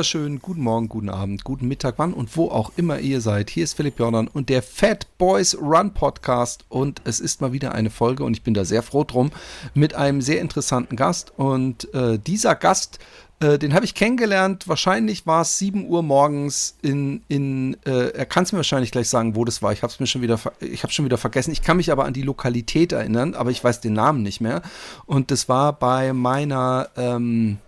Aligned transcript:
Wunderschönen 0.00 0.38
guten 0.38 0.62
Morgen, 0.62 0.88
guten 0.88 1.10
Abend, 1.10 1.44
guten 1.44 1.68
Mittag, 1.68 1.96
wann 1.98 2.14
und 2.14 2.34
wo 2.34 2.48
auch 2.48 2.72
immer 2.78 3.00
ihr 3.00 3.20
seid. 3.20 3.50
Hier 3.50 3.64
ist 3.64 3.74
Philipp 3.74 3.98
Jordan 3.98 4.28
und 4.28 4.48
der 4.48 4.62
Fat 4.62 5.06
Boys 5.18 5.54
Run 5.60 5.92
Podcast 5.92 6.64
und 6.70 7.02
es 7.04 7.20
ist 7.20 7.42
mal 7.42 7.52
wieder 7.52 7.74
eine 7.74 7.90
Folge 7.90 8.24
und 8.24 8.32
ich 8.32 8.42
bin 8.42 8.54
da 8.54 8.64
sehr 8.64 8.82
froh 8.82 9.04
drum 9.04 9.30
mit 9.74 9.94
einem 9.94 10.22
sehr 10.22 10.40
interessanten 10.40 10.96
Gast 10.96 11.34
und 11.36 11.92
äh, 11.92 12.18
dieser 12.18 12.54
Gast 12.54 12.98
äh, 13.40 13.58
den 13.58 13.74
habe 13.74 13.84
ich 13.84 13.94
kennengelernt. 13.94 14.68
Wahrscheinlich 14.68 15.26
war 15.26 15.42
es 15.42 15.58
7 15.58 15.86
Uhr 15.86 16.02
morgens 16.02 16.78
in, 16.80 17.20
in 17.28 17.76
äh, 17.84 18.08
er 18.08 18.24
kann 18.24 18.44
es 18.44 18.52
mir 18.52 18.58
wahrscheinlich 18.60 18.92
gleich 18.92 19.10
sagen, 19.10 19.36
wo 19.36 19.44
das 19.44 19.60
war. 19.60 19.74
Ich 19.74 19.82
habe 19.82 19.92
es 19.92 20.00
mir 20.00 20.06
schon 20.06 20.22
wieder, 20.22 20.40
ich 20.60 20.82
habe 20.82 20.94
schon 20.94 21.04
wieder 21.04 21.18
vergessen. 21.18 21.52
Ich 21.52 21.60
kann 21.60 21.76
mich 21.76 21.92
aber 21.92 22.06
an 22.06 22.14
die 22.14 22.22
Lokalität 22.22 22.92
erinnern, 22.92 23.34
aber 23.34 23.50
ich 23.50 23.62
weiß 23.62 23.82
den 23.82 23.92
Namen 23.92 24.22
nicht 24.22 24.40
mehr. 24.40 24.62
Und 25.04 25.30
das 25.30 25.50
war 25.50 25.74
bei 25.74 26.14
meiner, 26.14 26.88
ähm, 26.96 27.58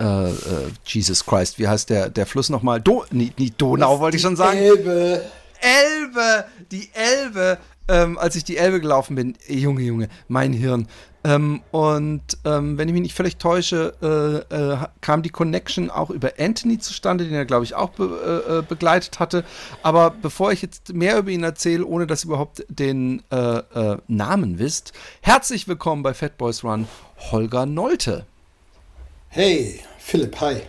äh, 0.00 0.30
äh, 0.30 0.34
Jesus 0.86 1.24
Christ, 1.24 1.58
wie 1.58 1.68
heißt 1.68 1.90
der, 1.90 2.10
der 2.10 2.26
Fluss 2.26 2.50
nochmal? 2.50 2.80
Do, 2.80 3.04
nie, 3.10 3.32
nie 3.38 3.52
Donau, 3.56 4.00
wollte 4.00 4.16
ich 4.16 4.22
schon 4.22 4.36
sagen. 4.36 4.58
Elbe. 4.58 5.22
Elbe, 5.60 6.44
die 6.70 6.88
Elbe, 6.92 7.58
ähm, 7.88 8.16
als 8.18 8.36
ich 8.36 8.44
die 8.44 8.56
Elbe 8.56 8.80
gelaufen 8.80 9.16
bin. 9.16 9.34
Junge, 9.48 9.82
Junge, 9.82 10.08
mein 10.28 10.52
Hirn. 10.52 10.86
Ähm, 11.24 11.62
und 11.72 12.22
ähm, 12.44 12.78
wenn 12.78 12.88
ich 12.88 12.92
mich 12.92 13.02
nicht 13.02 13.14
völlig 13.14 13.38
täusche, 13.38 13.92
äh, 14.50 14.54
äh, 14.54 14.78
kam 15.00 15.22
die 15.22 15.30
Connection 15.30 15.90
auch 15.90 16.10
über 16.10 16.34
Anthony 16.38 16.78
zustande, 16.78 17.24
den 17.24 17.34
er, 17.34 17.44
glaube 17.44 17.64
ich, 17.64 17.74
auch 17.74 17.90
be 17.90 18.62
äh, 18.62 18.62
begleitet 18.62 19.18
hatte. 19.18 19.44
Aber 19.82 20.10
bevor 20.10 20.52
ich 20.52 20.62
jetzt 20.62 20.94
mehr 20.94 21.18
über 21.18 21.30
ihn 21.30 21.42
erzähle, 21.42 21.84
ohne 21.84 22.06
dass 22.06 22.24
ihr 22.24 22.28
überhaupt 22.28 22.64
den 22.68 23.22
äh, 23.30 23.58
äh, 23.58 23.98
Namen 24.06 24.58
wisst, 24.58 24.92
herzlich 25.20 25.66
willkommen 25.66 26.02
bei 26.02 26.14
Fat 26.14 26.38
Boys 26.38 26.62
Run, 26.62 26.86
Holger 27.32 27.66
Nolte. 27.66 28.24
Hey, 29.30 29.80
Philipp, 29.98 30.40
hi. 30.40 30.62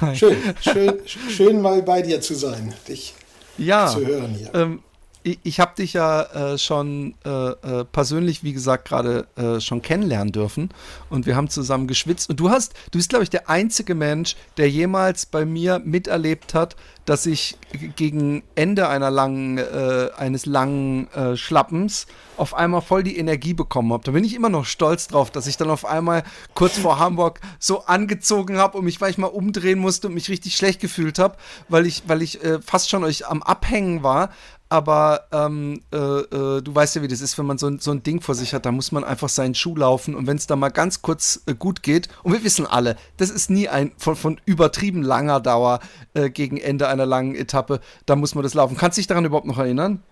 hi. 0.00 0.14
Schön, 0.14 0.36
schön, 0.60 1.00
schön 1.06 1.60
mal 1.60 1.82
bei 1.82 2.02
dir 2.02 2.20
zu 2.20 2.34
sein, 2.34 2.72
dich 2.86 3.14
ja, 3.58 3.88
zu 3.88 4.06
hören 4.06 4.32
hier. 4.34 4.54
Ähm, 4.54 4.80
ich, 5.24 5.38
ich 5.42 5.60
habe 5.60 5.74
dich 5.76 5.94
ja 5.94 6.22
äh, 6.52 6.58
schon 6.58 7.14
äh, 7.24 7.30
äh, 7.30 7.84
persönlich, 7.84 8.44
wie 8.44 8.52
gesagt, 8.52 8.86
gerade 8.86 9.26
äh, 9.36 9.58
schon 9.58 9.82
kennenlernen 9.82 10.32
dürfen 10.32 10.68
und 11.08 11.26
wir 11.26 11.34
haben 11.34 11.48
zusammen 11.48 11.86
geschwitzt 11.88 12.30
und 12.30 12.38
du 12.38 12.50
hast, 12.50 12.74
du 12.92 12.98
bist, 12.98 13.08
glaube 13.08 13.24
ich, 13.24 13.30
der 13.30 13.48
einzige 13.48 13.94
Mensch, 13.94 14.36
der 14.58 14.70
jemals 14.70 15.26
bei 15.26 15.44
mir 15.44 15.80
miterlebt 15.84 16.54
hat, 16.54 16.76
dass 17.06 17.26
ich 17.26 17.58
gegen 17.96 18.42
Ende 18.54 18.88
einer 18.88 19.10
langen, 19.10 19.58
äh, 19.58 20.08
eines 20.16 20.46
langen 20.46 21.10
äh, 21.12 21.36
Schlappens 21.36 22.06
auf 22.36 22.54
einmal 22.54 22.80
voll 22.80 23.02
die 23.02 23.18
Energie 23.18 23.52
bekommen 23.52 23.92
habe. 23.92 24.04
Da 24.04 24.12
bin 24.12 24.24
ich 24.24 24.34
immer 24.34 24.48
noch 24.48 24.64
stolz 24.64 25.08
drauf, 25.08 25.30
dass 25.30 25.46
ich 25.46 25.56
dann 25.56 25.70
auf 25.70 25.84
einmal 25.84 26.22
kurz 26.54 26.78
vor 26.78 26.98
Hamburg 26.98 27.40
so 27.58 27.84
angezogen 27.84 28.56
habe 28.56 28.78
und 28.78 28.84
mich 28.84 29.00
manchmal 29.00 29.30
umdrehen 29.30 29.78
musste 29.78 30.08
und 30.08 30.14
mich 30.14 30.30
richtig 30.30 30.56
schlecht 30.56 30.80
gefühlt 30.80 31.18
habe, 31.18 31.36
weil 31.68 31.86
ich, 31.86 32.04
weil 32.06 32.22
ich 32.22 32.40
fast 32.64 32.88
schon 32.90 33.04
euch 33.04 33.26
am 33.26 33.42
Abhängen 33.42 34.02
war. 34.02 34.30
Aber 34.68 35.28
ähm, 35.30 35.82
äh, 35.92 35.96
äh, 35.96 36.62
du 36.62 36.74
weißt 36.74 36.96
ja, 36.96 37.02
wie 37.02 37.08
das 37.08 37.20
ist, 37.20 37.38
wenn 37.38 37.46
man 37.46 37.58
so, 37.58 37.78
so 37.78 37.90
ein 37.90 38.02
Ding 38.02 38.20
vor 38.20 38.34
sich 38.34 38.54
hat, 38.54 38.66
da 38.66 38.72
muss 38.72 38.92
man 38.92 39.04
einfach 39.04 39.28
seinen 39.28 39.54
Schuh 39.54 39.76
laufen 39.76 40.14
und 40.14 40.26
wenn 40.26 40.36
es 40.36 40.46
da 40.46 40.56
mal 40.56 40.70
ganz 40.70 41.02
kurz 41.02 41.42
äh, 41.46 41.54
gut 41.54 41.82
geht, 41.82 42.08
und 42.22 42.32
wir 42.32 42.42
wissen 42.44 42.66
alle, 42.66 42.96
das 43.18 43.30
ist 43.30 43.50
nie 43.50 43.68
ein 43.68 43.92
von, 43.98 44.16
von 44.16 44.40
übertrieben 44.46 45.02
langer 45.02 45.40
Dauer 45.40 45.80
äh, 46.14 46.30
gegen 46.30 46.56
Ende 46.56 46.88
einer 46.88 47.06
langen 47.06 47.34
Etappe, 47.34 47.80
da 48.06 48.16
muss 48.16 48.34
man 48.34 48.42
das 48.42 48.54
laufen. 48.54 48.76
Kannst 48.76 48.96
du 48.96 49.00
dich 49.00 49.06
daran 49.06 49.24
überhaupt 49.24 49.46
noch 49.46 49.58
erinnern? 49.58 50.02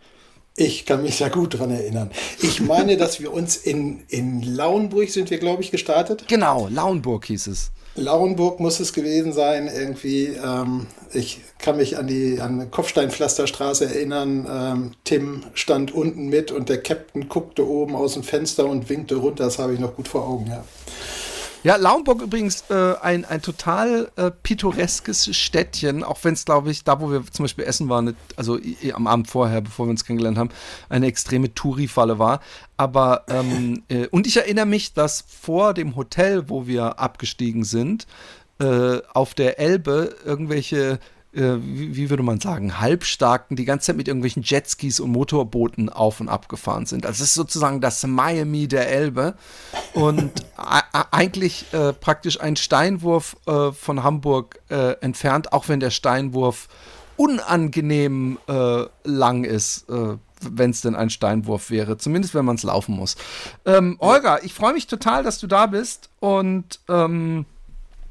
Ich 0.55 0.85
kann 0.85 1.03
mich 1.03 1.17
sehr 1.17 1.31
gut 1.31 1.55
daran 1.55 1.71
erinnern. 1.71 2.11
Ich 2.43 2.61
meine, 2.61 2.99
dass 2.99 3.21
wir 3.21 3.33
uns 3.33 3.57
in, 3.57 4.05
in 4.09 4.43
Lauenburg 4.43 5.09
sind 5.09 5.31
wir, 5.31 5.39
glaube 5.39 5.63
ich, 5.63 5.71
gestartet. 5.71 6.27
Genau, 6.29 6.69
Lauenburg 6.71 7.25
hieß 7.25 7.47
es. 7.47 7.73
Lauenburg 7.95 8.59
muss 8.59 8.81
es 8.81 8.93
gewesen 8.93 9.33
sein, 9.33 9.69
irgendwie. 9.69 10.29
Ähm, 10.29 10.87
ich 11.13 11.41
kann 11.59 11.77
mich 11.77 11.99
an 11.99 12.07
die 12.07 12.41
an 12.41 12.71
Kopfsteinpflasterstraße 12.71 13.85
erinnern. 13.85 14.47
Ähm, 14.51 14.93
Tim 15.05 15.45
stand 15.55 15.93
unten 15.93 16.29
mit 16.29 16.51
und 16.51 16.69
der 16.69 16.83
Captain 16.83 17.29
guckte 17.29 17.69
oben 17.69 17.95
aus 17.95 18.15
dem 18.15 18.23
Fenster 18.23 18.67
und 18.67 18.89
winkte 18.89 19.17
runter. 19.17 19.45
Das 19.45 19.59
habe 19.59 19.75
ich 19.75 19.81
noch 19.81 19.95
gut 19.95 20.09
vor 20.09 20.27
Augen, 20.27 20.47
ja. 20.47 20.65
Ja, 21.65 21.77
Lauenburg 21.77 22.23
übrigens 22.23 22.65
äh, 22.71 22.95
ein, 23.01 23.25
ein 23.25 23.41
total 23.41 24.11
äh, 24.17 24.33
pittoreskes 24.33 25.37
Städtchen, 25.37 26.03
auch 26.03 26.19
wenn 26.25 26.35
es, 26.35 26.45
glaube 26.45 26.73
ich, 26.73 26.83
da, 26.83 27.01
wo 27.01 27.13
wir 27.13 27.25
zum 27.31 27.45
Beispiel 27.45 27.65
essen 27.65 27.89
waren, 27.89 28.17
also 28.35 28.59
am 28.93 29.07
Abend 29.07 29.29
vorher, 29.29 29.61
bevor 29.61 29.87
wir 29.87 29.91
uns 29.91 30.05
kennengelernt 30.05 30.39
haben, 30.39 30.51
eine 30.89 31.07
extreme 31.07 31.55
Touri-Falle 31.55 32.19
war. 32.19 32.41
Aber, 32.77 33.27
ähm, 33.29 33.85
äh, 33.89 34.09
und 34.09 34.27
ich 34.27 34.39
erinnere 34.39 34.67
mich, 34.67 34.93
dass 34.93 35.25
vor 35.29 35.73
dem 35.73 35.95
Hotel, 35.95 36.49
wo 36.49 36.67
wir 36.67 36.99
abgestiegen 36.99 37.63
sind, 37.63 38.09
äh, 38.59 38.99
auf 39.15 39.35
der 39.35 39.61
Elbe 39.61 40.17
irgendwelche 40.25 40.99
äh, 41.35 41.57
wie, 41.63 42.11
würde 42.11 42.23
man 42.23 42.41
sagen, 42.41 42.81
Halbstarken 42.81 43.57
die 43.57 43.65
ganze 43.65 43.87
Zeit 43.87 43.97
mit 43.97 44.09
irgendwelchen 44.09 44.43
Jetskis 44.43 45.01
und 45.01 45.11
Motorbooten 45.11 45.89
auf 45.89 46.21
und 46.21 46.29
ab 46.29 46.49
gefahren 46.49 46.87
sind. 46.87 47.07
Also 47.07 47.23
es 47.23 47.31
ist 47.31 47.35
sozusagen 47.35 47.81
das 47.81 48.07
Miami 48.07 48.69
der 48.69 48.91
Elbe 48.91 49.35
und 49.95 50.31
eigentlich 50.57 51.73
äh, 51.73 51.93
praktisch 51.93 52.41
ein 52.41 52.57
Steinwurf 52.57 53.37
äh, 53.47 53.73
von 53.73 54.03
Hamburg 54.03 54.61
äh, 54.69 54.93
entfernt, 55.01 55.53
auch 55.53 55.69
wenn 55.69 55.81
der 55.81 55.91
Steinwurf 55.91 56.69
unangenehm 57.17 58.39
äh, 58.49 58.85
lang 59.05 59.45
ist 59.45 59.87
wenn 60.45 60.71
es 60.71 60.81
denn 60.81 60.97
ein 60.97 61.09
Steinwurf 61.09 61.71
wäre, 61.71 61.97
zumindest 61.99 62.35
wenn 62.35 62.45
man 62.45 62.57
es 62.57 62.65
laufen 62.65 62.97
muss. 62.97 63.15
Ähm, 63.65 63.95
Olga, 64.01 64.41
ich 64.43 64.53
freue 64.53 64.73
mich 64.73 64.89
total, 64.89 65.23
dass 65.23 65.39
du 65.39 65.47
da 65.47 65.67
bist 65.67 66.11
und 66.19 66.81
ähm, 66.89 67.47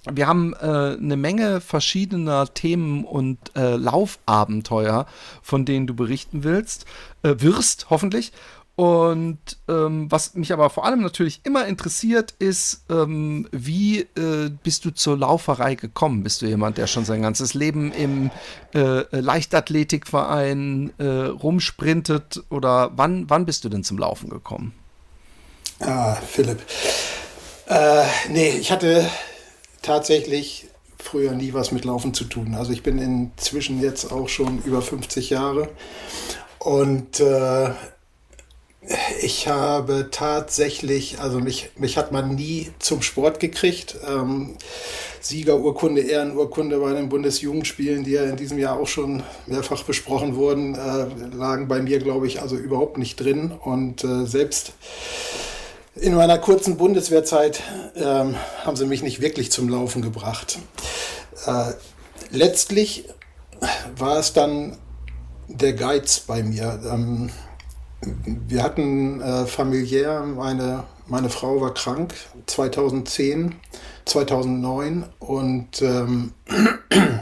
wir 0.10 0.28
haben 0.28 0.54
äh, 0.54 0.98
eine 0.98 1.16
Menge 1.16 1.62
verschiedener 1.62 2.54
Themen 2.54 3.06
und 3.06 3.38
äh, 3.56 3.76
Laufabenteuer, 3.76 5.06
von 5.42 5.66
denen 5.66 5.86
du 5.86 5.94
berichten 5.94 6.44
willst, 6.44 6.86
äh, 7.24 7.36
wirst, 7.38 7.90
hoffentlich. 7.90 8.32
Und 8.76 9.38
ähm, 9.68 10.10
was 10.10 10.34
mich 10.34 10.54
aber 10.54 10.72
vor 10.72 10.86
allem 10.86 11.02
natürlich 11.02 11.42
immer 11.44 11.68
interessiert, 11.68 12.34
ist, 12.40 12.86
ähm, 12.90 13.48
wie 13.52 14.00
äh, 14.00 14.50
bist 14.64 14.86
du 14.86 14.92
zur 14.92 15.18
Lauferei 15.18 15.76
gekommen? 15.76 16.24
Bist 16.24 16.42
du 16.42 16.48
jemand, 16.48 16.80
der 16.80 16.88
schon 16.88 17.06
sein 17.06 17.22
ganzes 17.22 17.54
Leben 17.54 17.92
im 17.92 18.32
äh, 18.74 19.04
Leichtathletikverein 19.12 20.94
äh, 20.98 21.06
rumsprintet? 21.06 22.44
Oder 22.50 22.92
wann, 22.96 23.30
wann 23.30 23.46
bist 23.46 23.66
du 23.66 23.70
denn 23.70 23.84
zum 23.84 24.00
Laufen 24.00 24.30
gekommen? 24.30 24.74
Ah, 25.80 26.16
Philipp. 26.16 26.60
Äh, 27.68 28.04
nee, 28.30 28.50
ich 28.50 28.72
hatte 28.72 29.08
tatsächlich 29.81 30.68
früher 30.97 31.32
nie 31.32 31.53
was 31.53 31.72
mit 31.72 31.85
Laufen 31.85 32.14
zu 32.14 32.26
tun. 32.26 32.56
Also 32.56 32.72
ich 32.72 32.84
bin 32.84 33.00
inzwischen 33.00 33.82
jetzt 33.82 34.11
auch 34.11 34.29
schon 34.29 34.61
über 34.64 34.82
50 34.82 35.29
Jahre 35.32 35.70
und 36.59 37.20
äh, 37.20 37.72
ich 39.22 39.47
habe 39.47 40.09
tatsächlich, 40.11 41.20
also 41.20 41.40
mich, 41.40 41.70
mich 41.76 41.97
hat 41.97 42.11
man 42.11 42.35
nie 42.35 42.72
zum 42.79 43.02
Sport 43.02 43.40
gekriegt. 43.40 43.97
Ähm, 44.08 44.56
Siegerurkunde, 45.22 46.02
Ehrenurkunde 46.02 46.79
bei 46.79 46.94
den 46.94 47.09
Bundesjugendspielen, 47.09 48.03
die 48.03 48.11
ja 48.11 48.23
in 48.23 48.38
diesem 48.38 48.58
Jahr 48.58 48.79
auch 48.79 48.88
schon 48.88 49.22
mehrfach 49.46 49.84
besprochen 49.84 50.35
wurden, 50.35 50.73
äh, 50.73 51.35
lagen 51.35 51.67
bei 51.67 51.82
mir, 51.82 52.00
glaube 52.00 52.26
ich, 52.26 52.41
also 52.41 52.56
überhaupt 52.56 52.97
nicht 52.97 53.20
drin. 53.20 53.52
Und 53.52 54.03
äh, 54.03 54.26
selbst 54.26 54.73
in 55.96 56.16
meiner 56.16 56.38
kurzen 56.38 56.78
Bundeswehrzeit 56.78 57.61
ähm, 57.96 58.35
haben 58.64 58.76
sie 58.76 58.85
mich 58.85 59.03
nicht 59.03 59.22
wirklich 59.22 59.52
zum 59.52 59.67
Laufen 59.70 60.02
gebracht. 60.02 60.59
Äh, 61.46 61.73
letztlich 62.29 63.09
war 63.97 64.17
es 64.17 64.34
dann 64.34 64.78
der 65.47 65.73
Geiz 65.73 66.22
bei 66.22 66.43
mir. 66.43 66.79
Ähm, 66.90 67.29
wir 68.26 68.64
hatten 68.64 69.22
äh, 69.22 69.46
familiär, 69.46 70.22
meine, 70.22 70.85
meine 71.08 71.29
Frau 71.29 71.61
war 71.61 71.73
krank 71.73 72.16
2010, 72.47 73.55
2009 74.05 75.05
und 75.20 75.82
ähm, 75.82 76.34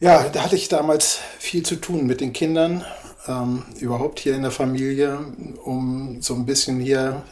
ja, 0.00 0.28
da 0.28 0.42
hatte 0.42 0.56
ich 0.56 0.68
damals 0.68 1.20
viel 1.38 1.62
zu 1.62 1.76
tun 1.76 2.06
mit 2.06 2.20
den 2.20 2.32
Kindern 2.32 2.84
ähm, 3.28 3.62
überhaupt 3.78 4.18
hier 4.18 4.34
in 4.34 4.42
der 4.42 4.50
Familie, 4.50 5.18
um 5.64 6.20
so 6.20 6.34
ein 6.34 6.46
bisschen 6.46 6.80
hier 6.80 7.22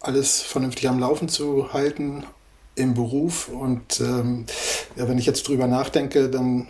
alles 0.00 0.42
vernünftig 0.42 0.88
am 0.88 0.98
Laufen 0.98 1.28
zu 1.28 1.72
halten 1.72 2.24
im 2.74 2.94
Beruf. 2.94 3.48
Und 3.48 4.00
ähm, 4.00 4.46
ja, 4.96 5.08
wenn 5.08 5.18
ich 5.18 5.26
jetzt 5.26 5.46
drüber 5.46 5.66
nachdenke, 5.66 6.28
dann 6.28 6.66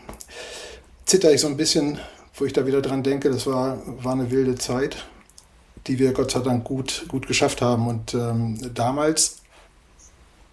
zitter 1.05 1.33
ich 1.33 1.41
so 1.41 1.47
ein 1.47 1.57
bisschen, 1.57 1.99
wo 2.35 2.45
ich 2.45 2.53
da 2.53 2.67
wieder 2.67 2.83
dran 2.83 3.03
denke. 3.03 3.31
Das 3.31 3.47
war, 3.47 3.79
war 4.03 4.13
eine 4.13 4.31
wilde 4.31 4.57
Zeit, 4.57 5.07
die 5.87 5.99
wir 5.99 6.12
Gott 6.12 6.33
sei 6.33 6.41
Dank 6.41 6.65
gut, 6.65 7.07
gut 7.09 7.27
geschafft 7.27 7.62
haben. 7.62 7.87
Und 7.87 8.15
ähm, 8.15 8.59
damals 8.75 9.39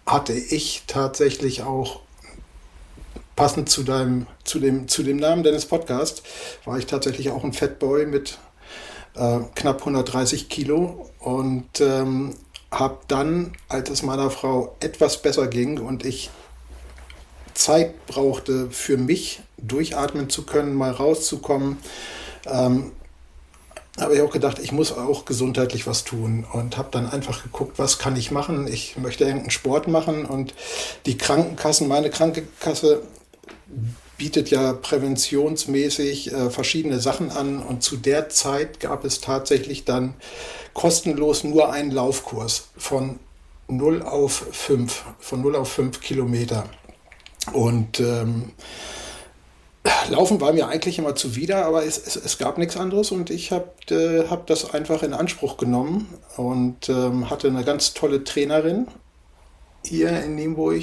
hatte 0.06 0.32
ich 0.32 0.84
tatsächlich 0.86 1.62
auch 1.62 2.00
passend 3.36 3.68
zu 3.68 3.82
deinem, 3.82 4.26
zu 4.44 4.58
dem, 4.58 4.88
zu 4.88 5.02
dem 5.02 5.16
Namen 5.16 5.42
deines 5.42 5.66
Podcasts, 5.66 6.22
war 6.64 6.78
ich 6.78 6.86
tatsächlich 6.86 7.30
auch 7.30 7.44
ein 7.44 7.52
Fatboy 7.52 8.06
mit 8.06 8.38
äh, 9.14 9.40
knapp 9.54 9.80
130 9.80 10.48
Kilo 10.48 11.10
und 11.18 11.80
ähm, 11.80 12.34
habe 12.70 12.98
dann, 13.08 13.52
als 13.68 13.90
es 13.90 14.02
meiner 14.02 14.30
Frau 14.30 14.76
etwas 14.80 15.22
besser 15.22 15.46
ging 15.46 15.78
und 15.78 16.04
ich 16.04 16.30
Zeit 17.54 18.06
brauchte 18.06 18.70
für 18.70 18.96
mich, 18.96 19.40
durchatmen 19.58 20.28
zu 20.28 20.44
können, 20.44 20.74
mal 20.74 20.90
rauszukommen, 20.90 21.78
ähm, 22.46 22.92
habe 23.98 24.16
ich 24.16 24.22
auch 24.22 24.30
gedacht, 24.30 24.58
ich 24.58 24.72
muss 24.72 24.92
auch 24.92 25.24
gesundheitlich 25.24 25.86
was 25.86 26.02
tun 26.02 26.44
und 26.52 26.76
habe 26.76 26.88
dann 26.90 27.08
einfach 27.08 27.44
geguckt, 27.44 27.78
was 27.78 28.00
kann 28.00 28.16
ich 28.16 28.32
machen. 28.32 28.66
Ich 28.66 28.96
möchte 28.96 29.22
irgendeinen 29.22 29.52
Sport 29.52 29.86
machen 29.86 30.24
und 30.24 30.52
die 31.06 31.16
Krankenkassen, 31.16 31.86
meine 31.86 32.10
Krankenkasse 32.10 33.02
bietet 34.16 34.50
ja 34.50 34.72
präventionsmäßig 34.72 36.32
äh, 36.32 36.50
verschiedene 36.50 37.00
Sachen 37.00 37.30
an 37.30 37.60
und 37.60 37.82
zu 37.82 37.96
der 37.96 38.28
Zeit 38.28 38.80
gab 38.80 39.04
es 39.04 39.20
tatsächlich 39.20 39.84
dann 39.84 40.14
kostenlos 40.72 41.44
nur 41.44 41.72
einen 41.72 41.90
Laufkurs 41.90 42.68
von 42.76 43.18
0 43.68 44.02
auf 44.02 44.46
5, 44.52 45.04
von 45.18 45.40
0 45.40 45.56
auf 45.56 45.72
5 45.72 46.00
Kilometer. 46.00 46.64
Und 47.52 48.00
ähm, 48.00 48.52
Laufen 50.08 50.40
war 50.40 50.52
mir 50.52 50.68
eigentlich 50.68 50.98
immer 50.98 51.14
zuwider, 51.14 51.66
aber 51.66 51.84
es, 51.84 51.98
es, 51.98 52.16
es 52.16 52.38
gab 52.38 52.56
nichts 52.56 52.76
anderes 52.76 53.10
und 53.10 53.30
ich 53.30 53.52
habe 53.52 53.70
äh, 53.90 54.28
hab 54.28 54.46
das 54.46 54.72
einfach 54.72 55.02
in 55.02 55.12
Anspruch 55.12 55.56
genommen 55.58 56.08
und 56.36 56.88
ähm, 56.88 57.28
hatte 57.28 57.48
eine 57.48 57.64
ganz 57.64 57.92
tolle 57.92 58.24
Trainerin 58.24 58.86
hier 59.84 60.22
in 60.22 60.36
Nienburg, 60.36 60.82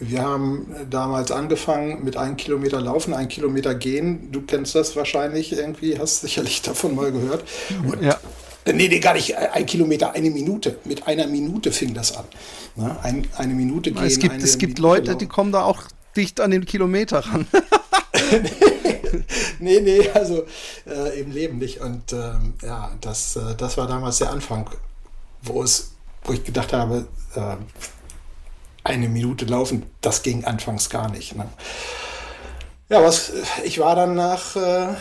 wir 0.00 0.22
haben 0.22 0.66
damals 0.88 1.30
angefangen 1.30 2.04
mit 2.04 2.16
einem 2.16 2.36
Kilometer 2.36 2.80
Laufen, 2.80 3.14
ein 3.14 3.28
Kilometer 3.28 3.74
Gehen. 3.74 4.32
Du 4.32 4.42
kennst 4.42 4.74
das 4.74 4.96
wahrscheinlich 4.96 5.52
irgendwie, 5.52 5.98
hast 5.98 6.22
sicherlich 6.22 6.62
davon 6.62 6.94
mal 6.94 7.12
gehört. 7.12 7.44
Und 7.86 8.02
ja. 8.02 8.18
Äh, 8.64 8.72
nee, 8.72 8.88
nee, 8.88 8.98
gar 8.98 9.14
nicht. 9.14 9.36
Ein 9.36 9.66
Kilometer, 9.66 10.12
eine 10.12 10.30
Minute. 10.30 10.78
Mit 10.84 11.06
einer 11.06 11.26
Minute 11.26 11.72
fing 11.72 11.94
das 11.94 12.16
an. 12.16 12.24
Na, 12.76 12.98
ein, 13.02 13.26
eine 13.36 13.54
Minute 13.54 13.92
gehen. 13.92 14.04
Es 14.04 14.18
gibt, 14.18 14.42
es 14.42 14.58
gibt 14.58 14.78
Leute, 14.78 15.08
laufen. 15.08 15.18
die 15.18 15.26
kommen 15.26 15.52
da 15.52 15.64
auch 15.64 15.82
dicht 16.16 16.40
an 16.40 16.50
den 16.50 16.64
Kilometer 16.64 17.20
ran. 17.20 17.46
nee, 19.60 19.80
nee, 19.80 20.08
also 20.10 20.44
äh, 20.86 21.20
im 21.20 21.30
Leben 21.30 21.58
nicht. 21.58 21.80
Und 21.80 22.12
ähm, 22.12 22.54
ja, 22.62 22.90
das, 23.00 23.36
äh, 23.36 23.54
das 23.56 23.76
war 23.76 23.86
damals 23.86 24.18
der 24.18 24.30
Anfang, 24.30 24.68
wo 25.42 25.62
es, 25.62 25.92
wo 26.24 26.32
ich 26.32 26.44
gedacht 26.44 26.72
habe, 26.72 27.06
äh, 27.34 27.56
eine 28.84 29.08
Minute 29.08 29.44
laufen, 29.44 29.84
das 30.00 30.22
ging 30.22 30.44
anfangs 30.44 30.90
gar 30.90 31.10
nicht. 31.10 31.36
Ne? 31.36 31.48
Ja, 32.88 33.02
was, 33.02 33.32
ich 33.64 33.78
war 33.78 33.94
dann 33.94 34.14
nach, 34.14 34.56
äh, 34.56 34.94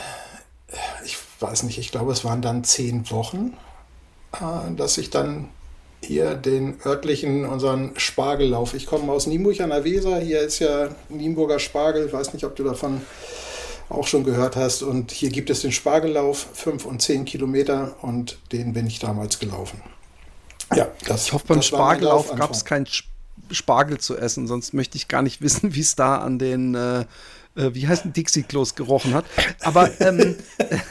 ich 1.05 1.17
weiß 1.39 1.63
nicht, 1.63 1.77
ich 1.77 1.91
glaube, 1.91 2.11
es 2.11 2.23
waren 2.23 2.41
dann 2.41 2.63
zehn 2.63 3.09
Wochen, 3.11 3.53
äh, 4.33 4.75
dass 4.75 4.97
ich 4.97 5.09
dann 5.09 5.49
hier 6.01 6.35
den 6.35 6.79
örtlichen, 6.85 7.45
unseren 7.45 7.91
Spargellauf. 7.97 8.73
Ich 8.73 8.85
komme 8.85 9.11
aus 9.11 9.27
Nienburg 9.27 9.59
an 9.61 9.69
der 9.69 9.83
Weser. 9.83 10.19
Hier 10.19 10.41
ist 10.41 10.59
ja 10.59 10.89
Nienburger 11.09 11.59
Spargel. 11.59 12.05
Ich 12.05 12.13
weiß 12.13 12.33
nicht, 12.33 12.45
ob 12.45 12.55
du 12.55 12.63
davon 12.63 13.01
auch 13.89 14.07
schon 14.07 14.23
gehört 14.23 14.55
hast. 14.55 14.81
Und 14.81 15.11
hier 15.11 15.29
gibt 15.29 15.49
es 15.49 15.61
den 15.61 15.71
Spargellauf, 15.71 16.47
fünf 16.53 16.85
und 16.85 17.01
zehn 17.01 17.25
Kilometer. 17.25 17.95
Und 18.01 18.37
den 18.51 18.73
bin 18.73 18.87
ich 18.87 18.99
damals 18.99 19.39
gelaufen. 19.39 19.81
Ja, 20.75 20.87
das, 21.07 21.25
ich 21.25 21.33
hoffe, 21.33 21.45
beim 21.47 21.61
Spargellauf 21.61 22.33
gab 22.35 22.51
es 22.51 22.63
kein 22.63 22.85
Sp 22.85 23.08
Spargel 23.51 23.97
zu 23.97 24.17
essen, 24.17 24.47
sonst 24.47 24.73
möchte 24.73 24.97
ich 24.97 25.07
gar 25.07 25.21
nicht 25.21 25.41
wissen, 25.41 25.75
wie 25.75 25.81
es 25.81 25.95
da 25.95 26.17
an 26.17 26.39
den, 26.39 26.75
äh, 26.75 27.05
äh, 27.55 27.73
wie 27.73 27.87
heißt 27.87 28.05
ein 28.05 28.13
Dixie-Klos 28.13 28.75
gerochen 28.75 29.13
hat. 29.13 29.25
Aber, 29.61 29.89
ähm, 30.01 30.35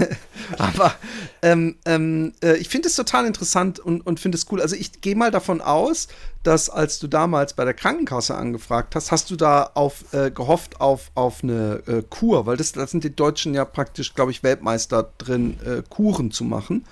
aber 0.58 0.94
ähm, 1.42 1.76
ähm, 1.84 2.32
äh, 2.42 2.56
ich 2.56 2.68
finde 2.68 2.88
es 2.88 2.96
total 2.96 3.26
interessant 3.26 3.78
und, 3.78 4.06
und 4.06 4.20
finde 4.20 4.36
es 4.36 4.46
cool. 4.50 4.60
Also 4.60 4.76
ich 4.76 5.00
gehe 5.00 5.16
mal 5.16 5.30
davon 5.30 5.60
aus, 5.60 6.08
dass 6.42 6.68
als 6.68 6.98
du 6.98 7.06
damals 7.06 7.54
bei 7.54 7.64
der 7.64 7.74
Krankenkasse 7.74 8.34
angefragt 8.34 8.94
hast, 8.94 9.12
hast 9.12 9.30
du 9.30 9.36
da 9.36 9.70
auf, 9.74 10.12
äh, 10.12 10.30
gehofft 10.30 10.80
auf, 10.80 11.10
auf 11.14 11.42
eine 11.42 11.82
äh, 11.86 12.02
Kur, 12.08 12.46
weil 12.46 12.56
das, 12.56 12.72
das 12.72 12.90
sind 12.90 13.04
die 13.04 13.14
Deutschen 13.14 13.54
ja 13.54 13.64
praktisch, 13.64 14.14
glaube 14.14 14.30
ich, 14.30 14.42
Weltmeister 14.42 15.10
drin, 15.18 15.58
äh, 15.64 15.82
Kuren 15.88 16.30
zu 16.30 16.44
machen. 16.44 16.84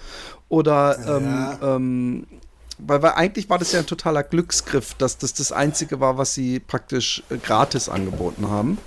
Oder 0.49 1.21
ja. 1.21 1.77
Weil, 2.79 3.03
weil 3.03 3.13
eigentlich 3.13 3.49
war 3.49 3.59
das 3.59 3.73
ja 3.73 3.81
ein 3.81 3.87
totaler 3.87 4.23
Glücksgriff, 4.23 4.95
dass 4.95 5.19
das 5.19 5.35
das 5.35 5.53
Einzige 5.53 6.01
war, 6.01 6.19
was 6.19 6.35
sie 6.35 6.61
praktisch 6.61 7.23
äh, 7.31 7.37
gratis 7.37 7.89
angeboten 7.89 8.51
haben. 8.51 8.79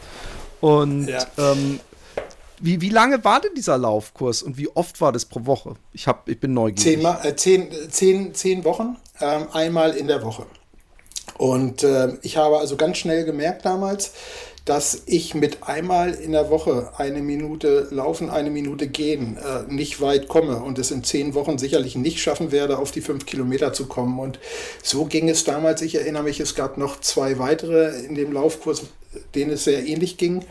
Und 0.61 1.07
ja. 1.07 1.25
ähm, 1.37 1.79
wie, 2.59 2.81
wie 2.81 2.89
lange 2.89 3.23
war 3.23 3.39
denn 3.39 3.53
dieser 3.55 3.77
Laufkurs 3.77 4.43
und 4.43 4.57
wie 4.57 4.67
oft 4.69 4.99
war 4.99 5.11
das 5.11 5.25
pro 5.25 5.45
Woche? 5.45 5.75
Ich, 5.93 6.07
hab, 6.07 6.27
ich 6.27 6.39
bin 6.39 6.53
neugierig. 6.53 7.01
Zehn, 7.01 7.05
äh, 7.23 7.35
zehn, 7.35 7.71
zehn, 7.89 8.33
zehn 8.33 8.63
Wochen, 8.65 8.97
ähm, 9.21 9.47
einmal 9.53 9.91
in 9.91 10.07
der 10.07 10.23
Woche. 10.23 10.45
Und 11.37 11.83
äh, 11.83 12.17
ich 12.21 12.35
habe 12.35 12.57
also 12.59 12.75
ganz 12.75 12.97
schnell 12.97 13.23
gemerkt 13.23 13.65
damals, 13.65 14.11
dass 14.69 15.01
ich 15.07 15.33
mit 15.33 15.63
einmal 15.63 16.13
in 16.13 16.31
der 16.31 16.51
Woche 16.51 16.91
eine 16.95 17.23
Minute 17.23 17.87
laufen, 17.89 18.29
eine 18.29 18.51
Minute 18.51 18.87
gehen 18.87 19.35
äh, 19.37 19.63
nicht 19.67 19.99
weit 19.99 20.27
komme 20.27 20.57
und 20.57 20.77
es 20.77 20.91
in 20.91 21.03
zehn 21.03 21.33
Wochen 21.33 21.57
sicherlich 21.57 21.95
nicht 21.95 22.21
schaffen 22.21 22.51
werde, 22.51 22.77
auf 22.77 22.91
die 22.91 23.01
fünf 23.01 23.25
Kilometer 23.25 23.73
zu 23.73 23.87
kommen. 23.87 24.19
Und 24.19 24.37
so 24.83 25.05
ging 25.05 25.27
es 25.27 25.43
damals. 25.43 25.81
Ich 25.81 25.95
erinnere 25.95 26.21
mich, 26.21 26.39
es 26.39 26.53
gab 26.53 26.77
noch 26.77 27.01
zwei 27.01 27.39
weitere 27.39 27.99
in 28.05 28.13
dem 28.13 28.31
Laufkurs, 28.31 28.83
denen 29.33 29.49
es 29.53 29.63
sehr 29.63 29.87
ähnlich 29.87 30.17
ging. 30.17 30.45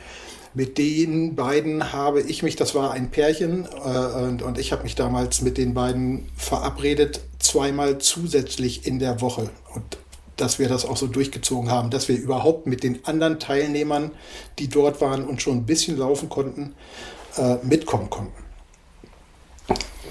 Mit 0.52 0.78
den 0.78 1.36
beiden 1.36 1.92
habe 1.92 2.20
ich 2.20 2.42
mich, 2.42 2.56
das 2.56 2.74
war 2.74 2.90
ein 2.90 3.12
Pärchen, 3.12 3.68
äh, 3.84 4.22
und, 4.24 4.42
und 4.42 4.58
ich 4.58 4.72
habe 4.72 4.82
mich 4.82 4.96
damals 4.96 5.42
mit 5.42 5.58
den 5.58 5.74
beiden 5.74 6.26
verabredet, 6.36 7.20
zweimal 7.38 7.98
zusätzlich 7.98 8.84
in 8.84 8.98
der 8.98 9.20
Woche. 9.20 9.48
Und 9.76 9.96
dass 10.40 10.58
wir 10.58 10.68
das 10.68 10.84
auch 10.84 10.96
so 10.96 11.06
durchgezogen 11.06 11.70
haben, 11.70 11.90
dass 11.90 12.08
wir 12.08 12.16
überhaupt 12.16 12.66
mit 12.66 12.82
den 12.82 13.04
anderen 13.04 13.38
Teilnehmern, 13.38 14.12
die 14.58 14.68
dort 14.68 15.00
waren 15.00 15.24
und 15.24 15.42
schon 15.42 15.58
ein 15.58 15.66
bisschen 15.66 15.98
laufen 15.98 16.28
konnten, 16.28 16.74
äh, 17.36 17.56
mitkommen 17.62 18.08
konnten. 18.08 18.32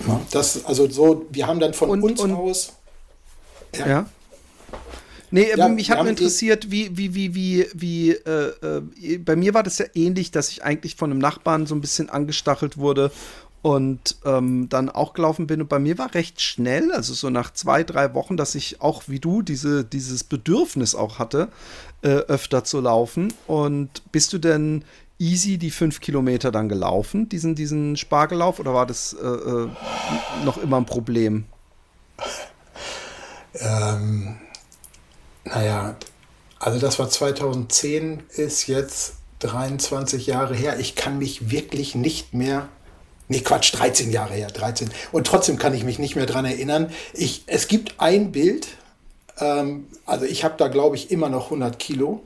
Ja, 0.07 0.21
das, 0.31 0.65
also 0.65 0.87
so, 0.89 1.25
wir 1.31 1.47
haben 1.47 1.59
dann 1.59 1.73
von 1.73 1.89
und, 1.89 2.03
uns 2.03 2.21
und, 2.21 2.31
aus. 2.31 2.73
Ja. 3.75 3.87
ja. 3.87 4.09
Nee, 5.29 5.47
ja, 5.57 5.67
mich 5.67 5.91
hat 5.91 6.05
interessiert, 6.07 6.71
wie, 6.71 6.97
wie, 6.97 7.13
wie, 7.13 7.35
wie, 7.35 7.67
wie, 7.73 8.11
äh, 8.11 8.79
äh, 9.01 9.17
bei 9.17 9.35
mir 9.35 9.53
war 9.53 9.63
das 9.63 9.77
ja 9.77 9.85
ähnlich, 9.93 10.31
dass 10.31 10.49
ich 10.49 10.63
eigentlich 10.63 10.95
von 10.95 11.11
einem 11.11 11.19
Nachbarn 11.19 11.65
so 11.65 11.75
ein 11.75 11.81
bisschen 11.81 12.09
angestachelt 12.09 12.77
wurde 12.77 13.11
und 13.61 14.17
ähm, 14.25 14.69
dann 14.69 14.89
auch 14.89 15.13
gelaufen 15.13 15.47
bin. 15.47 15.61
Und 15.61 15.69
bei 15.69 15.79
mir 15.79 15.97
war 15.97 16.13
recht 16.13 16.41
schnell, 16.41 16.91
also 16.91 17.13
so 17.13 17.29
nach 17.29 17.51
zwei, 17.51 17.83
drei 17.83 18.13
Wochen, 18.13 18.37
dass 18.37 18.55
ich 18.55 18.81
auch 18.81 19.03
wie 19.07 19.19
du 19.19 19.41
diese, 19.41 19.83
dieses 19.83 20.23
Bedürfnis 20.23 20.95
auch 20.95 21.19
hatte, 21.19 21.49
äh, 22.01 22.09
öfter 22.09 22.63
zu 22.63 22.79
laufen. 22.81 23.33
Und 23.47 24.03
bist 24.11 24.33
du 24.33 24.37
denn 24.37 24.83
easy 25.19 25.57
die 25.57 25.71
fünf 25.71 25.99
Kilometer 25.99 26.51
dann 26.51 26.69
gelaufen, 26.69 27.27
diesen, 27.29 27.55
diesen 27.55 27.97
Spargellauf, 27.97 28.59
oder 28.59 28.73
war 28.73 28.85
das 28.85 29.13
äh, 29.13 29.25
äh, 29.25 29.67
noch 30.45 30.57
immer 30.57 30.77
ein 30.77 30.85
Problem? 30.85 31.45
Ähm, 33.55 34.37
naja, 35.43 35.95
also 36.59 36.79
das 36.79 36.99
war 36.99 37.09
2010, 37.09 38.23
ist 38.29 38.67
jetzt 38.67 39.15
23 39.39 40.27
Jahre 40.27 40.55
her. 40.55 40.79
Ich 40.79 40.95
kann 40.95 41.17
mich 41.17 41.51
wirklich 41.51 41.95
nicht 41.95 42.33
mehr 42.33 42.69
Nee, 43.29 43.41
Quatsch, 43.41 43.73
13 43.73 44.11
Jahre 44.11 44.33
her, 44.33 44.47
13. 44.47 44.89
Und 45.11 45.27
trotzdem 45.27 45.57
kann 45.57 45.73
ich 45.73 45.83
mich 45.83 45.99
nicht 45.99 46.15
mehr 46.15 46.25
dran 46.25 46.45
erinnern. 46.45 46.91
Ich, 47.13 47.43
es 47.47 47.67
gibt 47.67 47.95
ein 47.97 48.31
Bild, 48.31 48.67
ähm, 49.39 49.87
also 50.05 50.25
ich 50.25 50.43
habe 50.43 50.55
da, 50.57 50.67
glaube 50.69 50.95
ich, 50.95 51.11
immer 51.11 51.29
noch 51.29 51.45
100 51.45 51.77
Kilo 51.77 52.21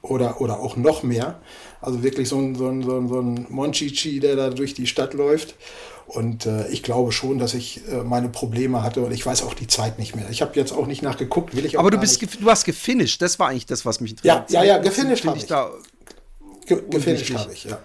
oder, 0.00 0.40
oder 0.40 0.60
auch 0.60 0.76
noch 0.76 1.02
mehr. 1.02 1.40
Also 1.80 2.02
wirklich 2.02 2.28
so 2.28 2.38
ein, 2.38 2.54
so 2.54 2.68
ein, 2.68 2.82
so 2.82 2.98
ein, 2.98 3.08
so 3.08 3.20
ein 3.20 3.46
Monchichi, 3.50 4.20
der 4.20 4.36
da 4.36 4.50
durch 4.50 4.74
die 4.74 4.86
Stadt 4.86 5.14
läuft. 5.14 5.54
Und 6.06 6.46
äh, 6.46 6.66
ich 6.68 6.82
glaube 6.82 7.12
schon, 7.12 7.38
dass 7.38 7.52
ich 7.52 7.82
äh, 7.86 8.02
meine 8.02 8.30
Probleme 8.30 8.82
hatte 8.82 9.02
und 9.02 9.12
ich 9.12 9.26
weiß 9.26 9.42
auch 9.42 9.52
die 9.52 9.66
Zeit 9.66 9.98
nicht 9.98 10.16
mehr. 10.16 10.30
Ich 10.30 10.40
habe 10.40 10.58
jetzt 10.58 10.72
auch 10.72 10.86
nicht 10.86 11.02
nachgeguckt, 11.02 11.54
will 11.54 11.66
ich 11.66 11.76
auch 11.76 11.80
Aber 11.80 11.90
du 11.90 11.98
bist 11.98 12.22
du 12.40 12.50
hast 12.50 12.64
gefinisht, 12.64 13.20
das 13.20 13.38
war 13.38 13.48
eigentlich 13.48 13.66
das, 13.66 13.84
was 13.84 14.00
mich 14.00 14.12
interessiert. 14.12 14.50
Ja, 14.50 14.62
ja, 14.62 14.76
ja, 14.76 14.78
gefinisht 14.78 15.26
habe 15.26 15.36
ich. 15.36 15.44
Da 15.44 15.70
Ge 16.64 16.82
gefinisht 16.88 17.34
habe 17.34 17.52
ich, 17.52 17.64
ja. 17.64 17.78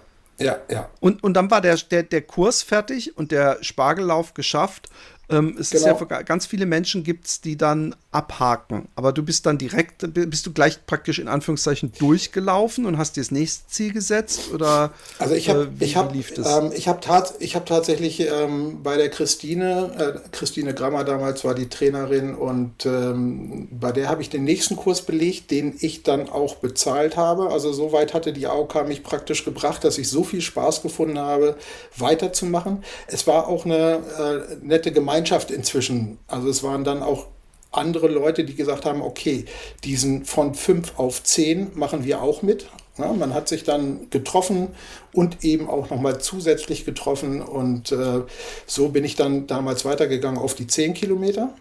Ja, 0.44 0.58
ja. 0.70 0.90
Und, 1.00 1.24
und 1.24 1.34
dann 1.34 1.50
war 1.50 1.62
der, 1.62 1.74
der, 1.76 2.02
der 2.02 2.20
Kurs 2.20 2.62
fertig 2.62 3.16
und 3.16 3.32
der 3.32 3.56
Spargellauf 3.62 4.34
geschafft. 4.34 4.90
Ähm, 5.30 5.56
es 5.58 5.70
genau. 5.70 5.96
ist 5.96 6.10
ja 6.10 6.22
ganz 6.22 6.46
viele 6.46 6.66
Menschen 6.66 7.02
gibt 7.02 7.26
es, 7.26 7.40
die 7.40 7.56
dann 7.56 7.94
abhaken. 8.10 8.88
Aber 8.94 9.12
du 9.12 9.22
bist 9.22 9.46
dann 9.46 9.58
direkt, 9.58 10.04
bist 10.12 10.46
du 10.46 10.52
gleich 10.52 10.84
praktisch 10.86 11.18
in 11.18 11.28
Anführungszeichen 11.28 11.92
durchgelaufen 11.98 12.84
und 12.84 12.98
hast 12.98 13.16
dir 13.16 13.22
das 13.22 13.30
nächste 13.30 13.66
Ziel 13.68 13.92
gesetzt? 13.92 14.52
Oder 14.52 14.92
also 15.18 15.34
ich 15.34 15.48
habe 15.48 15.70
äh, 15.80 15.84
ich 15.84 15.96
hab, 15.96 16.14
ähm, 16.14 16.72
ich 16.74 16.88
hab 16.88 17.00
tat, 17.00 17.34
hab 17.40 17.66
tatsächlich 17.66 18.20
ähm, 18.20 18.82
bei 18.82 18.96
der 18.96 19.08
Christine, 19.08 20.14
äh, 20.24 20.28
Christine 20.30 20.74
Grammer 20.74 21.04
damals 21.04 21.44
war 21.44 21.54
die 21.54 21.68
Trainerin 21.68 22.34
und 22.34 22.84
ähm, 22.84 23.68
bei 23.70 23.92
der 23.92 24.08
habe 24.08 24.20
ich 24.20 24.28
den 24.28 24.44
nächsten 24.44 24.76
Kurs 24.76 25.02
belegt, 25.02 25.50
den 25.50 25.74
ich 25.80 26.02
dann 26.02 26.28
auch 26.28 26.56
bezahlt 26.56 27.16
habe. 27.16 27.50
Also 27.50 27.72
soweit 27.72 28.12
hatte 28.12 28.32
die 28.32 28.46
AOK 28.46 28.86
mich 28.86 29.02
praktisch 29.02 29.44
gebracht, 29.44 29.84
dass 29.84 29.96
ich 29.96 30.08
so 30.08 30.22
viel 30.22 30.42
Spaß 30.42 30.82
gefunden 30.82 31.18
habe, 31.18 31.56
weiterzumachen. 31.96 32.84
Es 33.06 33.26
war 33.26 33.48
auch 33.48 33.64
eine 33.64 34.02
äh, 34.18 34.56
nette 34.62 34.92
Gemeinschaft 34.92 35.13
Gemeinschaft 35.14 35.52
inzwischen. 35.52 36.18
Also 36.26 36.48
es 36.48 36.64
waren 36.64 36.82
dann 36.82 37.00
auch 37.00 37.28
andere 37.70 38.08
Leute, 38.08 38.42
die 38.42 38.56
gesagt 38.56 38.84
haben, 38.84 39.00
okay, 39.00 39.44
diesen 39.84 40.24
von 40.24 40.54
fünf 40.54 40.98
auf 40.98 41.22
zehn 41.22 41.70
machen 41.74 42.04
wir 42.04 42.20
auch 42.20 42.42
mit. 42.42 42.66
Ja, 42.98 43.12
man 43.12 43.32
hat 43.32 43.48
sich 43.48 43.62
dann 43.62 44.10
getroffen 44.10 44.68
und 45.12 45.44
eben 45.44 45.68
auch 45.68 45.90
nochmal 45.90 46.20
zusätzlich 46.20 46.84
getroffen. 46.84 47.42
Und 47.42 47.92
äh, 47.92 48.22
so 48.66 48.88
bin 48.88 49.04
ich 49.04 49.14
dann 49.14 49.46
damals 49.46 49.84
weitergegangen 49.84 50.40
auf 50.40 50.54
die 50.54 50.66
zehn 50.66 50.94
Kilometer. 50.94 51.54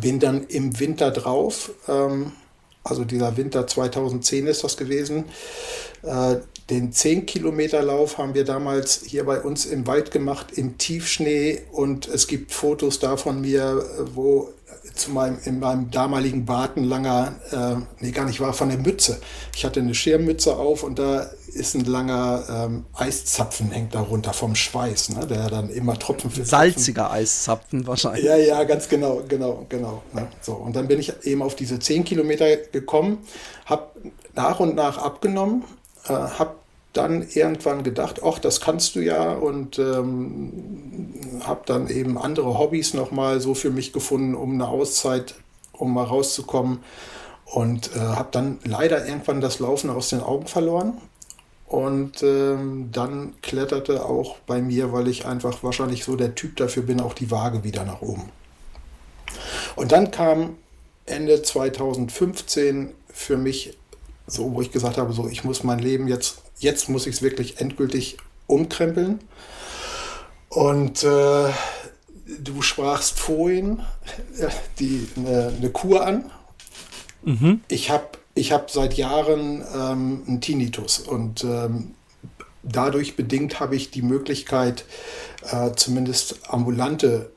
Bin 0.00 0.18
dann 0.18 0.44
im 0.48 0.80
Winter 0.80 1.12
drauf, 1.12 1.70
ähm, 1.86 2.32
also 2.82 3.04
dieser 3.04 3.36
Winter 3.36 3.66
2010 3.66 4.48
ist 4.48 4.64
das 4.64 4.76
gewesen, 4.76 5.26
äh, 6.02 6.36
den 6.70 6.92
10-Kilometer-Lauf 6.92 8.18
haben 8.18 8.34
wir 8.34 8.44
damals 8.44 9.02
hier 9.06 9.24
bei 9.24 9.40
uns 9.40 9.66
im 9.66 9.86
Wald 9.86 10.10
gemacht, 10.10 10.52
im 10.56 10.78
Tiefschnee. 10.78 11.62
Und 11.70 12.08
es 12.08 12.26
gibt 12.26 12.52
Fotos 12.52 12.98
da 12.98 13.16
von 13.16 13.40
mir, 13.40 13.84
wo 14.14 14.52
zu 14.94 15.10
meinem, 15.10 15.38
in 15.44 15.60
meinem 15.60 15.90
damaligen 15.90 16.44
Bart 16.44 16.76
ein 16.76 16.84
langer, 16.84 17.36
äh, 17.52 17.76
nee, 18.00 18.10
gar 18.10 18.24
nicht 18.24 18.40
war, 18.40 18.52
von 18.52 18.68
der 18.68 18.78
Mütze. 18.78 19.20
Ich 19.54 19.64
hatte 19.64 19.80
eine 19.80 19.94
Schirmmütze 19.94 20.56
auf 20.56 20.82
und 20.82 20.98
da 20.98 21.30
ist 21.52 21.74
ein 21.74 21.84
langer 21.84 22.44
ähm, 22.48 22.84
Eiszapfen 22.94 23.70
hängt 23.70 23.94
darunter 23.94 24.32
vom 24.32 24.54
Schweiß, 24.54 25.10
ne, 25.10 25.26
der 25.26 25.48
dann 25.48 25.70
immer 25.70 25.98
Tropfen 25.98 26.30
für 26.30 26.44
Salziger 26.44 27.02
Tropfen. 27.02 27.18
Eiszapfen 27.18 27.86
wahrscheinlich. 27.86 28.24
Ja, 28.24 28.36
ja, 28.36 28.64
ganz 28.64 28.88
genau, 28.88 29.22
genau, 29.28 29.66
genau. 29.68 30.02
Ne, 30.12 30.28
so. 30.40 30.54
Und 30.54 30.76
dann 30.76 30.88
bin 30.88 30.98
ich 30.98 31.12
eben 31.24 31.42
auf 31.42 31.54
diese 31.54 31.78
10 31.78 32.04
Kilometer 32.04 32.56
gekommen, 32.56 33.18
habe 33.66 33.90
nach 34.34 34.60
und 34.60 34.74
nach 34.74 34.98
abgenommen 34.98 35.64
äh, 36.08 36.12
habe 36.12 36.56
dann 36.92 37.26
irgendwann 37.28 37.82
gedacht, 37.82 38.22
ach, 38.24 38.38
das 38.38 38.60
kannst 38.60 38.94
du 38.94 39.00
ja 39.00 39.32
und 39.32 39.78
ähm, 39.78 41.42
habe 41.44 41.60
dann 41.66 41.88
eben 41.88 42.16
andere 42.16 42.58
Hobbys 42.58 42.94
nochmal 42.94 43.40
so 43.40 43.54
für 43.54 43.70
mich 43.70 43.92
gefunden, 43.92 44.34
um 44.34 44.54
eine 44.54 44.68
Auszeit, 44.68 45.34
um 45.72 45.92
mal 45.92 46.04
rauszukommen 46.04 46.78
und 47.44 47.94
äh, 47.94 47.98
habe 47.98 48.28
dann 48.32 48.58
leider 48.64 49.06
irgendwann 49.06 49.40
das 49.40 49.58
Laufen 49.58 49.90
aus 49.90 50.08
den 50.08 50.20
Augen 50.20 50.46
verloren 50.46 50.94
und 51.66 52.22
ähm, 52.22 52.90
dann 52.92 53.34
kletterte 53.42 54.04
auch 54.04 54.38
bei 54.46 54.62
mir, 54.62 54.92
weil 54.92 55.08
ich 55.08 55.26
einfach 55.26 55.62
wahrscheinlich 55.62 56.04
so 56.04 56.16
der 56.16 56.34
Typ 56.34 56.56
dafür 56.56 56.84
bin, 56.84 57.00
auch 57.00 57.14
die 57.14 57.30
Waage 57.30 57.64
wieder 57.64 57.84
nach 57.84 58.02
oben. 58.02 58.30
Und 59.74 59.92
dann 59.92 60.10
kam 60.10 60.56
Ende 61.04 61.42
2015 61.42 62.92
für 63.12 63.36
mich 63.36 63.76
so, 64.26 64.52
wo 64.54 64.60
ich 64.60 64.72
gesagt 64.72 64.98
habe, 64.98 65.12
so, 65.12 65.28
ich 65.28 65.44
muss 65.44 65.62
mein 65.64 65.78
Leben 65.78 66.08
jetzt, 66.08 66.38
jetzt 66.58 66.88
muss 66.88 67.06
ich 67.06 67.16
es 67.16 67.22
wirklich 67.22 67.60
endgültig 67.60 68.16
umkrempeln. 68.46 69.20
Und 70.48 71.02
äh, 71.04 71.50
du 72.40 72.62
sprachst 72.62 73.18
vorhin 73.18 73.80
äh, 74.38 74.48
die, 74.78 75.08
eine, 75.16 75.52
eine 75.56 75.70
Kur 75.70 76.06
an. 76.06 76.30
Mhm. 77.22 77.60
Ich 77.68 77.90
habe 77.90 78.06
ich 78.34 78.52
hab 78.52 78.70
seit 78.70 78.94
Jahren 78.94 79.64
ähm, 79.74 80.22
einen 80.26 80.40
Tinnitus 80.40 80.98
und 80.98 81.42
ähm, 81.44 81.94
dadurch 82.62 83.16
bedingt 83.16 83.60
habe 83.60 83.76
ich 83.76 83.90
die 83.90 84.02
Möglichkeit, 84.02 84.84
äh, 85.50 85.72
zumindest 85.74 86.50
ambulante 86.50 87.30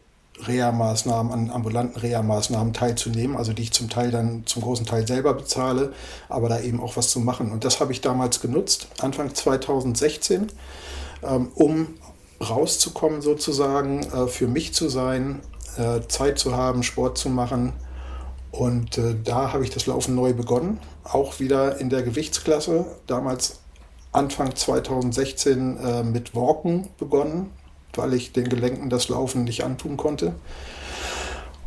Reha-Maßnahmen, 0.48 1.32
an 1.32 1.50
ambulanten 1.50 2.00
Reha-Maßnahmen 2.00 2.74
teilzunehmen, 2.74 3.36
also 3.36 3.54
die 3.54 3.64
ich 3.64 3.72
zum 3.72 3.90
Teil 3.90 4.12
dann 4.12 4.44
zum 4.46 4.62
großen 4.62 4.86
Teil 4.86 5.08
selber 5.08 5.34
bezahle, 5.34 5.94
aber 6.30 6.50
da 6.50 6.60
eben 6.60 6.82
auch 6.82 6.98
was 6.98 7.10
zu 7.10 7.20
machen. 7.20 7.52
Und 7.52 7.66
das 7.66 7.80
habe 7.80 7.92
ich 7.92 8.02
damals 8.02 8.42
genutzt, 8.42 8.88
Anfang 9.00 9.34
2016, 9.34 10.48
ähm, 11.24 11.50
um 11.56 11.88
rauszukommen 12.42 13.22
sozusagen, 13.22 14.04
äh, 14.04 14.28
für 14.28 14.48
mich 14.48 14.74
zu 14.74 14.90
sein, 14.90 15.42
äh, 15.78 16.02
Zeit 16.08 16.40
zu 16.40 16.56
haben, 16.56 16.84
Sport 16.84 17.18
zu 17.18 17.30
machen. 17.30 17.74
Und 18.52 18.98
äh, 18.98 19.16
da 19.24 19.54
habe 19.54 19.64
ich 19.64 19.70
das 19.70 19.86
Laufen 19.86 20.16
neu 20.16 20.34
begonnen, 20.34 20.80
auch 21.04 21.40
wieder 21.40 21.80
in 21.80 21.90
der 21.90 22.04
Gewichtsklasse, 22.04 22.86
damals 23.08 23.60
Anfang 24.12 24.56
2016 24.56 26.12
mit 26.12 26.34
Walken 26.34 26.88
begonnen, 26.98 27.52
weil 27.94 28.14
ich 28.14 28.32
den 28.34 28.50
Gelenken 28.50 28.90
das 28.90 29.10
Laufen 29.10 29.44
nicht 29.44 29.64
antun 29.64 29.98
konnte. 29.98 30.36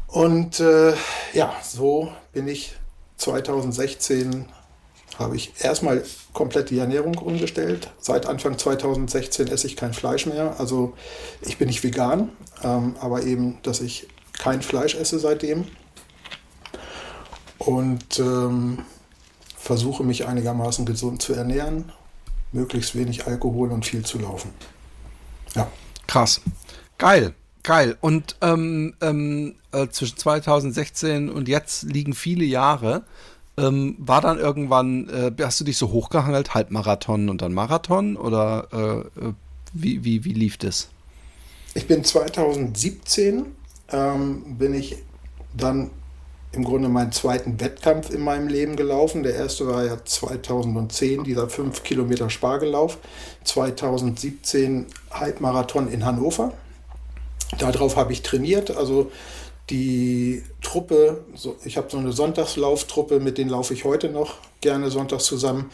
Und 0.06 0.60
äh, 0.60 0.92
ja, 1.32 1.52
so 1.62 2.12
bin 2.32 2.48
ich 2.48 2.74
2016 3.16 4.46
habe 5.18 5.36
ich 5.36 5.52
erstmal 5.60 6.02
komplett 6.32 6.70
die 6.70 6.78
Ernährung 6.78 7.16
umgestellt. 7.18 7.90
Seit 8.00 8.26
Anfang 8.26 8.58
2016 8.58 9.48
esse 9.48 9.66
ich 9.66 9.76
kein 9.76 9.92
Fleisch 9.92 10.26
mehr. 10.26 10.58
Also 10.58 10.94
ich 11.42 11.58
bin 11.58 11.68
nicht 11.68 11.82
vegan, 11.82 12.30
ähm, 12.62 12.96
aber 13.00 13.22
eben, 13.22 13.58
dass 13.62 13.80
ich 13.80 14.08
kein 14.38 14.62
Fleisch 14.62 14.94
esse 14.94 15.18
seitdem. 15.18 15.66
Und 17.58 18.18
ähm, 18.18 18.84
versuche 19.56 20.02
mich 20.02 20.26
einigermaßen 20.26 20.84
gesund 20.84 21.22
zu 21.22 21.34
ernähren, 21.34 21.92
möglichst 22.50 22.96
wenig 22.96 23.26
Alkohol 23.26 23.70
und 23.70 23.86
viel 23.86 24.04
zu 24.04 24.18
laufen. 24.18 24.52
Ja. 25.54 25.70
Krass. 26.12 26.42
Geil. 26.98 27.32
Geil. 27.62 27.96
Und 28.02 28.36
ähm, 28.42 28.92
ähm, 29.00 29.54
äh, 29.72 29.88
zwischen 29.88 30.18
2016 30.18 31.30
und 31.30 31.48
jetzt 31.48 31.84
liegen 31.84 32.12
viele 32.12 32.44
Jahre. 32.44 33.04
Ähm, 33.56 33.96
war 33.98 34.20
dann 34.20 34.38
irgendwann, 34.38 35.08
äh, 35.08 35.32
hast 35.42 35.58
du 35.60 35.64
dich 35.64 35.78
so 35.78 35.90
hochgehangelt, 35.90 36.52
Halbmarathon 36.52 37.30
und 37.30 37.40
dann 37.40 37.54
Marathon? 37.54 38.18
Oder 38.18 38.68
äh, 38.72 39.26
äh 39.28 39.32
wie, 39.72 40.04
wie, 40.04 40.26
wie 40.26 40.34
lief 40.34 40.58
das? 40.58 40.90
Ich 41.72 41.86
bin 41.86 42.04
2017, 42.04 43.46
ähm, 43.88 44.58
bin 44.58 44.74
ich 44.74 44.98
dann 45.54 45.90
im 46.52 46.64
Grunde 46.64 46.88
meinen 46.88 47.12
zweiten 47.12 47.60
Wettkampf 47.60 48.10
in 48.10 48.20
meinem 48.20 48.48
Leben 48.48 48.76
gelaufen. 48.76 49.22
Der 49.22 49.34
erste 49.34 49.66
war 49.66 49.84
ja 49.84 50.04
2010, 50.04 51.24
dieser 51.24 51.48
5 51.48 51.82
Kilometer 51.82 52.28
Spargellauf. 52.28 52.98
2017 53.44 54.86
Halbmarathon 55.10 55.90
in 55.90 56.04
Hannover. 56.04 56.52
Darauf 57.58 57.96
habe 57.96 58.12
ich 58.12 58.22
trainiert. 58.22 58.76
Also 58.76 59.10
die 59.70 60.42
Truppe, 60.60 61.24
ich 61.64 61.76
habe 61.78 61.88
so 61.90 61.96
eine 61.96 62.12
Sonntagslauftruppe, 62.12 63.20
mit 63.20 63.38
denen 63.38 63.50
laufe 63.50 63.72
ich 63.72 63.84
heute 63.84 64.10
noch 64.10 64.34
gerne 64.60 64.90
sonntags 64.90 65.24
zusammen 65.24 65.70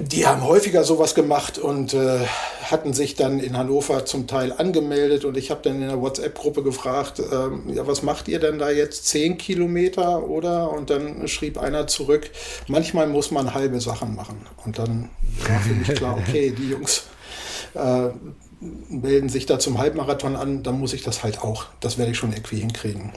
die 0.00 0.26
haben 0.26 0.42
häufiger 0.42 0.82
sowas 0.82 1.14
gemacht 1.14 1.56
und 1.56 1.94
äh, 1.94 2.26
hatten 2.64 2.92
sich 2.94 3.14
dann 3.14 3.38
in 3.38 3.56
Hannover 3.56 4.04
zum 4.04 4.26
Teil 4.26 4.52
angemeldet 4.52 5.24
und 5.24 5.36
ich 5.36 5.52
habe 5.52 5.60
dann 5.62 5.80
in 5.80 5.88
der 5.88 6.00
WhatsApp-Gruppe 6.00 6.64
gefragt, 6.64 7.20
ähm, 7.20 7.72
ja, 7.72 7.86
was 7.86 8.02
macht 8.02 8.26
ihr 8.26 8.40
denn 8.40 8.58
da 8.58 8.70
jetzt? 8.70 9.06
Zehn 9.06 9.38
Kilometer 9.38 10.28
oder? 10.28 10.72
Und 10.72 10.90
dann 10.90 11.28
schrieb 11.28 11.58
einer 11.58 11.86
zurück, 11.86 12.28
manchmal 12.66 13.06
muss 13.06 13.30
man 13.30 13.54
halbe 13.54 13.80
Sachen 13.80 14.16
machen. 14.16 14.46
Und 14.64 14.78
dann 14.80 15.10
war 15.46 15.60
für 15.60 15.74
mich 15.74 15.94
klar, 15.94 16.18
okay, 16.18 16.50
die 16.50 16.70
Jungs 16.70 17.04
äh, 17.74 18.08
melden 18.88 19.28
sich 19.28 19.46
da 19.46 19.60
zum 19.60 19.78
Halbmarathon 19.78 20.34
an, 20.34 20.64
dann 20.64 20.80
muss 20.80 20.92
ich 20.92 21.04
das 21.04 21.22
halt 21.22 21.40
auch. 21.40 21.66
Das 21.78 21.98
werde 21.98 22.10
ich 22.10 22.18
schon 22.18 22.32
irgendwie 22.32 22.58
hinkriegen. 22.58 23.12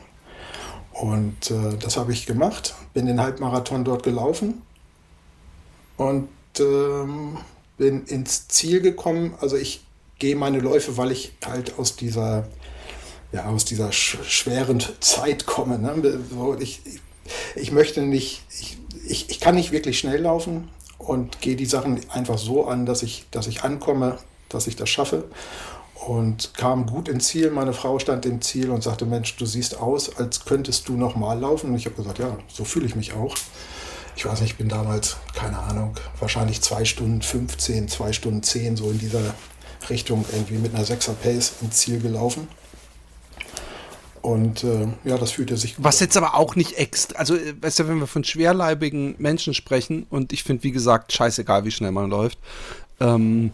Und 0.91 1.49
äh, 1.49 1.75
das 1.79 1.97
habe 1.97 2.13
ich 2.13 2.27
gemacht, 2.27 2.75
bin 2.93 3.07
den 3.07 3.19
Halbmarathon 3.19 3.83
dort 3.83 4.03
gelaufen 4.03 4.61
und 5.95 6.27
ähm, 6.59 7.37
bin 7.77 8.05
ins 8.05 8.47
Ziel 8.47 8.81
gekommen. 8.81 9.35
Also 9.39 9.55
ich 9.55 9.83
gehe 10.19 10.35
meine 10.35 10.59
Läufe, 10.59 10.97
weil 10.97 11.11
ich 11.11 11.33
halt 11.45 11.77
aus 11.77 11.95
dieser, 11.95 12.47
ja, 13.31 13.45
aus 13.45 13.65
dieser 13.65 13.91
sch 13.91 14.17
schweren 14.23 14.83
Zeit 14.99 15.45
komme. 15.45 15.77
Ne? 15.79 16.19
Ich, 16.59 16.81
ich 17.55 17.71
möchte 17.71 18.01
nicht, 18.01 18.43
ich, 18.59 18.77
ich, 19.05 19.29
ich 19.29 19.39
kann 19.39 19.55
nicht 19.55 19.71
wirklich 19.71 19.99
schnell 19.99 20.21
laufen 20.21 20.69
und 20.97 21.41
gehe 21.41 21.55
die 21.55 21.65
Sachen 21.65 21.99
einfach 22.09 22.37
so 22.37 22.65
an, 22.65 22.85
dass 22.85 23.03
ich, 23.03 23.25
dass 23.31 23.47
ich 23.47 23.63
ankomme, 23.63 24.17
dass 24.49 24.67
ich 24.67 24.75
das 24.75 24.89
schaffe. 24.89 25.25
Und 26.07 26.53
kam 26.53 26.85
gut 26.85 27.09
ins 27.09 27.27
Ziel. 27.27 27.49
Meine 27.49 27.73
Frau 27.73 27.99
stand 27.99 28.25
im 28.25 28.41
Ziel 28.41 28.69
und 28.69 28.81
sagte, 28.81 29.05
Mensch, 29.05 29.35
du 29.35 29.45
siehst 29.45 29.77
aus, 29.77 30.15
als 30.15 30.45
könntest 30.45 30.87
du 30.87 30.93
nochmal 30.93 31.39
laufen. 31.39 31.71
Und 31.71 31.75
ich 31.75 31.85
habe 31.85 31.95
gesagt, 31.95 32.19
ja, 32.19 32.37
so 32.47 32.63
fühle 32.63 32.85
ich 32.85 32.95
mich 32.95 33.13
auch 33.13 33.35
ich 34.17 34.25
weiß 34.25 34.41
nicht, 34.41 34.53
ich 34.53 34.57
bin 34.57 34.67
damals, 34.67 35.17
keine 35.35 35.59
Ahnung, 35.59 35.93
wahrscheinlich 36.19 36.61
zwei 36.61 36.85
Stunden 36.85 37.21
15, 37.21 37.87
zwei 37.87 38.11
Stunden 38.11 38.41
10, 38.41 38.75
so 38.75 38.89
in 38.89 38.97
dieser 38.97 39.21
Richtung 39.91 40.25
irgendwie 40.33 40.57
mit 40.57 40.73
einer 40.73 40.83
6er 40.83 41.13
Pace 41.13 41.53
ins 41.61 41.77
Ziel 41.77 41.99
gelaufen. 41.99 42.47
Und 44.23 44.63
äh, 44.63 44.87
ja, 45.03 45.17
das 45.19 45.31
fühlte 45.31 45.55
sich 45.55 45.75
gut 45.75 45.85
Was 45.85 45.99
jetzt 45.99 46.17
aber 46.17 46.33
auch 46.33 46.55
nicht 46.55 46.79
extra, 46.79 47.19
also 47.19 47.35
äh, 47.35 47.53
weißt 47.61 47.79
du, 47.79 47.87
wenn 47.87 47.99
wir 47.99 48.07
von 48.07 48.23
schwerleibigen 48.23 49.13
Menschen 49.19 49.53
sprechen 49.53 50.07
und 50.09 50.33
ich 50.33 50.43
finde, 50.43 50.63
wie 50.63 50.71
gesagt, 50.71 51.13
scheißegal, 51.13 51.63
wie 51.63 51.71
schnell 51.71 51.91
man 51.91 52.09
läuft, 52.09 52.39
ähm, 52.99 53.53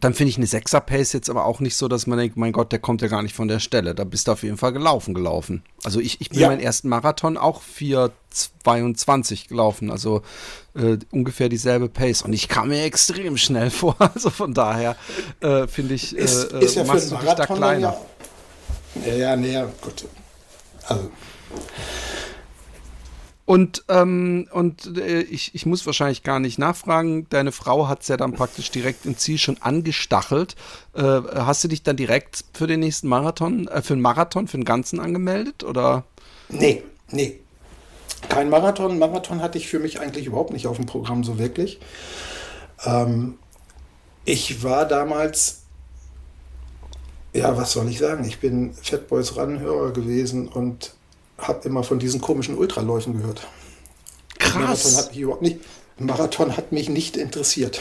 dann 0.00 0.14
finde 0.14 0.30
ich 0.30 0.36
eine 0.36 0.46
Sechser-Pace 0.46 1.12
jetzt 1.12 1.30
aber 1.30 1.44
auch 1.44 1.60
nicht 1.60 1.76
so, 1.76 1.88
dass 1.88 2.06
man 2.06 2.18
denkt, 2.18 2.36
mein 2.36 2.52
Gott, 2.52 2.72
der 2.72 2.78
kommt 2.78 3.02
ja 3.02 3.08
gar 3.08 3.22
nicht 3.22 3.34
von 3.34 3.48
der 3.48 3.60
Stelle. 3.60 3.94
Da 3.94 4.04
bist 4.04 4.28
du 4.28 4.32
auf 4.32 4.42
jeden 4.42 4.56
Fall 4.56 4.72
gelaufen, 4.72 5.14
gelaufen. 5.14 5.62
Also 5.84 6.00
ich, 6.00 6.20
ich 6.20 6.30
bin 6.30 6.40
ja. 6.40 6.48
meinen 6.48 6.60
ersten 6.60 6.88
Marathon 6.88 7.36
auch 7.36 7.62
4,22 7.62 9.48
gelaufen, 9.48 9.90
also 9.90 10.22
äh, 10.74 10.98
ungefähr 11.10 11.48
dieselbe 11.48 11.88
Pace. 11.88 12.22
Und 12.22 12.32
ich 12.32 12.48
kam 12.48 12.68
mir 12.68 12.84
extrem 12.84 13.36
schnell 13.36 13.70
vor. 13.70 13.96
Also 13.98 14.30
von 14.30 14.54
daher 14.54 14.96
äh, 15.40 15.66
finde 15.66 15.94
ich, 15.94 16.16
äh, 16.16 16.20
ist, 16.20 16.52
ist 16.52 16.74
ja 16.76 16.84
machst 16.84 17.10
du 17.10 17.16
dich 17.16 17.32
da 17.32 17.46
kleiner. 17.46 17.96
Ja, 19.06 19.14
ja, 19.14 19.36
nee, 19.36 19.60
gut. 19.80 20.06
Also 20.86 21.10
und, 23.46 23.84
ähm, 23.88 24.48
und 24.52 24.96
äh, 24.96 25.20
ich, 25.20 25.54
ich 25.54 25.66
muss 25.66 25.84
wahrscheinlich 25.84 26.22
gar 26.22 26.40
nicht 26.40 26.58
nachfragen. 26.58 27.26
Deine 27.28 27.52
Frau 27.52 27.88
hat 27.88 28.00
es 28.00 28.08
ja 28.08 28.16
dann 28.16 28.32
praktisch 28.32 28.70
direkt 28.70 29.04
im 29.04 29.18
Ziel 29.18 29.36
schon 29.36 29.60
angestachelt. 29.60 30.56
Äh, 30.94 31.02
hast 31.02 31.62
du 31.62 31.68
dich 31.68 31.82
dann 31.82 31.96
direkt 31.96 32.44
für 32.54 32.66
den 32.66 32.80
nächsten 32.80 33.06
Marathon, 33.08 33.68
äh, 33.68 33.82
für 33.82 33.94
den 33.94 34.00
Marathon, 34.00 34.48
für 34.48 34.56
den 34.56 34.64
ganzen 34.64 34.98
angemeldet? 34.98 35.62
Oder? 35.62 36.04
Nee, 36.48 36.84
nee. 37.10 37.40
Kein 38.30 38.48
Marathon. 38.48 38.98
Marathon 38.98 39.42
hatte 39.42 39.58
ich 39.58 39.68
für 39.68 39.78
mich 39.78 40.00
eigentlich 40.00 40.26
überhaupt 40.26 40.52
nicht 40.52 40.66
auf 40.66 40.76
dem 40.76 40.86
Programm 40.86 41.22
so 41.22 41.38
wirklich. 41.38 41.80
Ähm, 42.86 43.38
ich 44.24 44.62
war 44.62 44.86
damals, 44.86 45.64
ja, 47.34 47.54
was 47.58 47.72
soll 47.72 47.90
ich 47.90 47.98
sagen? 47.98 48.24
Ich 48.24 48.40
bin 48.40 48.72
Fatboys 48.72 49.36
Run-Hörer 49.36 49.92
gewesen 49.92 50.48
und 50.48 50.94
habe 51.48 51.66
immer 51.68 51.84
von 51.84 51.98
diesen 51.98 52.20
komischen 52.20 52.56
Ultraläufen 52.56 53.18
gehört. 53.18 53.46
Krass. 54.38 54.54
Marathon 54.54 54.96
hat 54.96 55.10
mich 55.10 55.20
überhaupt 55.20 55.42
nicht, 55.42 55.60
Marathon 55.98 56.56
hat 56.56 56.72
mich 56.72 56.88
nicht 56.88 57.16
interessiert. 57.16 57.80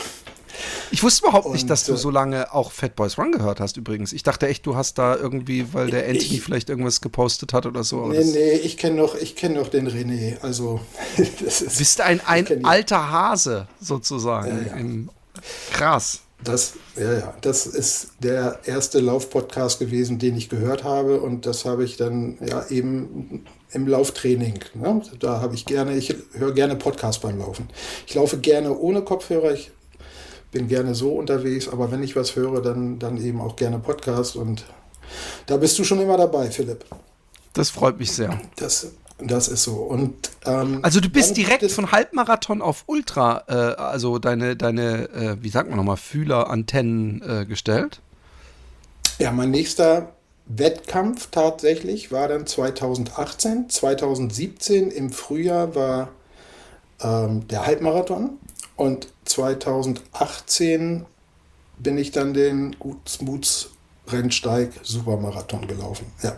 Ich 0.91 1.01
wusste 1.01 1.25
überhaupt 1.25 1.51
nicht, 1.51 1.69
dass 1.69 1.85
du 1.85 1.95
so 1.95 2.11
lange 2.11 2.53
auch 2.53 2.71
Fat 2.71 2.95
Boys 2.95 3.17
Run 3.17 3.31
gehört 3.31 3.59
hast, 3.59 3.77
übrigens. 3.77 4.13
Ich 4.13 4.21
dachte 4.23 4.47
echt, 4.47 4.65
du 4.65 4.75
hast 4.75 4.99
da 4.99 5.15
irgendwie, 5.15 5.73
weil 5.73 5.89
der 5.89 6.07
Anthony 6.07 6.39
vielleicht 6.39 6.69
irgendwas 6.69 7.01
gepostet 7.01 7.53
hat 7.53 7.65
oder 7.65 7.83
so. 7.83 8.07
Nee, 8.07 8.23
nee, 8.23 8.51
ich 8.51 8.77
kenne 8.77 8.97
noch, 8.97 9.15
kenn 9.35 9.53
noch 9.53 9.69
den 9.69 9.89
René. 9.89 10.39
Also, 10.41 10.79
das 11.43 11.61
ist. 11.61 11.77
Bist 11.79 12.01
ein, 12.01 12.21
ein 12.25 12.65
alter 12.65 13.11
Hase, 13.11 13.67
sozusagen. 13.81 14.67
Ja, 14.67 14.77
ja. 14.77 15.41
krass. 15.71 16.22
Das, 16.43 16.73
ja, 16.97 17.13
ja, 17.13 17.33
das 17.41 17.65
ist 17.65 18.11
der 18.19 18.59
erste 18.65 18.99
Laufpodcast 18.99 19.79
gewesen, 19.79 20.19
den 20.19 20.35
ich 20.35 20.49
gehört 20.49 20.83
habe 20.83 21.21
und 21.21 21.45
das 21.45 21.65
habe 21.65 21.83
ich 21.83 21.97
dann 21.97 22.37
ja 22.45 22.65
eben 22.69 23.45
im 23.71 23.87
Lauftraining. 23.87 24.59
Ne? 24.73 25.01
Da 25.19 25.41
habe 25.41 25.55
ich 25.55 25.65
gerne, 25.65 25.95
ich 25.95 26.15
höre 26.33 26.53
gerne 26.53 26.75
Podcasts 26.75 27.21
beim 27.21 27.39
Laufen. 27.39 27.69
Ich 28.07 28.15
laufe 28.15 28.37
gerne 28.37 28.77
ohne 28.77 29.01
Kopfhörer, 29.01 29.53
ich 29.53 29.71
bin 30.51 30.67
gerne 30.67 30.95
so 30.95 31.13
unterwegs, 31.13 31.67
aber 31.67 31.91
wenn 31.91 32.03
ich 32.03 32.15
was 32.15 32.35
höre, 32.35 32.61
dann, 32.61 32.99
dann 32.99 33.17
eben 33.17 33.41
auch 33.41 33.55
gerne 33.55 33.79
Podcast 33.79 34.35
und 34.35 34.65
da 35.45 35.57
bist 35.57 35.77
du 35.79 35.83
schon 35.83 35.99
immer 35.99 36.17
dabei, 36.17 36.49
Philipp. 36.49 36.85
Das 37.53 37.69
freut 37.69 37.99
mich 37.99 38.11
sehr. 38.11 38.39
Das, 38.55 38.91
das 39.27 39.47
ist 39.47 39.63
so. 39.63 39.73
Und, 39.75 40.31
ähm, 40.45 40.79
also 40.81 40.99
du 40.99 41.09
bist 41.09 41.37
direkt 41.37 41.69
von 41.71 41.91
Halbmarathon 41.91 42.61
auf 42.61 42.83
Ultra, 42.87 43.43
äh, 43.47 43.53
also 43.53 44.19
deine, 44.19 44.55
deine 44.55 45.09
äh, 45.09 45.37
wie 45.41 45.49
sagt 45.49 45.69
man 45.69 45.77
nochmal, 45.77 45.97
Fühlerantennen 45.97 47.21
äh, 47.21 47.45
gestellt? 47.45 48.01
Ja, 49.19 49.31
mein 49.31 49.51
nächster 49.51 50.13
Wettkampf 50.45 51.29
tatsächlich 51.31 52.11
war 52.11 52.27
dann 52.27 52.45
2018. 52.45 53.69
2017 53.69 54.91
im 54.91 55.11
Frühjahr 55.11 55.75
war 55.75 56.09
ähm, 57.01 57.47
der 57.47 57.65
Halbmarathon 57.65 58.37
und 58.75 59.07
2018 59.25 61.05
bin 61.77 61.97
ich 61.97 62.11
dann 62.11 62.33
den 62.33 62.77
Gutsmuts 62.79 63.69
Rennsteig 64.07 64.71
Supermarathon 64.83 65.67
gelaufen. 65.67 66.07
Ja. 66.21 66.35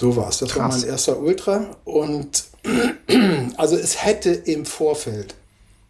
So 0.00 0.16
war 0.16 0.30
es. 0.30 0.38
Das 0.38 0.52
Krass. 0.52 0.58
war 0.58 0.78
mein 0.80 0.88
erster 0.88 1.18
Ultra. 1.20 1.66
Und 1.84 2.44
also 3.58 3.76
es 3.76 4.02
hätte 4.02 4.30
im 4.30 4.64
Vorfeld 4.64 5.34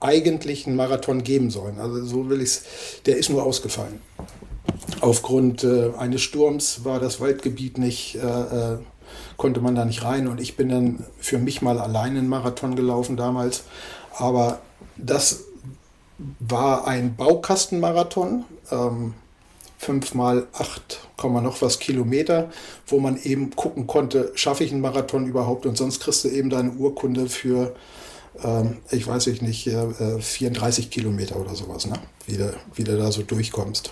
eigentlich 0.00 0.66
einen 0.66 0.74
Marathon 0.74 1.22
geben 1.22 1.50
sollen. 1.50 1.78
Also 1.78 2.04
so 2.04 2.28
will 2.28 2.40
ich 2.40 2.48
es. 2.48 2.62
Der 3.06 3.18
ist 3.18 3.30
nur 3.30 3.44
ausgefallen. 3.44 4.00
Aufgrund 5.00 5.62
äh, 5.62 5.92
eines 5.96 6.22
Sturms 6.22 6.84
war 6.84 6.98
das 6.98 7.20
Waldgebiet 7.20 7.78
nicht, 7.78 8.16
äh, 8.16 8.72
äh, 8.72 8.78
konnte 9.36 9.60
man 9.60 9.76
da 9.76 9.84
nicht 9.84 10.02
rein. 10.02 10.26
Und 10.26 10.40
ich 10.40 10.56
bin 10.56 10.70
dann 10.70 11.06
für 11.20 11.38
mich 11.38 11.62
mal 11.62 11.78
allein 11.78 12.16
einen 12.16 12.28
Marathon 12.28 12.74
gelaufen 12.74 13.16
damals. 13.16 13.62
Aber 14.16 14.60
das 14.96 15.44
war 16.40 16.88
ein 16.88 17.14
Baukastenmarathon. 17.14 18.44
Ähm, 18.72 19.14
fünf 19.80 20.12
mal 20.12 20.46
acht 20.52 21.00
noch 21.22 21.60
was 21.62 21.78
Kilometer, 21.78 22.50
wo 22.86 22.98
man 22.98 23.20
eben 23.22 23.54
gucken 23.56 23.86
konnte, 23.86 24.32
schaffe 24.34 24.64
ich 24.64 24.72
einen 24.72 24.80
Marathon 24.80 25.26
überhaupt 25.26 25.66
und 25.66 25.76
sonst 25.76 26.00
kriegst 26.00 26.24
du 26.24 26.28
eben 26.28 26.48
deine 26.48 26.72
Urkunde 26.72 27.28
für, 27.28 27.74
ähm, 28.42 28.78
ich 28.90 29.06
weiß 29.06 29.26
nicht, 29.42 29.66
äh, 29.66 30.18
34 30.18 30.90
Kilometer 30.90 31.36
oder 31.36 31.54
sowas, 31.54 31.86
ne? 31.86 31.94
wie, 32.26 32.36
du, 32.36 32.54
wie 32.74 32.84
du 32.84 32.96
da 32.96 33.10
so 33.10 33.22
durchkommst. 33.22 33.90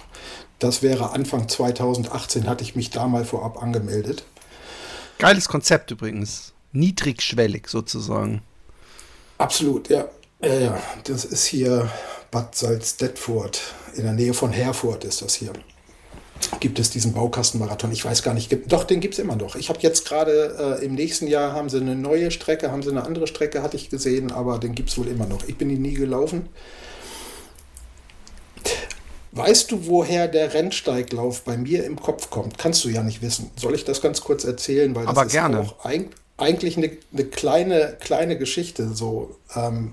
Das 0.59 0.83
wäre 0.83 1.11
Anfang 1.13 1.49
2018, 1.49 2.49
hatte 2.49 2.65
ich 2.65 2.77
mich 2.77 2.91
da 2.91 3.09
mal 3.09 3.25
vorab 3.25 3.63
angemeldet. 3.63 4.25
Geiles 5.19 5.49
Konzept 5.49 5.91
übrigens. 5.91 6.53
Niedrigschwellig 6.73 7.67
sozusagen. 7.69 8.43
Absolut, 9.39 9.89
ja. 9.89 10.07
Ja, 10.43 10.55
ja. 10.55 10.83
Das 11.05 11.25
ist 11.25 11.47
hier 11.47 11.91
Bad 12.31 12.55
Salzdetfurt. 12.55 13.61
In 13.95 14.05
der 14.05 14.13
Nähe 14.13 14.35
von 14.35 14.53
Herford 14.53 15.05
ist 15.05 15.23
das 15.23 15.35
hier 15.35 15.53
gibt 16.61 16.79
es 16.79 16.91
diesen 16.91 17.13
Baukastenmarathon. 17.13 17.93
Ich 17.93 18.05
weiß 18.05 18.23
gar 18.23 18.35
nicht, 18.35 18.51
gibt, 18.51 18.73
doch, 18.73 18.85
den 18.85 19.01
gibt 19.01 19.15
es 19.15 19.21
immer 19.21 19.37
noch. 19.37 19.57
Ich 19.57 19.69
habe 19.69 19.79
jetzt 19.81 20.07
gerade 20.07 20.79
äh, 20.81 20.85
im 20.85 20.95
nächsten 20.95 21.27
Jahr 21.27 21.53
haben 21.53 21.69
sie 21.69 21.81
eine 21.81 21.95
neue 21.95 22.31
Strecke, 22.31 22.71
haben 22.71 22.83
sie 22.83 22.91
eine 22.91 23.05
andere 23.05 23.27
Strecke, 23.27 23.63
hatte 23.63 23.77
ich 23.77 23.91
gesehen, 23.91 24.33
aber 24.33 24.59
den 24.59 24.75
gibt 24.75 24.91
es 24.91 24.99
wohl 24.99 25.09
immer 25.09 25.27
noch. 25.27 25.47
Ich 25.47 25.57
bin 25.57 25.69
die 25.69 25.79
nie 25.79 25.95
gelaufen. 25.95 26.49
Weißt 29.33 29.71
du, 29.71 29.87
woher 29.87 30.27
der 30.27 30.55
Rennsteiglauf 30.55 31.43
bei 31.43 31.57
mir 31.57 31.85
im 31.85 32.01
Kopf 32.01 32.31
kommt? 32.31 32.59
Kannst 32.59 32.85
du 32.85 32.89
ja 32.89 33.03
nicht 33.03 33.23
wissen. 33.23 33.51
Soll 33.57 33.75
ich 33.75 33.85
das 33.85 34.01
ganz 34.01 34.21
kurz 34.21 34.45
erzählen? 34.45 34.95
Weil 34.95 35.05
das 35.05 35.11
aber 35.11 35.27
ist 35.27 35.33
gerne. 35.33 35.61
auch 35.61 35.85
ein, 35.85 36.09
eigentlich 36.37 36.77
eine, 36.77 36.91
eine, 37.13 37.25
kleine, 37.25 37.97
kleine 38.01 38.39
Geschichte. 38.39 38.95
So, 38.95 39.37
ähm, 39.55 39.93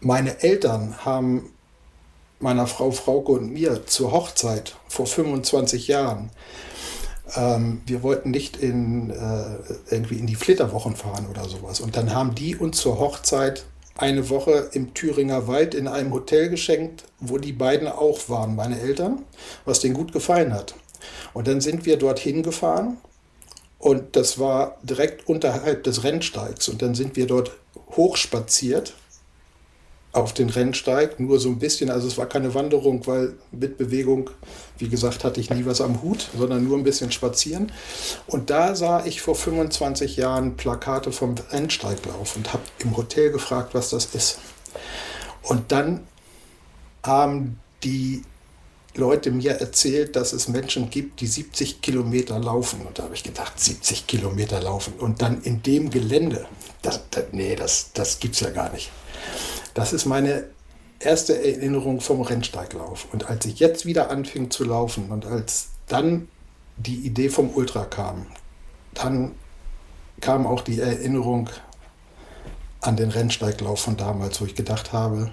meine 0.00 0.42
Eltern 0.42 1.04
haben 1.04 1.51
meiner 2.42 2.66
Frau 2.66 2.90
Frauke 2.90 3.32
und 3.32 3.52
mir 3.52 3.86
zur 3.86 4.12
Hochzeit 4.12 4.76
vor 4.88 5.06
25 5.06 5.88
Jahren. 5.88 6.30
Ähm, 7.36 7.82
wir 7.86 8.02
wollten 8.02 8.30
nicht 8.30 8.56
in, 8.56 9.10
äh, 9.10 9.56
irgendwie 9.90 10.16
in 10.16 10.26
die 10.26 10.34
Flitterwochen 10.34 10.96
fahren 10.96 11.26
oder 11.30 11.48
sowas. 11.48 11.80
Und 11.80 11.96
dann 11.96 12.14
haben 12.14 12.34
die 12.34 12.56
uns 12.56 12.78
zur 12.78 12.98
Hochzeit 12.98 13.64
eine 13.96 14.28
Woche 14.30 14.70
im 14.72 14.94
Thüringer 14.94 15.46
Wald 15.46 15.74
in 15.74 15.86
einem 15.86 16.12
Hotel 16.12 16.48
geschenkt, 16.48 17.04
wo 17.20 17.38
die 17.38 17.52
beiden 17.52 17.88
auch 17.88 18.28
waren, 18.28 18.56
meine 18.56 18.80
Eltern, 18.80 19.22
was 19.64 19.80
denen 19.80 19.94
gut 19.94 20.12
gefallen 20.12 20.52
hat. 20.52 20.74
Und 21.34 21.46
dann 21.46 21.60
sind 21.60 21.86
wir 21.86 21.96
dorthin 21.96 22.42
gefahren 22.42 22.98
und 23.78 24.16
das 24.16 24.38
war 24.38 24.78
direkt 24.82 25.28
unterhalb 25.28 25.84
des 25.84 26.04
Rennsteigs. 26.04 26.68
Und 26.68 26.82
dann 26.82 26.94
sind 26.94 27.16
wir 27.16 27.26
dort 27.26 27.52
hochspaziert 27.96 28.94
auf 30.12 30.34
den 30.34 30.50
Rennsteig, 30.50 31.18
nur 31.18 31.40
so 31.40 31.48
ein 31.48 31.58
bisschen. 31.58 31.90
Also 31.90 32.06
es 32.06 32.18
war 32.18 32.26
keine 32.26 32.54
Wanderung, 32.54 33.06
weil 33.06 33.34
mit 33.50 33.78
Bewegung, 33.78 34.28
wie 34.78 34.88
gesagt, 34.88 35.24
hatte 35.24 35.40
ich 35.40 35.48
nie 35.48 35.64
was 35.64 35.80
am 35.80 36.02
Hut, 36.02 36.28
sondern 36.36 36.64
nur 36.64 36.76
ein 36.76 36.84
bisschen 36.84 37.10
spazieren. 37.10 37.72
Und 38.26 38.50
da 38.50 38.74
sah 38.74 39.06
ich 39.06 39.22
vor 39.22 39.34
25 39.34 40.16
Jahren 40.16 40.56
Plakate 40.56 41.12
vom 41.12 41.34
Rennsteiglauf 41.50 42.36
und 42.36 42.52
habe 42.52 42.62
im 42.80 42.94
Hotel 42.96 43.30
gefragt, 43.30 43.74
was 43.74 43.88
das 43.88 44.14
ist. 44.14 44.38
Und 45.42 45.72
dann 45.72 46.06
haben 47.02 47.58
die 47.82 48.22
Leute 48.94 49.30
mir 49.30 49.52
erzählt, 49.52 50.16
dass 50.16 50.34
es 50.34 50.48
Menschen 50.48 50.90
gibt, 50.90 51.22
die 51.22 51.26
70 51.26 51.80
Kilometer 51.80 52.38
laufen. 52.38 52.82
Und 52.86 52.98
da 52.98 53.04
habe 53.04 53.14
ich 53.14 53.22
gedacht, 53.22 53.58
70 53.58 54.06
Kilometer 54.06 54.60
laufen. 54.60 54.92
Und 54.98 55.22
dann 55.22 55.40
in 55.42 55.62
dem 55.62 55.88
Gelände, 55.88 56.46
das, 56.82 57.00
das, 57.10 57.24
nee, 57.32 57.56
das, 57.56 57.92
das 57.94 58.20
gibt 58.20 58.34
es 58.34 58.40
ja 58.40 58.50
gar 58.50 58.70
nicht. 58.70 58.90
Das 59.74 59.92
ist 59.92 60.06
meine 60.06 60.44
erste 60.98 61.42
Erinnerung 61.42 62.00
vom 62.00 62.20
Rennsteiglauf. 62.20 63.06
Und 63.12 63.28
als 63.28 63.44
ich 63.46 63.58
jetzt 63.58 63.86
wieder 63.86 64.10
anfing 64.10 64.50
zu 64.50 64.64
laufen 64.64 65.10
und 65.10 65.26
als 65.26 65.68
dann 65.88 66.28
die 66.76 67.06
Idee 67.06 67.28
vom 67.28 67.50
Ultra 67.50 67.84
kam, 67.84 68.26
dann 68.94 69.32
kam 70.20 70.46
auch 70.46 70.60
die 70.60 70.80
Erinnerung 70.80 71.50
an 72.80 72.96
den 72.96 73.10
Rennsteiglauf 73.10 73.80
von 73.80 73.96
damals, 73.96 74.40
wo 74.40 74.44
ich 74.44 74.54
gedacht 74.54 74.92
habe, 74.92 75.32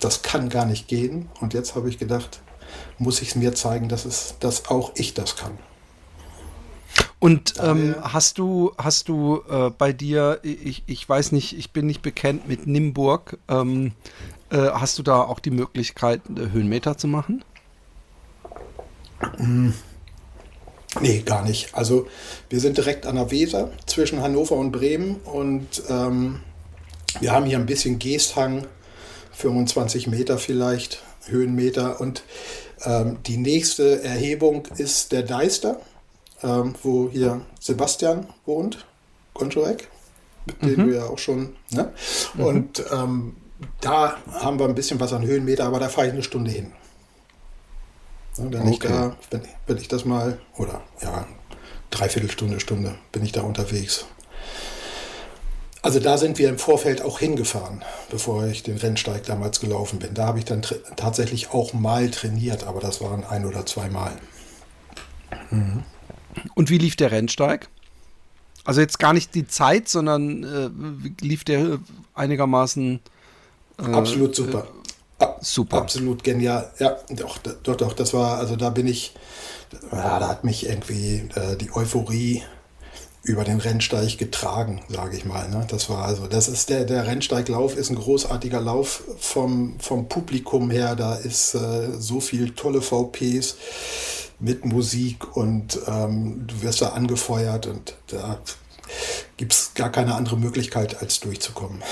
das 0.00 0.22
kann 0.22 0.48
gar 0.48 0.66
nicht 0.66 0.88
gehen. 0.88 1.28
Und 1.40 1.54
jetzt 1.54 1.74
habe 1.74 1.88
ich 1.88 1.98
gedacht, 1.98 2.40
muss 2.98 3.22
ich 3.22 3.30
es 3.30 3.34
mir 3.34 3.54
zeigen, 3.54 3.88
dass, 3.88 4.04
es, 4.04 4.34
dass 4.40 4.68
auch 4.68 4.92
ich 4.94 5.14
das 5.14 5.36
kann. 5.36 5.58
Und 7.20 7.54
ähm, 7.60 7.96
hast 8.00 8.38
du, 8.38 8.72
hast 8.78 9.08
du 9.08 9.42
äh, 9.50 9.70
bei 9.70 9.92
dir, 9.92 10.38
ich, 10.42 10.84
ich 10.86 11.08
weiß 11.08 11.32
nicht, 11.32 11.58
ich 11.58 11.72
bin 11.72 11.86
nicht 11.86 12.00
bekannt 12.00 12.46
mit 12.46 12.66
Nimburg, 12.68 13.38
ähm, 13.48 13.92
äh, 14.50 14.56
hast 14.56 14.98
du 14.98 15.02
da 15.02 15.22
auch 15.22 15.40
die 15.40 15.50
Möglichkeit, 15.50 16.22
äh, 16.28 16.52
Höhenmeter 16.52 16.96
zu 16.96 17.08
machen? 17.08 17.44
Mm. 19.38 19.70
Nee, 21.00 21.20
gar 21.20 21.44
nicht. 21.44 21.74
Also 21.74 22.08
wir 22.48 22.60
sind 22.60 22.78
direkt 22.78 23.04
an 23.04 23.16
der 23.16 23.30
Weser 23.30 23.70
zwischen 23.86 24.22
Hannover 24.22 24.56
und 24.56 24.72
Bremen 24.72 25.16
und 25.16 25.82
ähm, 25.88 26.40
wir 27.20 27.32
haben 27.32 27.46
hier 27.46 27.58
ein 27.58 27.66
bisschen 27.66 27.98
Geesthang, 27.98 28.66
25 29.32 30.06
Meter 30.06 30.38
vielleicht, 30.38 31.02
Höhenmeter 31.26 32.00
und 32.00 32.22
ähm, 32.84 33.18
die 33.26 33.36
nächste 33.36 34.02
Erhebung 34.02 34.66
ist 34.78 35.12
der 35.12 35.24
Deister, 35.24 35.80
ähm, 36.42 36.74
wo 36.82 37.08
hier 37.10 37.40
Sebastian 37.60 38.26
wohnt, 38.46 38.86
Gonczorek, 39.34 39.88
mit 40.46 40.62
dem 40.62 40.70
mhm. 40.70 40.88
du 40.88 40.96
ja 40.96 41.04
auch 41.06 41.18
schon. 41.18 41.56
Ne? 41.70 41.92
Mhm. 42.34 42.44
Und 42.44 42.84
ähm, 42.92 43.36
da 43.80 44.16
haben 44.32 44.58
wir 44.58 44.66
ein 44.66 44.74
bisschen 44.74 45.00
was 45.00 45.12
an 45.12 45.26
Höhenmeter, 45.26 45.64
aber 45.64 45.80
da 45.80 45.88
fahre 45.88 46.08
ich 46.08 46.12
eine 46.12 46.22
Stunde 46.22 46.50
hin. 46.50 46.72
Ne, 48.36 48.52
wenn, 48.52 48.60
okay. 48.62 48.70
ich 48.70 48.78
da, 48.78 49.16
wenn, 49.30 49.42
wenn 49.66 49.76
ich 49.78 49.88
das 49.88 50.04
mal, 50.04 50.38
oder 50.56 50.82
ja, 51.02 51.26
dreiviertel 51.90 52.30
Stunde, 52.30 52.60
Stunde 52.60 52.96
bin 53.12 53.24
ich 53.24 53.32
da 53.32 53.42
unterwegs. 53.42 54.06
Also 55.80 56.00
da 56.00 56.18
sind 56.18 56.38
wir 56.38 56.48
im 56.48 56.58
Vorfeld 56.58 57.02
auch 57.02 57.20
hingefahren, 57.20 57.84
bevor 58.10 58.46
ich 58.46 58.64
den 58.64 58.76
Rennsteig 58.76 59.24
damals 59.24 59.60
gelaufen 59.60 60.00
bin. 60.00 60.12
Da 60.12 60.26
habe 60.26 60.38
ich 60.38 60.44
dann 60.44 60.62
tatsächlich 60.96 61.50
auch 61.52 61.72
mal 61.72 62.10
trainiert, 62.10 62.64
aber 62.64 62.80
das 62.80 63.00
waren 63.00 63.24
ein 63.24 63.46
oder 63.46 63.64
zwei 63.64 63.88
Mal. 63.88 64.12
Mhm. 65.50 65.84
Und 66.54 66.70
wie 66.70 66.78
lief 66.78 66.96
der 66.96 67.10
Rennsteig? 67.10 67.68
Also 68.64 68.80
jetzt 68.80 68.98
gar 68.98 69.12
nicht 69.12 69.34
die 69.34 69.46
Zeit, 69.46 69.88
sondern 69.88 70.44
äh, 70.44 71.24
lief 71.24 71.44
der 71.44 71.78
einigermaßen 72.14 73.00
äh, 73.78 73.82
absolut 73.92 74.34
super. 74.34 74.66
Äh, 75.18 75.26
super. 75.40 75.78
Absolut 75.78 76.22
genial. 76.22 76.70
Ja, 76.78 76.96
doch, 77.10 77.38
doch, 77.38 77.76
doch, 77.76 77.92
das 77.92 78.12
war, 78.12 78.38
also 78.38 78.56
da 78.56 78.70
bin 78.70 78.86
ich, 78.86 79.14
ja, 79.92 80.18
da 80.18 80.28
hat 80.28 80.44
mich 80.44 80.66
irgendwie 80.66 81.28
äh, 81.34 81.56
die 81.56 81.72
Euphorie 81.72 82.42
über 83.22 83.44
den 83.44 83.58
Rennsteig 83.58 84.16
getragen, 84.16 84.80
sage 84.88 85.16
ich 85.16 85.24
mal. 85.24 85.48
Ne? 85.48 85.66
Das 85.68 85.90
war 85.90 86.04
also, 86.04 86.26
das 86.26 86.48
ist 86.48 86.70
der, 86.70 86.84
der 86.84 87.06
Rennsteiglauf 87.06 87.76
ist 87.76 87.90
ein 87.90 87.96
großartiger 87.96 88.60
Lauf 88.60 89.02
vom, 89.18 89.78
vom 89.80 90.08
Publikum 90.08 90.70
her. 90.70 90.96
Da 90.96 91.14
ist 91.14 91.54
äh, 91.54 91.90
so 91.98 92.20
viel 92.20 92.50
tolle 92.50 92.80
VPs 92.80 93.56
mit 94.40 94.64
Musik 94.64 95.36
und 95.36 95.78
ähm, 95.86 96.44
du 96.46 96.62
wirst 96.62 96.82
da 96.82 96.90
angefeuert 96.90 97.66
und 97.66 97.96
da 98.08 98.38
gibt 99.36 99.52
es 99.52 99.72
gar 99.74 99.90
keine 99.90 100.14
andere 100.14 100.36
Möglichkeit, 100.36 101.00
als 101.02 101.20
durchzukommen. 101.20 101.82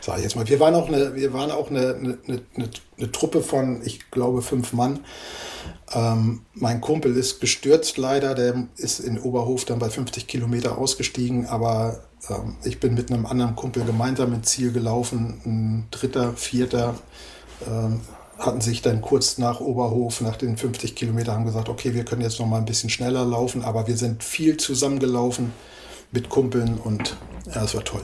Sage 0.00 0.18
ich 0.18 0.24
jetzt 0.24 0.36
mal. 0.36 0.48
Wir 0.48 0.60
waren 0.60 0.74
auch 0.74 0.88
eine, 0.88 1.14
wir 1.14 1.32
waren 1.32 1.50
auch 1.50 1.70
eine, 1.70 1.94
eine, 1.94 2.18
eine, 2.26 2.70
eine 2.96 3.12
Truppe 3.12 3.42
von, 3.42 3.82
ich 3.84 4.10
glaube, 4.10 4.42
fünf 4.42 4.72
Mann. 4.72 5.00
Ähm, 5.92 6.42
mein 6.54 6.80
Kumpel 6.80 7.16
ist 7.16 7.40
gestürzt 7.40 7.96
leider, 7.96 8.34
der 8.34 8.66
ist 8.76 9.00
in 9.00 9.18
Oberhof 9.18 9.64
dann 9.64 9.78
bei 9.78 9.90
50 9.90 10.26
Kilometer 10.26 10.78
ausgestiegen, 10.78 11.46
aber 11.46 12.04
ähm, 12.28 12.56
ich 12.64 12.78
bin 12.78 12.94
mit 12.94 13.10
einem 13.10 13.26
anderen 13.26 13.56
Kumpel 13.56 13.84
gemeinsam 13.84 14.32
ins 14.34 14.50
Ziel 14.50 14.72
gelaufen, 14.72 15.40
ein 15.44 15.86
dritter, 15.90 16.34
vierter. 16.34 16.94
Ähm, 17.66 18.00
hatten 18.38 18.60
sich 18.60 18.82
dann 18.82 19.02
kurz 19.02 19.38
nach 19.38 19.60
Oberhof, 19.60 20.20
nach 20.20 20.36
den 20.36 20.56
50 20.56 20.94
Kilometern, 20.94 21.36
haben 21.36 21.44
gesagt, 21.44 21.68
okay, 21.68 21.94
wir 21.94 22.04
können 22.04 22.22
jetzt 22.22 22.38
noch 22.38 22.46
mal 22.46 22.58
ein 22.58 22.64
bisschen 22.64 22.90
schneller 22.90 23.24
laufen, 23.24 23.62
aber 23.62 23.86
wir 23.86 23.96
sind 23.96 24.22
viel 24.22 24.56
zusammengelaufen 24.56 25.52
mit 26.12 26.28
Kumpeln 26.28 26.78
und 26.78 27.16
ja, 27.52 27.64
es 27.64 27.74
war 27.74 27.84
toll. 27.84 28.02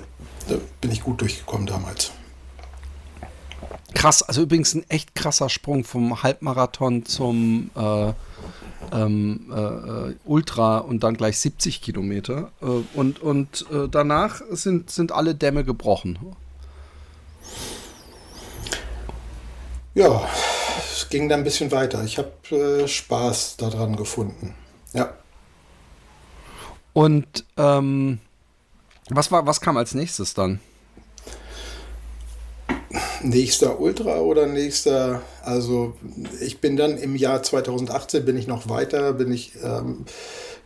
Da 0.49 0.57
bin 0.81 0.91
ich 0.91 1.03
gut 1.03 1.21
durchgekommen 1.21 1.67
damals. 1.67 2.13
Krass, 3.95 4.23
also 4.23 4.43
übrigens 4.43 4.75
ein 4.75 4.85
echt 4.91 5.15
krasser 5.15 5.49
Sprung 5.49 5.85
vom 5.85 6.23
Halbmarathon 6.23 7.07
zum 7.07 7.71
äh, 7.77 8.13
ähm, 8.93 9.53
äh, 9.55 10.15
Ultra 10.25 10.79
und 10.79 11.05
dann 11.05 11.17
gleich 11.17 11.39
70 11.39 11.81
Kilometer. 11.81 12.51
Äh, 12.61 12.67
und 12.95 13.23
und 13.23 13.65
äh, 13.73 13.89
danach 13.89 14.41
sind, 14.51 14.91
sind 14.91 15.13
alle 15.13 15.35
Dämme 15.35 15.65
gebrochen. 15.65 16.19
Ja, 19.95 20.29
es 20.79 21.09
ging 21.09 21.29
dann 21.29 21.41
ein 21.41 21.45
bisschen 21.45 21.71
weiter. 21.71 22.03
Ich 22.03 22.19
habe 22.19 22.33
äh, 22.51 22.89
Spaß 22.89 23.57
daran 23.59 23.95
gefunden. 23.95 24.55
Ja. 24.93 25.15
Und 26.93 27.45
ähm, 27.57 28.19
was, 29.09 29.31
war, 29.31 29.47
was 29.47 29.61
kam 29.61 29.77
als 29.77 29.95
nächstes 29.95 30.35
dann? 30.35 30.61
Nächster 33.23 33.81
Ultra 33.81 34.19
oder 34.19 34.47
nächster, 34.47 35.23
also 35.43 35.97
ich 36.41 36.61
bin 36.61 36.77
dann 36.77 36.99
im 36.99 37.17
Jahr 37.17 37.43
2018 37.43 38.25
bin 38.25 38.37
ich 38.37 38.47
noch 38.47 38.69
weiter, 38.69 39.13
bin 39.15 39.33
ich 39.33 39.53
ähm, 39.63 40.05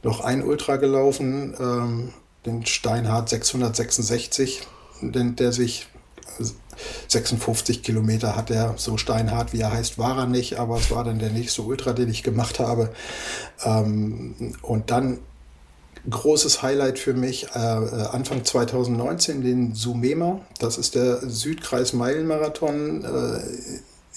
noch 0.02 0.20
ein 0.20 0.42
Ultra 0.42 0.76
gelaufen, 0.76 1.54
ähm, 1.58 2.12
den 2.44 2.66
Steinhardt 2.66 3.28
666, 3.28 4.62
den, 5.00 5.36
der 5.36 5.52
sich 5.52 5.86
56 7.08 7.82
Kilometer 7.82 8.36
hat 8.36 8.50
er, 8.50 8.74
so 8.76 8.96
steinhart 8.96 9.52
wie 9.52 9.60
er 9.60 9.72
heißt, 9.72 9.98
war 9.98 10.18
er 10.18 10.26
nicht, 10.26 10.58
aber 10.58 10.76
es 10.76 10.90
war 10.90 11.04
dann 11.04 11.18
der 11.18 11.30
nächste 11.30 11.62
Ultra, 11.62 11.92
den 11.92 12.08
ich 12.08 12.22
gemacht 12.22 12.58
habe. 12.58 12.90
Ähm, 13.64 14.54
und 14.62 14.90
dann 14.90 15.18
großes 16.08 16.62
Highlight 16.62 16.98
für 16.98 17.14
mich 17.14 17.48
äh, 17.54 17.58
äh 17.58 18.06
Anfang 18.12 18.44
2019 18.44 19.42
den 19.42 19.74
Sumema. 19.74 20.40
Das 20.58 20.78
ist 20.78 20.94
der 20.94 21.20
Südkreis 21.28 21.92
Meilenmarathon 21.92 23.04
äh, 23.04 23.40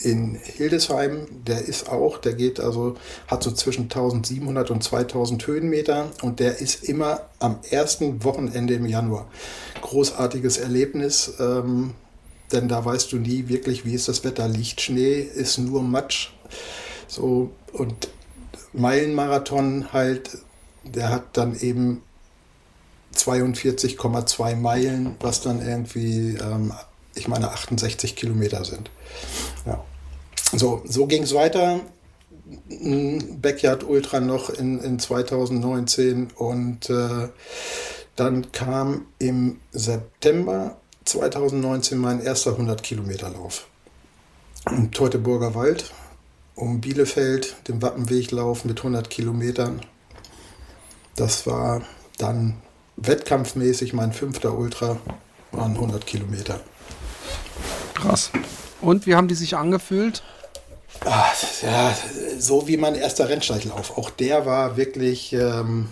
in 0.03 0.35
Hildesheim. 0.35 1.27
Der 1.47 1.65
ist 1.65 1.89
auch, 1.89 2.17
der 2.17 2.33
geht 2.33 2.59
also, 2.59 2.95
hat 3.27 3.43
so 3.43 3.51
zwischen 3.51 3.83
1700 3.83 4.71
und 4.71 4.83
2000 4.83 5.45
Höhenmeter 5.45 6.07
und 6.21 6.39
der 6.39 6.59
ist 6.59 6.83
immer 6.83 7.21
am 7.39 7.59
ersten 7.69 8.23
Wochenende 8.23 8.75
im 8.75 8.85
Januar. 8.85 9.27
Großartiges 9.81 10.57
Erlebnis. 10.57 11.33
Ähm, 11.39 11.93
denn 12.53 12.67
da 12.67 12.83
weißt 12.83 13.11
du 13.11 13.17
nie 13.17 13.47
wirklich, 13.47 13.85
wie 13.85 13.93
ist 13.93 14.07
das 14.07 14.23
Wetter. 14.23 14.47
Liegt 14.47 14.81
Schnee, 14.81 15.19
ist 15.19 15.57
nur 15.57 15.83
Matsch. 15.83 16.29
So, 17.07 17.51
und 17.73 18.09
Meilenmarathon 18.73 19.91
halt, 19.93 20.37
der 20.83 21.09
hat 21.09 21.37
dann 21.37 21.59
eben 21.59 22.03
42,2 23.15 24.55
Meilen, 24.55 25.15
was 25.19 25.41
dann 25.41 25.65
irgendwie, 25.65 26.37
ähm, 26.37 26.73
ich 27.15 27.27
meine, 27.27 27.51
68 27.51 28.15
Kilometer 28.15 28.63
sind. 28.63 28.89
Ja. 29.65 29.83
So, 30.53 30.81
so 30.85 31.07
ging 31.07 31.23
es 31.23 31.33
weiter. 31.33 31.81
Backyard 33.41 33.83
Ultra 33.83 34.19
noch 34.19 34.49
in, 34.49 34.79
in 34.79 34.99
2019 34.99 36.31
und 36.35 36.89
äh, 36.89 37.29
dann 38.15 38.51
kam 38.51 39.05
im 39.19 39.59
September 39.71 40.80
2019 41.05 41.97
mein 41.97 42.21
erster 42.21 42.51
100-Kilometer-Lauf. 42.51 43.67
Im 44.67 44.91
Teutoburger 44.91 45.55
Wald, 45.55 45.91
um 46.55 46.81
Bielefeld, 46.81 47.55
den 47.67 47.81
Wappenweglauf 47.81 48.65
mit 48.65 48.77
100 48.77 49.09
Kilometern. 49.09 49.81
Das 51.15 51.47
war 51.47 51.81
dann 52.17 52.57
wettkampfmäßig 52.97 53.93
mein 53.93 54.13
fünfter 54.13 54.55
Ultra, 54.55 54.97
waren 55.51 55.73
100 55.73 56.05
Kilometer. 56.05 56.59
Krass. 57.95 58.31
Und 58.81 59.05
wie 59.07 59.15
haben 59.15 59.27
die 59.27 59.35
sich 59.35 59.55
angefühlt? 59.55 60.23
Ach, 61.05 61.33
ja, 61.63 61.95
so 62.37 62.67
wie 62.67 62.77
mein 62.77 62.95
erster 62.95 63.27
Rennsteiglauf. 63.27 63.97
Auch 63.97 64.09
der 64.11 64.45
war 64.45 64.77
wirklich, 64.77 65.33
ähm, 65.33 65.89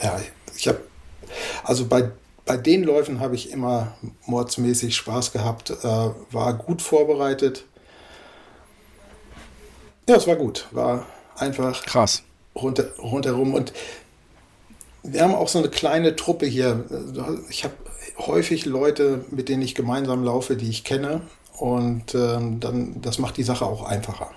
ja, 0.00 0.20
ich 0.56 0.68
habe, 0.68 0.80
also 1.64 1.86
bei 1.86 2.10
bei 2.50 2.56
den 2.56 2.82
Läufen 2.82 3.20
habe 3.20 3.36
ich 3.36 3.52
immer 3.52 3.92
mordsmäßig 4.26 4.96
Spaß 4.96 5.30
gehabt, 5.30 5.70
äh, 5.70 6.10
war 6.32 6.54
gut 6.54 6.82
vorbereitet. 6.82 7.64
Ja, 10.08 10.16
es 10.16 10.26
war 10.26 10.34
gut, 10.34 10.66
war 10.72 11.06
einfach 11.36 11.86
krass 11.86 12.24
runter, 12.56 12.88
rundherum 12.98 13.54
und 13.54 13.72
wir 15.04 15.22
haben 15.22 15.36
auch 15.36 15.46
so 15.46 15.60
eine 15.60 15.68
kleine 15.68 16.16
Truppe 16.16 16.44
hier. 16.44 16.86
Ich 17.50 17.62
habe 17.62 17.74
häufig 18.18 18.66
Leute, 18.66 19.24
mit 19.30 19.48
denen 19.48 19.62
ich 19.62 19.76
gemeinsam 19.76 20.24
laufe, 20.24 20.56
die 20.56 20.70
ich 20.70 20.82
kenne 20.82 21.20
und 21.56 22.16
ähm, 22.16 22.58
dann 22.58 23.00
das 23.00 23.20
macht 23.20 23.36
die 23.36 23.44
Sache 23.44 23.64
auch 23.64 23.84
einfacher. 23.84 24.32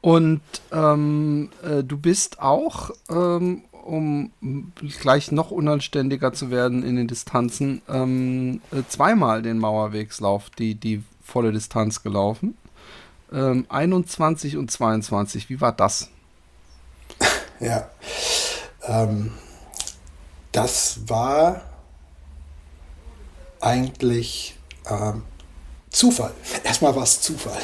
Und 0.00 0.40
ähm, 0.72 1.50
äh, 1.62 1.84
du 1.84 1.96
bist 1.96 2.40
auch 2.40 2.90
ähm, 3.08 3.62
um 3.84 4.32
gleich 5.00 5.32
noch 5.32 5.50
unanständiger 5.50 6.32
zu 6.32 6.50
werden 6.50 6.82
in 6.82 6.96
den 6.96 7.08
Distanzen, 7.08 7.82
ähm, 7.88 8.60
äh, 8.72 8.82
zweimal 8.88 9.42
den 9.42 9.58
Mauerwegslauf, 9.58 10.50
die, 10.50 10.74
die 10.74 11.02
volle 11.22 11.52
Distanz 11.52 12.02
gelaufen. 12.02 12.56
Ähm, 13.32 13.66
21 13.68 14.56
und 14.56 14.70
22, 14.70 15.48
wie 15.48 15.60
war 15.60 15.72
das? 15.72 16.10
Ja. 17.60 17.90
Ähm, 18.84 19.32
das 20.50 21.00
war 21.06 21.60
eigentlich 23.60 24.56
ähm, 24.88 25.24
Zufall. 25.90 26.32
Erstmal 26.64 26.96
war 26.96 27.02
es 27.02 27.20
Zufall. 27.20 27.60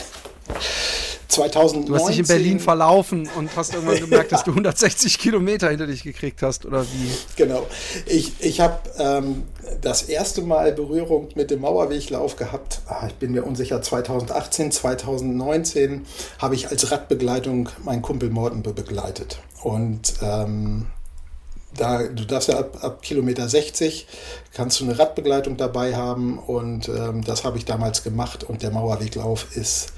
2019, 1.36 1.86
du 1.86 1.94
hast 1.94 2.08
dich 2.08 2.18
in 2.18 2.26
Berlin 2.26 2.60
verlaufen 2.60 3.28
und 3.36 3.54
hast 3.56 3.74
irgendwann 3.74 4.00
gemerkt, 4.00 4.32
dass 4.32 4.44
du 4.44 4.50
160 4.50 5.18
Kilometer 5.18 5.70
hinter 5.70 5.86
dich 5.86 6.02
gekriegt 6.02 6.42
hast, 6.42 6.66
oder 6.66 6.82
wie? 6.82 7.10
Genau. 7.36 7.66
Ich, 8.06 8.32
ich 8.40 8.60
habe 8.60 8.78
ähm, 8.98 9.44
das 9.80 10.02
erste 10.02 10.42
Mal 10.42 10.72
Berührung 10.72 11.28
mit 11.34 11.50
dem 11.50 11.60
Mauerweglauf 11.60 12.36
gehabt. 12.36 12.80
Ah, 12.86 13.06
ich 13.06 13.14
bin 13.14 13.32
mir 13.32 13.44
unsicher, 13.44 13.82
2018, 13.82 14.72
2019 14.72 16.06
habe 16.38 16.54
ich 16.54 16.68
als 16.68 16.90
Radbegleitung 16.90 17.68
meinen 17.84 18.02
Kumpel 18.02 18.30
Morten 18.30 18.62
begleitet. 18.62 19.38
Und 19.62 20.14
ähm, 20.22 20.86
da, 21.76 22.02
du 22.02 22.24
darfst 22.24 22.48
ja 22.48 22.58
ab, 22.58 22.78
ab, 22.82 23.02
Kilometer 23.02 23.48
60 23.48 24.06
kannst 24.54 24.80
du 24.80 24.84
eine 24.84 24.98
Radbegleitung 24.98 25.56
dabei 25.56 25.94
haben 25.94 26.38
und 26.38 26.88
ähm, 26.88 27.22
das 27.24 27.44
habe 27.44 27.58
ich 27.58 27.64
damals 27.64 28.02
gemacht 28.02 28.44
und 28.44 28.62
der 28.62 28.70
Mauerweglauf 28.70 29.56
ist, 29.56 29.92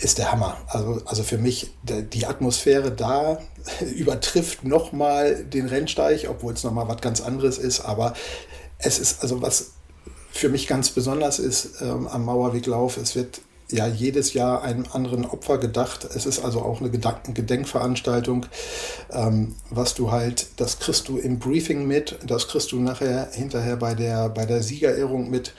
ist 0.00 0.18
der 0.18 0.32
Hammer. 0.32 0.56
Also, 0.66 1.02
also 1.04 1.22
für 1.22 1.38
mich, 1.38 1.70
die 1.82 2.26
Atmosphäre 2.26 2.90
da 2.90 3.38
übertrifft 3.96 4.64
nochmal 4.64 5.44
den 5.44 5.66
Rennsteig, 5.66 6.26
obwohl 6.28 6.54
es 6.54 6.64
nochmal 6.64 6.88
was 6.88 7.00
ganz 7.00 7.20
anderes 7.20 7.58
ist, 7.58 7.80
aber 7.80 8.14
es 8.78 8.98
ist 8.98 9.22
also 9.22 9.42
was 9.42 9.72
für 10.32 10.48
mich 10.48 10.66
ganz 10.66 10.90
besonders 10.90 11.38
ist 11.38 11.82
ähm, 11.82 12.06
am 12.06 12.24
Mauerweglauf, 12.24 12.96
es 12.96 13.14
wird 13.14 13.40
ja 13.72 13.86
jedes 13.86 14.32
Jahr 14.32 14.62
einem 14.62 14.84
anderen 14.92 15.24
Opfer 15.24 15.58
gedacht. 15.58 16.04
Es 16.04 16.26
ist 16.26 16.44
also 16.44 16.60
auch 16.62 16.80
eine 16.80 16.90
Gedenkveranstaltung, 16.90 18.46
ähm, 19.12 19.54
was 19.70 19.94
du 19.94 20.10
halt, 20.10 20.48
das 20.56 20.78
kriegst 20.78 21.08
du 21.08 21.18
im 21.18 21.38
Briefing 21.38 21.86
mit, 21.86 22.18
das 22.26 22.48
kriegst 22.48 22.72
du 22.72 22.80
nachher 22.80 23.28
hinterher 23.32 23.76
bei 23.76 23.94
der, 23.94 24.28
bei 24.28 24.46
der 24.46 24.62
Siegerehrung 24.62 25.30
mit. 25.30 25.52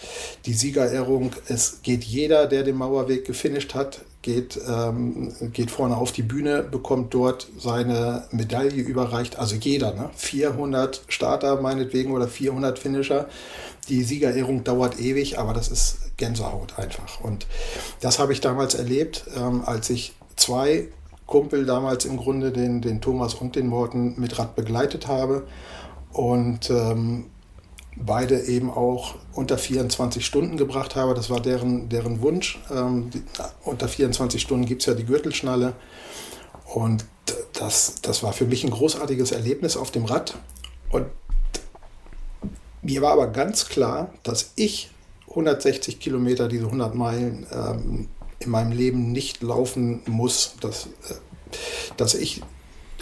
Die 0.46 0.54
Siegerehrung, 0.54 1.32
es 1.48 1.82
geht 1.84 2.04
jeder, 2.04 2.48
der 2.48 2.64
den 2.64 2.76
Mauerweg 2.76 3.26
gefinisht 3.26 3.74
hat, 3.76 4.02
geht, 4.22 4.60
ähm, 4.68 5.34
geht 5.52 5.72
vorne 5.72 5.98
auf 5.98 6.12
die 6.12 6.22
Bühne, 6.22 6.64
bekommt 6.64 7.14
dort 7.14 7.48
seine 7.58 8.26
Medaille 8.32 8.82
überreicht. 8.82 9.40
Also 9.40 9.56
jeder, 9.56 9.94
ne? 9.94 10.10
400 10.16 11.02
Starter 11.08 11.62
meinetwegen 11.62 12.12
oder 12.12 12.28
400 12.28 12.78
Finisher. 12.78 13.28
Die 13.90 14.04
Siegerehrung 14.04 14.64
dauert 14.64 15.00
ewig, 15.00 15.40
aber 15.40 15.54
das 15.54 15.70
ist 15.70 16.18
Gänsehaut 16.18 16.78
einfach. 16.78 17.22
Und 17.22 17.48
das 18.00 18.20
habe 18.20 18.34
ich 18.34 18.42
damals 18.42 18.76
erlebt, 18.76 19.26
ähm, 19.36 19.64
als 19.66 19.90
ich 19.90 20.14
zwei 20.36 20.88
Kumpel 21.26 21.66
damals 21.66 22.06
im 22.06 22.18
Grunde, 22.18 22.52
den, 22.52 22.82
den 22.82 23.02
Thomas 23.02 23.34
und 23.34 23.56
den 23.56 23.68
Morten, 23.68 24.20
mit 24.20 24.38
Rad 24.38 24.56
begleitet 24.56 25.08
habe. 25.08 25.48
Und 26.14 26.70
ähm, 26.70 27.26
beide 27.96 28.40
eben 28.42 28.70
auch 28.70 29.16
unter 29.34 29.58
24 29.58 30.26
Stunden 30.26 30.58
gebracht 30.58 30.96
habe. 30.96 31.13
Das 31.13 31.30
war 31.30 31.39
deren, 31.39 31.89
deren 31.89 32.22
Wunsch. 32.22 32.60
Ähm, 32.70 33.10
die, 33.10 33.24
unter 33.63 33.88
24 33.88 34.41
Stunden 34.41 34.65
gibt 34.65 34.82
es 34.82 34.86
ja 34.88 34.94
die 34.94 35.06
Gürtelschnalle. 35.06 35.74
Und 36.65 37.06
das, 37.54 37.96
das 38.02 38.24
war 38.24 38.34
für 38.34 38.46
mich 38.46 38.63
ein 38.63 38.72
großartiges 38.72 39.32
Erlebnis 39.32 39.78
auf 39.78 39.91
dem 39.91 40.06
Rad. 40.06 40.38
Und 40.89 41.08
mir 42.82 43.02
war 43.02 43.13
aber 43.13 43.28
ganz 43.28 43.67
klar, 43.67 44.13
dass 44.24 44.52
ich 44.56 44.89
160 45.30 46.00
Kilometer, 46.00 46.48
diese 46.48 46.65
100 46.65 46.96
Meilen 46.96 47.46
ähm, 47.52 48.10
in 48.39 48.50
meinem 48.50 48.72
Leben 48.72 49.12
nicht 49.12 49.41
laufen 49.44 50.02
muss, 50.08 50.56
dass, 50.60 50.88
äh, 50.88 51.15
dass 51.98 52.15
ich 52.15 52.41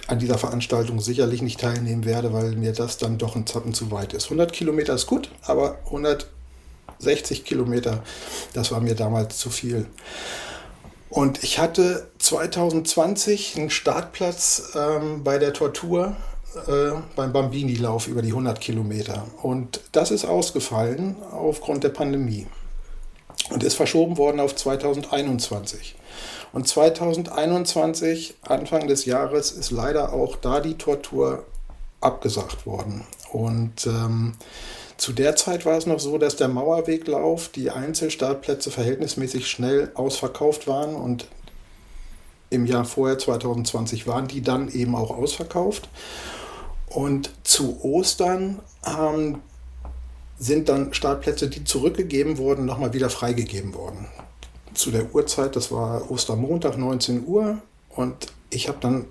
an 0.10 0.20
dieser 0.20 0.38
Veranstaltung 0.38 1.00
sicherlich 1.00 1.42
nicht 1.42 1.60
teilnehmen 1.60 2.06
werde, 2.06 2.34
weil 2.34 2.56
mir 2.56 2.74
das 2.74 2.98
dann 2.98 3.18
doch 3.18 3.36
ein 3.36 3.46
Zappen 3.46 3.74
zu 3.74 3.92
weit 3.92 4.14
ist. 4.14 4.26
100 4.26 4.52
Kilometer 4.52 4.96
ist 4.96 5.08
gut, 5.08 5.30
aber 5.44 5.78
160 5.86 7.46
Kilometer, 7.46 8.04
das 8.54 8.72
war 8.72 8.82
mir 8.82 8.96
damals 8.96 9.38
zu 9.38 9.50
viel. 9.50 9.86
Und 11.10 11.44
ich 11.44 11.60
hatte 11.60 12.08
2020 12.20 13.58
einen 13.58 13.70
Startplatz 13.70 14.74
ähm, 14.76 15.24
bei 15.24 15.38
der 15.38 15.54
Tortur 15.54 16.16
äh, 16.68 16.92
beim 17.16 17.34
Bambini-Lauf 17.34 18.08
über 18.08 18.22
die 18.22 18.30
100 18.30 18.60
Kilometer. 18.60 19.26
Und 19.42 19.82
das 19.92 20.12
ist 20.12 20.26
ausgefallen 20.26 21.16
aufgrund 21.32 21.84
der 21.84 21.90
Pandemie 21.90 22.48
und 23.50 23.64
ist 23.64 23.76
verschoben 23.76 24.18
worden 24.18 24.40
auf 24.40 24.56
2021. 24.56 25.96
Und 26.52 26.68
2021, 26.68 28.36
Anfang 28.42 28.88
des 28.88 29.06
Jahres, 29.06 29.52
ist 29.52 29.72
leider 29.72 30.14
auch 30.14 30.36
da 30.36 30.60
die 30.60 30.78
Tortur 30.78 31.46
abgesagt 32.02 32.66
worden. 32.66 33.06
Und 33.32 33.86
ähm, 33.86 34.34
zu 34.98 35.14
der 35.14 35.36
Zeit 35.36 35.66
war 35.66 35.78
es 35.78 35.86
noch 35.86 36.00
so, 36.00 36.18
dass 36.18 36.36
der 36.36 36.48
Mauerweglauf, 36.48 37.50
die 37.50 37.70
Einzelstartplätze 37.70 38.72
verhältnismäßig 38.72 39.48
schnell 39.48 39.92
ausverkauft 39.96 40.68
waren 40.68 40.96
und 40.96 41.28
im 42.50 42.66
Jahr 42.66 42.86
vorher, 42.86 43.20
2020, 43.20 44.08
waren 44.08 44.28
die 44.28 44.42
dann 44.42 44.70
eben 44.70 44.96
auch 44.96 45.12
ausverkauft. 45.12 45.88
Und 46.88 47.32
zu 47.44 47.80
Ostern 47.84 48.60
ähm, 48.86 49.40
sind 50.40 50.68
dann 50.68 50.94
Startplätze, 50.94 51.48
die 51.48 51.64
zurückgegeben 51.64 52.38
wurden, 52.38 52.66
nochmal 52.66 52.94
wieder 52.94 53.12
freigegeben 53.12 53.76
worden. 53.76 54.08
Zu 54.74 54.92
der 54.92 55.14
Uhrzeit, 55.14 55.56
das 55.56 55.72
war 55.72 56.10
Ostermontag, 56.12 56.78
19 56.78 57.26
Uhr. 57.26 57.62
Und 57.90 58.28
ich 58.50 58.68
habe 58.68 58.78
dann 58.82 59.06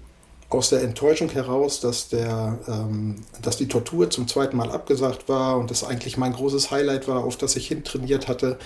aus 0.51 0.71
der 0.71 0.83
Enttäuschung 0.83 1.29
heraus, 1.31 1.81
dass, 1.81 2.09
der, 2.09 2.59
ähm, 2.69 3.17
dass 3.43 3.59
die 3.59 3.69
Tortur 3.69 4.09
zum 4.09 4.27
zweiten 4.27 4.57
Mal 4.57 4.71
abgesagt 4.71 5.29
war 5.29 5.59
und 5.59 5.71
das 5.71 5.85
eigentlich 5.85 6.17
mein 6.17 6.33
großes 6.33 6.71
Highlight 6.71 7.07
war, 7.07 7.25
auf 7.25 7.37
das 7.37 7.55
ich 7.57 7.69
hintrainiert 7.69 8.29
hatte, 8.29 8.59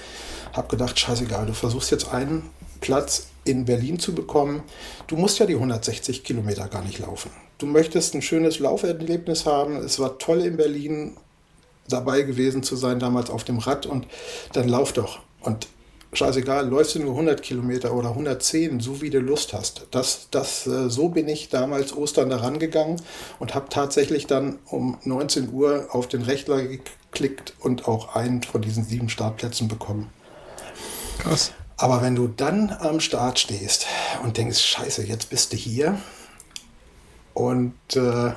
habe 0.53 0.69
gedacht, 0.69 0.99
scheißegal, 0.99 1.47
du 1.47 1.55
versuchst 1.55 1.91
jetzt 1.91 2.13
einen 2.13 2.51
Platz 2.81 3.27
in 3.45 3.65
Berlin 3.65 3.99
zu 3.99 4.15
bekommen. 4.15 4.63
Du 5.09 5.17
musst 5.17 5.41
ja 5.41 5.47
die 5.47 5.55
160 5.55 6.23
Kilometer 6.23 6.69
gar 6.69 6.83
nicht 6.83 7.01
laufen 7.01 7.31
du 7.63 7.67
möchtest 7.67 8.15
ein 8.15 8.23
schönes 8.23 8.59
Lauferlebnis 8.59 9.47
haben. 9.47 9.77
Es 9.77 9.99
war 9.99 10.19
toll 10.19 10.41
in 10.41 10.57
Berlin 10.57 11.17
dabei 11.89 12.23
gewesen 12.23 12.63
zu 12.63 12.77
sein, 12.77 12.99
damals 12.99 13.31
auf 13.31 13.45
dem 13.45 13.59
Rad 13.59 13.87
und 13.87 14.07
dann 14.53 14.69
lauf 14.69 14.93
doch. 14.93 15.21
Und 15.41 15.69
scheißegal, 16.13 16.69
läufst 16.69 16.95
du 16.95 17.01
nur 17.01 17.13
100 17.13 17.43
Kilometer 17.43 17.95
oder 17.95 18.11
110, 18.11 18.81
so 18.81 19.01
wie 19.01 19.11
du 19.11 19.21
Lust 19.21 19.53
hast. 19.53 19.87
Das, 19.91 20.29
das, 20.31 20.67
äh, 20.67 20.89
so 20.91 21.09
bin 21.09 21.29
ich 21.29 21.49
damals 21.49 21.97
Ostern 21.97 22.31
daran 22.31 22.59
gegangen 22.59 23.01
und 23.39 23.55
habe 23.55 23.69
tatsächlich 23.69 24.27
dann 24.27 24.59
um 24.67 24.99
19 25.05 25.53
Uhr 25.53 25.89
auf 25.91 26.09
den 26.09 26.23
Rechtler 26.23 26.63
geklickt 26.63 27.55
und 27.61 27.89
auch 27.89 28.15
einen 28.15 28.43
von 28.43 28.63
diesen 28.63 28.85
sieben 28.85 29.09
Startplätzen 29.09 29.69
bekommen. 29.69 30.11
Krass. 31.19 31.53
Aber 31.77 32.03
wenn 32.03 32.15
du 32.15 32.29
dann 32.29 32.71
am 32.71 33.01
Start 33.01 33.39
stehst 33.39 33.87
und 34.23 34.37
denkst, 34.37 34.61
scheiße, 34.61 35.05
jetzt 35.05 35.31
bist 35.31 35.53
du 35.53 35.57
hier, 35.57 35.99
und 37.35 37.75
äh, 37.95 38.33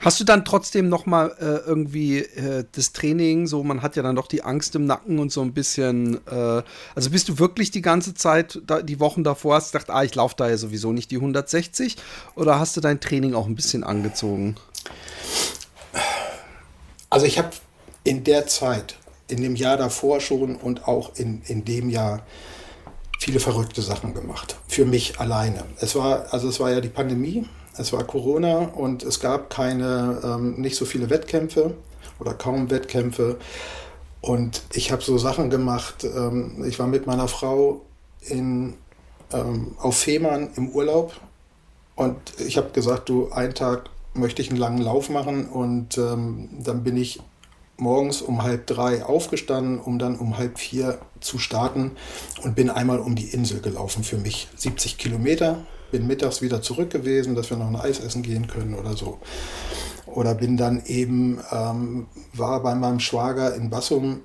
Hast 0.00 0.18
du 0.18 0.24
dann 0.24 0.46
trotzdem 0.46 0.88
noch 0.88 1.04
mal 1.04 1.36
äh, 1.40 1.68
irgendwie 1.68 2.20
äh, 2.20 2.64
das 2.72 2.92
Training, 2.92 3.46
so 3.46 3.62
man 3.62 3.82
hat 3.82 3.96
ja 3.96 4.02
dann 4.02 4.16
doch 4.16 4.28
die 4.28 4.42
Angst 4.42 4.74
im 4.74 4.86
Nacken 4.86 5.18
und 5.18 5.30
so 5.30 5.42
ein 5.42 5.52
bisschen, 5.52 6.26
äh, 6.26 6.62
also 6.94 7.10
bist 7.10 7.28
du 7.28 7.38
wirklich 7.38 7.70
die 7.70 7.82
ganze 7.82 8.14
Zeit, 8.14 8.62
da, 8.66 8.80
die 8.80 8.98
Wochen 8.98 9.24
davor 9.24 9.56
hast 9.56 9.72
gedacht, 9.72 9.90
ah, 9.90 10.02
ich 10.02 10.14
laufe 10.14 10.34
da 10.38 10.48
ja 10.48 10.56
sowieso 10.56 10.92
nicht 10.92 11.10
die 11.10 11.16
160 11.16 11.96
oder 12.34 12.58
hast 12.58 12.78
du 12.78 12.80
dein 12.80 12.98
Training 13.00 13.34
auch 13.34 13.46
ein 13.46 13.54
bisschen 13.54 13.84
angezogen? 13.84 14.56
Also 17.10 17.26
ich 17.26 17.38
habe 17.38 17.50
in 18.02 18.24
der 18.24 18.46
Zeit, 18.46 18.96
in 19.28 19.42
dem 19.42 19.54
Jahr 19.54 19.76
davor 19.76 20.20
schon 20.20 20.56
und 20.56 20.88
auch 20.88 21.14
in, 21.16 21.42
in 21.42 21.66
dem 21.66 21.90
Jahr 21.90 22.24
viele 23.18 23.38
verrückte 23.38 23.82
Sachen 23.82 24.14
gemacht. 24.14 24.56
Für 24.66 24.86
mich 24.86 25.20
alleine. 25.20 25.64
Es 25.78 25.94
war, 25.94 26.32
also 26.32 26.48
es 26.48 26.58
war 26.58 26.70
ja 26.70 26.80
die 26.80 26.88
Pandemie 26.88 27.46
es 27.80 27.92
war 27.92 28.04
Corona 28.04 28.58
und 28.58 29.02
es 29.02 29.20
gab 29.20 29.50
keine, 29.50 30.20
ähm, 30.22 30.60
nicht 30.60 30.76
so 30.76 30.84
viele 30.84 31.10
Wettkämpfe 31.10 31.74
oder 32.18 32.34
kaum 32.34 32.70
Wettkämpfe. 32.70 33.38
Und 34.20 34.62
ich 34.72 34.92
habe 34.92 35.02
so 35.02 35.16
Sachen 35.18 35.50
gemacht. 35.50 36.04
Ähm, 36.04 36.64
ich 36.66 36.78
war 36.78 36.86
mit 36.86 37.06
meiner 37.06 37.26
Frau 37.26 37.80
in, 38.20 38.74
ähm, 39.32 39.74
auf 39.78 39.96
Fehmarn 39.96 40.50
im 40.56 40.68
Urlaub 40.70 41.14
und 41.96 42.16
ich 42.38 42.56
habe 42.56 42.70
gesagt, 42.70 43.08
du, 43.08 43.30
einen 43.30 43.54
Tag 43.54 43.90
möchte 44.14 44.42
ich 44.42 44.50
einen 44.50 44.58
langen 44.58 44.82
Lauf 44.82 45.08
machen 45.08 45.46
und 45.46 45.96
ähm, 45.98 46.48
dann 46.62 46.82
bin 46.82 46.96
ich 46.96 47.20
morgens 47.76 48.20
um 48.20 48.42
halb 48.42 48.66
drei 48.66 49.04
aufgestanden, 49.04 49.80
um 49.80 49.98
dann 49.98 50.16
um 50.16 50.36
halb 50.36 50.58
vier 50.58 50.98
zu 51.20 51.38
starten 51.38 51.92
und 52.42 52.54
bin 52.54 52.68
einmal 52.68 53.00
um 53.00 53.14
die 53.16 53.28
Insel 53.28 53.60
gelaufen 53.60 54.04
für 54.04 54.18
mich. 54.18 54.48
70 54.56 54.98
Kilometer 54.98 55.64
bin 55.90 56.06
mittags 56.06 56.42
wieder 56.42 56.62
zurück 56.62 56.90
gewesen, 56.90 57.34
dass 57.34 57.50
wir 57.50 57.56
noch 57.56 57.68
ein 57.68 57.76
Eis 57.76 58.00
essen 58.00 58.22
gehen 58.22 58.46
können 58.46 58.74
oder 58.74 58.96
so. 58.96 59.18
Oder 60.06 60.34
bin 60.34 60.56
dann 60.56 60.84
eben, 60.86 61.40
ähm, 61.52 62.06
war 62.32 62.62
bei 62.62 62.74
meinem 62.74 63.00
Schwager 63.00 63.54
in 63.54 63.70
Bassum 63.70 64.20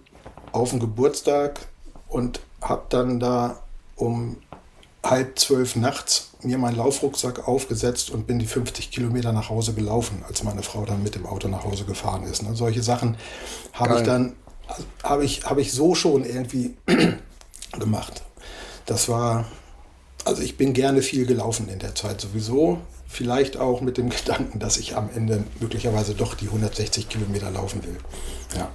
auf 0.51 0.71
dem 0.71 0.80
Geburtstag 0.80 1.60
und 2.08 2.39
habe 2.62 2.86
dann 2.89 3.19
da 3.19 3.60
um 3.95 4.38
halb 5.04 5.38
zwölf 5.38 5.75
nachts 5.75 6.32
mir 6.41 6.58
meinen 6.58 6.78
Laufrucksack 6.78 7.47
aufgesetzt 7.47 8.10
und 8.10 8.28
bin 8.28 8.39
die 8.39 8.45
50 8.45 8.91
Kilometer 8.91 9.32
nach 9.34 9.49
Hause 9.49 9.73
gelaufen, 9.73 10.23
als 10.28 10.43
meine 10.43 10.63
Frau 10.63 10.86
dann 10.86 11.04
mit 11.04 11.15
dem 11.15 11.25
Auto 11.25 11.47
nach 11.47 11.63
Hause 11.63 11.86
gefahren 11.86 12.23
ist. 12.23 12.43
Ne? 12.43 12.56
Solche 12.56 12.84
Sachen 12.84 13.17
habe 13.73 13.97
ich 13.97 14.04
dann, 14.04 14.36
habe 15.04 15.25
ich, 15.25 15.45
habe 15.45 15.62
ich 15.62 15.71
so 15.71 15.95
schon 15.95 16.23
irgendwie 16.23 16.75
gemacht. 17.80 18.23
Das 18.86 19.10
war, 19.10 19.45
also 20.25 20.41
ich 20.41 20.57
bin 20.57 20.73
gerne 20.73 21.01
viel 21.01 21.25
gelaufen 21.25 21.69
in 21.69 21.79
der 21.79 21.95
Zeit 21.95 22.19
sowieso. 22.19 22.79
Vielleicht 23.07 23.57
auch 23.57 23.81
mit 23.81 23.97
dem 23.97 24.09
Gedanken, 24.25 24.59
dass 24.59 24.77
ich 24.77 24.95
am 24.95 25.09
Ende 25.15 25.43
möglicherweise 25.59 26.13
doch 26.13 26.33
die 26.33 26.47
160 26.47 27.07
Kilometer 27.07 27.49
laufen 27.51 27.83
will. 27.83 27.97
Ja. 28.55 28.69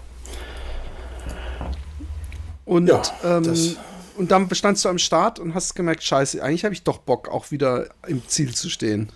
Und 2.64 2.88
ja, 2.88 3.02
ähm, 3.24 3.76
und 4.16 4.30
dann 4.30 4.54
standst 4.54 4.84
du 4.84 4.88
am 4.88 4.98
Start 4.98 5.38
und 5.38 5.54
hast 5.54 5.74
gemerkt, 5.74 6.02
scheiße, 6.02 6.42
eigentlich 6.42 6.64
habe 6.64 6.74
ich 6.74 6.84
doch 6.84 6.98
Bock, 6.98 7.28
auch 7.28 7.50
wieder 7.50 7.88
im 8.06 8.26
Ziel 8.28 8.54
zu 8.54 8.68
stehen. 8.70 9.10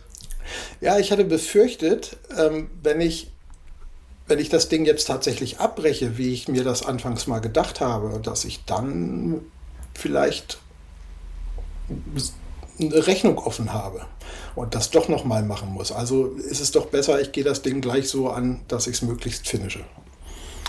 Ja, 0.80 0.98
ich 0.98 1.12
hatte 1.12 1.24
befürchtet, 1.24 2.16
ähm, 2.36 2.68
wenn 2.82 3.00
ich 3.00 3.30
wenn 4.26 4.38
ich 4.38 4.48
das 4.48 4.70
Ding 4.70 4.86
jetzt 4.86 5.04
tatsächlich 5.04 5.60
abbreche, 5.60 6.16
wie 6.16 6.32
ich 6.32 6.48
mir 6.48 6.64
das 6.64 6.84
anfangs 6.84 7.26
mal 7.26 7.40
gedacht 7.40 7.80
habe, 7.80 8.18
dass 8.20 8.46
ich 8.46 8.64
dann 8.64 9.42
vielleicht 9.92 10.58
eine 12.80 13.06
Rechnung 13.06 13.38
offen 13.38 13.72
habe 13.72 14.06
und 14.54 14.74
das 14.74 14.90
doch 14.90 15.08
nochmal 15.08 15.42
machen 15.42 15.72
muss. 15.72 15.92
Also 15.92 16.26
ist 16.26 16.60
es 16.60 16.70
doch 16.70 16.86
besser, 16.86 17.20
ich 17.20 17.32
gehe 17.32 17.44
das 17.44 17.62
Ding 17.62 17.80
gleich 17.80 18.08
so 18.08 18.30
an, 18.30 18.60
dass 18.68 18.86
ich 18.86 18.96
es 18.96 19.02
möglichst 19.02 19.48
finische. 19.48 19.84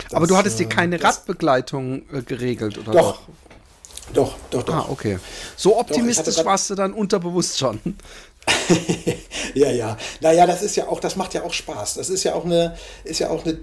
Das, 0.03 0.13
Aber 0.13 0.27
du 0.27 0.37
hattest 0.37 0.59
dir 0.59 0.67
keine 0.67 0.99
äh, 0.99 1.03
Radbegleitung 1.03 2.03
äh, 2.13 2.21
geregelt, 2.21 2.77
oder 2.77 2.91
doch? 2.91 3.21
Doch, 4.13 4.35
doch, 4.35 4.35
doch, 4.51 4.63
doch. 4.63 4.73
Ah, 4.73 4.85
okay. 4.89 5.19
So 5.55 5.79
optimistisch 5.79 6.35
doch, 6.35 6.45
warst 6.45 6.69
du 6.69 6.75
dann 6.75 6.93
unterbewusst 6.93 7.57
schon. 7.57 7.79
ja, 9.55 9.71
ja. 9.71 9.97
Naja, 10.21 10.45
das 10.45 10.61
ist 10.61 10.75
ja 10.75 10.87
auch, 10.87 10.99
das 10.99 11.15
macht 11.15 11.33
ja 11.33 11.43
auch 11.43 11.53
Spaß. 11.53 11.95
Das 11.95 12.09
ist 12.09 12.23
ja 12.23 12.35
auch 12.35 12.45
eine, 12.45 12.77
ist 13.03 13.19
ja 13.19 13.29
auch 13.29 13.43
eine 13.45 13.57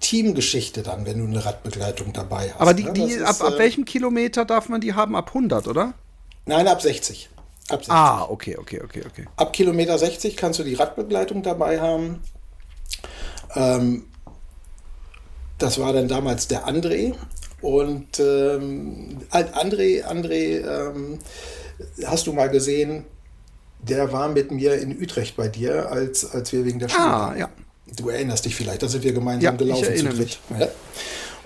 Teamgeschichte 0.00 0.82
dann, 0.82 1.04
wenn 1.04 1.18
du 1.18 1.24
eine 1.26 1.44
Radbegleitung 1.44 2.12
dabei 2.12 2.50
hast. 2.50 2.60
Aber 2.60 2.72
die, 2.72 2.84
ne? 2.84 2.92
die 2.92 3.02
ist, 3.02 3.22
ab, 3.22 3.42
ab 3.42 3.54
äh, 3.54 3.58
welchem 3.58 3.84
Kilometer 3.84 4.44
darf 4.44 4.68
man 4.68 4.80
die 4.80 4.94
haben? 4.94 5.14
Ab 5.16 5.28
100, 5.28 5.68
oder? 5.68 5.94
Nein, 6.46 6.68
ab 6.68 6.82
60. 6.82 7.30
Ab 7.68 7.80
60. 7.84 7.90
Ah, 7.90 8.24
okay, 8.28 8.56
okay, 8.56 8.80
okay, 8.82 9.02
okay. 9.06 9.24
Ab 9.36 9.52
Kilometer 9.52 9.98
60 9.98 10.36
kannst 10.36 10.58
du 10.58 10.64
die 10.64 10.74
Radbegleitung 10.74 11.42
dabei 11.42 11.80
haben. 11.80 12.22
Ähm, 13.54 14.04
das 15.58 15.78
war 15.78 15.92
dann 15.92 16.08
damals 16.08 16.48
der 16.48 16.66
André. 16.66 17.14
Und 17.62 18.20
ähm, 18.20 19.22
André, 19.30 20.04
André 20.04 20.60
ähm, 20.60 21.18
hast 22.04 22.26
du 22.26 22.32
mal 22.34 22.50
gesehen, 22.50 23.06
der 23.80 24.12
war 24.12 24.28
mit 24.28 24.50
mir 24.50 24.74
in 24.74 25.00
Utrecht 25.00 25.36
bei 25.36 25.48
dir, 25.48 25.90
als, 25.90 26.30
als 26.30 26.52
wir 26.52 26.64
wegen 26.64 26.78
der 26.78 26.88
Schule 26.88 27.04
Ah, 27.04 27.34
ja. 27.36 27.48
Du 27.96 28.08
erinnerst 28.08 28.44
dich 28.44 28.54
vielleicht, 28.54 28.82
da 28.82 28.88
sind 28.88 29.04
wir 29.04 29.12
gemeinsam 29.12 29.54
ja, 29.54 29.58
gelaufen. 29.58 29.84
Erinnere 29.84 30.14
mich. 30.14 30.40
Ja. 30.58 30.68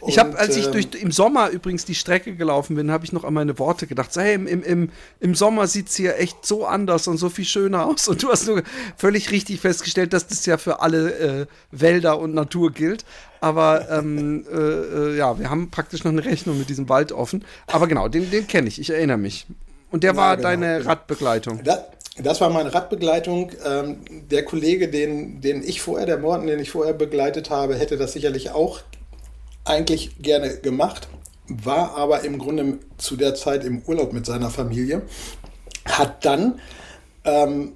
Ich 0.06 0.18
habe, 0.18 0.38
als 0.38 0.56
ich 0.56 0.66
ähm, 0.66 0.72
durch, 0.72 0.88
im 1.00 1.11
Sommer 1.11 1.50
übrigens 1.50 1.84
die 1.84 1.94
Strecke 1.94 2.34
gelaufen 2.34 2.76
bin, 2.76 2.90
habe 2.90 3.04
ich 3.04 3.12
noch 3.12 3.24
an 3.24 3.34
meine 3.34 3.58
Worte 3.58 3.87
gedacht. 3.87 4.12
So, 4.12 4.20
hey, 4.20 4.34
im, 4.34 4.46
im, 4.46 4.90
im 5.20 5.34
Sommer 5.34 5.66
sieht 5.66 5.88
es 5.88 5.96
hier 5.96 6.18
echt 6.18 6.46
so 6.46 6.66
anders 6.66 7.08
und 7.08 7.16
so 7.16 7.28
viel 7.28 7.44
schöner 7.44 7.87
aus. 7.87 8.08
Und 8.08 8.22
du 8.22 8.28
hast 8.28 8.46
nur 8.46 8.62
völlig 8.96 9.30
richtig 9.30 9.61
festgestellt, 9.61 10.12
dass 10.12 10.26
das 10.26 10.46
ja 10.46 10.56
für 10.56 10.80
alle 10.80 11.12
äh, 11.12 11.46
Wälder 11.70 12.18
und 12.18 12.34
Natur 12.34 12.72
gilt. 12.72 13.04
Aber 13.40 13.88
ähm, 13.90 14.44
äh, 14.50 14.56
äh, 14.56 15.16
ja, 15.16 15.38
wir 15.38 15.50
haben 15.50 15.70
praktisch 15.70 16.04
noch 16.04 16.12
eine 16.12 16.24
Rechnung 16.24 16.58
mit 16.58 16.68
diesem 16.68 16.88
Wald 16.88 17.12
offen. 17.12 17.44
Aber 17.66 17.87
genau, 17.87 18.08
den, 18.08 18.30
den 18.30 18.46
kenne 18.46 18.68
ich, 18.68 18.80
ich 18.80 18.90
erinnere 18.90 19.18
mich. 19.18 19.46
Und 19.90 20.04
der 20.04 20.12
ja, 20.12 20.16
war 20.16 20.37
genau, 20.37 20.48
deine. 20.48 20.84
Radbegleitung. 20.84 21.61
Das, 21.64 21.80
das 22.22 22.40
war 22.40 22.50
meine 22.50 22.74
Radbegleitung. 22.74 23.52
Ähm, 23.64 23.98
der 24.30 24.44
Kollege, 24.44 24.88
den, 24.88 25.40
den 25.40 25.62
ich 25.62 25.80
vorher, 25.80 26.06
der 26.06 26.18
Morten, 26.18 26.46
den 26.46 26.58
ich 26.58 26.70
vorher 26.70 26.94
begleitet 26.94 27.50
habe, 27.50 27.76
hätte 27.76 27.96
das 27.96 28.12
sicherlich 28.12 28.50
auch 28.50 28.80
eigentlich 29.68 30.18
gerne 30.20 30.59
gemacht, 30.59 31.09
war 31.48 31.96
aber 31.96 32.24
im 32.24 32.38
Grunde 32.38 32.78
zu 32.98 33.16
der 33.16 33.35
Zeit 33.35 33.64
im 33.64 33.83
Urlaub 33.87 34.12
mit 34.12 34.26
seiner 34.26 34.50
Familie, 34.50 35.02
hat 35.85 36.24
dann 36.24 36.61
ähm, 37.24 37.72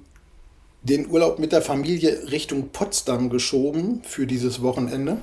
den 0.83 1.09
Urlaub 1.09 1.39
mit 1.39 1.51
der 1.51 1.61
Familie 1.61 2.31
Richtung 2.31 2.69
Potsdam 2.69 3.29
geschoben 3.29 4.01
für 4.03 4.27
dieses 4.27 4.61
Wochenende. 4.61 5.17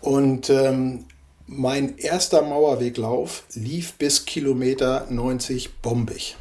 Und 0.00 0.50
ähm, 0.50 1.04
mein 1.46 1.98
erster 1.98 2.42
Mauerweglauf 2.42 3.44
lief 3.54 3.94
bis 3.94 4.24
Kilometer 4.24 5.06
90 5.08 5.76
bombig. 5.82 6.36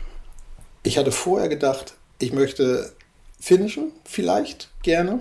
Ich 0.84 0.97
hatte 0.97 1.12
vorher 1.12 1.49
gedacht, 1.49 1.95
ich 2.19 2.34
möchte 2.34 2.93
finishen, 3.39 3.91
vielleicht 4.03 4.69
gerne, 4.82 5.19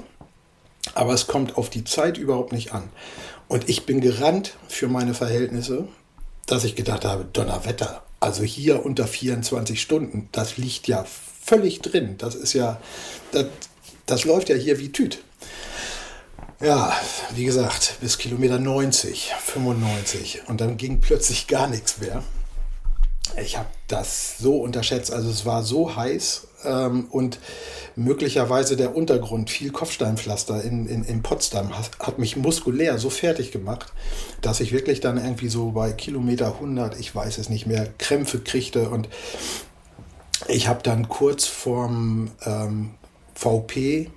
aber 0.94 1.12
es 1.12 1.26
kommt 1.26 1.56
auf 1.56 1.70
die 1.70 1.84
Zeit 1.84 2.18
überhaupt 2.18 2.52
nicht 2.52 2.72
an. 2.72 2.90
Und 3.48 3.68
ich 3.68 3.86
bin 3.86 4.00
gerannt 4.00 4.56
für 4.68 4.88
meine 4.88 5.14
Verhältnisse, 5.14 5.88
dass 6.46 6.64
ich 6.64 6.76
gedacht 6.76 7.04
habe, 7.04 7.24
Donnerwetter, 7.24 8.02
also 8.20 8.42
hier 8.42 8.84
unter 8.84 9.06
24 9.06 9.80
Stunden, 9.80 10.28
das 10.32 10.58
liegt 10.58 10.86
ja 10.86 11.04
völlig 11.42 11.80
drin. 11.80 12.16
Das 12.18 12.34
ist 12.34 12.52
ja, 12.52 12.80
das, 13.32 13.46
das 14.06 14.24
läuft 14.24 14.50
ja 14.50 14.56
hier 14.56 14.78
wie 14.78 14.92
Tüt. 14.92 15.22
Ja, 16.60 16.92
wie 17.34 17.44
gesagt, 17.44 17.98
bis 18.00 18.18
Kilometer 18.18 18.58
90, 18.58 19.32
95 19.38 20.42
und 20.48 20.60
dann 20.60 20.76
ging 20.76 21.00
plötzlich 21.00 21.46
gar 21.46 21.68
nichts 21.68 21.98
mehr. 21.98 22.22
Ich 23.40 23.56
habe 23.56 23.68
das 23.86 24.38
so 24.38 24.56
unterschätzt, 24.56 25.12
also 25.12 25.30
es 25.30 25.46
war 25.46 25.62
so 25.62 25.94
heiß 25.94 26.47
ähm, 26.64 27.06
und 27.10 27.38
möglicherweise 27.96 28.76
der 28.76 28.96
Untergrund, 28.96 29.50
viel 29.50 29.70
Kopfsteinpflaster 29.70 30.62
in, 30.62 30.86
in, 30.86 31.04
in 31.04 31.22
Potsdam, 31.22 31.76
hat, 31.76 31.90
hat, 32.00 32.18
mich 32.18 32.36
muskulär 32.36 32.98
so 32.98 33.10
fertig 33.10 33.52
gemacht, 33.52 33.92
dass 34.40 34.60
ich 34.60 34.72
wirklich 34.72 35.00
dann 35.00 35.18
irgendwie 35.18 35.48
so 35.48 35.70
bei 35.70 35.92
Kilometer 35.92 36.54
100, 36.54 36.98
ich 36.98 37.14
weiß 37.14 37.38
es 37.38 37.48
nicht 37.48 37.66
mehr, 37.66 37.88
Krämpfe 37.98 38.40
kriegte. 38.40 38.90
Und 38.90 39.08
ich 40.48 40.68
habe 40.68 40.82
dann 40.82 41.08
kurz 41.08 41.46
vorm 41.46 42.30
ähm, 42.44 42.90
VP 43.34 44.10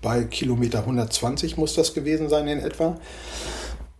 bei 0.00 0.24
Kilometer 0.24 0.80
120 0.80 1.56
muss 1.56 1.74
das 1.74 1.94
gewesen 1.94 2.28
sein 2.28 2.46
in 2.46 2.58
etwa, 2.58 3.00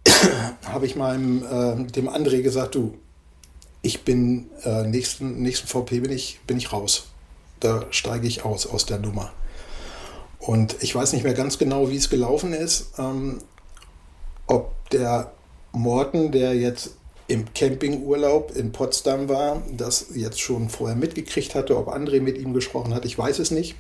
habe 0.67 0.87
ich 0.87 0.97
meinem 0.97 1.43
äh, 1.43 1.91
dem 1.93 2.09
André 2.09 2.43
gesagt, 2.43 2.75
du, 2.75 2.95
ich 3.81 4.03
bin 4.03 4.51
äh, 4.65 4.83
nächsten, 4.87 5.43
nächsten 5.43 5.67
VP 5.67 6.01
bin 6.01 6.13
ich, 6.13 6.41
bin 6.47 6.59
ich 6.59 6.73
raus 6.73 7.14
da 7.65 7.87
steige 7.91 8.27
ich 8.27 8.45
aus 8.45 8.67
aus 8.67 8.87
der 8.87 8.99
Nummer. 8.99 9.33
Und 10.39 10.77
ich 10.81 10.95
weiß 10.95 11.15
nicht 11.15 11.25
mehr 11.25 11.35
ganz 11.35 11.59
genau, 11.59 11.91
wie 11.91 11.97
es 11.97 12.11
gelaufen 12.11 12.53
ist. 12.53 12.93
Ähm, 12.99 13.39
ob 14.47 14.91
der 14.91 15.33
Morten, 15.73 16.33
der 16.33 16.55
jetzt 16.55 16.91
im 17.27 17.47
Campingurlaub 17.55 18.55
in 18.55 18.73
Potsdam 18.73 19.29
war, 19.29 19.63
das 19.75 20.07
jetzt 20.15 20.41
schon 20.41 20.69
vorher 20.69 20.97
mitgekriegt 20.97 21.55
hatte, 21.55 21.79
ob 21.79 21.89
André 21.89 22.21
mit 22.21 22.37
ihm 22.37 22.53
gesprochen 22.53 22.95
hat, 22.95 23.07
ich 23.07 23.17
weiß 23.17 23.39
es 23.39 23.51
nicht. 23.51 23.77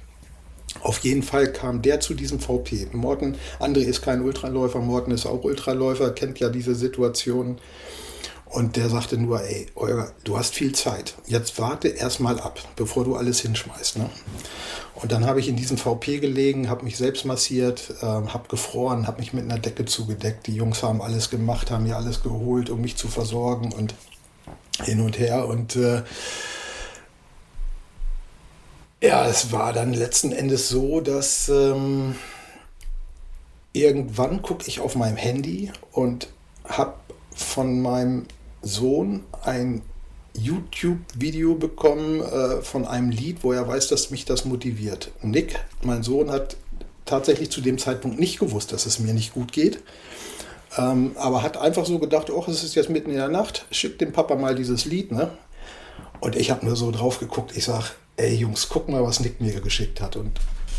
Auf 0.81 0.99
jeden 1.01 1.23
Fall 1.23 1.53
kam 1.53 1.83
der 1.83 2.01
zu 2.01 2.14
diesem 2.14 2.40
VP. 2.40 2.88
Morten, 2.92 3.37
André 3.61 3.81
ist 3.81 4.01
kein 4.01 4.23
Ultraläufer, 4.23 4.81
Morten 4.81 5.11
ist 5.11 5.27
auch 5.27 5.44
Ultraläufer, 5.44 6.11
kennt 6.12 6.40
ja 6.40 6.49
diese 6.49 6.75
Situation. 6.75 7.59
Und 8.55 8.77
der 8.77 8.88
sagte 8.88 9.19
nur, 9.19 9.43
ey, 9.43 9.67
Olga, 9.75 10.12
du 10.23 10.38
hast 10.38 10.55
viel 10.55 10.73
Zeit. 10.73 11.14
Jetzt 11.27 11.59
warte 11.59 11.88
erstmal 11.88 12.38
ab, 12.38 12.61
bevor 12.77 13.02
du 13.02 13.17
alles 13.17 13.40
hinschmeißt. 13.40 13.98
Ne? 13.98 14.09
Und 14.94 15.11
dann 15.11 15.27
habe 15.27 15.40
ich 15.40 15.48
in 15.48 15.57
diesem 15.57 15.77
VP 15.77 16.21
gelegen, 16.21 16.69
habe 16.69 16.85
mich 16.85 16.96
selbst 16.96 17.25
massiert, 17.25 17.92
äh, 18.00 18.05
habe 18.07 18.46
gefroren, 18.48 19.09
habe 19.09 19.19
mich 19.19 19.33
mit 19.33 19.42
einer 19.42 19.59
Decke 19.59 19.87
zugedeckt. 19.87 20.46
Die 20.46 20.55
Jungs 20.55 20.85
haben 20.85 21.02
alles 21.02 21.31
gemacht, 21.31 21.73
haben 21.73 21.83
mir 21.83 21.96
alles 21.96 22.23
geholt, 22.23 22.71
um 22.71 22.81
mich 22.81 22.96
zu 22.96 23.09
versorgen 23.09 23.73
und 23.73 23.96
hin 24.85 25.00
und 25.00 25.19
her. 25.19 25.48
Und 25.48 25.75
äh, 25.75 26.05
ja, 29.02 29.27
es 29.27 29.50
war 29.50 29.73
dann 29.73 29.92
letzten 29.92 30.31
Endes 30.31 30.69
so, 30.69 31.00
dass 31.00 31.48
ähm, 31.48 32.15
irgendwann 33.73 34.42
gucke 34.42 34.69
ich 34.69 34.79
auf 34.79 34.94
meinem 34.94 35.17
Handy 35.17 35.73
und 35.90 36.29
habe 36.69 36.94
von 37.35 37.83
meinem 37.83 38.27
Sohn 38.65 39.25
ein 39.42 39.83
YouTube-Video 40.37 41.54
bekommen 41.54 42.21
äh, 42.21 42.62
von 42.62 42.87
einem 42.87 43.10
Lied, 43.10 43.44
wo 43.44 43.52
er 43.52 43.69
weiß, 43.69 43.88
dass 43.88 44.10
mich 44.10 44.25
das 44.25 44.44
motiviert. 44.44 45.12
Nick, 45.23 45.60
mein 45.83 46.02
Sohn, 46.02 46.31
hat 46.31 46.56
tatsächlich 47.04 47.50
zu 47.50 47.60
dem 47.60 47.79
Zeitpunkt 47.79 48.19
nicht 48.19 48.40
gewusst, 48.40 48.73
dass 48.73 48.87
es 48.87 48.98
mir 48.98 49.15
nicht 49.15 49.35
gut 49.35 49.52
geht. 49.52 49.81
Ähm, 50.77 51.12
aber 51.17 51.42
hat 51.42 51.56
einfach 51.56 51.87
so 51.87 51.98
gedacht, 51.98 52.31
oh, 52.31 52.44
es 52.48 52.65
ist 52.65 52.75
jetzt 52.75 52.90
mitten 52.90 53.10
in 53.10 53.17
der 53.17 53.29
Nacht, 53.29 53.67
schick 53.71 53.98
dem 53.98 54.12
Papa 54.12 54.35
mal 54.35 54.56
dieses 54.56 54.87
Lied. 54.87 55.12
Ne? 55.12 55.31
Und 56.21 56.35
ich 56.35 56.50
habe 56.50 56.67
nur 56.67 56.75
so 56.75 56.90
drauf 56.90 57.21
geguckt, 57.21 57.56
ich 57.56 57.65
sage, 57.65 57.87
ey 58.17 58.35
Jungs, 58.35 58.69
guck 58.69 58.88
mal, 58.88 59.04
was 59.04 59.21
Nick 59.21 59.40
mir 59.40 59.60
geschickt 59.60 60.00
hat. 60.00 60.17
Und 60.17 60.33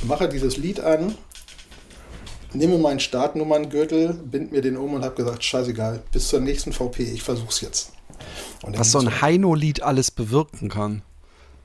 mache 0.03 0.27
dieses 0.27 0.57
Lied 0.57 0.81
an 0.81 1.15
nehme 2.56 2.78
meinen 2.78 2.99
Startnummerngürtel, 2.99 4.14
bind 4.14 4.51
mir 4.51 4.62
den 4.62 4.78
um 4.78 4.93
und 4.93 5.03
habe 5.03 5.16
gesagt, 5.16 5.43
scheißegal, 5.43 6.01
bis 6.12 6.28
zur 6.28 6.39
nächsten 6.39 6.74
VP, 6.74 7.03
ich 7.03 7.24
versuch's 7.24 7.62
jetzt. 7.62 7.91
Was 8.62 8.91
so 8.91 8.99
ein 8.99 9.22
Heino-Lied 9.22 9.84
alles 9.84 10.12
bewirken 10.12 10.70
kann. 10.70 11.01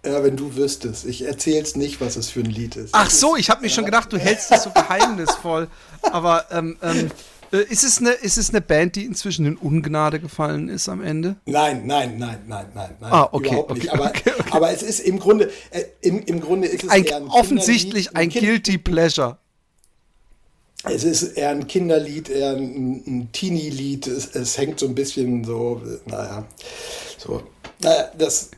Ja, 0.04 0.24
wenn 0.24 0.36
du 0.36 0.56
wüsstest. 0.56 1.04
Ich 1.04 1.22
erzähl's 1.22 1.76
nicht, 1.76 2.00
was 2.00 2.16
es 2.16 2.30
für 2.30 2.40
ein 2.40 2.46
Lied 2.46 2.76
ist. 2.76 2.90
Ach 2.92 3.10
so, 3.10 3.36
ich 3.36 3.50
habe 3.50 3.60
mir 3.60 3.68
schon 3.68 3.84
gedacht, 3.84 4.12
du 4.12 4.18
hältst 4.18 4.50
das 4.50 4.64
so 4.64 4.70
geheimnisvoll. 4.74 5.68
Aber 6.10 6.46
ähm, 6.50 6.78
ähm, 6.82 7.10
äh, 7.52 7.64
ist, 7.64 7.84
es 7.84 7.98
eine, 7.98 8.10
ist 8.10 8.38
es 8.38 8.48
eine 8.50 8.62
Band, 8.62 8.96
die 8.96 9.04
inzwischen 9.04 9.44
in 9.44 9.56
Ungnade 9.56 10.18
gefallen 10.18 10.68
ist 10.68 10.88
am 10.88 11.02
Ende? 11.02 11.36
Nein, 11.44 11.86
nein, 11.86 12.16
nein, 12.18 12.38
nein, 12.46 12.66
nein, 12.74 12.96
nein. 12.98 13.12
Ah, 13.12 13.28
okay, 13.30 13.48
überhaupt 13.48 13.70
okay, 13.72 13.80
nicht. 13.80 13.92
Aber, 13.92 14.06
okay, 14.06 14.32
okay. 14.38 14.50
aber 14.52 14.70
es 14.72 14.82
ist 14.82 15.00
im 15.00 15.18
Grunde, 15.18 15.50
äh, 15.70 15.82
im, 16.00 16.20
im 16.24 16.40
Grunde 16.40 16.68
ist 16.68 16.84
es 16.84 16.90
Ein, 16.90 17.04
eher 17.04 17.16
ein 17.16 17.26
offensichtlich 17.28 18.16
ein 18.16 18.30
Kind- 18.30 18.44
Guilty 18.44 18.78
Pleasure. 18.78 19.36
Es 20.84 21.04
ist 21.04 21.22
eher 21.36 21.50
ein 21.50 21.66
Kinderlied, 21.66 22.30
eher 22.30 22.52
ein, 22.52 23.02
ein 23.06 23.28
Teenie-Lied. 23.32 24.06
Es, 24.06 24.34
es 24.34 24.56
hängt 24.56 24.80
so 24.80 24.86
ein 24.86 24.94
bisschen 24.94 25.44
so, 25.44 25.82
naja, 26.06 26.46
so. 27.18 27.42
Naja, 27.82 28.10
das, 28.16 28.50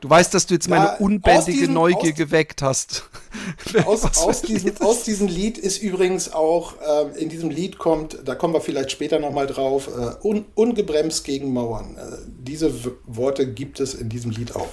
Du 0.00 0.10
weißt, 0.10 0.34
dass 0.34 0.46
du 0.46 0.54
jetzt 0.54 0.68
meine 0.68 0.84
Ja, 0.84 0.96
unbändige 0.96 1.58
diesem- 1.58 1.74
Neugier 1.74 2.12
geweckt 2.12 2.62
hast. 2.62 3.04
Aus, 3.84 4.04
aus, 4.18 4.42
diesem, 4.42 4.70
Lied 4.70 4.80
aus 4.82 5.04
diesem 5.04 5.28
Lied 5.28 5.58
ist 5.58 5.78
übrigens 5.78 6.32
auch, 6.32 6.74
äh, 6.80 7.20
in 7.20 7.28
diesem 7.28 7.50
Lied 7.50 7.78
kommt, 7.78 8.18
da 8.24 8.34
kommen 8.34 8.54
wir 8.54 8.60
vielleicht 8.60 8.90
später 8.90 9.18
nochmal 9.18 9.46
drauf, 9.46 9.88
äh, 9.88 10.26
un, 10.26 10.44
ungebremst 10.54 11.24
gegen 11.24 11.52
Mauern. 11.52 11.96
Äh, 11.96 12.16
diese 12.26 12.72
Worte 13.06 13.52
gibt 13.52 13.78
es 13.80 13.94
in 13.94 14.08
diesem 14.08 14.32
Lied 14.32 14.56
auch. 14.56 14.68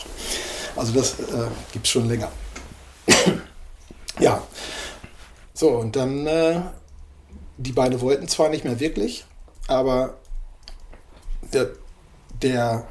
Also 0.75 0.93
das 0.93 1.19
äh, 1.19 1.47
gibt 1.71 1.85
es 1.85 1.91
schon 1.91 2.07
länger. 2.07 2.31
ja. 4.19 4.41
So, 5.53 5.69
und 5.69 5.95
dann, 5.95 6.25
äh, 6.25 6.61
die 7.57 7.71
Beine 7.71 8.01
wollten 8.01 8.27
zwar 8.27 8.49
nicht 8.49 8.63
mehr 8.63 8.79
wirklich, 8.79 9.25
aber 9.67 10.17
der, 11.53 11.69
der 12.41 12.87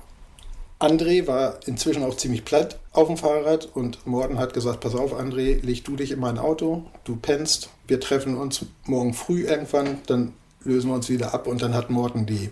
André 0.79 1.27
war 1.27 1.61
inzwischen 1.67 2.05
auch 2.05 2.17
ziemlich 2.17 2.45
platt 2.45 2.79
auf 2.93 3.09
dem 3.09 3.17
Fahrrad 3.17 3.67
und 3.75 4.07
Morten 4.07 4.39
hat 4.39 4.53
gesagt, 4.53 4.81
pass 4.81 4.95
auf 4.95 5.19
André, 5.19 5.61
leg 5.65 5.85
du 5.85 5.97
dich 5.97 6.13
in 6.13 6.21
mein 6.21 6.39
Auto, 6.39 6.85
du 7.05 7.17
pennst, 7.17 7.71
wir 7.87 8.01
treffen 8.01 8.37
uns 8.37 8.67
morgen 8.85 9.15
früh 9.15 9.45
irgendwann, 9.45 9.99
dann 10.07 10.33
lösen 10.65 10.91
wir 10.91 10.95
uns 10.95 11.09
wieder 11.09 11.35
ab 11.35 11.47
und 11.47 11.63
dann 11.63 11.75
hat 11.75 11.91
Morten 11.91 12.27
die, 12.27 12.51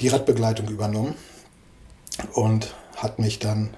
die 0.00 0.08
Radbegleitung 0.08 0.68
übernommen 0.68 1.14
und 2.34 2.74
hat 2.96 3.18
mich 3.18 3.38
dann 3.38 3.70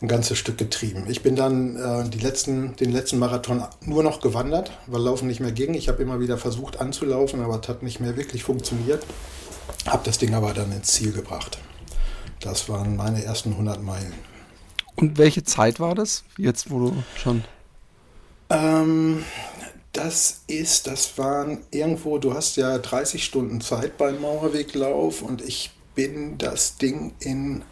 ein 0.00 0.08
ganzes 0.08 0.38
Stück 0.38 0.58
getrieben. 0.58 1.04
Ich 1.08 1.22
bin 1.22 1.34
dann 1.34 1.76
äh, 1.76 2.08
die 2.08 2.20
letzten, 2.20 2.76
den 2.76 2.92
letzten 2.92 3.18
Marathon 3.18 3.64
nur 3.84 4.02
noch 4.02 4.20
gewandert, 4.20 4.70
weil 4.86 5.02
Laufen 5.02 5.26
nicht 5.26 5.40
mehr 5.40 5.52
ging. 5.52 5.74
Ich 5.74 5.88
habe 5.88 6.02
immer 6.02 6.20
wieder 6.20 6.38
versucht 6.38 6.80
anzulaufen, 6.80 7.42
aber 7.42 7.60
es 7.60 7.68
hat 7.68 7.82
nicht 7.82 7.98
mehr 7.98 8.16
wirklich 8.16 8.44
funktioniert. 8.44 9.04
Habe 9.86 10.02
das 10.04 10.18
Ding 10.18 10.34
aber 10.34 10.54
dann 10.54 10.70
ins 10.70 10.92
Ziel 10.92 11.12
gebracht. 11.12 11.58
Das 12.40 12.68
waren 12.68 12.96
meine 12.96 13.24
ersten 13.24 13.52
100 13.52 13.82
Meilen. 13.82 14.14
Und 14.94 15.18
welche 15.18 15.42
Zeit 15.42 15.80
war 15.80 15.94
das? 15.94 16.24
Jetzt, 16.36 16.70
wo 16.70 16.78
du 16.78 17.02
schon. 17.16 17.44
Ähm, 18.50 19.24
das 19.92 20.42
ist, 20.46 20.86
das 20.86 21.18
waren 21.18 21.58
irgendwo, 21.72 22.18
du 22.18 22.34
hast 22.34 22.56
ja 22.56 22.78
30 22.78 23.24
Stunden 23.24 23.60
Zeit 23.60 23.98
beim 23.98 24.20
Mauerweglauf 24.20 25.22
und 25.22 25.42
ich 25.42 25.70
bin 25.94 26.38
das 26.38 26.76
Ding 26.76 27.14
in 27.18 27.62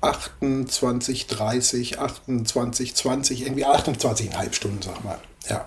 28, 0.00 1.26
30, 1.26 1.98
28, 1.98 2.94
20, 2.94 3.42
irgendwie 3.42 3.66
28,5 3.66 4.52
Stunden, 4.52 4.82
sag 4.82 5.04
mal. 5.04 5.18
Ja. 5.48 5.66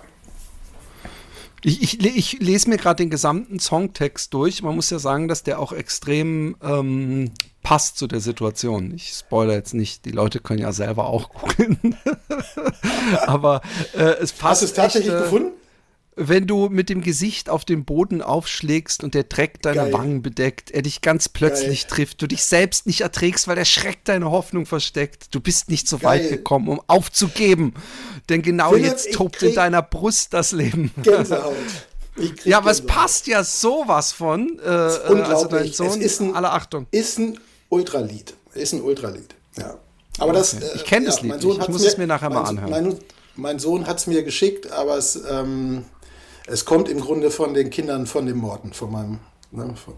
Ich, 1.62 2.00
ich, 2.00 2.16
ich 2.16 2.40
lese 2.40 2.70
mir 2.70 2.78
gerade 2.78 3.02
den 3.02 3.10
gesamten 3.10 3.60
Songtext 3.60 4.32
durch. 4.32 4.62
Man 4.62 4.76
muss 4.76 4.88
ja 4.88 4.98
sagen, 4.98 5.28
dass 5.28 5.42
der 5.42 5.58
auch 5.58 5.72
extrem 5.72 6.56
ähm, 6.62 7.32
passt 7.62 7.98
zu 7.98 8.06
der 8.06 8.20
Situation. 8.20 8.94
Ich 8.94 9.12
spoilere 9.12 9.56
jetzt 9.56 9.74
nicht, 9.74 10.06
die 10.06 10.10
Leute 10.10 10.40
können 10.40 10.60
ja 10.60 10.72
selber 10.72 11.06
auch 11.06 11.28
googeln. 11.34 11.96
Aber 13.26 13.60
äh, 13.92 14.16
es 14.20 14.32
passt. 14.32 14.42
Hast 14.42 14.62
du 14.62 14.66
es 14.66 14.72
tatsächlich 14.72 15.12
echt, 15.12 15.20
äh, 15.20 15.24
gefunden? 15.24 15.52
Wenn 16.22 16.46
du 16.46 16.68
mit 16.68 16.90
dem 16.90 17.00
Gesicht 17.00 17.48
auf 17.48 17.64
den 17.64 17.84
Boden 17.86 18.20
aufschlägst 18.20 19.02
und 19.02 19.14
der 19.14 19.24
Dreck 19.24 19.62
deine 19.62 19.76
Geil. 19.84 19.92
Wangen 19.94 20.22
bedeckt, 20.22 20.70
er 20.70 20.82
dich 20.82 21.00
ganz 21.00 21.30
plötzlich 21.30 21.86
trifft, 21.86 22.20
du 22.20 22.26
dich 22.26 22.44
selbst 22.44 22.86
nicht 22.86 23.00
erträgst, 23.00 23.48
weil 23.48 23.56
der 23.56 23.64
Schreck 23.64 24.04
deine 24.04 24.30
Hoffnung 24.30 24.66
versteckt. 24.66 25.34
Du 25.34 25.40
bist 25.40 25.70
nicht 25.70 25.88
so 25.88 26.02
weit 26.02 26.22
Geil. 26.22 26.30
gekommen, 26.32 26.68
um 26.68 26.80
aufzugeben. 26.88 27.72
Denn 28.28 28.42
genau 28.42 28.70
Philipp, 28.72 28.86
jetzt 28.86 29.12
tobt 29.14 29.42
in 29.42 29.54
deiner 29.54 29.80
Brust 29.80 30.34
das 30.34 30.52
Leben. 30.52 30.92
Gänsehaut. 31.02 31.54
Ja, 32.44 32.58
aber 32.58 32.70
es 32.70 32.82
passt 32.84 33.26
ja 33.26 33.42
sowas 33.42 34.12
von. 34.12 34.58
Äh, 34.58 34.68
äh, 34.68 34.68
also 34.68 34.98
dein 35.04 35.12
unglaublich. 35.16 35.76
Sohn, 35.76 35.86
Es 35.88 35.96
ist 35.96 36.20
ein- 36.20 36.34
alle 36.34 36.50
Achtung. 36.50 36.86
Ist 36.90 37.18
ein 37.18 37.40
Ultralied. 37.70 38.34
Ist 38.52 38.74
ein 38.74 38.82
Ultralied. 38.82 39.34
Ja. 39.56 39.78
Aber 40.18 40.34
das. 40.34 40.54
Okay. 40.54 40.64
äh, 40.66 40.76
Ich 40.76 40.84
kenn 40.84 41.04
das 41.06 41.22
Lied 41.22 41.32
nicht. 41.42 41.44
Ich 41.62 41.68
muss 41.68 41.82
es 41.84 41.96
mir 41.96 42.06
nachher 42.06 42.28
mal 42.28 42.42
anhören. 42.42 42.70
Mein, 42.70 42.98
mein 43.36 43.58
Sohn 43.58 43.86
hat 43.86 43.98
es 44.00 44.06
mir 44.06 44.22
geschickt, 44.22 44.70
aber 44.70 44.98
es, 44.98 45.16
ähm, 45.30 45.84
es 46.50 46.64
kommt 46.64 46.88
im 46.88 47.00
Grunde 47.00 47.30
von 47.30 47.54
den 47.54 47.70
Kindern 47.70 48.06
von 48.06 48.26
dem 48.26 48.38
Morten, 48.38 48.72
von 48.72 48.90
meinem. 48.92 49.18
Ne, 49.52 49.74
von, 49.74 49.94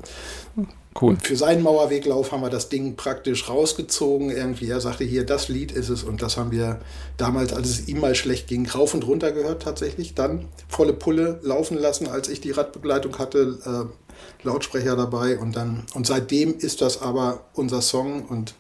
Cool. 1.01 1.17
für 1.23 1.37
seinen 1.37 1.63
Mauerweglauf 1.63 2.33
haben 2.33 2.43
wir 2.43 2.51
das 2.51 2.69
Ding 2.69 2.97
praktisch 2.97 3.49
rausgezogen. 3.49 4.31
Irgendwie, 4.31 4.69
er 4.69 4.81
sagte 4.81 5.05
hier, 5.05 5.25
das 5.25 5.49
Lied 5.49 5.73
ist 5.73 5.89
es. 5.89 6.03
Und 6.03 6.21
das 6.23 6.37
haben 6.37 6.51
wir 6.53 6.81
damals, 7.17 7.53
als 7.55 7.69
es 7.69 7.89
ihm 7.89 8.01
mal 8.01 8.15
schlecht 8.15 8.47
ging, 8.47 8.67
rauf 8.69 8.93
und 8.95 9.07
runter 9.07 9.33
gehört 9.33 9.63
tatsächlich. 9.63 10.15
Dann 10.15 10.49
volle 10.69 10.93
Pulle 10.93 11.39
laufen 11.43 11.79
lassen, 11.79 12.09
als 12.09 12.29
ich 12.29 12.41
die 12.43 12.51
Radbegleitung 12.51 13.19
hatte, 13.19 13.59
äh, 13.91 14.47
Lautsprecher 14.47 14.97
dabei. 14.97 15.39
Und 15.39 15.57
dann, 15.57 15.85
und 15.95 16.07
seitdem 16.07 16.59
ist 16.59 16.81
das 16.83 17.01
aber 17.01 17.45
unser 17.55 17.81
Song. 17.81 18.27
Und 18.27 18.55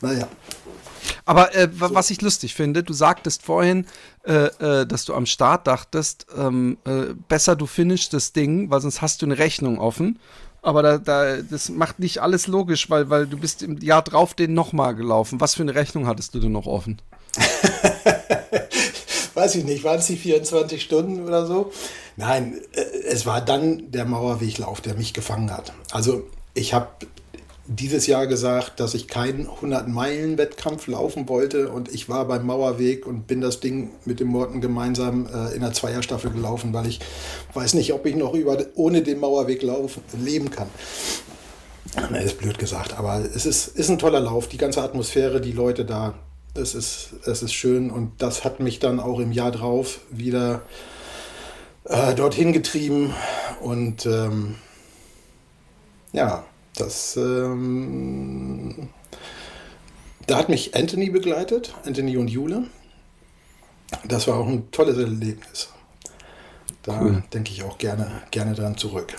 naja, 0.00 0.28
Aber 1.24 1.54
äh, 1.54 1.68
wa- 1.78 1.90
was 1.92 2.10
ich 2.10 2.20
lustig 2.22 2.54
finde, 2.54 2.82
du 2.82 2.92
sagtest 2.92 3.42
vorhin, 3.42 3.86
äh, 4.24 4.46
äh, 4.82 4.86
dass 4.86 5.04
du 5.04 5.14
am 5.14 5.26
Start 5.26 5.66
dachtest, 5.66 6.26
ähm, 6.36 6.78
äh, 6.84 7.14
besser 7.28 7.56
du 7.56 7.66
finishst 7.66 8.12
das 8.12 8.32
Ding, 8.32 8.70
weil 8.70 8.80
sonst 8.80 9.02
hast 9.02 9.22
du 9.22 9.26
eine 9.26 9.38
Rechnung 9.38 9.78
offen. 9.78 10.18
Aber 10.60 10.82
da, 10.82 10.98
da, 10.98 11.36
das 11.36 11.68
macht 11.68 11.98
nicht 12.00 12.18
alles 12.18 12.46
logisch, 12.46 12.90
weil, 12.90 13.10
weil 13.10 13.26
du 13.26 13.38
bist 13.38 13.62
im 13.62 13.78
Jahr 13.78 14.02
drauf 14.02 14.34
den 14.34 14.54
nochmal 14.54 14.94
gelaufen. 14.94 15.40
Was 15.40 15.54
für 15.54 15.62
eine 15.62 15.74
Rechnung 15.74 16.06
hattest 16.06 16.34
du 16.34 16.40
denn 16.40 16.52
noch 16.52 16.66
offen? 16.66 17.00
weiß 19.34 19.54
ich 19.54 19.64
nicht, 19.64 19.84
waren 19.84 20.00
es 20.00 20.06
die 20.06 20.16
24 20.16 20.82
Stunden 20.82 21.24
oder 21.24 21.46
so? 21.46 21.72
Nein, 22.16 22.60
äh, 22.72 22.80
es 23.08 23.24
war 23.24 23.40
dann 23.40 23.90
der 23.90 24.04
Mauerweglauf, 24.04 24.80
der 24.80 24.94
mich 24.94 25.14
gefangen 25.14 25.52
hat. 25.52 25.72
Also 25.92 26.28
ich 26.54 26.74
habe 26.74 26.88
dieses 27.68 28.06
Jahr 28.06 28.26
gesagt, 28.26 28.80
dass 28.80 28.94
ich 28.94 29.08
keinen 29.08 29.46
100-Meilen-Wettkampf 29.46 30.86
laufen 30.86 31.28
wollte 31.28 31.68
und 31.68 31.92
ich 31.92 32.08
war 32.08 32.24
beim 32.26 32.46
Mauerweg 32.46 33.06
und 33.06 33.26
bin 33.26 33.42
das 33.42 33.60
Ding 33.60 33.90
mit 34.06 34.20
dem 34.20 34.28
Morten 34.28 34.62
gemeinsam 34.62 35.26
äh, 35.26 35.54
in 35.54 35.60
der 35.60 35.74
Zweierstaffel 35.74 36.30
gelaufen, 36.30 36.72
weil 36.72 36.86
ich 36.86 36.98
weiß 37.52 37.74
nicht, 37.74 37.92
ob 37.92 38.06
ich 38.06 38.16
noch 38.16 38.32
über, 38.32 38.56
ohne 38.74 39.02
den 39.02 39.20
Mauerweg 39.20 39.62
laufen, 39.62 40.02
leben 40.18 40.50
kann. 40.50 40.68
Na, 42.10 42.18
ist 42.18 42.38
blöd 42.38 42.58
gesagt, 42.58 42.98
aber 42.98 43.22
es 43.22 43.44
ist, 43.44 43.68
ist 43.68 43.90
ein 43.90 43.98
toller 43.98 44.20
Lauf. 44.20 44.48
Die 44.48 44.58
ganze 44.58 44.82
Atmosphäre, 44.82 45.40
die 45.40 45.52
Leute 45.52 45.84
da, 45.84 46.14
es 46.54 46.74
ist, 46.74 47.10
es 47.26 47.42
ist 47.42 47.52
schön 47.52 47.90
und 47.90 48.12
das 48.18 48.44
hat 48.44 48.60
mich 48.60 48.78
dann 48.78 48.98
auch 48.98 49.20
im 49.20 49.32
Jahr 49.32 49.50
drauf 49.50 50.00
wieder 50.10 50.62
äh, 51.84 52.14
dorthin 52.14 52.54
getrieben 52.54 53.14
und 53.60 54.06
ähm, 54.06 54.54
ja, 56.12 56.44
das 56.78 57.16
ähm, 57.16 58.88
da 60.26 60.36
hat 60.36 60.50
mich 60.50 60.74
Anthony 60.76 61.08
begleitet, 61.08 61.74
Anthony 61.84 62.16
und 62.18 62.28
Jule. 62.28 62.64
Das 64.06 64.28
war 64.28 64.36
auch 64.36 64.46
ein 64.46 64.70
tolles 64.70 64.98
Erlebnis. 64.98 65.72
Da 66.82 67.00
Cool. 67.00 67.22
denke 67.32 67.50
ich 67.50 67.62
auch 67.62 67.78
gerne, 67.78 68.22
gerne 68.30 68.54
dran 68.54 68.76
zurück. 68.76 69.14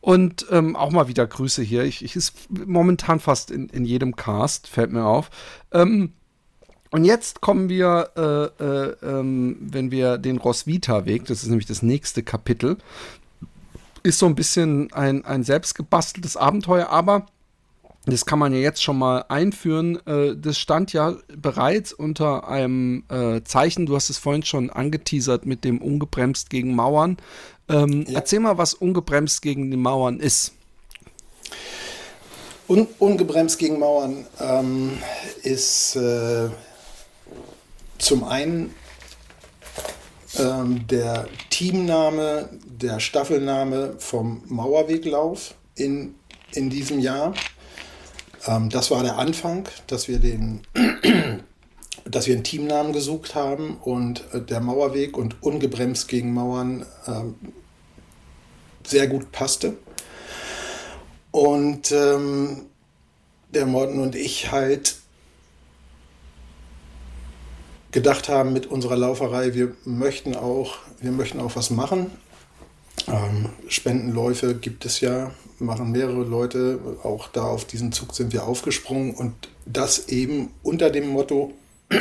Und 0.00 0.46
ähm, 0.50 0.74
auch 0.74 0.90
mal 0.90 1.08
wieder 1.08 1.26
Grüße 1.26 1.62
hier. 1.62 1.84
Ich, 1.84 2.02
ich 2.02 2.16
ist 2.16 2.48
momentan 2.50 3.20
fast 3.20 3.50
in, 3.50 3.68
in 3.68 3.84
jedem 3.84 4.16
Cast, 4.16 4.68
fällt 4.68 4.90
mir 4.90 5.04
auf. 5.04 5.30
Ähm, 5.72 6.14
und 6.90 7.04
jetzt 7.04 7.42
kommen 7.42 7.68
wir, 7.68 8.10
äh, 8.16 8.64
äh, 8.64 8.96
ähm, 9.02 9.58
wenn 9.60 9.90
wir 9.90 10.16
den 10.16 10.38
Roswitha-Weg, 10.38 11.26
das 11.26 11.42
ist 11.42 11.48
nämlich 11.48 11.66
das 11.66 11.82
nächste 11.82 12.22
Kapitel, 12.22 12.78
ist 14.08 14.18
so 14.18 14.26
ein 14.26 14.34
bisschen 14.34 14.90
ein, 14.92 15.24
ein 15.26 15.44
selbstgebasteltes 15.44 16.36
Abenteuer, 16.38 16.88
aber 16.88 17.26
das 18.06 18.24
kann 18.24 18.38
man 18.38 18.54
ja 18.54 18.58
jetzt 18.58 18.82
schon 18.82 18.98
mal 18.98 19.26
einführen. 19.28 19.98
Äh, 20.06 20.34
das 20.34 20.56
stand 20.58 20.94
ja 20.94 21.14
bereits 21.36 21.92
unter 21.92 22.48
einem 22.48 23.04
äh, 23.10 23.42
Zeichen, 23.44 23.84
du 23.84 23.94
hast 23.94 24.08
es 24.08 24.16
vorhin 24.16 24.42
schon 24.42 24.70
angeteasert 24.70 25.44
mit 25.44 25.62
dem 25.62 25.82
ungebremst 25.82 26.48
gegen 26.48 26.74
Mauern. 26.74 27.18
Ähm, 27.68 28.06
Ja. 28.08 28.14
Erzähl 28.14 28.40
mal, 28.40 28.56
was 28.56 28.72
ungebremst 28.72 29.42
gegen 29.42 29.70
die 29.70 29.76
Mauern 29.76 30.20
ist. 30.20 30.54
Un 32.66 32.86
ungebremst 32.98 33.58
gegen 33.58 33.78
Mauern 33.78 34.26
ähm, 34.40 34.98
ist 35.42 35.96
äh, 35.96 36.48
zum 37.98 38.24
einen 38.24 38.74
ähm, 40.38 40.86
der 40.86 41.28
Teamname, 41.50 42.48
der 42.66 43.00
Staffelname 43.00 43.94
vom 43.98 44.42
Mauerweglauf 44.46 45.54
in, 45.74 46.14
in 46.52 46.70
diesem 46.70 46.98
Jahr. 47.00 47.34
Ähm, 48.46 48.70
das 48.70 48.90
war 48.90 49.02
der 49.02 49.18
Anfang, 49.18 49.68
dass 49.86 50.08
wir 50.08 50.18
den 50.18 50.60
dass 52.04 52.26
wir 52.26 52.34
einen 52.34 52.44
Teamnamen 52.44 52.92
gesucht 52.92 53.34
haben 53.34 53.76
und 53.78 54.24
äh, 54.32 54.40
der 54.40 54.60
Mauerweg 54.60 55.16
und 55.16 55.42
ungebremst 55.42 56.08
gegen 56.08 56.32
Mauern 56.32 56.86
äh, 57.06 57.12
sehr 58.84 59.08
gut 59.08 59.30
passte. 59.32 59.76
Und 61.30 61.92
ähm, 61.92 62.66
der 63.52 63.66
Morten 63.66 64.00
und 64.00 64.14
ich 64.14 64.50
halt 64.50 64.96
gedacht 67.92 68.28
haben 68.28 68.52
mit 68.52 68.66
unserer 68.66 68.96
Lauferei, 68.96 69.54
wir 69.54 69.74
möchten 69.84 70.36
auch, 70.36 70.76
wir 71.00 71.12
möchten 71.12 71.40
auch 71.40 71.56
was 71.56 71.70
machen. 71.70 72.10
Ähm, 73.06 73.50
Spendenläufe 73.68 74.54
gibt 74.54 74.84
es 74.84 75.00
ja, 75.00 75.30
machen 75.58 75.92
mehrere 75.92 76.24
Leute. 76.24 76.78
Auch 77.02 77.28
da 77.28 77.44
auf 77.44 77.64
diesen 77.64 77.92
Zug 77.92 78.14
sind 78.14 78.32
wir 78.32 78.44
aufgesprungen 78.44 79.14
und 79.14 79.34
das 79.64 80.08
eben 80.08 80.50
unter 80.62 80.90
dem 80.90 81.08
Motto 81.08 81.52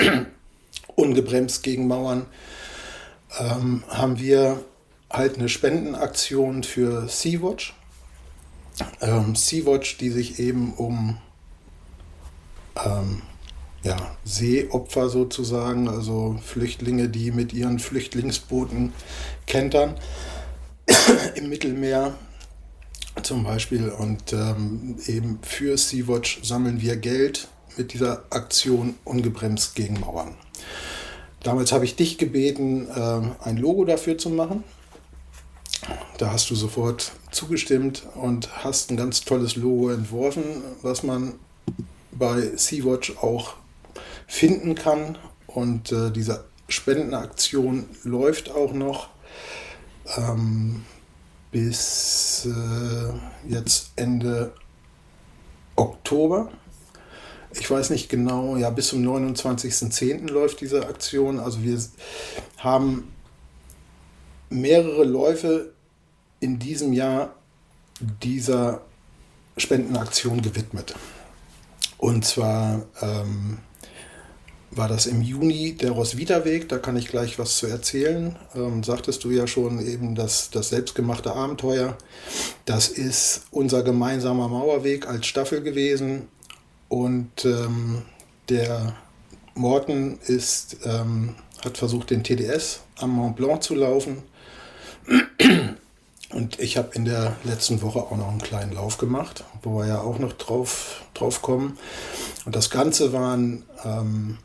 ungebremst 0.95 1.63
gegen 1.63 1.87
Mauern 1.87 2.25
ähm, 3.39 3.83
haben 3.87 4.19
wir 4.19 4.63
halt 5.09 5.37
eine 5.37 5.49
Spendenaktion 5.49 6.63
für 6.63 7.07
Sea-Watch. 7.07 7.73
Ähm, 9.01 9.35
Sea-Watch, 9.35 9.97
die 9.97 10.09
sich 10.09 10.39
eben 10.39 10.73
um 10.73 11.17
ähm, 12.83 13.21
ja, 13.87 14.17
Seeopfer 14.25 15.09
sozusagen, 15.09 15.87
also 15.87 16.37
Flüchtlinge, 16.43 17.07
die 17.07 17.31
mit 17.31 17.53
ihren 17.53 17.79
Flüchtlingsbooten 17.79 18.91
kentern 19.45 19.95
im 21.35 21.47
Mittelmeer 21.47 22.15
zum 23.23 23.45
Beispiel. 23.45 23.89
Und 23.89 24.33
ähm, 24.33 24.97
eben 25.07 25.39
für 25.41 25.77
Sea-Watch 25.77 26.41
sammeln 26.43 26.81
wir 26.81 26.97
Geld 26.97 27.47
mit 27.77 27.93
dieser 27.93 28.23
Aktion 28.29 28.95
ungebremst 29.05 29.75
gegen 29.75 29.99
Mauern. 30.01 30.35
Damals 31.43 31.71
habe 31.71 31.85
ich 31.85 31.95
dich 31.95 32.17
gebeten, 32.17 32.89
äh, 32.89 33.21
ein 33.47 33.55
Logo 33.55 33.85
dafür 33.85 34.17
zu 34.17 34.29
machen. 34.29 34.65
Da 36.17 36.31
hast 36.33 36.49
du 36.49 36.55
sofort 36.55 37.13
zugestimmt 37.31 38.03
und 38.15 38.65
hast 38.65 38.91
ein 38.91 38.97
ganz 38.97 39.21
tolles 39.21 39.55
Logo 39.55 39.91
entworfen, 39.91 40.43
was 40.81 41.03
man 41.03 41.35
bei 42.11 42.51
Sea-Watch 42.57 43.17
auch 43.21 43.53
finden 44.27 44.75
kann. 44.75 45.17
Und 45.47 45.91
äh, 45.91 46.11
diese 46.11 46.45
Spendenaktion 46.67 47.85
läuft 48.03 48.51
auch 48.51 48.73
noch 48.73 49.09
ähm, 50.17 50.85
bis 51.51 52.45
äh, 52.45 53.49
jetzt 53.51 53.91
Ende 53.95 54.53
Oktober. 55.75 56.51
Ich 57.53 57.71
weiß 57.71 57.89
nicht 57.89 58.09
genau, 58.09 58.57
ja, 58.57 58.69
bis 58.69 58.89
zum 58.89 59.01
29.10. 59.01 60.29
läuft 60.29 60.61
diese 60.61 60.85
Aktion. 60.85 61.39
Also 61.39 61.63
wir 61.63 61.79
haben 62.57 63.13
mehrere 64.49 65.05
Läufe 65.05 65.73
in 66.39 66.59
diesem 66.59 66.93
Jahr 66.93 67.33
dieser 67.99 68.81
Spendenaktion 69.55 70.41
gewidmet. 70.41 70.93
Und 71.97 72.25
zwar 72.25 72.83
ähm, 73.01 73.59
war 74.71 74.87
das 74.87 75.05
im 75.05 75.21
Juni 75.21 75.73
der 75.73 75.91
Roswitha-Weg, 75.91 76.69
da 76.69 76.77
kann 76.77 76.97
ich 76.97 77.07
gleich 77.07 77.39
was 77.39 77.57
zu 77.57 77.67
erzählen. 77.67 78.35
Ähm, 78.55 78.83
sagtest 78.83 79.23
du 79.23 79.31
ja 79.31 79.47
schon 79.47 79.85
eben, 79.85 80.15
dass 80.15 80.49
das 80.49 80.69
selbstgemachte 80.69 81.33
Abenteuer, 81.33 81.97
das 82.65 82.89
ist 82.89 83.43
unser 83.51 83.83
gemeinsamer 83.83 84.47
Mauerweg 84.47 85.07
als 85.07 85.25
Staffel 85.25 85.61
gewesen. 85.61 86.27
Und 86.89 87.45
ähm, 87.45 88.03
der 88.49 88.95
Morten 89.55 90.19
ist, 90.25 90.77
ähm, 90.83 91.35
hat 91.63 91.77
versucht, 91.77 92.09
den 92.11 92.23
TDS 92.23 92.81
am 92.97 93.11
Mont 93.11 93.35
Blanc 93.35 93.63
zu 93.63 93.75
laufen. 93.75 94.23
Und 96.29 96.59
ich 96.59 96.77
habe 96.77 96.89
in 96.93 97.05
der 97.05 97.37
letzten 97.43 97.81
Woche 97.81 97.99
auch 97.99 98.17
noch 98.17 98.29
einen 98.29 98.41
kleinen 98.41 98.73
Lauf 98.73 98.97
gemacht, 98.97 99.45
wo 99.63 99.79
wir 99.79 99.87
ja 99.87 100.01
auch 100.01 100.19
noch 100.19 100.33
drauf, 100.33 101.03
drauf 101.13 101.41
kommen. 101.41 101.77
Und 102.45 102.55
das 102.55 102.69
Ganze 102.69 103.13
waren, 103.13 103.63
ähm, 103.85 104.37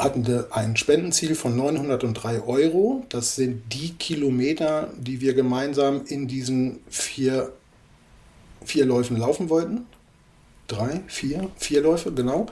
hatten 0.00 0.44
ein 0.50 0.76
Spendenziel 0.76 1.34
von 1.34 1.56
903 1.56 2.42
Euro. 2.42 3.04
Das 3.08 3.36
sind 3.36 3.62
die 3.72 3.92
Kilometer, 3.92 4.88
die 4.96 5.20
wir 5.20 5.34
gemeinsam 5.34 6.04
in 6.06 6.26
diesen 6.26 6.80
vier, 6.88 7.52
vier 8.64 8.86
Läufen 8.86 9.16
laufen 9.16 9.50
wollten. 9.50 9.86
Drei, 10.68 11.02
vier, 11.06 11.50
vier 11.56 11.82
Läufe, 11.82 12.12
genau. 12.12 12.46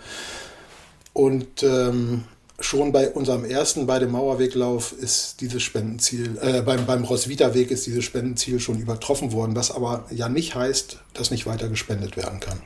Und 1.12 1.62
ähm, 1.62 2.24
schon 2.60 2.92
bei 2.92 3.10
unserem 3.10 3.44
ersten, 3.44 3.86
bei 3.86 3.98
dem 3.98 4.10
Mauerweglauf, 4.10 4.92
ist 4.92 5.40
dieses 5.40 5.62
Spendenziel, 5.62 6.38
äh, 6.42 6.62
beim, 6.62 6.86
beim 6.86 7.04
Roswitha-Weg 7.04 7.70
ist 7.70 7.86
dieses 7.86 8.04
Spendenziel 8.04 8.60
schon 8.60 8.78
übertroffen 8.78 9.32
worden, 9.32 9.54
was 9.56 9.70
aber 9.70 10.06
ja 10.10 10.28
nicht 10.28 10.54
heißt, 10.54 10.98
dass 11.14 11.30
nicht 11.30 11.46
weiter 11.46 11.68
gespendet 11.68 12.16
werden 12.16 12.40
kann. 12.40 12.60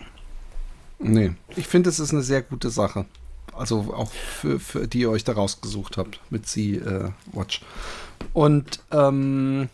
Nee, 0.99 1.33
ich 1.57 1.66
finde, 1.66 1.91
es 1.91 1.99
ist 1.99 2.12
eine 2.12 2.22
sehr 2.22 2.43
gute 2.43 2.70
Sache. 2.70 3.07
Also 3.57 3.93
auch 3.95 4.11
für, 4.11 4.59
für 4.59 4.89
die 4.89 5.01
ihr 5.01 5.11
euch 5.11 5.25
da 5.25 5.33
rausgesucht 5.33 5.97
habt 5.97 6.21
mit 6.31 6.47
Sea 6.47 6.81
äh, 6.81 7.11
Watch. 7.33 7.61
Und 8.33 8.81
ähm, 8.91 9.69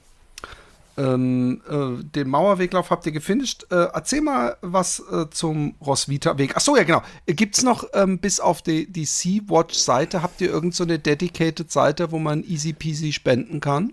ähm, 0.99 1.61
äh, 1.71 2.03
den 2.03 2.29
Mauerweglauf 2.29 2.91
habt 2.91 3.07
ihr 3.07 3.13
gefinisht. 3.13 3.67
Äh, 3.71 3.87
erzähl 3.95 4.21
mal 4.21 4.57
was 4.63 5.01
äh, 5.13 5.27
zum 5.31 5.77
Roswitha-Weg. 5.81 6.57
Achso, 6.57 6.77
ja, 6.77 6.83
genau. 6.83 7.03
Gibt 7.27 7.57
es 7.57 7.63
noch 7.63 7.85
ähm, 7.95 8.19
bis 8.19 8.41
auf 8.41 8.63
die, 8.63 8.91
die 8.91 9.05
Sea-Watch-Seite, 9.05 10.23
habt 10.23 10.41
ihr 10.41 10.49
irgendeine 10.49 10.95
so 10.95 10.99
dedicated 10.99 11.71
Seite, 11.71 12.11
wo 12.11 12.19
man 12.19 12.43
easy 12.43 12.73
peasy 12.73 13.13
spenden 13.13 13.61
kann? 13.61 13.93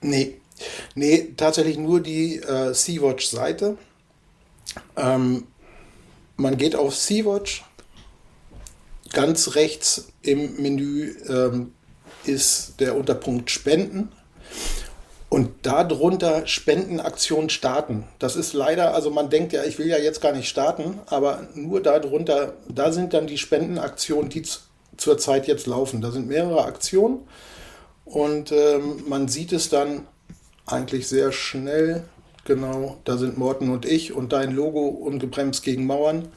Nee. 0.00 0.36
Nee, 0.94 1.34
tatsächlich 1.36 1.76
nur 1.76 2.00
die 2.00 2.36
äh, 2.36 2.72
Sea-Watch-Seite. 2.72 3.76
Ähm, 4.96 5.44
man 6.36 6.56
geht 6.56 6.74
auf 6.74 6.96
Sea-Watch. 6.96 7.64
Ganz 9.12 9.54
rechts 9.54 10.08
im 10.22 10.56
Menü 10.60 11.14
ähm, 11.28 11.72
ist 12.24 12.80
der 12.80 12.96
Unterpunkt 12.96 13.50
Spenden. 13.50 14.10
Und 15.28 15.50
darunter 15.66 16.46
Spendenaktion 16.46 17.50
starten. 17.50 18.04
Das 18.20 18.36
ist 18.36 18.52
leider, 18.52 18.94
also 18.94 19.10
man 19.10 19.30
denkt 19.30 19.52
ja, 19.52 19.64
ich 19.64 19.80
will 19.80 19.88
ja 19.88 19.98
jetzt 19.98 20.20
gar 20.20 20.32
nicht 20.32 20.48
starten, 20.48 21.00
aber 21.06 21.48
nur 21.54 21.82
darunter, 21.82 22.54
da 22.68 22.92
sind 22.92 23.14
dann 23.14 23.26
die 23.26 23.38
Spendenaktionen, 23.38 24.30
die 24.30 24.44
zurzeit 24.96 25.48
jetzt 25.48 25.66
laufen. 25.66 26.00
Da 26.00 26.12
sind 26.12 26.28
mehrere 26.28 26.64
Aktionen 26.64 27.26
und 28.04 28.52
ähm, 28.52 29.02
man 29.08 29.26
sieht 29.26 29.52
es 29.52 29.68
dann 29.68 30.06
eigentlich 30.66 31.08
sehr 31.08 31.32
schnell. 31.32 32.04
Genau, 32.44 32.98
da 33.04 33.16
sind 33.16 33.38
Morten 33.38 33.70
und 33.70 33.86
ich 33.86 34.12
und 34.12 34.32
dein 34.32 34.54
Logo 34.54 34.86
ungebremst 34.86 35.64
gegen 35.64 35.86
Mauern. 35.86 36.28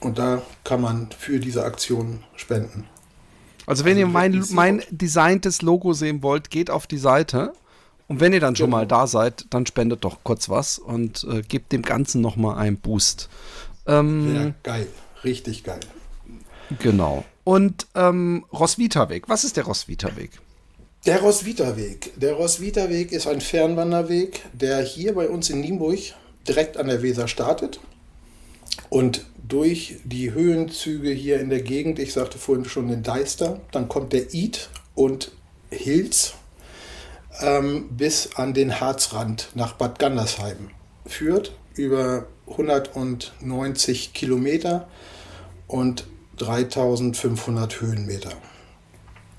Und 0.00 0.18
da 0.18 0.42
kann 0.64 0.80
man 0.80 1.08
für 1.16 1.38
diese 1.38 1.64
Aktion 1.64 2.20
spenden. 2.36 2.86
Also 3.66 3.84
wenn 3.84 3.92
also 3.92 4.00
ihr 4.00 4.06
mein, 4.06 4.44
mein 4.50 4.82
designtes 4.90 5.62
Logo 5.62 5.92
sehen 5.92 6.22
wollt, 6.22 6.50
geht 6.50 6.70
auf 6.70 6.86
die 6.86 6.98
Seite. 6.98 7.52
Und 8.08 8.18
wenn 8.18 8.32
ihr 8.32 8.40
dann 8.40 8.56
schon 8.56 8.66
genau. 8.66 8.78
mal 8.78 8.86
da 8.86 9.06
seid, 9.06 9.46
dann 9.50 9.66
spendet 9.66 10.02
doch 10.04 10.18
kurz 10.24 10.48
was 10.48 10.78
und 10.78 11.24
äh, 11.30 11.42
gebt 11.42 11.70
dem 11.70 11.82
Ganzen 11.82 12.20
nochmal 12.20 12.58
einen 12.58 12.78
Boost. 12.78 13.28
Ähm, 13.86 14.34
ja, 14.34 14.52
geil. 14.62 14.88
Richtig 15.22 15.62
geil. 15.62 15.80
Genau. 16.78 17.24
Und 17.44 17.86
ähm, 17.94 18.44
Roswitha-Weg. 18.52 19.28
Was 19.28 19.44
ist 19.44 19.56
der 19.56 19.64
Roswitha-Weg? 19.64 20.30
Der 21.06 21.20
Roswitha-Weg. 21.20 22.12
Der 22.16 22.34
Roswitha-Weg 22.34 23.12
ist 23.12 23.26
ein 23.26 23.40
Fernwanderweg, 23.40 24.42
der 24.52 24.82
hier 24.82 25.14
bei 25.14 25.28
uns 25.28 25.50
in 25.50 25.60
Nienburg 25.60 25.98
direkt 26.46 26.76
an 26.76 26.88
der 26.88 27.02
Weser 27.02 27.28
startet 27.28 27.80
und 28.88 29.24
durch 29.50 29.96
die 30.04 30.32
Höhenzüge 30.32 31.10
hier 31.10 31.40
in 31.40 31.50
der 31.50 31.60
Gegend, 31.60 31.98
ich 31.98 32.12
sagte 32.12 32.38
vorhin 32.38 32.64
schon 32.64 32.88
den 32.88 33.02
Deister, 33.02 33.60
dann 33.72 33.88
kommt 33.88 34.12
der 34.12 34.32
Id 34.32 34.70
und 34.94 35.32
Hilz 35.70 36.34
ähm, 37.40 37.88
bis 37.90 38.36
an 38.36 38.54
den 38.54 38.80
Harzrand 38.80 39.50
nach 39.54 39.74
Bad 39.74 39.98
Gandersheim. 39.98 40.70
Führt, 41.06 41.52
über 41.74 42.26
190 42.48 44.12
Kilometer 44.12 44.88
und 45.66 46.06
3500 46.38 47.80
Höhenmeter. 47.80 48.32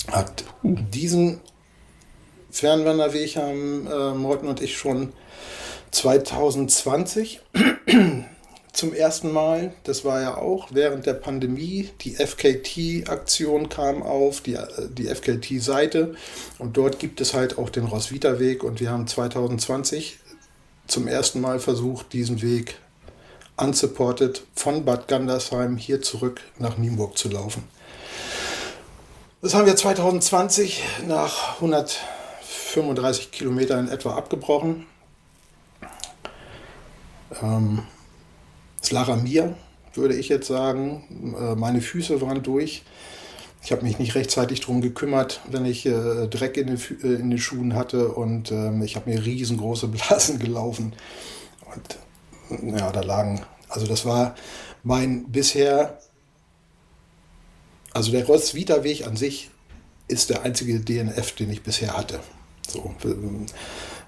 Hat 0.07 0.43
diesen 0.63 1.39
Fernwanderweg 2.49 3.37
haben 3.37 3.87
äh, 3.87 4.13
Morten 4.13 4.47
und 4.47 4.61
ich 4.61 4.77
schon 4.77 5.13
2020 5.91 7.41
zum 8.73 8.93
ersten 8.93 9.31
Mal. 9.31 9.73
Das 9.83 10.05
war 10.05 10.21
ja 10.21 10.37
auch 10.37 10.69
während 10.71 11.05
der 11.05 11.13
Pandemie. 11.13 11.89
Die 12.01 12.15
FKT-Aktion 12.15 13.69
kam 13.69 14.01
auf, 14.03 14.41
die, 14.41 14.57
die 14.89 15.07
FKT-Seite. 15.07 16.15
Und 16.57 16.77
dort 16.77 16.99
gibt 16.99 17.21
es 17.21 17.33
halt 17.33 17.57
auch 17.57 17.69
den 17.69 17.85
Roswitha-Weg. 17.85 18.63
Und 18.63 18.79
wir 18.79 18.89
haben 18.89 19.07
2020 19.07 20.19
zum 20.87 21.07
ersten 21.07 21.41
Mal 21.41 21.59
versucht, 21.59 22.13
diesen 22.13 22.41
Weg 22.41 22.75
unsupported 23.57 24.43
von 24.55 24.85
Bad 24.85 25.07
Gandersheim 25.07 25.77
hier 25.77 26.01
zurück 26.01 26.41
nach 26.57 26.77
Nienburg 26.77 27.17
zu 27.17 27.29
laufen. 27.29 27.63
Das 29.41 29.53
haben 29.53 29.65
wir 29.65 29.75
2020 29.75 30.83
nach 31.07 31.55
135 31.55 33.31
Kilometern 33.31 33.87
in 33.87 33.93
etwa 33.93 34.15
abgebrochen. 34.15 34.85
Ähm, 37.41 37.83
es 38.81 38.91
lag 38.91 39.07
an 39.09 39.23
mir, 39.23 39.55
würde 39.93 40.15
ich 40.15 40.29
jetzt 40.29 40.47
sagen. 40.47 41.35
Äh, 41.39 41.55
meine 41.55 41.81
Füße 41.81 42.21
waren 42.21 42.43
durch. 42.43 42.83
Ich 43.63 43.71
habe 43.71 43.83
mich 43.83 43.99
nicht 43.99 44.15
rechtzeitig 44.15 44.61
darum 44.61 44.81
gekümmert, 44.81 45.41
wenn 45.49 45.65
ich 45.65 45.85
äh, 45.85 46.27
Dreck 46.27 46.57
in 46.57 46.67
den, 46.67 46.77
äh, 46.77 47.15
in 47.21 47.29
den, 47.29 47.37
Schuhen 47.37 47.75
hatte 47.75 48.09
und 48.09 48.51
ähm, 48.51 48.81
ich 48.81 48.95
habe 48.95 49.09
mir 49.09 49.23
riesengroße 49.23 49.87
Blasen 50.09 50.39
gelaufen. 50.39 50.93
Und 51.73 52.77
ja, 52.77 52.91
da 52.91 53.01
lagen, 53.01 53.41
also 53.69 53.85
das 53.85 54.05
war 54.05 54.35
mein 54.83 55.31
bisher, 55.31 55.99
also 57.93 58.11
der 58.11 58.25
Roswitha-Weg 58.25 59.05
an 59.05 59.15
sich 59.15 59.51
ist 60.07 60.29
der 60.29 60.41
einzige 60.41 60.79
DNF, 60.79 61.33
den 61.33 61.51
ich 61.51 61.61
bisher 61.61 61.95
hatte. 61.95 62.19
So, 62.67 62.93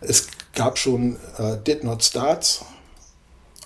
es 0.02 0.28
gab 0.54 0.78
schon 0.78 1.18
äh, 1.38 1.58
Did 1.66 1.84
Not 1.84 2.04
Starts 2.04 2.66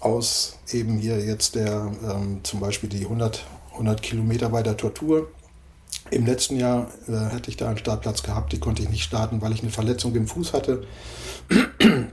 aus 0.08 0.58
eben 0.72 0.97
hier 0.97 1.20
jetzt 1.20 1.55
der 1.55 1.91
ähm, 2.03 2.39
zum 2.43 2.60
Beispiel 2.60 2.89
die 2.89 3.03
100, 3.03 3.43
100 3.74 4.01
Kilometer 4.01 4.49
bei 4.49 4.64
der 4.64 4.78
Tortur 4.78 5.28
im 6.10 6.26
letzten 6.26 6.58
Jahr 6.58 6.88
äh, 7.08 7.34
hätte 7.34 7.49
ich 7.49 7.58
da 7.58 7.68
einen 7.68 7.78
Startplatz 7.78 8.24
gehabt, 8.24 8.53
die 8.53 8.60
konnte 8.60 8.82
ich 8.82 8.89
nicht 8.89 9.03
starten, 9.03 9.41
weil 9.41 9.51
ich 9.51 9.62
eine 9.62 9.72
Verletzung 9.72 10.16
im 10.16 10.28
Fuß 10.28 10.53
hatte. 10.53 10.86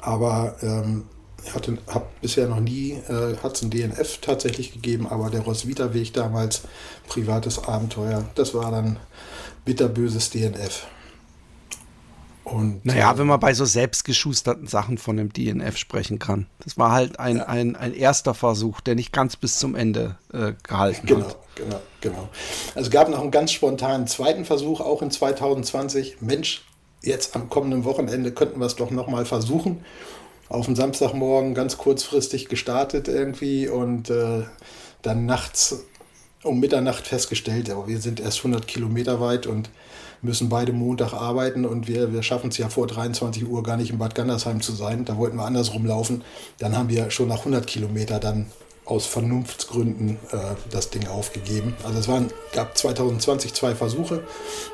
aber 0.00 0.56
ähm, 0.62 1.04
ich 1.44 1.54
habe 1.54 2.06
bisher 2.20 2.48
noch 2.48 2.60
nie, 2.60 2.92
äh, 3.08 3.36
hat 3.42 3.56
es 3.56 3.62
ein 3.62 3.70
DNF 3.70 4.18
tatsächlich 4.20 4.72
gegeben, 4.72 5.08
aber 5.08 5.30
der 5.30 5.40
Roswitha-Weg 5.40 6.12
damals, 6.12 6.62
privates 7.08 7.64
Abenteuer, 7.64 8.24
das 8.34 8.54
war 8.54 8.70
dann 8.70 8.98
bitterböses 9.64 10.30
DNF. 10.30 10.86
Und, 12.44 12.84
naja, 12.84 13.12
äh, 13.12 13.18
wenn 13.18 13.26
man 13.26 13.38
bei 13.38 13.54
so 13.54 13.64
selbstgeschusterten 13.64 14.66
Sachen 14.66 14.98
von 14.98 15.18
einem 15.18 15.32
DNF 15.32 15.76
sprechen 15.76 16.18
kann. 16.18 16.46
Das 16.64 16.76
war 16.76 16.92
halt 16.92 17.20
ein, 17.20 17.36
ja. 17.36 17.46
ein, 17.46 17.76
ein 17.76 17.94
erster 17.94 18.34
Versuch, 18.34 18.80
der 18.80 18.94
nicht 18.94 19.12
ganz 19.12 19.36
bis 19.36 19.58
zum 19.58 19.74
Ende 19.74 20.16
äh, 20.32 20.52
gehalten 20.62 21.06
genau, 21.06 21.26
hat. 21.26 21.38
Genau, 21.54 21.80
genau. 22.00 22.28
Also 22.74 22.88
es 22.88 22.90
gab 22.90 23.08
noch 23.08 23.20
einen 23.20 23.30
ganz 23.30 23.52
spontanen 23.52 24.06
zweiten 24.06 24.44
Versuch, 24.44 24.80
auch 24.80 25.02
in 25.02 25.10
2020. 25.10 26.16
Mensch, 26.20 26.64
jetzt 27.00 27.36
am 27.36 27.48
kommenden 27.48 27.84
Wochenende 27.84 28.32
könnten 28.32 28.58
wir 28.58 28.66
es 28.66 28.76
doch 28.76 28.90
nochmal 28.90 29.24
versuchen. 29.24 29.84
Auf 30.48 30.66
dem 30.66 30.76
Samstagmorgen 30.76 31.54
ganz 31.54 31.78
kurzfristig 31.78 32.48
gestartet 32.48 33.08
irgendwie 33.08 33.68
und 33.68 34.10
äh, 34.10 34.42
dann 35.00 35.26
nachts 35.26 35.84
um 36.42 36.58
Mitternacht 36.58 37.06
festgestellt, 37.06 37.70
aber 37.70 37.86
wir 37.86 38.00
sind 38.00 38.20
erst 38.20 38.38
100 38.38 38.66
Kilometer 38.66 39.20
weit 39.20 39.46
und 39.46 39.70
müssen 40.22 40.48
beide 40.48 40.72
Montag 40.72 41.12
arbeiten 41.12 41.66
und 41.66 41.88
wir, 41.88 42.12
wir 42.12 42.22
schaffen 42.22 42.50
es 42.50 42.58
ja 42.58 42.68
vor 42.68 42.86
23 42.86 43.46
Uhr 43.46 43.62
gar 43.62 43.76
nicht 43.76 43.90
in 43.90 43.98
Bad 43.98 44.14
Gandersheim 44.14 44.60
zu 44.60 44.72
sein. 44.72 45.04
Da 45.04 45.18
wollten 45.18 45.36
wir 45.36 45.44
andersrum 45.44 45.84
laufen. 45.84 46.22
Dann 46.58 46.76
haben 46.76 46.88
wir 46.88 47.10
schon 47.10 47.28
nach 47.28 47.40
100 47.40 47.66
Kilometer 47.66 48.20
dann 48.20 48.46
aus 48.84 49.06
Vernunftsgründen 49.06 50.18
äh, 50.32 50.38
das 50.70 50.90
Ding 50.90 51.08
aufgegeben. 51.08 51.74
Also 51.84 51.98
es 51.98 52.08
waren, 52.08 52.28
gab 52.52 52.76
2020 52.76 53.54
zwei 53.54 53.74
Versuche, 53.74 54.22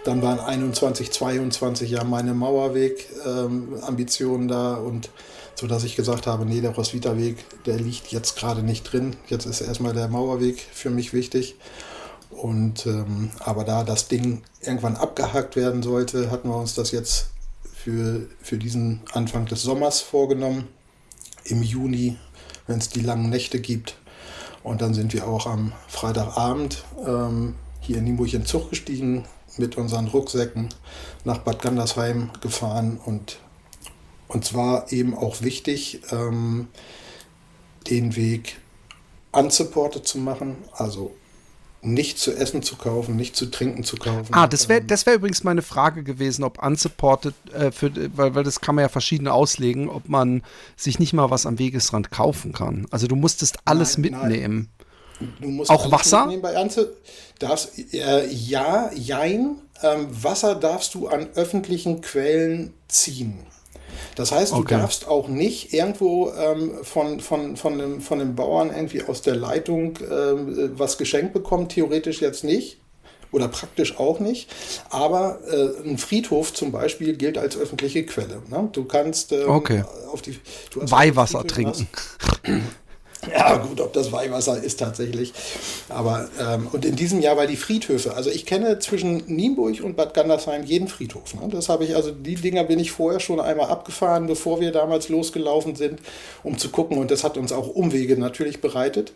dann 0.05 0.20
waren 0.22 0.40
21, 0.40 1.12
22 1.12 1.90
ja 1.90 2.03
meine 2.05 2.34
Mauerweg-Ambitionen 2.34 4.44
ähm, 4.44 4.49
da 4.49 4.74
und 4.76 5.11
so 5.55 5.66
dass 5.66 5.82
ich 5.82 5.96
gesagt 5.96 6.26
habe, 6.28 6.46
nee, 6.46 6.61
der 6.61 6.70
Roswitha-Weg, 6.70 7.64
der 7.66 7.78
liegt 7.78 8.12
jetzt 8.12 8.36
gerade 8.36 8.62
nicht 8.62 8.84
drin. 8.84 9.16
Jetzt 9.26 9.44
ist 9.44 9.61
erstmal 9.61 9.92
der 9.92 10.07
Mauerweg 10.07 10.64
für 10.72 10.88
mich 10.88 11.12
wichtig. 11.12 11.57
Und 12.41 12.86
ähm, 12.86 13.30
aber 13.41 13.64
da 13.64 13.82
das 13.82 14.07
Ding 14.07 14.43
irgendwann 14.61 14.97
abgehakt 14.97 15.57
werden 15.57 15.82
sollte, 15.82 16.30
hatten 16.30 16.49
wir 16.49 16.57
uns 16.57 16.74
das 16.74 16.93
jetzt 16.93 17.30
für, 17.74 18.28
für 18.41 18.59
diesen 18.59 19.01
Anfang 19.12 19.47
des 19.47 19.62
Sommers 19.62 20.01
vorgenommen. 20.01 20.68
Im 21.45 21.62
Juni, 21.62 22.16
wenn 22.66 22.78
es 22.78 22.91
die 22.91 23.01
langen 23.01 23.28
Nächte 23.28 23.61
gibt. 23.61 23.97
Und 24.62 24.82
dann 24.82 24.95
sind 24.95 25.12
wir 25.14 25.26
auch 25.26 25.47
am 25.47 25.72
Freitagabend 25.89 26.84
ähm, 27.05 27.55
hier 27.80 27.99
in 27.99 28.05
Nienburg 28.05 28.32
in 28.34 28.45
Zug 28.45 28.70
gestiegen, 28.70 29.24
mit 29.57 29.76
unseren 29.76 30.07
Rucksäcken 30.07 30.68
nach 31.24 31.39
Bad 31.39 31.62
Gandersheim 31.62 32.30
gefahren 32.41 33.01
und 33.05 33.41
und 34.28 34.45
zwar 34.45 34.93
eben 34.93 35.16
auch 35.16 35.41
wichtig, 35.41 36.03
ähm, 36.12 36.68
den 37.89 38.14
Weg 38.14 38.59
unsupported 39.32 40.07
zu 40.07 40.18
machen, 40.18 40.57
also 40.72 41.12
nicht 41.81 42.18
zu 42.18 42.33
essen 42.35 42.62
zu 42.62 42.76
kaufen, 42.76 43.16
nicht 43.16 43.37
zu 43.37 43.47
trinken 43.47 43.85
zu 43.85 43.97
kaufen. 43.97 44.33
Ah, 44.33 44.47
das 44.47 44.68
wäre 44.68 44.83
das 44.83 45.07
wär 45.07 45.14
übrigens 45.14 45.45
meine 45.45 45.62
Frage 45.62 46.03
gewesen, 46.03 46.43
ob 46.43 46.62
unsupported, 46.62 47.35
äh, 47.53 47.70
für, 47.70 47.93
weil, 48.16 48.35
weil 48.35 48.45
das 48.45 48.61
kann 48.61 48.74
man 48.74 48.83
ja 48.83 48.89
verschieden 48.89 49.29
auslegen, 49.29 49.89
ob 49.89 50.09
man 50.09 50.43
sich 50.76 50.99
nicht 50.99 51.12
mal 51.12 51.31
was 51.31 51.47
am 51.47 51.59
Wegesrand 51.59 52.11
kaufen 52.11 52.53
kann. 52.53 52.87
Also 52.91 53.07
du 53.07 53.16
musstest 53.16 53.59
alles 53.64 53.97
nein, 53.97 54.11
mitnehmen. 54.11 54.68
Nein. 55.20 55.61
Auch 55.68 55.91
Wasser? 55.91 56.29
Darfst, 57.39 57.79
äh, 57.93 58.26
ja, 58.29 58.91
jein. 58.95 59.57
Ähm, 59.83 60.09
Wasser 60.11 60.55
darfst 60.55 60.95
du 60.95 61.09
an 61.09 61.29
öffentlichen 61.35 62.01
Quellen 62.01 62.74
ziehen. 62.89 63.39
Das 64.16 64.32
heißt, 64.32 64.53
du 64.53 64.57
okay. 64.57 64.74
darfst 64.76 65.07
auch 65.09 65.28
nicht 65.28 65.72
irgendwo 65.72 66.32
ähm, 66.32 66.72
von, 66.82 67.20
von, 67.20 67.57
von, 67.57 67.78
dem, 67.78 68.01
von 68.01 68.18
dem 68.18 68.34
Bauern 68.34 68.70
irgendwie 68.74 69.03
aus 69.03 69.22
der 69.22 69.36
Leitung 69.36 69.99
ähm, 70.11 70.72
was 70.76 70.99
geschenkt 70.99 71.32
bekommen, 71.32 71.68
theoretisch 71.68 72.20
jetzt 72.20 72.45
nicht. 72.45 72.78
Oder 73.30 73.49
praktisch 73.49 73.99
auch 73.99 74.20
nicht. 74.20 74.49
Aber 74.89 75.41
äh, 75.51 75.86
ein 75.86 75.99
Friedhof 75.99 76.55
zum 76.55 76.72
Beispiel 76.72 77.14
gilt 77.14 77.36
als 77.36 77.59
öffentliche 77.59 78.07
Quelle. 78.07 78.41
Ne? 78.49 78.70
Du 78.72 78.84
kannst 78.84 79.32
ähm, 79.32 79.51
okay. 79.51 79.84
auf 80.11 80.22
die 80.22 80.39
Weihwasser 80.74 81.47
trinken. 81.47 81.89
Ja, 83.27 83.57
gut, 83.57 83.81
ob 83.81 83.93
das 83.93 84.12
Weihwasser 84.12 84.62
ist 84.62 84.79
tatsächlich. 84.79 85.33
Aber, 85.89 86.29
ähm, 86.41 86.69
und 86.73 86.85
in 86.85 86.95
diesem 86.95 87.21
Jahr, 87.21 87.37
weil 87.37 87.49
die 87.49 87.57
Friedhöfe, 87.57 88.14
also 88.14 88.31
ich 88.31 88.47
kenne 88.47 88.79
zwischen 88.79 89.25
Nienburg 89.27 89.81
und 89.83 89.97
Bad 89.97 90.14
Gandersheim 90.14 90.64
jeden 90.64 90.89
Friedhof. 90.89 91.35
Ne? 91.35 91.49
Das 91.51 91.69
habe 91.69 91.85
ich, 91.85 91.97
also 91.97 92.12
die 92.12 92.37
Dinger 92.37 92.64
bin 92.64 92.79
ich 92.79 92.93
vorher 92.93 93.19
schon 93.19 93.41
einmal 93.41 93.69
abgefahren, 93.69 94.27
bevor 94.27 94.61
wir 94.61 94.71
damals 94.71 95.09
losgelaufen 95.09 95.75
sind, 95.75 96.01
um 96.45 96.59
zu 96.59 96.69
gucken. 96.69 96.97
Und 96.99 97.11
das 97.11 97.25
hat 97.25 97.37
uns 97.37 97.51
auch 97.51 97.69
Umwege 97.69 98.16
natürlich 98.19 98.61
bereitet. 98.61 99.12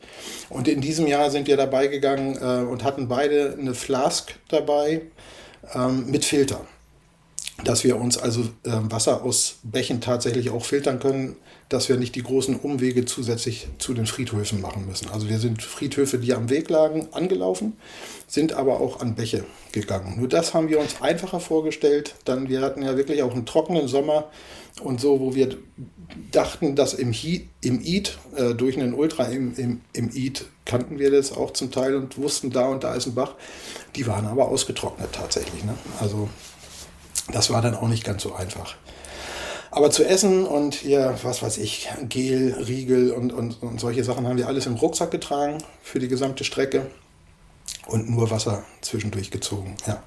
Und 0.50 0.66
in 0.66 0.80
diesem 0.80 1.06
Jahr 1.06 1.30
sind 1.30 1.46
wir 1.46 1.56
dabei 1.56 1.86
gegangen 1.86 2.36
äh, 2.36 2.64
und 2.64 2.82
hatten 2.82 3.06
beide 3.06 3.56
eine 3.58 3.74
Flask 3.74 4.34
dabei 4.48 5.02
ähm, 5.74 6.10
mit 6.10 6.24
Filter 6.24 6.60
dass 7.64 7.84
wir 7.84 7.96
uns 7.96 8.18
also 8.18 8.40
äh, 8.64 8.70
Wasser 8.90 9.22
aus 9.22 9.56
Bächen 9.62 10.00
tatsächlich 10.00 10.50
auch 10.50 10.64
filtern 10.64 10.98
können, 10.98 11.36
dass 11.72 11.88
wir 11.88 11.96
nicht 11.96 12.14
die 12.14 12.22
großen 12.22 12.56
Umwege 12.56 13.06
zusätzlich 13.06 13.66
zu 13.78 13.94
den 13.94 14.06
Friedhöfen 14.06 14.60
machen 14.60 14.86
müssen. 14.86 15.08
Also 15.08 15.28
wir 15.28 15.38
sind 15.38 15.62
Friedhöfe, 15.62 16.18
die 16.18 16.34
am 16.34 16.50
Weg 16.50 16.68
lagen, 16.68 17.08
angelaufen, 17.12 17.72
sind 18.26 18.52
aber 18.52 18.80
auch 18.80 19.00
an 19.00 19.14
Bäche 19.14 19.44
gegangen. 19.72 20.18
Nur 20.18 20.28
das 20.28 20.52
haben 20.52 20.68
wir 20.68 20.80
uns 20.80 21.00
einfacher 21.00 21.40
vorgestellt. 21.40 22.14
Dann 22.26 22.50
wir 22.50 22.60
hatten 22.60 22.82
ja 22.82 22.96
wirklich 22.96 23.22
auch 23.22 23.32
einen 23.32 23.46
trockenen 23.46 23.88
Sommer 23.88 24.30
und 24.82 25.00
so, 25.00 25.20
wo 25.20 25.34
wir 25.34 25.56
dachten, 26.30 26.76
dass 26.76 26.92
im, 26.92 27.12
Heat, 27.12 27.48
im 27.62 27.82
Eat, 27.82 28.18
äh, 28.36 28.54
durch 28.54 28.78
einen 28.78 28.92
Ultra 28.92 29.24
im, 29.24 29.54
im, 29.56 29.80
im 29.94 30.10
Eat 30.14 30.44
kannten 30.66 30.98
wir 30.98 31.10
das 31.10 31.32
auch 31.32 31.52
zum 31.52 31.70
Teil 31.70 31.94
und 31.94 32.18
wussten, 32.18 32.50
da 32.50 32.68
und 32.68 32.84
da 32.84 32.94
ist 32.94 33.06
ein 33.06 33.14
Bach. 33.14 33.34
Die 33.96 34.06
waren 34.06 34.26
aber 34.26 34.48
ausgetrocknet 34.48 35.10
tatsächlich. 35.12 35.64
Ne? 35.64 35.74
Also 36.00 36.28
das 37.32 37.48
war 37.48 37.62
dann 37.62 37.74
auch 37.74 37.88
nicht 37.88 38.04
ganz 38.04 38.22
so 38.22 38.34
einfach. 38.34 38.76
Aber 39.72 39.90
zu 39.90 40.04
essen 40.04 40.44
und 40.44 40.74
hier, 40.74 41.18
was 41.22 41.42
weiß 41.42 41.56
ich, 41.56 41.88
Gel, 42.06 42.52
Riegel 42.52 43.10
und, 43.10 43.32
und, 43.32 43.62
und 43.62 43.80
solche 43.80 44.04
Sachen 44.04 44.28
haben 44.28 44.36
wir 44.36 44.46
alles 44.46 44.66
im 44.66 44.74
Rucksack 44.74 45.10
getragen 45.10 45.64
für 45.82 45.98
die 45.98 46.08
gesamte 46.08 46.44
Strecke 46.44 46.90
und 47.86 48.10
nur 48.10 48.30
Wasser 48.30 48.64
zwischendurch 48.82 49.30
gezogen, 49.30 49.74
ja. 49.86 50.02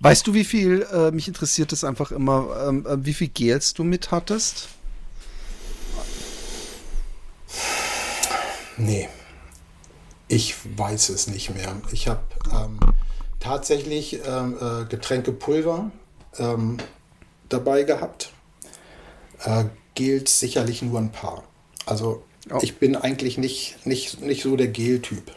Weißt 0.00 0.26
du, 0.26 0.34
wie 0.34 0.44
viel, 0.44 0.86
äh, 0.92 1.10
mich 1.10 1.26
interessiert 1.26 1.72
es 1.72 1.84
einfach 1.84 2.12
immer, 2.12 2.66
ähm, 2.68 2.86
äh, 2.86 3.02
wie 3.02 3.14
viel 3.14 3.28
Gels 3.28 3.72
du 3.72 3.82
mit 3.82 4.10
hattest? 4.10 4.68
Nee, 8.76 9.08
ich 10.28 10.54
weiß 10.76 11.08
es 11.08 11.28
nicht 11.28 11.54
mehr. 11.54 11.80
Ich 11.92 12.08
habe 12.08 12.20
ähm, 12.52 12.78
tatsächlich 13.40 14.20
ähm, 14.26 14.58
äh, 14.60 14.84
Getränkepulver 14.84 15.90
ähm, 16.38 16.76
dabei 17.48 17.84
gehabt 17.84 18.32
äh, 19.44 19.64
gilt 19.94 20.28
sicherlich 20.28 20.82
nur 20.82 20.98
ein 20.98 21.12
paar. 21.12 21.44
Also 21.86 22.22
oh. 22.50 22.58
ich 22.62 22.78
bin 22.78 22.96
eigentlich 22.96 23.38
nicht, 23.38 23.84
nicht, 23.86 24.20
nicht 24.20 24.42
so 24.42 24.56
der 24.56 24.68
Gel-Typ. 24.68 25.32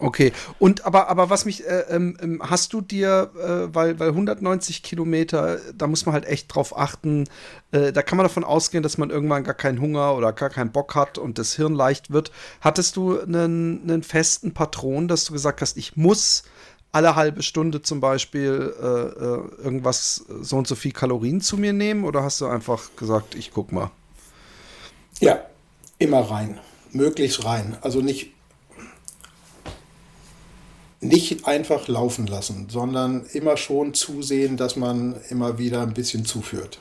Okay, 0.00 0.32
und 0.58 0.84
aber, 0.84 1.08
aber 1.08 1.30
was 1.30 1.44
mich, 1.44 1.66
äh, 1.66 1.84
ähm, 1.88 2.18
ähm 2.20 2.42
hast 2.44 2.72
du 2.72 2.80
dir, 2.80 3.30
äh, 3.36 3.74
weil, 3.74 3.98
weil 4.00 4.08
190 4.08 4.82
Kilometer, 4.82 5.58
da 5.72 5.86
muss 5.86 6.04
man 6.04 6.12
halt 6.12 6.26
echt 6.26 6.54
drauf 6.54 6.76
achten, 6.76 7.24
äh, 7.70 7.92
da 7.92 8.02
kann 8.02 8.16
man 8.16 8.24
davon 8.24 8.44
ausgehen, 8.44 8.82
dass 8.82 8.98
man 8.98 9.10
irgendwann 9.10 9.44
gar 9.44 9.54
keinen 9.54 9.80
Hunger 9.80 10.16
oder 10.16 10.32
gar 10.32 10.50
keinen 10.50 10.72
Bock 10.72 10.94
hat 10.94 11.16
und 11.16 11.38
das 11.38 11.54
Hirn 11.54 11.74
leicht 11.74 12.12
wird. 12.12 12.32
Hattest 12.60 12.96
du 12.96 13.20
einen, 13.20 13.82
einen 13.84 14.02
festen 14.02 14.52
Patron, 14.52 15.06
dass 15.06 15.24
du 15.26 15.32
gesagt 15.32 15.62
hast, 15.62 15.76
ich 15.76 15.96
muss 15.96 16.42
alle 16.94 17.16
halbe 17.16 17.42
Stunde 17.42 17.82
zum 17.82 18.00
Beispiel 18.00 18.72
äh, 18.80 18.86
äh, 18.86 19.64
irgendwas, 19.64 20.24
so 20.42 20.56
und 20.56 20.68
so 20.68 20.76
viel 20.76 20.92
Kalorien 20.92 21.40
zu 21.40 21.56
mir 21.56 21.72
nehmen 21.72 22.04
oder 22.04 22.22
hast 22.22 22.40
du 22.40 22.46
einfach 22.46 22.94
gesagt, 22.94 23.34
ich 23.34 23.50
guck 23.52 23.72
mal? 23.72 23.90
Ja, 25.18 25.44
immer 25.98 26.20
rein, 26.20 26.60
möglichst 26.92 27.44
rein. 27.44 27.76
Also 27.80 28.00
nicht 28.00 28.30
nicht 31.00 31.46
einfach 31.46 31.88
laufen 31.88 32.28
lassen, 32.28 32.68
sondern 32.70 33.26
immer 33.32 33.56
schon 33.56 33.92
zusehen, 33.92 34.56
dass 34.56 34.76
man 34.76 35.16
immer 35.28 35.58
wieder 35.58 35.82
ein 35.82 35.94
bisschen 35.94 36.24
zuführt. 36.24 36.80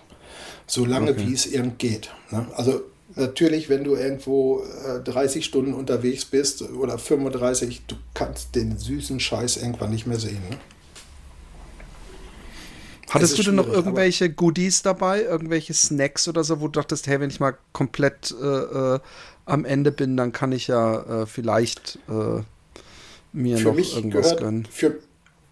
Solange 0.67 1.11
okay. 1.11 1.27
wie 1.27 1.33
es 1.33 1.47
irgend 1.47 1.79
geht. 1.79 2.11
Ne? 2.29 2.47
Also 2.55 2.83
natürlich, 3.15 3.69
wenn 3.69 3.83
du 3.83 3.95
irgendwo 3.95 4.63
äh, 4.85 4.99
30 4.99 5.45
Stunden 5.45 5.73
unterwegs 5.73 6.25
bist 6.25 6.61
oder 6.61 6.97
35, 6.97 7.83
du 7.87 7.95
kannst 8.13 8.55
den 8.55 8.77
süßen 8.77 9.19
Scheiß 9.19 9.57
irgendwann 9.57 9.91
nicht 9.91 10.07
mehr 10.07 10.19
sehen. 10.19 10.41
Ne? 10.49 10.57
Hattest 13.09 13.37
du 13.37 13.43
denn 13.43 13.55
noch 13.55 13.67
irgendwelche 13.67 14.31
Goodies 14.31 14.81
dabei, 14.81 15.21
irgendwelche 15.21 15.73
Snacks 15.73 16.27
oder 16.27 16.43
so, 16.43 16.61
wo 16.61 16.67
du 16.67 16.79
dachtest, 16.79 17.05
hey, 17.05 17.19
wenn 17.19 17.29
ich 17.29 17.39
mal 17.39 17.55
komplett 17.71 18.33
äh, 18.41 18.45
äh, 18.95 18.99
am 19.45 19.65
Ende 19.65 19.91
bin, 19.91 20.17
dann 20.17 20.31
kann 20.31 20.51
ich 20.51 20.67
ja 20.67 21.21
äh, 21.21 21.25
vielleicht 21.27 21.99
äh, 22.09 22.41
mir 23.31 23.57
für 23.57 23.69
noch 23.69 23.77
irgendwas 23.77 24.23
gehört, 24.23 24.39
gönnen. 24.39 24.67
Für, 24.71 24.95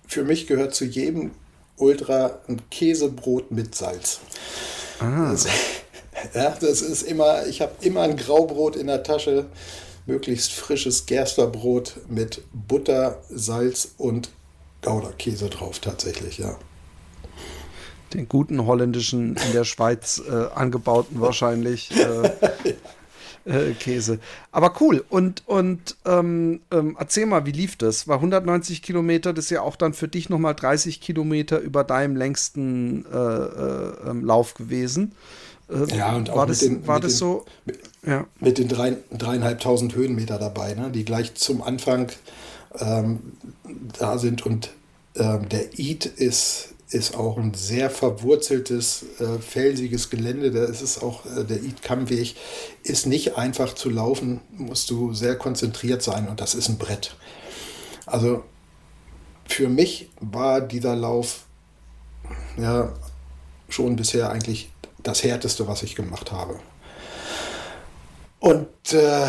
für 0.08 0.24
mich 0.24 0.48
gehört 0.48 0.74
zu 0.74 0.86
jedem 0.86 1.32
Ultra 1.78 2.40
ein 2.48 2.62
Käsebrot 2.72 3.52
mit 3.52 3.76
Salz. 3.76 4.22
Ah. 5.00 5.32
Das, 5.32 5.46
ja, 6.34 6.56
das 6.60 6.82
ist 6.82 7.04
immer, 7.04 7.46
ich 7.48 7.62
habe 7.62 7.74
immer 7.82 8.02
ein 8.02 8.18
Graubrot 8.18 8.76
in 8.76 8.88
der 8.88 9.04
Tasche, 9.04 9.46
möglichst 10.06 10.52
frisches 10.54 11.06
Gersterbrot 11.06 11.98
mit 12.10 12.42
Butter, 12.54 13.22
Salz 13.30 13.94
und 13.98 14.30
Gouda-Käse 14.82 15.50
drauf 15.50 15.80
tatsächlich, 15.80 16.40
ja. 16.40 16.58
Den 18.14 18.28
guten 18.28 18.66
holländischen, 18.66 19.38
in 19.38 19.54
der 19.54 19.64
Schweiz 19.64 20.22
äh, 20.28 20.48
angebauten 20.54 21.22
wahrscheinlich. 21.22 21.92
Äh, 21.96 22.32
äh, 23.46 23.74
Käse. 23.74 24.20
Aber 24.52 24.74
cool. 24.82 25.04
Und, 25.10 25.44
und 25.48 25.96
ähm, 26.06 26.62
ähm, 26.72 26.96
erzähl 27.00 27.26
mal, 27.26 27.46
wie 27.46 27.52
lief 27.52 27.76
das? 27.76 28.08
War 28.08 28.18
190 28.18 28.82
Kilometer, 28.82 29.34
das 29.34 29.46
ist 29.46 29.52
ja 29.52 29.62
auch 29.62 29.76
dann 29.76 29.94
für 29.94 30.08
dich 30.08 30.30
nochmal 30.30 30.56
30 30.56 31.02
Kilometer 31.02 31.60
über 31.60 31.84
deinem 31.84 32.16
längsten 32.16 33.06
äh, 33.06 33.18
äh, 33.18 34.10
ähm, 34.10 34.26
Lauf 34.26 34.54
gewesen. 34.54 35.16
Äh, 35.72 35.96
ja, 35.96 36.16
und 36.16 36.30
auch 36.30 36.38
war 36.38 36.48
das, 36.48 36.60
den, 36.60 36.86
war 36.88 37.00
das 37.00 37.14
den, 37.14 37.18
so? 37.18 37.46
Mit, 37.66 37.80
ja. 38.06 38.28
mit 38.40 38.58
den 38.58 38.68
drei, 38.68 38.98
dreieinhalbtausend 39.12 39.96
Höhenmeter 39.96 40.38
dabei, 40.38 40.74
ne, 40.74 40.92
die 40.92 41.06
gleich 41.06 41.36
zum 41.36 41.62
Anfang 41.62 42.12
ähm, 42.80 43.34
da 43.98 44.18
sind. 44.18 44.46
Und 44.46 44.72
ähm, 45.16 45.50
der 45.50 45.70
Eid 45.78 46.06
ist 46.06 46.70
ist 46.94 47.16
auch 47.16 47.38
ein 47.38 47.54
sehr 47.54 47.90
verwurzeltes, 47.90 49.06
äh, 49.20 49.40
felsiges 49.40 50.10
Gelände. 50.10 50.52
Da 50.52 50.66
ist 50.66 50.82
es 50.82 51.02
auch, 51.02 51.26
äh, 51.26 51.46
der 51.46 51.64
Id-Kammweg 51.64 52.36
ist 52.84 53.08
nicht 53.08 53.38
einfach 53.38 53.74
zu 53.76 53.90
laufen, 53.90 54.42
musst 54.52 54.90
du 54.90 55.14
sehr 55.14 55.38
konzentriert 55.38 56.04
sein 56.04 56.28
und 56.28 56.42
das 56.42 56.54
ist 56.54 56.68
ein 56.68 56.78
Brett. 56.78 57.16
Also 58.06 58.44
für 59.48 59.70
mich 59.70 60.10
war 60.20 60.62
dieser 60.62 60.96
Lauf 60.96 61.46
ja 62.58 62.92
schon 63.70 63.96
bisher 63.96 64.30
eigentlich 64.30 64.71
das 65.04 65.24
härteste, 65.24 65.68
was 65.68 65.84
ich 65.84 65.96
gemacht 65.96 66.32
habe. 66.32 66.60
Und 68.40 68.68
äh, 68.94 69.28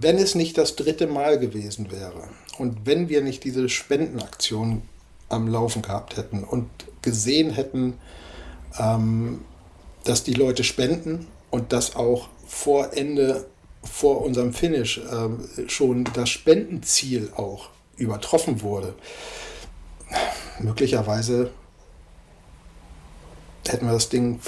wenn 0.00 0.16
es 0.16 0.34
nicht 0.34 0.58
das 0.58 0.76
dritte 0.76 1.06
Mal 1.06 1.38
gewesen 1.38 1.90
wäre 1.90 2.28
und 2.58 2.86
wenn 2.86 3.08
wir 3.08 3.22
nicht 3.22 3.44
diese 3.44 3.68
Spendenaktion 3.68 4.82
am 5.28 5.48
Laufen 5.48 5.82
gehabt 5.82 6.16
hätten 6.16 6.44
und 6.44 6.68
gesehen 7.02 7.50
hätten, 7.50 7.94
ähm, 8.78 9.44
dass 10.04 10.22
die 10.22 10.34
Leute 10.34 10.64
spenden 10.64 11.26
und 11.50 11.72
dass 11.72 11.96
auch 11.96 12.28
vor 12.46 12.96
Ende, 12.96 13.46
vor 13.82 14.22
unserem 14.22 14.52
Finish 14.52 14.98
äh, 14.98 15.68
schon 15.68 16.04
das 16.14 16.30
Spendenziel 16.30 17.32
auch 17.36 17.70
übertroffen 17.96 18.62
wurde. 18.62 18.94
Möglicherweise 20.60 21.50
hätten 23.68 23.86
wir 23.86 23.92
das 23.92 24.08
Ding 24.08 24.40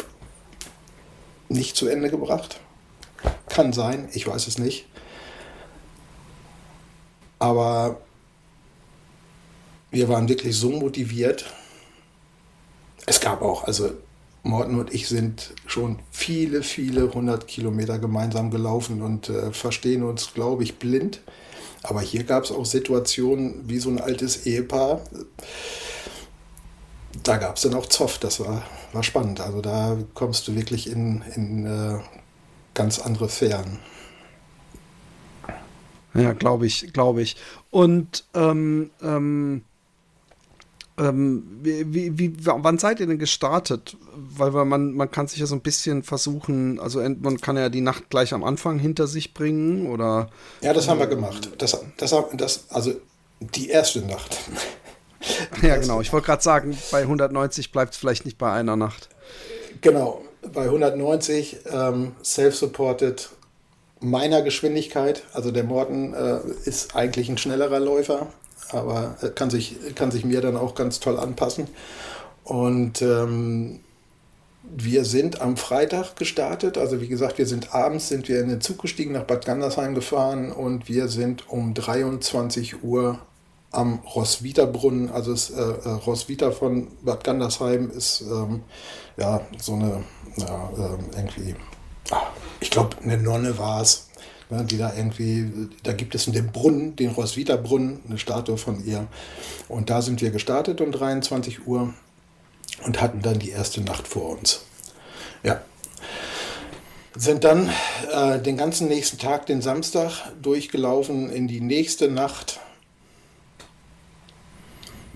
nicht 1.48 1.76
zu 1.76 1.88
Ende 1.88 2.10
gebracht. 2.10 2.60
Kann 3.48 3.72
sein, 3.72 4.08
ich 4.12 4.26
weiß 4.26 4.46
es 4.46 4.58
nicht. 4.58 4.86
Aber 7.38 8.00
wir 9.90 10.08
waren 10.08 10.28
wirklich 10.28 10.56
so 10.56 10.70
motiviert. 10.70 11.52
Es 13.06 13.20
gab 13.20 13.42
auch, 13.42 13.64
also 13.64 13.90
Morten 14.42 14.78
und 14.78 14.94
ich 14.94 15.08
sind 15.08 15.52
schon 15.66 15.98
viele, 16.10 16.62
viele 16.62 17.12
hundert 17.12 17.46
Kilometer 17.46 17.98
gemeinsam 17.98 18.50
gelaufen 18.50 19.02
und 19.02 19.28
äh, 19.28 19.52
verstehen 19.52 20.02
uns, 20.02 20.32
glaube 20.32 20.62
ich, 20.62 20.78
blind. 20.78 21.20
Aber 21.82 22.00
hier 22.00 22.24
gab 22.24 22.44
es 22.44 22.52
auch 22.52 22.64
Situationen 22.64 23.68
wie 23.68 23.78
so 23.78 23.90
ein 23.90 24.00
altes 24.00 24.46
Ehepaar. 24.46 25.00
Da 27.22 27.36
gab 27.36 27.56
es 27.56 27.62
dann 27.62 27.74
auch 27.74 27.86
Zoff, 27.86 28.18
das 28.18 28.40
war, 28.40 28.62
war 28.92 29.02
spannend. 29.02 29.40
Also 29.40 29.60
da 29.60 29.96
kommst 30.14 30.46
du 30.48 30.54
wirklich 30.54 30.90
in, 30.90 31.22
in 31.34 31.66
äh, 31.66 31.98
ganz 32.74 32.98
andere 32.98 33.28
Sphären. 33.28 33.78
Ja, 36.14 36.32
glaube 36.32 36.66
ich, 36.66 36.92
glaube 36.92 37.22
ich. 37.22 37.36
Und 37.70 38.24
ähm, 38.34 38.90
ähm 39.02 39.62
ähm, 41.00 41.44
wie, 41.62 42.18
wie, 42.18 42.34
wann 42.44 42.78
seid 42.78 43.00
ihr 43.00 43.06
denn 43.06 43.18
gestartet? 43.18 43.96
Weil, 44.14 44.52
weil 44.52 44.66
man, 44.66 44.92
man 44.92 45.10
kann 45.10 45.26
sich 45.28 45.38
ja 45.38 45.46
so 45.46 45.54
ein 45.54 45.62
bisschen 45.62 46.02
versuchen, 46.02 46.78
also 46.78 47.00
man 47.00 47.40
kann 47.40 47.56
ja 47.56 47.70
die 47.70 47.80
Nacht 47.80 48.10
gleich 48.10 48.34
am 48.34 48.44
Anfang 48.44 48.78
hinter 48.78 49.06
sich 49.06 49.32
bringen 49.32 49.86
oder. 49.86 50.28
Ja, 50.60 50.74
das 50.74 50.88
haben 50.88 50.98
wir 50.98 51.06
gemacht. 51.06 51.50
Das, 51.58 51.80
das, 51.96 52.14
das, 52.36 52.64
also 52.68 52.92
die 53.40 53.70
erste 53.70 54.02
Nacht. 54.02 54.38
ja, 55.62 55.76
genau. 55.76 56.00
Ich 56.00 56.12
wollte 56.12 56.26
gerade 56.26 56.42
sagen, 56.42 56.76
bei 56.90 57.02
190 57.02 57.72
bleibt 57.72 57.94
es 57.94 57.98
vielleicht 57.98 58.24
nicht 58.24 58.38
bei 58.38 58.52
einer 58.52 58.76
Nacht. 58.76 59.08
Genau. 59.80 60.22
Bei 60.52 60.64
190 60.64 61.58
ähm, 61.70 62.12
self-supported 62.24 63.30
meiner 64.00 64.42
Geschwindigkeit. 64.42 65.22
Also 65.32 65.50
der 65.50 65.64
Morten 65.64 66.14
äh, 66.14 66.40
ist 66.64 66.96
eigentlich 66.96 67.28
ein 67.28 67.36
schnellerer 67.36 67.80
Läufer 67.80 68.28
aber 68.72 69.16
kann 69.34 69.50
sich, 69.50 69.76
kann 69.94 70.10
sich 70.10 70.24
mir 70.24 70.40
dann 70.40 70.56
auch 70.56 70.74
ganz 70.74 71.00
toll 71.00 71.18
anpassen. 71.18 71.68
Und 72.44 73.02
ähm, 73.02 73.80
wir 74.62 75.04
sind 75.04 75.40
am 75.40 75.56
Freitag 75.56 76.16
gestartet. 76.16 76.78
Also 76.78 77.00
wie 77.00 77.08
gesagt, 77.08 77.38
wir 77.38 77.46
sind 77.46 77.74
abends 77.74 78.08
sind 78.08 78.28
wir 78.28 78.40
in 78.40 78.48
den 78.48 78.60
Zug 78.60 78.80
gestiegen, 78.82 79.12
nach 79.12 79.24
Bad 79.24 79.44
Gandersheim 79.44 79.94
gefahren 79.94 80.52
und 80.52 80.88
wir 80.88 81.08
sind 81.08 81.48
um 81.48 81.74
23 81.74 82.82
Uhr 82.82 83.18
am 83.70 84.00
Roswitha-Brunnen. 84.00 85.10
Also 85.10 85.32
das, 85.32 85.50
äh, 85.50 85.60
äh, 85.60 85.88
Roswitha 85.88 86.50
von 86.50 86.88
Bad 87.02 87.24
Gandersheim 87.24 87.90
ist 87.90 88.22
ähm, 88.22 88.62
ja 89.16 89.40
so 89.58 89.74
eine, 89.74 90.04
ja, 90.36 90.70
äh, 90.76 91.16
irgendwie, 91.16 91.54
ah, 92.10 92.22
ich 92.60 92.70
glaube, 92.70 92.96
eine 93.02 93.16
Nonne 93.16 93.58
war 93.58 93.82
es 93.82 94.10
ne, 94.50 94.64
die 94.64 94.78
da 94.78 94.92
irgendwie, 94.94 95.68
da 95.82 95.92
gibt 95.92 96.14
es 96.14 96.26
den 96.26 96.52
Brunnen, 96.52 96.96
den 96.96 97.10
Roswitha-Brunnen, 97.10 98.00
eine 98.08 98.18
Statue 98.18 98.58
von 98.58 98.84
ihr. 98.84 99.06
Und 99.68 99.90
da 99.90 100.02
sind 100.02 100.20
wir 100.20 100.30
gestartet 100.30 100.80
um 100.80 100.92
23 100.92 101.66
Uhr 101.66 101.94
und 102.84 103.00
hatten 103.00 103.22
dann 103.22 103.38
die 103.38 103.50
erste 103.50 103.80
Nacht 103.80 104.08
vor 104.08 104.38
uns. 104.38 104.62
Ja. 105.42 105.60
Sind 107.16 107.44
dann 107.44 107.70
äh, 108.12 108.38
den 108.38 108.56
ganzen 108.56 108.88
nächsten 108.88 109.18
Tag, 109.18 109.46
den 109.46 109.62
Samstag, 109.62 110.32
durchgelaufen 110.40 111.30
in 111.30 111.48
die 111.48 111.60
nächste 111.60 112.08
Nacht. 112.08 112.60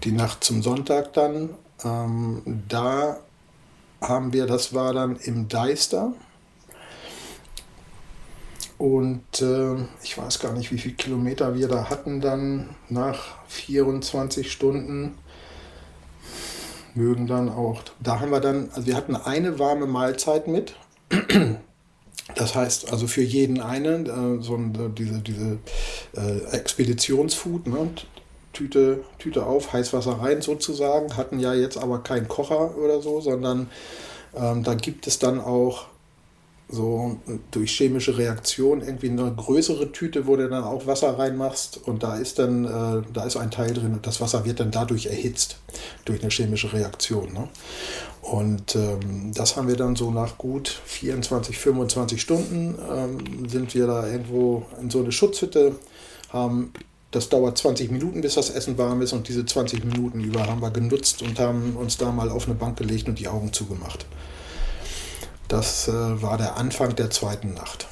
Die 0.04 0.12
Nacht 0.12 0.44
zum 0.44 0.62
Sonntag 0.62 1.14
dann. 1.14 1.50
Ähm, 1.82 2.62
da 2.68 3.20
haben 4.02 4.34
wir, 4.34 4.46
das 4.46 4.74
war 4.74 4.92
dann 4.92 5.16
im 5.16 5.48
Deister. 5.48 6.12
Und 8.76 9.40
äh, 9.40 9.76
ich 10.02 10.18
weiß 10.18 10.40
gar 10.40 10.52
nicht, 10.52 10.70
wie 10.72 10.78
viele 10.78 10.94
Kilometer 10.94 11.54
wir 11.54 11.68
da 11.68 11.88
hatten 11.88 12.20
dann 12.20 12.76
nach 12.90 13.46
24 13.48 14.52
Stunden. 14.52 15.16
Mögen 16.94 17.26
dann 17.26 17.48
auch. 17.48 17.82
Da 18.00 18.20
haben 18.20 18.30
wir 18.30 18.40
dann, 18.40 18.68
also 18.74 18.86
wir 18.86 18.96
hatten 18.96 19.16
eine 19.16 19.58
warme 19.58 19.86
Mahlzeit 19.86 20.48
mit. 20.48 20.74
Das 22.36 22.54
heißt 22.54 22.90
also 22.90 23.06
für 23.06 23.22
jeden 23.22 23.60
einen, 23.60 24.06
äh, 24.06 24.42
so 24.42 24.56
ein, 24.56 24.94
diese, 24.94 25.20
diese 25.20 25.58
äh, 26.16 26.56
Expeditionsfood, 26.56 27.66
ne? 27.66 27.90
Tüte, 28.54 29.04
Tüte 29.18 29.44
auf, 29.44 29.72
Heißwasser 29.74 30.12
rein 30.12 30.40
sozusagen, 30.40 31.16
hatten 31.16 31.38
ja 31.38 31.52
jetzt 31.52 31.76
aber 31.76 31.98
keinen 31.98 32.28
Kocher 32.28 32.76
oder 32.78 33.02
so, 33.02 33.20
sondern 33.20 33.68
ähm, 34.34 34.62
da 34.62 34.74
gibt 34.74 35.06
es 35.06 35.18
dann 35.18 35.40
auch 35.40 35.86
so 36.68 37.18
durch 37.50 37.76
chemische 37.76 38.16
Reaktion 38.16 38.80
irgendwie 38.80 39.10
eine 39.10 39.32
größere 39.32 39.92
Tüte, 39.92 40.26
wo 40.26 40.36
du 40.36 40.48
dann 40.48 40.64
auch 40.64 40.86
Wasser 40.86 41.18
reinmachst 41.18 41.80
und 41.86 42.02
da 42.02 42.16
ist 42.16 42.38
dann, 42.38 42.64
äh, 42.64 43.02
da 43.12 43.24
ist 43.24 43.36
ein 43.36 43.50
Teil 43.50 43.74
drin 43.74 43.92
und 43.92 44.06
das 44.06 44.20
Wasser 44.20 44.44
wird 44.44 44.60
dann 44.60 44.70
dadurch 44.70 45.06
erhitzt, 45.06 45.58
durch 46.06 46.22
eine 46.22 46.30
chemische 46.30 46.72
Reaktion. 46.72 47.32
Ne? 47.34 47.48
Und 48.22 48.74
ähm, 48.76 49.32
das 49.34 49.56
haben 49.56 49.68
wir 49.68 49.76
dann 49.76 49.94
so 49.94 50.10
nach 50.10 50.38
gut 50.38 50.68
24, 50.86 51.58
25 51.58 52.20
Stunden 52.20 52.78
ähm, 52.90 53.48
sind 53.48 53.74
wir 53.74 53.86
da 53.86 54.06
irgendwo 54.06 54.64
in 54.80 54.88
so 54.88 55.00
eine 55.00 55.12
Schutzhütte, 55.12 55.76
haben 56.30 56.72
das 57.14 57.28
dauert 57.28 57.56
20 57.56 57.92
Minuten, 57.92 58.22
bis 58.22 58.34
das 58.34 58.50
Essen 58.50 58.76
warm 58.76 59.00
ist 59.00 59.12
und 59.12 59.28
diese 59.28 59.46
20 59.46 59.84
Minuten 59.84 60.20
über 60.20 60.46
haben 60.48 60.60
wir 60.60 60.70
genutzt 60.70 61.22
und 61.22 61.38
haben 61.38 61.76
uns 61.76 61.96
da 61.96 62.10
mal 62.10 62.28
auf 62.28 62.46
eine 62.46 62.56
Bank 62.56 62.76
gelegt 62.76 63.08
und 63.08 63.20
die 63.20 63.28
Augen 63.28 63.52
zugemacht. 63.52 64.04
Das 65.46 65.86
äh, 65.86 65.92
war 65.92 66.38
der 66.38 66.56
Anfang 66.56 66.96
der 66.96 67.10
zweiten 67.10 67.54
Nacht. 67.54 67.86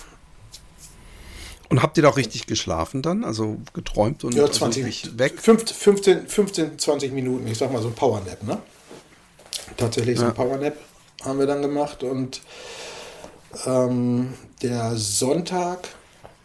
Und 1.68 1.82
habt 1.82 1.96
ihr 1.96 2.02
da 2.02 2.08
auch 2.08 2.16
richtig 2.16 2.46
geschlafen 2.46 3.00
dann? 3.00 3.22
Also 3.22 3.58
geträumt 3.72 4.24
und 4.24 4.34
ja, 4.34 4.50
20, 4.50 4.84
also 4.84 5.18
weg? 5.18 5.40
15, 5.40 6.26
15, 6.26 6.78
20 6.78 7.12
Minuten, 7.12 7.46
ich 7.46 7.58
sag 7.58 7.72
mal 7.72 7.80
so 7.80 7.88
ein 7.88 7.94
Powernap, 7.94 8.42
ne? 8.42 8.58
Tatsächlich 9.76 10.18
so 10.18 10.26
ein 10.26 10.34
Powernap 10.34 10.76
haben 11.24 11.38
wir 11.38 11.46
dann 11.46 11.62
gemacht 11.62 12.02
und 12.02 12.42
ähm, 13.66 14.34
der 14.62 14.96
Sonntag 14.96 15.88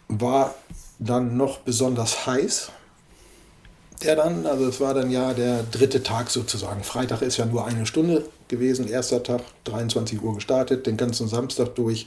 war 0.06 0.54
dann 0.98 1.36
noch 1.36 1.58
besonders 1.58 2.26
heiß. 2.26 2.70
Der 4.02 4.14
dann, 4.14 4.46
also 4.46 4.66
es 4.66 4.80
war 4.80 4.94
dann 4.94 5.10
ja 5.10 5.34
der 5.34 5.64
dritte 5.64 6.02
Tag 6.04 6.30
sozusagen. 6.30 6.84
Freitag 6.84 7.20
ist 7.22 7.36
ja 7.36 7.46
nur 7.46 7.66
eine 7.66 7.84
Stunde 7.84 8.24
gewesen, 8.46 8.88
erster 8.88 9.22
Tag, 9.22 9.42
23 9.64 10.22
Uhr 10.22 10.34
gestartet, 10.34 10.86
den 10.86 10.96
ganzen 10.96 11.26
Samstag 11.26 11.74
durch, 11.74 12.06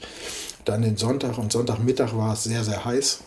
dann 0.64 0.82
den 0.82 0.96
Sonntag 0.96 1.36
und 1.36 1.52
Sonntagmittag 1.52 2.16
war 2.16 2.32
es 2.32 2.44
sehr, 2.44 2.64
sehr 2.64 2.84
heiß, 2.84 3.20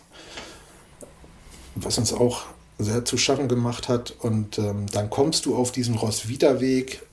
was 1.76 1.98
uns 2.00 2.12
auch 2.12 2.44
sehr 2.80 3.06
zu 3.06 3.18
schaffen 3.18 3.48
gemacht 3.48 3.88
hat. 3.88 4.16
Und 4.20 4.58
ähm, 4.58 4.88
dann 4.92 5.10
kommst 5.12 5.46
du 5.46 5.56
auf 5.56 5.72
diesen 5.72 5.96
Roswitha-Weg 5.96 7.04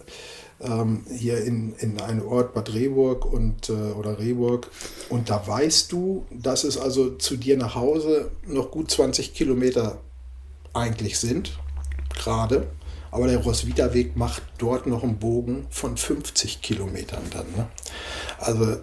ähm, 0.63 1.05
hier 1.11 1.45
in, 1.45 1.75
in 1.79 2.01
einen 2.01 2.23
Ort 2.23 2.55
Bad 2.55 2.73
Rehburg 2.73 3.25
und, 3.25 3.69
äh, 3.69 3.73
oder 3.73 4.19
Rehburg 4.19 4.71
und 5.09 5.31
da 5.31 5.47
weißt 5.47 5.93
du, 5.93 6.27
dass 6.31 6.65
es 6.65 6.79
also 6.79 7.11
zu 7.17 7.37
dir 7.37 7.57
nach 7.57 7.75
Hause 7.75 8.31
noch 8.47 8.71
gut 8.71 8.91
20 8.91 9.35
Kilometer 9.35 9.99
eigentlich 10.73 11.19
sind, 11.19 11.59
gerade. 12.15 12.67
Aber 13.11 13.27
der 13.27 13.39
Roswitha-Weg 13.39 14.17
macht 14.17 14.43
dort 14.57 14.87
noch 14.87 15.03
einen 15.03 15.19
Bogen 15.19 15.67
von 15.69 15.99
50 15.99 16.63
Kilometern 16.63 17.23
dann. 17.31 17.47
Ne? 17.55 17.69
Also 18.39 18.79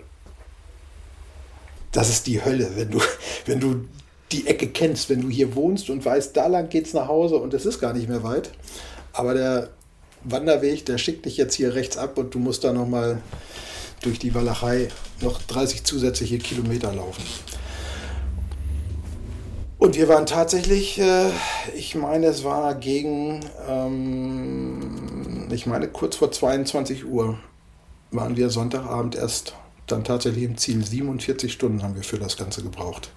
das 1.92 2.10
ist 2.10 2.28
die 2.28 2.44
Hölle, 2.44 2.70
wenn 2.76 2.92
du, 2.92 3.02
wenn 3.46 3.60
du 3.60 3.86
die 4.32 4.46
Ecke 4.46 4.68
kennst, 4.68 5.10
wenn 5.10 5.22
du 5.22 5.30
hier 5.30 5.56
wohnst 5.56 5.90
und 5.90 6.06
weißt, 6.06 6.38
da 6.38 6.46
lang 6.46 6.70
geht 6.70 6.86
es 6.86 6.94
nach 6.94 7.08
Hause 7.08 7.38
und 7.38 7.54
es 7.56 7.66
ist 7.66 7.80
gar 7.80 7.94
nicht 7.94 8.08
mehr 8.08 8.24
weit. 8.24 8.52
Aber 9.14 9.34
der 9.34 9.70
Wanderweg, 10.24 10.86
der 10.86 10.98
schickt 10.98 11.26
dich 11.26 11.38
jetzt 11.38 11.56
hier 11.56 11.76
rechts 11.76 11.98
ab 11.98 12.18
und 12.18 12.34
du 12.34 12.40
musst 12.40 12.64
da 12.64 12.74
nochmal 12.74 13.22
durch 14.02 14.20
die 14.20 14.34
Walachei 14.34 14.90
noch 15.22 15.42
30 15.42 15.84
zusätzliche 15.84 16.38
Kilometer 16.38 16.94
laufen. 16.94 17.24
Und 19.78 19.96
wir 19.96 20.10
waren 20.10 20.26
tatsächlich, 20.26 21.00
äh, 21.00 21.30
ich 21.76 21.96
meine, 21.96 22.28
es 22.28 22.44
war 22.44 22.76
gegen, 22.76 23.46
ähm, 23.68 25.48
ich 25.52 25.66
meine, 25.66 25.88
kurz 25.88 26.18
vor 26.18 26.32
22 26.32 27.06
Uhr 27.06 27.40
waren 28.12 28.36
wir 28.36 28.50
Sonntagabend 28.50 29.16
erst 29.16 29.56
dann 29.88 30.04
tatsächlich 30.04 30.44
im 30.44 30.58
Ziel. 30.58 30.86
47 30.86 31.52
Stunden 31.52 31.82
haben 31.82 31.96
wir 31.96 32.04
für 32.04 32.20
das 32.20 32.36
Ganze 32.36 32.62
gebraucht. 32.62 33.10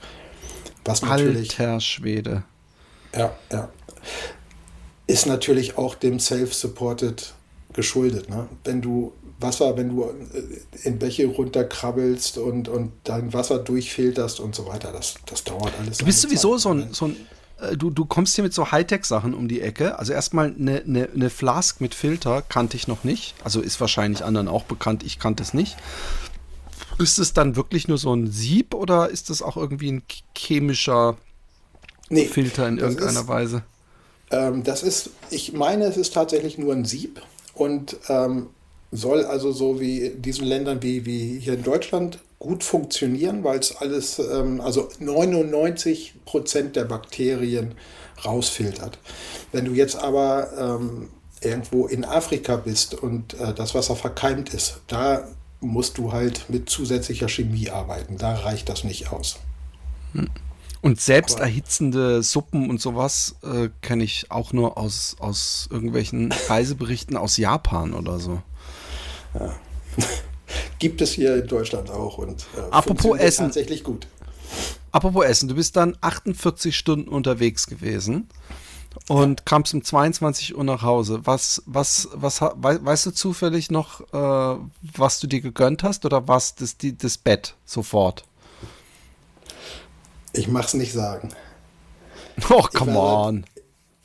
Was 0.84 1.03
natürlich. 1.03 1.59
Alter 1.59 1.80
Schwede. 1.80 2.44
Ja, 3.14 3.32
ja 3.50 3.68
ist 5.07 5.26
natürlich 5.26 5.78
auch 5.78 5.94
dem 5.94 6.20
Self-Supported 6.20 7.34
geschuldet. 7.72 8.28
Ne? 8.28 8.48
Wenn 8.64 8.80
du 8.80 9.12
Wasser, 9.40 9.76
wenn 9.76 9.88
du 9.88 10.05
äh, 10.05 10.88
in 10.88 10.98
Bäche 10.98 11.26
runterkrabbelst 11.26 12.38
und, 12.38 12.68
und 12.68 12.92
dein 13.05 13.32
Wasser 13.32 13.59
durchfilterst 13.59 14.40
und 14.40 14.55
so 14.55 14.66
weiter, 14.66 14.92
das, 14.92 15.14
das 15.26 15.44
dauert 15.44 15.72
alles. 15.80 15.98
Du 15.98 16.05
bist 16.05 16.20
sowieso 16.20 16.53
Zeit. 16.53 16.61
so 16.61 16.70
ein, 16.70 16.92
so 16.92 17.05
ein 17.07 17.16
äh, 17.61 17.76
du, 17.76 17.90
du 17.90 18.05
kommst 18.05 18.34
hier 18.34 18.44
mit 18.44 18.55
so 18.55 18.70
Hightech-Sachen 18.70 19.34
um 19.34 19.48
die 19.48 19.61
Ecke. 19.61 19.98
Also 19.98 20.12
erstmal 20.12 20.55
eine, 20.55 20.82
eine, 20.82 21.09
eine 21.14 21.30
Flask 21.30 21.80
mit 21.80 21.94
Filter 21.94 22.42
kannte 22.42 22.76
ich 22.76 22.88
noch 22.88 23.05
nicht. 23.05 23.34
Also 23.44 23.61
ist 23.61 23.80
wahrscheinlich 23.80 24.24
anderen 24.24 24.48
auch 24.48 24.64
bekannt, 24.64 25.03
ich 25.03 25.18
kannte 25.18 25.42
es 25.42 25.55
nicht. 25.55 25.76
Ist 26.98 27.18
es 27.18 27.32
dann 27.32 27.57
wirklich 27.57 27.88
nur 27.88 27.98
so 27.98 28.14
ein 28.14 28.30
Sieb 28.30 28.74
oder 28.74 29.09
ist 29.09 29.30
das 29.30 29.42
auch 29.42 29.57
irgendwie 29.57 29.90
ein 29.90 30.03
chemischer 30.36 31.16
nee, 32.11 32.26
Filter 32.26 32.68
in 32.68 32.78
irgendeiner 32.78 33.26
Weise? 33.26 33.62
Ähm, 34.33 34.64
das 34.64 34.83
ist, 34.83 35.11
ich 35.30 35.53
meine, 35.53 35.85
es 35.85 35.97
ist 35.97 36.14
tatsächlich 36.14 36.59
nur 36.59 36.72
ein 36.72 36.85
Sieb 36.85 37.22
und 37.55 37.97
ähm, 38.09 38.49
soll 38.91 39.24
also 39.24 39.53
so 39.53 39.80
wie 39.80 40.01
in 40.01 40.22
diesen 40.22 40.47
Ländern 40.47 40.83
wie, 40.83 41.07
wie 41.07 41.39
hier 41.39 41.55
in 41.55 41.62
Deutschland 41.62 42.18
gut 42.39 42.64
funktionieren, 42.64 43.45
weil 43.45 43.59
es 43.61 43.76
alles, 43.76 44.18
ähm, 44.18 44.61
also 44.61 44.89
99 44.99 46.14
Prozent 46.24 46.74
der 46.74 46.85
Bakterien 46.85 47.74
rausfiltert. 48.24 48.99
Wenn 49.53 49.66
du 49.66 49.72
jetzt 49.72 49.97
aber 49.97 50.51
ähm, 50.59 51.09
irgendwo 51.41 51.87
in 51.87 52.05
Afrika 52.05 52.57
bist 52.57 52.95
und 52.95 53.35
äh, 53.35 53.55
das 53.55 53.74
Wasser 53.74 53.97
verkeimt 53.97 54.53
ist, 54.53 54.80
da 54.89 55.28
musst 55.61 55.99
du 55.99 56.12
halt 56.12 56.47
mit 56.49 56.68
zusätzlicher 56.68 57.28
Chemie 57.28 57.70
arbeiten. 57.70 58.16
Da 58.18 58.35
reicht 58.35 58.68
das 58.68 58.85
nicht 58.85 59.12
aus. 59.12 59.39
Hm. 60.12 60.28
Und 60.83 61.01
selbst 61.01 61.39
erhitzende 61.39 62.24
Suppen 62.24 62.68
und 62.68 62.80
sowas 62.80 63.37
äh, 63.45 63.68
kenne 63.83 64.03
ich 64.03 64.33
auch 64.33 64.53
nur 64.53 64.76
aus, 64.76 65.16
aus 65.20 65.68
irgendwelchen 65.70 66.33
Reiseberichten 66.49 67.16
aus 67.16 67.37
Japan 67.37 67.95
oder 67.95 68.18
so. 68.18 68.43
Ja. 69.39 69.55
Gibt 70.80 71.01
es 71.01 71.12
hier 71.12 71.37
in 71.37 71.47
Deutschland 71.47 71.89
auch 71.89 72.18
und 72.18 72.47
äh, 72.57 72.61
Apropos 72.72 73.16
Essen. 73.16 73.47
tatsächlich 73.47 73.85
gut. 73.85 74.09
Apropos 74.91 75.24
Essen, 75.24 75.49
du 75.49 75.55
bist 75.55 75.76
dann 75.76 75.97
48 76.01 76.76
Stunden 76.76 77.09
unterwegs 77.09 77.68
gewesen 77.68 78.28
und 79.09 79.41
ja. 79.41 79.45
kamst 79.45 79.72
um 79.74 79.85
22 79.85 80.57
Uhr 80.57 80.64
nach 80.64 80.83
Hause. 80.83 81.20
Was, 81.24 81.62
was, 81.64 82.09
was, 82.12 82.41
weißt 82.41 83.07
du 83.07 83.11
zufällig 83.12 83.70
noch, 83.70 84.01
äh, 84.12 84.59
was 84.97 85.20
du 85.20 85.28
dir 85.28 85.41
gegönnt 85.41 85.85
hast 85.85 86.05
oder 86.05 86.26
was 86.26 86.57
das, 86.57 86.76
die, 86.76 86.99
das 86.99 87.18
Bett 87.18 87.55
sofort? 87.64 88.24
Ich 90.33 90.49
mach's 90.49 90.74
nicht 90.74 90.93
sagen. 90.93 91.28
Oh, 92.49 92.62
come 92.72 92.93
ich 92.93 92.97
on. 92.97 93.45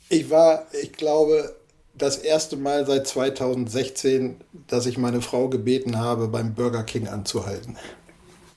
ich 0.08 0.30
war, 0.30 0.66
ich 0.72 0.92
glaube, 0.92 1.56
das 1.94 2.18
erste 2.18 2.56
Mal 2.56 2.86
seit 2.86 3.06
2016, 3.06 4.36
dass 4.66 4.86
ich 4.86 4.98
meine 4.98 5.20
Frau 5.20 5.48
gebeten 5.48 5.98
habe, 5.98 6.28
beim 6.28 6.54
Burger 6.54 6.84
King 6.84 7.08
anzuhalten. 7.08 7.76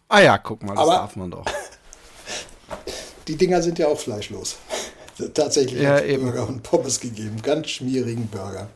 Ah 0.09 0.19
ja, 0.19 0.37
guck 0.37 0.61
mal, 0.63 0.75
das 0.75 0.83
Aber 0.83 0.93
darf 0.93 1.15
man 1.15 1.31
doch. 1.31 1.45
Die 3.27 3.35
Dinger 3.35 3.61
sind 3.61 3.79
ja 3.79 3.87
auch 3.87 3.99
fleischlos. 3.99 4.57
Tatsächlich 5.33 5.81
ja, 5.81 6.01
Burger 6.17 6.47
und 6.47 6.63
Pommes 6.63 6.99
gegeben. 6.99 7.41
Ganz 7.41 7.69
schmierigen 7.69 8.27
Burger. 8.27 8.67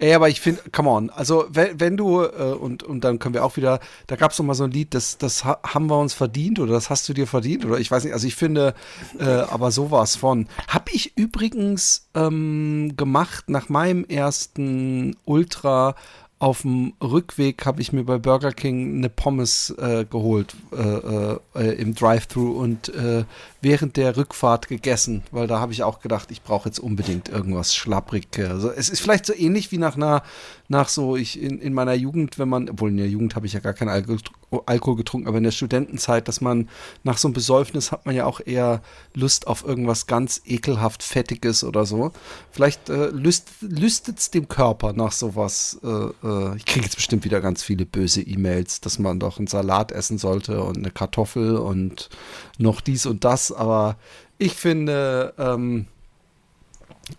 Ey, 0.00 0.14
aber 0.14 0.30
ich 0.30 0.40
finde, 0.40 0.62
come 0.72 0.88
on, 0.88 1.10
also 1.10 1.44
wenn, 1.50 1.78
wenn 1.78 1.98
du, 1.98 2.22
äh, 2.22 2.54
und, 2.58 2.82
und 2.82 3.04
dann 3.04 3.18
können 3.18 3.34
wir 3.34 3.44
auch 3.44 3.58
wieder, 3.58 3.80
da 4.06 4.16
gab 4.16 4.30
es 4.32 4.38
noch 4.38 4.46
mal 4.46 4.54
so 4.54 4.64
ein 4.64 4.70
Lied, 4.70 4.94
das, 4.94 5.18
das 5.18 5.44
haben 5.44 5.90
wir 5.90 5.98
uns 5.98 6.14
verdient 6.14 6.58
oder 6.58 6.72
das 6.72 6.88
hast 6.88 7.06
du 7.10 7.12
dir 7.12 7.26
verdient 7.26 7.66
oder 7.66 7.78
ich 7.78 7.90
weiß 7.90 8.04
nicht, 8.04 8.14
also 8.14 8.26
ich 8.26 8.34
finde, 8.34 8.74
äh, 9.18 9.24
aber 9.24 9.70
sowas 9.70 10.16
von. 10.16 10.48
Hab 10.68 10.90
ich 10.90 11.18
übrigens 11.18 12.08
ähm, 12.14 12.94
gemacht 12.96 13.50
nach 13.50 13.68
meinem 13.68 14.06
ersten 14.06 15.16
Ultra 15.26 15.94
auf 16.40 16.62
dem 16.62 16.94
Rückweg 17.02 17.66
habe 17.66 17.82
ich 17.82 17.92
mir 17.92 18.02
bei 18.02 18.16
Burger 18.16 18.52
King 18.52 18.96
eine 18.96 19.10
Pommes 19.10 19.74
äh, 19.78 20.06
geholt 20.06 20.56
äh, 20.72 21.36
äh, 21.54 21.74
im 21.74 21.94
Drive-Thru 21.94 22.52
und 22.52 22.88
äh, 22.94 23.24
während 23.60 23.98
der 23.98 24.16
Rückfahrt 24.16 24.66
gegessen, 24.66 25.22
weil 25.32 25.46
da 25.46 25.60
habe 25.60 25.72
ich 25.72 25.82
auch 25.82 26.00
gedacht, 26.00 26.30
ich 26.30 26.42
brauche 26.42 26.70
jetzt 26.70 26.78
unbedingt 26.78 27.28
irgendwas 27.28 27.74
schlapprig. 27.74 28.26
Also 28.38 28.70
es 28.70 28.88
ist 28.88 29.00
vielleicht 29.00 29.26
so 29.26 29.34
ähnlich 29.34 29.70
wie 29.70 29.76
nach 29.76 29.96
einer, 29.96 30.22
nach 30.70 30.88
so 30.88 31.16
ich 31.16 31.42
in, 31.42 31.58
in 31.58 31.74
meiner 31.74 31.94
Jugend, 31.94 32.38
wenn 32.38 32.48
man, 32.48 32.70
obwohl 32.70 32.90
in 32.90 32.96
der 32.96 33.08
Jugend 33.08 33.34
habe 33.34 33.44
ich 33.44 33.54
ja 33.54 33.60
gar 33.60 33.72
keinen 33.72 33.88
Alkohol, 33.88 34.20
Alkohol 34.66 34.96
getrunken, 34.96 35.26
aber 35.26 35.38
in 35.38 35.44
der 35.44 35.50
Studentenzeit, 35.50 36.28
dass 36.28 36.40
man 36.40 36.68
nach 37.02 37.18
so 37.18 37.26
einem 37.26 37.34
Besäufnis 37.34 37.90
hat 37.90 38.06
man 38.06 38.14
ja 38.14 38.24
auch 38.24 38.40
eher 38.44 38.80
Lust 39.12 39.48
auf 39.48 39.64
irgendwas 39.64 40.06
ganz 40.06 40.40
ekelhaft 40.46 41.02
Fettiges 41.02 41.64
oder 41.64 41.84
so. 41.86 42.12
Vielleicht 42.52 42.88
äh, 42.88 43.08
lüst, 43.08 43.48
lüstet 43.60 44.20
es 44.20 44.30
dem 44.30 44.46
Körper 44.46 44.92
nach 44.92 45.10
sowas. 45.10 45.80
Äh, 45.82 45.88
äh, 45.88 46.56
ich 46.56 46.66
kriege 46.66 46.84
jetzt 46.84 46.94
bestimmt 46.94 47.24
wieder 47.24 47.40
ganz 47.40 47.64
viele 47.64 47.84
böse 47.84 48.22
E-Mails, 48.22 48.80
dass 48.80 49.00
man 49.00 49.18
doch 49.18 49.38
einen 49.38 49.48
Salat 49.48 49.90
essen 49.90 50.18
sollte 50.18 50.62
und 50.62 50.78
eine 50.78 50.92
Kartoffel 50.92 51.56
und 51.56 52.10
noch 52.58 52.80
dies 52.80 53.06
und 53.06 53.24
das, 53.24 53.50
aber 53.50 53.96
ich 54.38 54.54
finde, 54.54 55.34
ähm, 55.36 55.86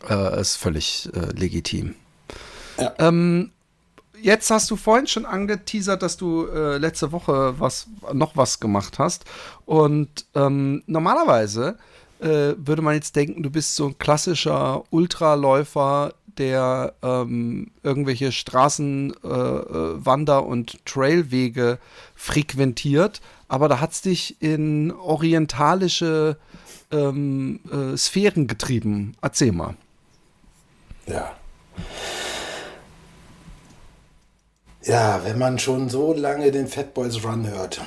äh, 0.10 0.40
ist 0.40 0.56
völlig 0.56 1.10
äh, 1.14 1.38
legitim. 1.38 1.96
Ja. 2.82 2.94
Ähm, 3.00 3.52
jetzt 4.22 4.50
hast 4.52 4.70
du 4.72 4.76
vorhin 4.76 5.08
schon 5.08 5.26
angeteasert, 5.26 6.02
dass 6.02 6.18
du 6.18 6.48
äh, 6.48 6.78
letzte 6.78 7.12
Woche 7.12 7.56
was, 7.60 7.88
noch 8.14 8.36
was 8.36 8.60
gemacht 8.60 9.00
hast. 9.00 9.26
Und 9.66 10.26
ähm, 10.36 10.84
normalerweise 10.88 11.78
äh, 12.20 12.54
würde 12.58 12.82
man 12.82 12.96
jetzt 12.96 13.16
denken, 13.16 13.44
du 13.44 13.50
bist 13.50 13.76
so 13.76 13.88
ein 13.88 13.98
klassischer 13.98 14.84
Ultraläufer, 14.90 16.14
der 16.38 16.94
ähm, 17.02 17.72
irgendwelche 17.84 18.32
Straßen, 18.32 19.14
äh, 19.24 19.28
äh 19.28 20.06
Wander- 20.06 20.46
und 20.46 20.86
Trailwege 20.86 21.78
frequentiert. 22.16 23.22
Aber 23.48 23.68
da 23.68 23.82
hat 23.82 23.92
es 23.92 24.02
dich 24.02 24.42
in 24.42 24.92
orientalische 24.92 26.38
ähm, 26.92 27.60
äh, 27.72 27.98
Sphären 27.98 28.48
getrieben. 28.48 29.16
Erzähl 29.22 29.52
mal. 29.52 29.76
Ja. 31.06 31.36
Ja, 34.84 35.24
wenn 35.24 35.38
man 35.38 35.60
schon 35.60 35.90
so 35.90 36.14
lange 36.14 36.52
den 36.52 36.68
Fat 36.68 36.94
Boys 36.94 37.24
Run 37.24 37.48
hört, 37.48 37.82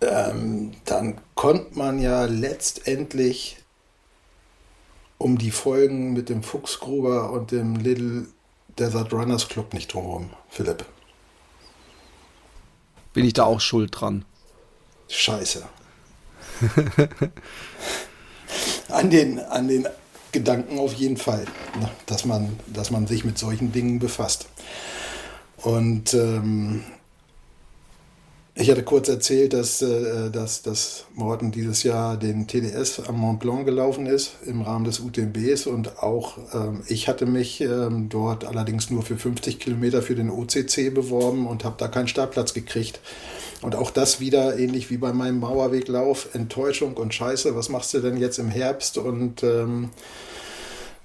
ähm, 0.00 0.72
dann 0.84 1.18
konnte 1.34 1.76
man 1.76 2.00
ja 2.00 2.24
letztendlich 2.26 3.56
um 5.18 5.38
die 5.38 5.50
Folgen 5.50 6.12
mit 6.12 6.28
dem 6.28 6.42
Fuchsgruber 6.42 7.30
und 7.32 7.50
dem 7.50 7.76
Little 7.76 8.26
Desert 8.78 9.12
Runners 9.12 9.48
Club 9.48 9.74
nicht 9.74 9.92
drumherum, 9.92 10.30
Philipp. 10.48 10.86
Bin 13.12 13.24
ich 13.24 13.32
da 13.32 13.44
auch 13.44 13.60
schuld 13.60 13.90
dran? 13.92 14.24
Scheiße. 15.08 15.68
an, 18.88 19.10
den, 19.10 19.40
an 19.40 19.66
den 19.66 19.88
Gedanken 20.32 20.78
auf 20.78 20.94
jeden 20.94 21.16
Fall, 21.16 21.44
ne, 21.78 21.90
dass 22.06 22.24
man, 22.24 22.58
dass 22.68 22.90
man 22.90 23.06
sich 23.08 23.24
mit 23.24 23.36
solchen 23.36 23.72
Dingen 23.72 23.98
befasst. 23.98 24.46
Und 25.62 26.14
ähm, 26.14 26.82
ich 28.54 28.70
hatte 28.70 28.82
kurz 28.82 29.08
erzählt, 29.08 29.52
dass, 29.52 29.80
äh, 29.80 30.30
dass, 30.30 30.62
dass 30.62 31.06
Morten 31.14 31.50
dieses 31.50 31.82
Jahr 31.82 32.16
den 32.16 32.46
TDS 32.46 33.00
am 33.06 33.18
Mont 33.18 33.40
Blanc 33.40 33.64
gelaufen 33.64 34.06
ist 34.06 34.32
im 34.44 34.62
Rahmen 34.62 34.84
des 34.84 35.00
UTMBs 35.00 35.66
und 35.66 36.02
auch 36.02 36.36
ähm, 36.52 36.82
ich 36.86 37.08
hatte 37.08 37.26
mich 37.26 37.60
ähm, 37.60 38.08
dort 38.08 38.44
allerdings 38.44 38.90
nur 38.90 39.02
für 39.02 39.16
50 39.16 39.60
Kilometer 39.60 40.02
für 40.02 40.14
den 40.14 40.30
OCC 40.30 40.92
beworben 40.92 41.46
und 41.46 41.64
habe 41.64 41.76
da 41.78 41.88
keinen 41.88 42.08
Startplatz 42.08 42.52
gekriegt. 42.52 43.00
Und 43.62 43.74
auch 43.74 43.90
das 43.90 44.20
wieder 44.20 44.58
ähnlich 44.58 44.90
wie 44.90 44.96
bei 44.96 45.12
meinem 45.12 45.38
Mauerweglauf, 45.40 46.34
Enttäuschung 46.34 46.94
und 46.94 47.14
Scheiße, 47.14 47.54
was 47.54 47.68
machst 47.68 47.92
du 47.94 48.00
denn 48.00 48.16
jetzt 48.16 48.38
im 48.38 48.48
Herbst? 48.48 48.96
Und 48.98 49.42
ähm, 49.42 49.90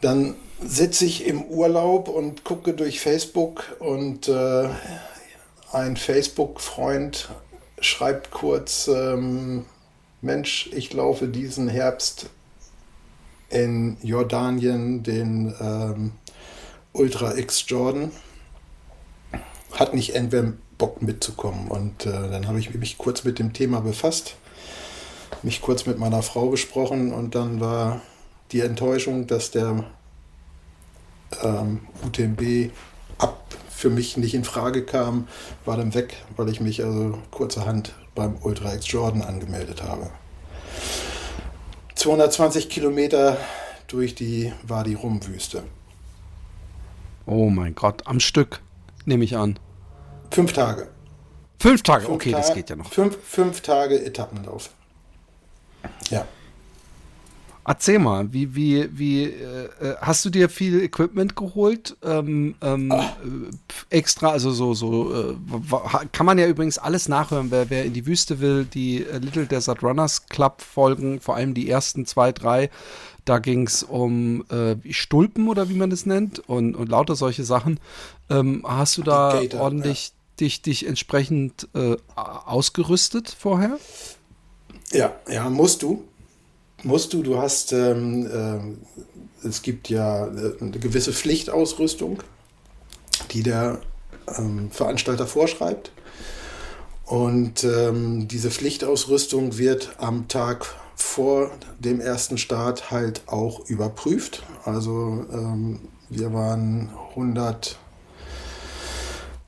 dann 0.01 0.35
sitze 0.61 1.05
ich 1.05 1.25
im 1.25 1.43
Urlaub 1.43 2.07
und 2.07 2.43
gucke 2.43 2.73
durch 2.73 2.99
Facebook 2.99 3.75
und 3.79 4.27
äh, 4.27 4.69
ein 5.71 5.97
Facebook-Freund 5.97 7.29
schreibt 7.79 8.31
kurz, 8.31 8.87
ähm, 8.87 9.65
Mensch, 10.21 10.69
ich 10.73 10.93
laufe 10.93 11.27
diesen 11.27 11.67
Herbst 11.67 12.29
in 13.49 13.97
Jordanien 14.01 15.03
den 15.03 15.53
ähm, 15.59 16.11
Ultra 16.93 17.37
X 17.37 17.65
Jordan. 17.67 18.11
Hat 19.73 19.93
nicht 19.93 20.15
entweder 20.15 20.53
Bock 20.77 21.01
mitzukommen. 21.01 21.67
Und 21.67 22.05
äh, 22.05 22.11
dann 22.11 22.47
habe 22.47 22.59
ich 22.59 22.73
mich 22.73 22.97
kurz 22.97 23.23
mit 23.23 23.39
dem 23.39 23.53
Thema 23.53 23.81
befasst, 23.81 24.35
mich 25.43 25.61
kurz 25.61 25.85
mit 25.85 25.99
meiner 25.99 26.21
Frau 26.21 26.47
besprochen 26.47 27.13
und 27.13 27.35
dann 27.35 27.59
war 27.59 28.01
die 28.51 28.61
Enttäuschung, 28.61 29.27
dass 29.27 29.51
der 29.51 29.83
ähm, 31.43 31.81
UTMB 32.05 32.71
ab 33.17 33.43
für 33.69 33.89
mich 33.89 34.17
nicht 34.17 34.33
in 34.33 34.43
Frage 34.43 34.83
kam, 34.85 35.27
war 35.65 35.77
dann 35.77 35.93
weg, 35.93 36.15
weil 36.37 36.49
ich 36.49 36.61
mich 36.61 36.83
also 36.83 37.17
kurzerhand 37.31 37.93
beim 38.15 38.35
Ultra 38.41 38.73
X 38.73 38.89
Jordan 38.89 39.21
angemeldet 39.21 39.83
habe. 39.83 40.09
220 41.95 42.69
Kilometer 42.69 43.37
durch 43.87 44.15
die 44.15 44.53
Wadi 44.63 44.93
Rum-Wüste. 44.93 45.63
Oh 47.25 47.49
mein 47.49 47.75
Gott, 47.75 48.03
am 48.05 48.19
Stück, 48.19 48.61
nehme 49.05 49.23
ich 49.23 49.35
an. 49.35 49.59
Fünf 50.31 50.53
Tage. 50.53 50.87
Fünf 51.59 51.81
Tage, 51.81 52.05
fünf 52.05 52.15
okay, 52.15 52.31
Ta 52.31 52.37
das 52.37 52.53
geht 52.53 52.69
ja 52.69 52.75
noch. 52.75 52.91
Fünf, 52.91 53.17
fünf 53.23 53.61
Tage 53.61 54.03
Etappenlauf. 54.05 54.69
Ja. 56.09 56.25
Erzähl 57.67 57.97
mal, 57.97 58.31
wie, 58.31 58.55
wie, 58.55 58.87
wie, 58.95 59.23
äh, 59.23 59.65
äh, 59.81 59.95
hast 59.99 60.23
du 60.23 60.29
dir 60.29 60.49
viel 60.49 60.83
Equipment 60.83 61.35
geholt? 61.35 61.97
Ähm, 62.03 62.53
ähm, 62.61 62.91
ah. 62.91 63.15
Extra, 63.89 64.29
also 64.29 64.51
so, 64.51 64.75
so, 64.75 65.11
äh, 65.11 65.35
kann 66.11 66.27
man 66.27 66.37
ja 66.37 66.45
übrigens 66.45 66.77
alles 66.77 67.09
nachhören, 67.09 67.49
wer, 67.49 67.71
wer 67.71 67.83
in 67.83 67.93
die 67.93 68.05
Wüste 68.05 68.39
will, 68.39 68.65
die 68.65 69.03
äh, 69.03 69.17
Little 69.17 69.47
Desert 69.47 69.81
Runners 69.81 70.27
Club 70.27 70.61
Folgen, 70.61 71.19
vor 71.19 71.37
allem 71.37 71.55
die 71.55 71.67
ersten 71.67 72.05
zwei, 72.05 72.31
drei, 72.31 72.69
da 73.25 73.39
ging 73.39 73.65
es 73.65 73.81
um 73.81 74.45
äh, 74.51 74.75
Stulpen 74.93 75.47
oder 75.47 75.67
wie 75.67 75.73
man 75.73 75.89
das 75.89 76.05
nennt 76.05 76.47
und, 76.47 76.75
und 76.75 76.89
lauter 76.89 77.15
solche 77.15 77.43
Sachen. 77.43 77.79
Ähm, 78.29 78.63
hast 78.63 78.99
du 78.99 79.01
da 79.01 79.39
Gator, 79.41 79.61
ordentlich 79.61 80.09
ja. 80.09 80.13
dich, 80.41 80.61
dich 80.61 80.85
entsprechend 80.85 81.67
ausgerüstet 82.13 83.35
vorher? 83.37 83.79
Ja, 84.91 85.15
ja, 85.27 85.49
musst 85.49 85.81
du 85.81 86.03
musst 86.85 87.13
du. 87.13 87.23
Du 87.23 87.37
hast, 87.37 87.73
ähm, 87.73 88.77
äh, 89.43 89.47
es 89.47 89.61
gibt 89.61 89.89
ja 89.89 90.27
äh, 90.27 90.53
eine 90.61 90.79
gewisse 90.79 91.11
Pflichtausrüstung, 91.11 92.23
die 93.31 93.43
der 93.43 93.81
ähm, 94.37 94.71
Veranstalter 94.71 95.27
vorschreibt. 95.27 95.91
Und 97.05 97.63
ähm, 97.63 98.27
diese 98.27 98.49
Pflichtausrüstung 98.49 99.57
wird 99.57 99.95
am 99.97 100.27
Tag 100.27 100.73
vor 100.95 101.51
dem 101.79 101.99
ersten 101.99 102.37
Start 102.37 102.89
halt 102.89 103.21
auch 103.27 103.67
überprüft. 103.67 104.43
Also 104.63 105.25
ähm, 105.31 105.81
wir 106.09 106.33
waren 106.33 106.89
100 107.11 107.77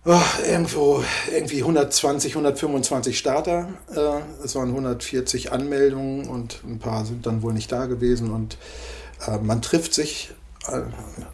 oh, 0.07 0.21
irgendwo 0.49 1.03
irgendwie 1.31 1.59
120, 1.59 2.31
125 2.31 3.17
Starter. 3.17 3.67
Äh, 3.93 4.43
es 4.43 4.55
waren 4.55 4.69
140 4.69 5.51
Anmeldungen 5.51 6.27
und 6.27 6.61
ein 6.65 6.79
paar 6.79 7.05
sind 7.05 7.25
dann 7.25 7.41
wohl 7.41 7.53
nicht 7.53 7.71
da 7.71 7.85
gewesen. 7.85 8.31
Und 8.31 8.57
äh, 9.27 9.37
man 9.37 9.61
trifft 9.61 9.93
sich 9.93 10.31
äh, 10.67 10.81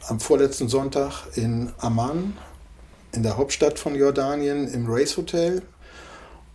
am 0.08 0.20
vorletzten 0.20 0.68
Sonntag 0.68 1.28
in 1.36 1.72
Amman, 1.78 2.36
in 3.14 3.24
der 3.24 3.38
Hauptstadt 3.38 3.78
von 3.78 3.96
Jordanien, 3.96 4.68
im 4.68 4.88
Race 4.88 5.18
Hotel. 5.18 5.62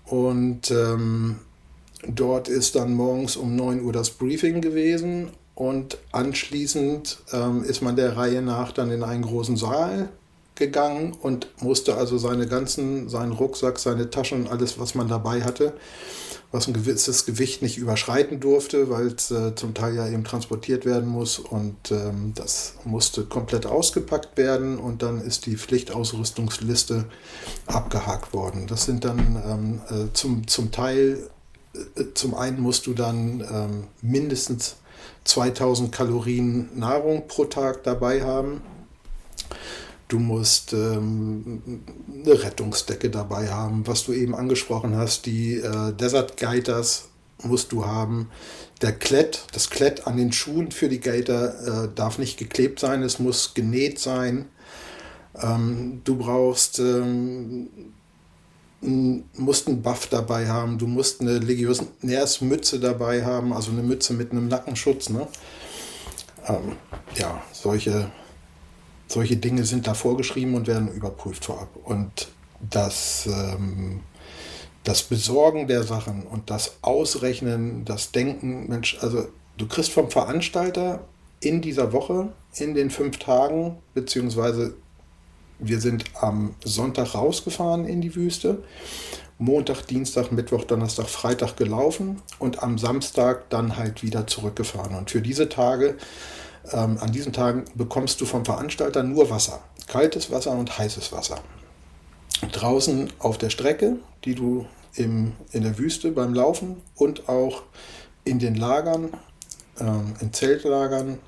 Und 0.05 0.71
ähm, 0.71 1.39
dort 2.07 2.49
ist 2.49 2.75
dann 2.75 2.95
morgens 2.95 3.37
um 3.37 3.55
9 3.55 3.83
Uhr 3.83 3.93
das 3.93 4.11
Briefing 4.11 4.61
gewesen. 4.61 5.31
Und 5.55 5.99
anschließend 6.13 7.19
ähm, 7.33 7.63
ist 7.65 7.81
man 7.81 7.97
der 7.97 8.17
Reihe 8.17 8.43
nach 8.43 8.73
dann 8.73 8.91
in 8.91 9.03
einen 9.03 9.23
großen 9.23 9.57
Saal 9.57 10.09
gegangen 10.59 11.17
und 11.21 11.49
musste 11.63 11.97
also 11.97 12.19
seine 12.19 12.47
ganzen, 12.47 13.09
seinen 13.09 13.33
Rucksack, 13.33 13.79
seine 13.79 14.11
Taschen, 14.11 14.49
alles, 14.49 14.79
was 14.79 14.95
man 14.95 15.09
dabei 15.09 15.43
hatte, 15.43 15.73
was 16.51 16.67
ein 16.67 16.75
gewisses 16.75 17.27
Gewicht 17.27 17.63
nicht 17.63 17.79
überschreiten 17.79 18.41
durfte, 18.41 18.91
weil 18.91 19.09
es 19.09 19.31
äh, 19.31 19.55
zum 19.55 19.75
Teil 19.75 19.95
ja 19.95 20.09
eben 20.09 20.25
transportiert 20.25 20.85
werden 20.85 21.09
muss 21.09 21.39
und 21.39 21.91
ähm, 21.91 22.33
das 22.35 22.75
musste 22.85 23.25
komplett 23.25 23.67
ausgepackt 23.67 24.37
werden 24.37 24.79
und 24.79 25.03
dann 25.03 25.21
ist 25.21 25.47
die 25.47 25.57
Pflichtausrüstungsliste 25.57 27.05
abgehakt 27.67 28.33
worden. 28.33 28.67
Das 28.67 28.85
sind 28.85 29.05
dann 29.05 29.43
ähm, 29.47 29.81
äh, 29.91 30.13
zum, 30.13 30.47
zum 30.47 30.71
Teil, 30.73 31.31
äh, 31.75 32.05
zum 32.15 32.35
einen 32.35 32.61
musst 32.61 32.87
du 32.87 32.95
dann 32.95 33.41
ähm, 33.51 33.85
mindestens 34.03 34.77
2000 35.25 35.93
Kalorien 35.93 36.71
Nahrung 36.79 37.29
pro 37.29 37.45
Tag 37.45 37.85
dabei 37.85 38.23
haben. 38.23 38.63
Du 40.09 40.19
musst 40.19 40.73
ähm, 40.73 41.63
eine 42.25 42.43
Rettungsdecke 42.43 43.11
dabei 43.11 43.49
haben, 43.51 43.87
was 43.87 44.05
du 44.05 44.15
eben 44.15 44.35
angesprochen 44.35 44.97
hast. 44.97 45.27
Die 45.27 45.57
äh, 45.57 45.93
Desert 45.93 46.39
Gaiters 46.39 47.09
musst 47.43 47.73
du 47.73 47.87
haben. 47.87 48.31
Der 48.81 48.93
Klett, 48.93 49.45
das 49.53 49.69
Klett 49.69 50.07
an 50.07 50.17
den 50.17 50.33
Schuhen 50.33 50.71
für 50.71 50.89
die 50.89 51.01
Gaiter 51.01 51.85
äh, 51.85 51.89
darf 51.95 52.19
nicht 52.19 52.39
geklebt 52.39 52.81
sein, 52.81 53.03
es 53.03 53.19
muss 53.19 53.53
genäht 53.53 53.99
sein. 53.99 54.47
Ähm, 55.41 56.01
du 56.05 56.17
brauchst, 56.17 56.79
ähm, 56.79 57.69
musst 58.81 59.69
einen 59.69 59.83
Buff 59.83 60.07
dabei 60.07 60.49
haben, 60.49 60.79
du 60.79 60.87
musst 60.87 61.21
eine 61.21 61.39
Legionärsmütze 61.39 62.81
dabei 62.81 63.25
haben, 63.25 63.53
also 63.53 63.73
eine 63.73 63.83
Mütze 63.83 64.15
mit 64.15 64.31
einem 64.31 64.49
Nackenschutz. 64.49 65.11
Ne? 65.11 65.27
Ähm, 66.47 66.77
ja, 67.17 67.43
solche 67.53 68.11
solche 69.09 69.37
Dinge 69.37 69.65
sind 69.65 69.87
da 69.87 69.95
vorgeschrieben 69.95 70.55
und 70.55 70.67
werden 70.67 70.93
überprüft 70.93 71.45
vorab. 71.47 71.69
Und 71.85 72.29
das, 72.61 73.27
ähm, 73.27 74.01
das 74.85 75.03
Besorgen 75.03 75.67
der 75.67 75.83
Sachen 75.83 76.23
und 76.23 76.51
das 76.51 76.77
Ausrechnen, 76.83 77.85
das 77.85 78.13
Denken, 78.13 78.69
Mensch, 78.69 78.99
also 79.01 79.29
du 79.57 79.67
kriegst 79.67 79.91
vom 79.93 80.11
Veranstalter 80.11 81.01
in 81.41 81.61
dieser 81.61 81.93
Woche, 81.93 82.33
in 82.57 82.75
den 82.75 82.91
fünf 82.91 83.19
Tagen, 83.19 83.79
beziehungsweise 83.95 84.75
wir 85.59 85.81
sind 85.81 86.05
am 86.21 86.55
Sonntag 86.65 87.15
rausgefahren 87.15 87.85
in 87.85 88.01
die 88.01 88.15
Wüste, 88.15 88.63
Montag, 89.39 89.87
Dienstag, 89.87 90.33
Mittwoch, 90.33 90.65
Donnerstag, 90.65 91.09
Freitag 91.09 91.57
gelaufen 91.57 92.23
und 92.39 92.63
am 92.63 92.77
Samstag 92.77 93.49
dann 93.51 93.77
halt 93.77 94.03
wieder 94.03 94.27
zurückgefahren. 94.27 94.97
Und 94.97 95.11
für 95.11 95.21
diese 95.21 95.49
Tage, 95.49 95.97
ähm, 96.73 96.99
an 97.01 97.13
diesen 97.13 97.33
Tagen 97.33 97.65
bekommst 97.75 98.21
du 98.21 98.27
vom 98.27 98.45
Veranstalter 98.45 99.03
nur 99.03 99.31
Wasser, 99.31 99.61
kaltes 99.87 100.31
Wasser 100.31 100.53
und 100.53 100.79
heißes 100.79 101.13
Wasser. 101.13 101.41
Draußen 102.53 103.13
auf 103.19 103.39
der 103.39 103.51
Strecke, 103.51 103.97
die 104.25 104.35
du 104.35 104.67
im, 104.95 105.33
in 105.53 105.63
der 105.63 105.79
Wüste 105.79 106.11
beim 106.13 106.35
Laufen 106.35 106.83
und 106.95 107.29
auch 107.29 107.63
in 108.25 108.39
den 108.39 108.55
Lagern, 108.55 109.11
ähm, 109.81 110.15
in 110.21 110.33
Zeltlagern, 110.33 111.19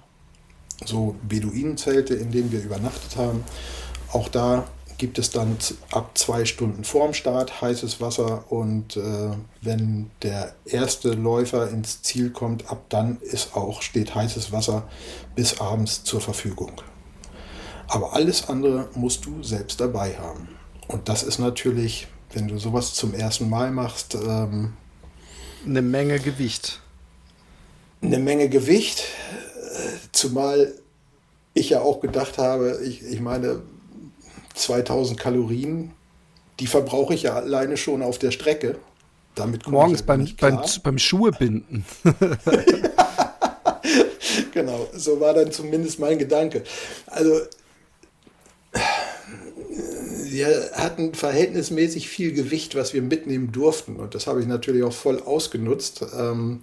so 0.85 1.17
Beduinenzelte, 1.29 2.15
in 2.15 2.31
denen 2.31 2.53
wir 2.53 2.63
übernachtet 2.63 3.17
haben. 3.17 3.45
Auch 4.13 4.29
da 4.29 4.67
gibt 5.01 5.19
es 5.19 5.31
dann 5.31 5.57
ab 5.93 6.19
zwei 6.19 6.45
Stunden 6.45 6.85
vorm 6.85 7.15
Start 7.15 7.63
heißes 7.63 8.03
Wasser 8.03 8.45
und 8.53 8.99
äh, 8.99 9.31
wenn 9.63 10.11
der 10.21 10.55
erste 10.67 11.13
Läufer 11.13 11.71
ins 11.71 12.03
Ziel 12.03 12.29
kommt, 12.29 12.71
ab 12.71 12.85
dann 12.91 13.19
ist 13.23 13.57
auch, 13.57 13.81
steht 13.81 14.15
heißes 14.15 14.53
Wasser 14.53 14.87
bis 15.35 15.59
abends 15.59 16.05
zur 16.05 16.21
Verfügung. 16.21 16.83
Aber 17.89 18.13
alles 18.13 18.51
andere 18.51 18.91
musst 18.95 19.25
du 19.25 19.43
selbst 19.43 19.81
dabei 19.81 20.19
haben. 20.19 20.49
Und 20.87 21.09
das 21.09 21.23
ist 21.23 21.39
natürlich, 21.39 22.07
wenn 22.35 22.47
du 22.47 22.59
sowas 22.59 22.93
zum 22.93 23.15
ersten 23.15 23.49
Mal 23.49 23.71
machst, 23.71 24.15
ähm, 24.15 24.75
eine 25.65 25.81
Menge 25.81 26.21
Gewicht. 26.21 26.83
Eine 28.03 28.19
Menge 28.19 28.51
Gewicht, 28.51 29.05
zumal 30.13 30.75
ich 31.55 31.71
ja 31.71 31.81
auch 31.81 32.01
gedacht 32.01 32.37
habe, 32.37 32.81
ich, 32.85 33.03
ich 33.03 33.21
meine, 33.21 33.63
2000 34.61 35.19
Kalorien, 35.19 35.93
die 36.59 36.67
verbrauche 36.67 37.15
ich 37.15 37.23
ja 37.23 37.35
alleine 37.35 37.77
schon 37.77 38.03
auf 38.03 38.19
der 38.19 38.31
Strecke. 38.31 38.77
Damit 39.35 39.67
Morgens 39.69 40.03
beim, 40.03 40.29
beim, 40.39 40.61
beim 40.83 40.99
Schuhe 40.99 41.31
binden. 41.31 41.85
genau, 44.53 44.89
so 44.95 45.21
war 45.21 45.35
dann 45.35 45.53
zumindest 45.53 45.99
mein 46.01 46.19
Gedanke. 46.19 46.65
Also, 47.07 47.41
wir 50.25 50.71
hatten 50.75 51.15
verhältnismäßig 51.15 52.09
viel 52.09 52.33
Gewicht, 52.33 52.75
was 52.75 52.93
wir 52.93 53.03
mitnehmen 53.03 53.53
durften. 53.53 53.97
Und 53.97 54.15
das 54.15 54.27
habe 54.27 54.41
ich 54.41 54.47
natürlich 54.47 54.83
auch 54.83 54.93
voll 54.93 55.21
ausgenutzt. 55.21 56.05
Ähm, 56.19 56.61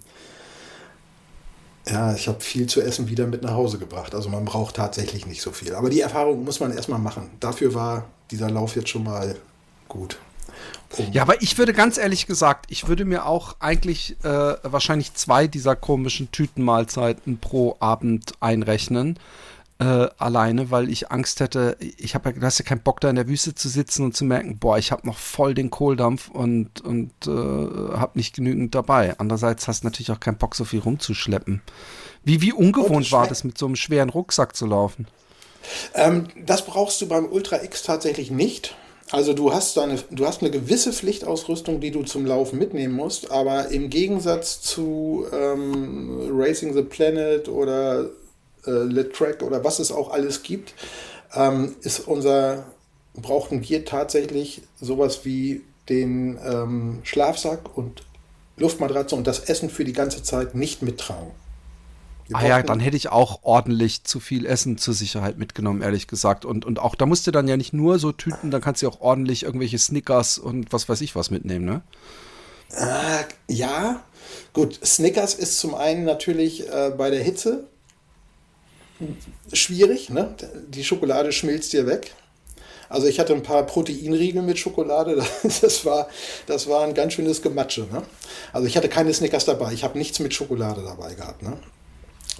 ja, 1.90 2.14
ich 2.14 2.28
habe 2.28 2.40
viel 2.40 2.66
zu 2.66 2.80
essen 2.80 3.08
wieder 3.08 3.26
mit 3.26 3.42
nach 3.42 3.52
Hause 3.52 3.78
gebracht. 3.78 4.14
Also 4.14 4.28
man 4.28 4.44
braucht 4.44 4.76
tatsächlich 4.76 5.26
nicht 5.26 5.42
so 5.42 5.52
viel. 5.52 5.74
Aber 5.74 5.90
die 5.90 6.00
Erfahrung 6.00 6.44
muss 6.44 6.60
man 6.60 6.72
erstmal 6.72 6.98
machen. 6.98 7.30
Dafür 7.40 7.74
war 7.74 8.04
dieser 8.30 8.50
Lauf 8.50 8.76
jetzt 8.76 8.90
schon 8.90 9.04
mal 9.04 9.36
gut. 9.88 10.18
Um 10.96 11.12
ja, 11.12 11.22
aber 11.22 11.40
ich 11.42 11.56
würde 11.58 11.72
ganz 11.72 11.98
ehrlich 11.98 12.26
gesagt, 12.26 12.66
ich 12.68 12.88
würde 12.88 13.04
mir 13.04 13.26
auch 13.26 13.56
eigentlich 13.60 14.16
äh, 14.22 14.54
wahrscheinlich 14.62 15.14
zwei 15.14 15.46
dieser 15.46 15.76
komischen 15.76 16.30
Tütenmahlzeiten 16.30 17.38
pro 17.38 17.76
Abend 17.78 18.32
einrechnen 18.40 19.18
äh, 19.80 20.08
alleine, 20.18 20.70
weil 20.70 20.90
ich 20.90 21.12
Angst 21.12 21.40
hätte, 21.40 21.76
ich 21.80 22.14
habe 22.14 22.30
ja, 22.30 22.36
du 22.36 22.42
hast 22.42 22.58
ja 22.58 22.64
keinen 22.64 22.82
Bock 22.82 23.00
da 23.00 23.10
in 23.10 23.16
der 23.16 23.28
Wüste 23.28 23.54
zu 23.54 23.68
sitzen 23.68 24.04
und 24.04 24.16
zu 24.16 24.24
merken, 24.24 24.58
boah, 24.58 24.76
ich 24.76 24.90
habe 24.90 25.06
noch 25.06 25.18
voll 25.18 25.54
den 25.54 25.70
Kohldampf 25.70 26.28
und, 26.28 26.80
und 26.80 27.12
äh, 27.26 27.30
habe 27.96 28.12
nicht 28.14 28.34
genügend 28.34 28.74
dabei. 28.74 29.14
Andererseits 29.18 29.68
hast 29.68 29.82
du 29.82 29.86
natürlich 29.86 30.10
auch 30.10 30.20
keinen 30.20 30.38
Bock, 30.38 30.56
so 30.56 30.64
viel 30.64 30.80
rumzuschleppen. 30.80 31.62
Wie, 32.24 32.40
wie 32.40 32.52
ungewohnt 32.52 33.12
war 33.12 33.28
das, 33.28 33.44
mit 33.44 33.56
so 33.56 33.66
einem 33.66 33.76
schweren 33.76 34.10
Rucksack 34.10 34.56
zu 34.56 34.66
laufen? 34.66 35.06
Ähm, 35.94 36.26
das 36.44 36.64
brauchst 36.64 37.00
du 37.00 37.06
beim 37.06 37.26
Ultra 37.26 37.62
X 37.62 37.84
tatsächlich 37.84 38.30
nicht. 38.30 38.74
Also 39.10 39.32
du 39.32 39.52
hast, 39.52 39.78
eine, 39.78 39.96
du 40.10 40.26
hast 40.26 40.42
eine 40.42 40.50
gewisse 40.50 40.92
Pflichtausrüstung, 40.92 41.80
die 41.80 41.90
du 41.90 42.02
zum 42.02 42.26
Laufen 42.26 42.58
mitnehmen 42.58 42.94
musst, 42.94 43.30
aber 43.30 43.68
im 43.68 43.88
Gegensatz 43.88 44.60
zu 44.60 45.24
ähm, 45.32 46.28
Racing 46.32 46.74
the 46.74 46.82
Planet 46.82 47.48
oder 47.48 48.10
äh, 48.66 48.70
Litrack 48.70 49.42
oder 49.42 49.64
was 49.64 49.78
es 49.78 49.92
auch 49.92 50.10
alles 50.10 50.42
gibt, 50.42 50.74
ähm, 51.34 51.76
ist 51.82 52.00
unser, 52.00 52.64
brauchten 53.14 53.68
wir 53.68 53.84
tatsächlich 53.84 54.62
sowas 54.80 55.24
wie 55.24 55.62
den 55.88 56.38
ähm, 56.44 57.00
Schlafsack 57.02 57.76
und 57.76 58.02
Luftmatratze 58.56 59.14
und 59.14 59.26
das 59.26 59.40
Essen 59.40 59.70
für 59.70 59.84
die 59.84 59.92
ganze 59.92 60.22
Zeit 60.22 60.54
nicht 60.54 60.82
mittragen. 60.82 61.30
ah 62.32 62.46
ja, 62.46 62.62
dann 62.62 62.80
hätte 62.80 62.96
ich 62.96 63.08
auch 63.08 63.40
ordentlich 63.42 64.04
zu 64.04 64.20
viel 64.20 64.44
Essen 64.44 64.76
zur 64.76 64.94
Sicherheit 64.94 65.38
mitgenommen, 65.38 65.80
ehrlich 65.80 66.08
gesagt. 66.08 66.44
Und, 66.44 66.64
und 66.64 66.78
auch, 66.78 66.94
da 66.94 67.06
musst 67.06 67.26
du 67.26 67.30
dann 67.30 67.48
ja 67.48 67.56
nicht 67.56 67.72
nur 67.72 67.98
so 67.98 68.12
Tüten, 68.12 68.50
dann 68.50 68.60
kannst 68.60 68.82
du 68.82 68.88
auch 68.88 69.00
ordentlich 69.00 69.44
irgendwelche 69.44 69.78
Snickers 69.78 70.38
und 70.38 70.72
was 70.72 70.88
weiß 70.88 71.00
ich 71.00 71.14
was 71.14 71.30
mitnehmen, 71.30 71.64
ne? 71.64 71.82
Äh, 72.76 73.24
ja, 73.52 74.02
gut. 74.52 74.78
Snickers 74.84 75.34
ist 75.34 75.58
zum 75.58 75.74
einen 75.74 76.04
natürlich 76.04 76.68
äh, 76.68 76.92
bei 76.96 77.10
der 77.10 77.22
Hitze 77.22 77.66
schwierig. 79.52 80.10
Ne? 80.10 80.34
Die 80.68 80.84
Schokolade 80.84 81.32
schmilzt 81.32 81.72
dir 81.72 81.86
weg. 81.86 82.14
Also 82.88 83.06
ich 83.06 83.20
hatte 83.20 83.34
ein 83.34 83.42
paar 83.42 83.64
Proteinriegel 83.64 84.42
mit 84.42 84.58
Schokolade. 84.58 85.22
Das 85.60 85.84
war, 85.84 86.08
das 86.46 86.68
war 86.68 86.84
ein 86.84 86.94
ganz 86.94 87.12
schönes 87.14 87.42
Gematsche. 87.42 87.86
Ne? 87.92 88.02
Also 88.52 88.66
ich 88.66 88.76
hatte 88.76 88.88
keine 88.88 89.12
Snickers 89.12 89.44
dabei. 89.44 89.72
Ich 89.72 89.84
habe 89.84 89.98
nichts 89.98 90.18
mit 90.20 90.34
Schokolade 90.34 90.82
dabei 90.82 91.14
gehabt. 91.14 91.42
Ne? 91.42 91.58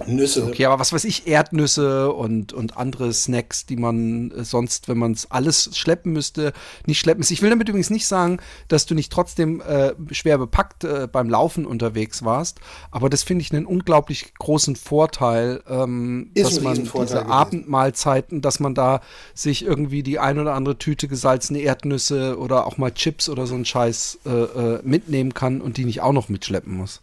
Nüsse. 0.07 0.45
Okay, 0.45 0.65
aber 0.67 0.79
was 0.79 0.93
weiß 0.93 1.05
ich, 1.05 1.27
Erdnüsse 1.27 2.13
und, 2.13 2.53
und 2.53 2.77
andere 2.77 3.13
Snacks, 3.13 3.67
die 3.67 3.77
man 3.77 4.31
äh, 4.31 4.45
sonst, 4.45 4.89
wenn 4.89 4.99
man 4.99 5.13
es 5.13 5.31
alles 5.31 5.71
schleppen 5.77 6.13
müsste, 6.13 6.53
nicht 6.87 6.99
schleppen 6.99 7.21
müsste. 7.21 7.35
Ich 7.35 7.43
will 7.43 7.51
damit 7.51 7.69
übrigens 7.69 7.91
nicht 7.91 8.07
sagen, 8.07 8.39
dass 8.69 8.87
du 8.87 8.95
nicht 8.95 9.13
trotzdem 9.13 9.61
äh, 9.61 9.95
schwer 10.13 10.39
bepackt 10.39 10.85
äh, 10.85 11.09
beim 11.11 11.29
Laufen 11.29 11.67
unterwegs 11.67 12.25
warst, 12.25 12.61
aber 12.91 13.11
das 13.11 13.23
finde 13.23 13.43
ich 13.43 13.53
einen 13.53 13.67
unglaublich 13.67 14.35
großen 14.35 14.77
Vorteil, 14.77 15.63
ähm, 15.69 16.31
dass 16.35 16.61
man 16.61 16.75
diese 16.75 16.93
gewesen. 16.93 17.17
Abendmahlzeiten, 17.17 18.41
dass 18.41 18.61
man 18.61 18.75
da 18.75 19.01
sich 19.35 19.65
irgendwie 19.65 20.03
die 20.03 20.19
ein 20.19 20.39
oder 20.39 20.55
andere 20.55 20.79
Tüte 20.79 21.09
gesalzene 21.09 21.61
Erdnüsse 21.61 22.39
oder 22.39 22.67
auch 22.67 22.79
mal 22.79 22.93
Chips 22.93 23.29
oder 23.29 23.47
so 23.47 23.55
einen 23.55 23.65
Scheiß 23.65 24.21
äh, 24.27 24.31
äh 24.31 24.81
mitnehmen 24.83 25.35
kann 25.35 25.61
und 25.61 25.77
die 25.77 25.85
nicht 25.85 26.01
auch 26.01 26.13
noch 26.13 26.29
mitschleppen 26.29 26.75
muss. 26.77 27.01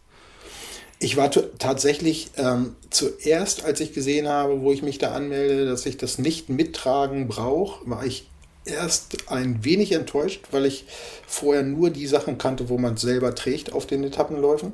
Ich 0.98 1.16
war 1.16 1.30
tatsächlich 1.30 2.30
ähm, 2.36 2.74
zuerst, 2.90 3.64
als 3.64 3.80
ich 3.80 3.92
gesehen 3.92 4.28
habe, 4.28 4.62
wo 4.62 4.72
ich 4.72 4.82
mich 4.82 4.98
da 4.98 5.12
anmelde, 5.12 5.66
dass 5.66 5.84
ich 5.84 5.98
das 5.98 6.18
nicht 6.18 6.48
mittragen 6.48 7.28
brauche, 7.28 7.88
war 7.88 8.04
ich 8.04 8.26
erst 8.64 9.30
ein 9.30 9.64
wenig 9.64 9.92
enttäuscht, 9.92 10.46
weil 10.50 10.64
ich 10.64 10.86
vorher 11.26 11.62
nur 11.62 11.90
die 11.90 12.06
Sachen 12.06 12.38
kannte, 12.38 12.68
wo 12.68 12.78
man 12.78 12.94
es 12.94 13.02
selber 13.02 13.34
trägt 13.34 13.72
auf 13.72 13.86
den 13.86 14.04
Etappenläufen. 14.04 14.72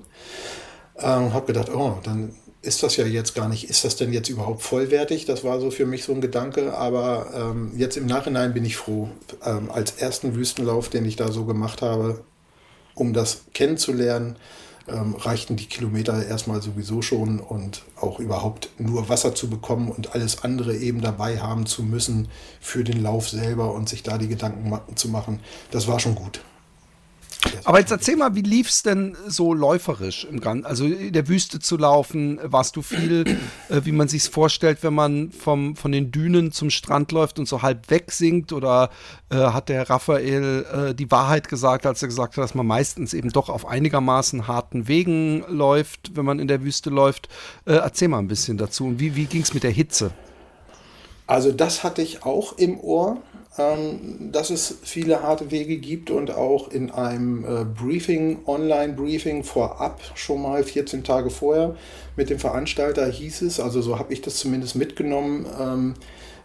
Ähm, 0.99 1.35
habe 1.35 1.47
gedacht, 1.47 1.70
oh, 1.74 1.99
dann 2.03 2.35
ist 2.62 2.82
das 2.85 2.97
ja 2.97 3.05
jetzt 3.05 3.35
gar 3.35 3.49
nicht, 3.49 3.69
ist 3.69 3.85
das 3.85 3.97
denn 3.97 4.12
jetzt 4.12 4.28
überhaupt 4.28 4.62
vollwertig? 4.62 5.24
Das 5.24 5.43
war 5.43 5.61
so 5.61 5.70
für 5.70 5.86
mich 5.86 6.05
so 6.05 6.12
ein 6.12 6.20
Gedanke, 6.20 6.74
aber 6.74 7.32
ähm, 7.35 7.73
jetzt 7.77 7.97
im 7.97 8.07
Nachhinein 8.07 8.55
bin 8.55 8.65
ich 8.65 8.77
froh. 8.77 9.11
Ähm, 9.44 9.70
als 9.70 9.93
ersten 9.93 10.36
Wüstenlauf, 10.36 10.89
den 10.89 11.05
ich 11.05 11.16
da 11.16 11.32
so 11.32 11.44
gemacht 11.44 11.82
habe, 11.82 12.24
um 12.94 13.12
das 13.12 13.43
kennenzulernen, 13.53 14.36
ähm, 14.89 15.15
reichten 15.15 15.57
die 15.57 15.67
Kilometer 15.67 16.27
erstmal 16.27 16.63
sowieso 16.63 17.03
schon 17.03 17.41
und 17.41 17.83
auch 18.01 18.19
überhaupt 18.19 18.71
nur 18.79 19.09
Wasser 19.09 19.35
zu 19.35 19.49
bekommen 19.49 19.91
und 19.91 20.15
alles 20.15 20.43
andere 20.43 20.77
eben 20.77 21.01
dabei 21.01 21.39
haben 21.39 21.67
zu 21.67 21.83
müssen 21.83 22.29
für 22.61 22.85
den 22.85 23.03
Lauf 23.03 23.29
selber 23.29 23.73
und 23.73 23.89
sich 23.89 24.03
da 24.03 24.19
die 24.19 24.29
Gedanken 24.29 24.73
zu 24.97 25.09
machen, 25.09 25.41
das 25.71 25.87
war 25.87 26.01
schon 26.01 26.15
gut. 26.15 26.41
Aber 27.64 27.78
jetzt 27.78 27.90
erzähl 27.90 28.16
mal, 28.16 28.35
wie 28.35 28.43
lief 28.43 28.69
es 28.69 28.82
denn 28.82 29.16
so 29.27 29.55
läuferisch 29.55 30.24
im 30.24 30.40
Ganzen? 30.40 30.66
Also 30.66 30.85
in 30.86 31.12
der 31.12 31.28
Wüste 31.28 31.60
zu 31.60 31.77
laufen, 31.77 32.40
warst 32.43 32.77
du 32.77 32.82
viel, 32.82 33.24
äh, 33.69 33.81
wie 33.85 33.93
man 33.93 34.09
sich 34.09 34.24
vorstellt, 34.24 34.78
wenn 34.82 34.94
man 34.94 35.31
vom, 35.31 35.77
von 35.77 35.93
den 35.93 36.10
Dünen 36.10 36.52
zum 36.52 36.70
Strand 36.70 37.12
läuft 37.12 37.39
und 37.39 37.47
so 37.47 37.62
halb 37.62 37.90
wegsinkt? 37.90 38.52
Oder 38.52 38.90
äh, 39.31 39.36
hat 39.36 39.69
der 39.69 39.89
Raphael 39.89 40.66
äh, 40.90 40.94
die 40.94 41.10
Wahrheit 41.10 41.48
gesagt, 41.48 41.86
als 41.86 42.02
er 42.02 42.09
gesagt 42.09 42.36
hat, 42.36 42.44
dass 42.44 42.55
man 42.55 42.66
meistens 42.66 43.14
eben 43.14 43.31
doch 43.31 43.48
auf 43.48 43.66
einigermaßen 43.66 44.48
harten 44.48 44.89
Wegen 44.89 45.44
läuft, 45.48 46.16
wenn 46.16 46.24
man 46.24 46.39
in 46.39 46.48
der 46.48 46.62
Wüste 46.62 46.90
läuft? 46.90 47.28
Äh, 47.64 47.74
erzähl 47.74 48.09
mal 48.09 48.19
ein 48.19 48.28
bisschen 48.28 48.59
dazu. 48.59 48.86
Und 48.86 48.98
wie, 48.98 49.14
wie 49.16 49.40
es 49.40 49.55
mit 49.55 49.62
der 49.62 49.70
Hitze? 49.70 50.12
Also 51.27 51.52
das 51.52 51.85
hatte 51.85 52.02
ich 52.02 52.24
auch 52.24 52.59
im 52.59 52.78
Ohr 52.78 53.23
dass 53.57 54.49
es 54.49 54.79
viele 54.83 55.23
harte 55.23 55.51
Wege 55.51 55.77
gibt 55.77 56.11
und 56.11 56.31
auch 56.31 56.69
in 56.69 56.91
einem 56.91 57.45
äh, 57.45 57.65
Briefing, 57.65 58.39
Online-Briefing 58.47 59.45
vorab, 59.45 60.01
schon 60.15 60.41
mal 60.41 60.65
14 60.65 61.05
Tage 61.05 61.29
vorher 61.29 61.77
mit 62.16 62.31
dem 62.31 62.39
Veranstalter 62.39 63.07
hieß 63.07 63.43
es, 63.43 63.61
also 63.61 63.83
so 63.83 63.99
habe 63.99 64.12
ich 64.12 64.23
das 64.23 64.37
zumindest 64.37 64.74
mitgenommen, 64.77 65.47
ähm, 65.61 65.95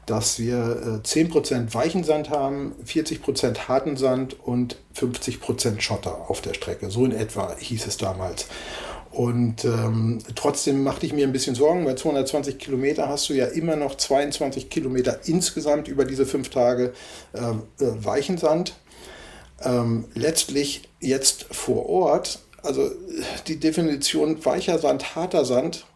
dass 0.06 0.40
wir 0.40 1.02
äh, 1.04 1.08
10% 1.08 1.74
weichen 1.74 2.04
Sand 2.04 2.30
haben, 2.30 2.74
40% 2.86 3.68
harten 3.68 3.96
Sand 3.96 4.38
und 4.42 4.78
50% 4.96 5.80
Schotter 5.82 6.30
auf 6.30 6.42
der 6.42 6.54
Strecke. 6.54 6.90
So 6.90 7.06
in 7.06 7.12
etwa 7.12 7.56
hieß 7.58 7.88
es 7.88 7.98
damals. 7.98 8.48
Und 9.18 9.66
ähm, 9.66 10.20
trotzdem 10.36 10.84
machte 10.84 11.08
ich 11.08 11.12
mir 11.12 11.26
ein 11.26 11.34
bisschen 11.34 11.56
Sorgen, 11.56 11.88
weil 11.88 11.98
220 11.98 12.60
Kilometer 12.60 13.10
hast 13.10 13.28
du 13.30 13.34
ja 13.34 13.48
immer 13.48 13.76
noch 13.76 13.96
22 13.96 14.70
Kilometer 14.70 15.22
insgesamt 15.26 15.88
über 15.88 16.06
diese 16.06 16.28
fünf 16.28 16.50
Tage 16.50 16.94
äh, 17.34 17.40
äh, 17.40 17.56
weichen 18.06 18.38
Sand. 18.38 18.76
Ähm, 19.64 20.06
letztlich 20.14 20.84
jetzt 21.00 21.48
vor 21.50 21.90
Ort, 21.90 22.42
also 22.62 22.92
die 23.48 23.60
Definition 23.60 24.46
weicher 24.46 24.78
Sand, 24.78 25.16
harter 25.16 25.46
Sand, 25.46 25.88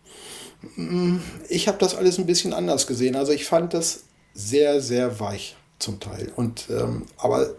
mm, 0.75 1.17
ich 1.47 1.67
habe 1.67 1.77
das 1.77 1.93
alles 1.93 2.17
ein 2.17 2.25
bisschen 2.25 2.53
anders 2.53 2.87
gesehen. 2.87 3.15
Also 3.15 3.33
ich 3.33 3.45
fand 3.45 3.75
das 3.75 4.05
sehr, 4.33 4.81
sehr 4.81 5.19
weich 5.19 5.55
zum 5.77 5.99
Teil. 5.99 6.31
Und, 6.35 6.71
ähm, 6.71 7.05
aber 7.17 7.51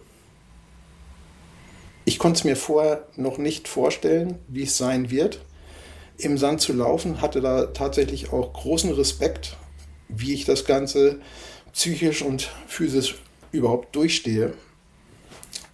ich 2.05 2.18
konnte 2.18 2.39
es 2.39 2.43
mir 2.43 2.56
vorher 2.56 3.06
noch 3.14 3.39
nicht 3.39 3.68
vorstellen, 3.68 4.40
wie 4.48 4.64
es 4.64 4.76
sein 4.76 5.09
wird, 5.09 5.39
im 6.23 6.39
Sand 6.39 6.61
zu 6.61 6.73
laufen. 6.73 7.20
Hatte 7.20 7.40
da 7.40 7.66
tatsächlich 7.66 8.32
auch 8.32 8.53
großen 8.53 8.93
Respekt, 8.93 9.57
wie 10.09 10.35
ich 10.35 10.44
das 10.44 10.65
Ganze 10.65 11.20
psychisch 11.73 12.23
und 12.23 12.51
physisch 12.66 13.16
überhaupt 13.51 13.94
durchstehe. 13.94 14.55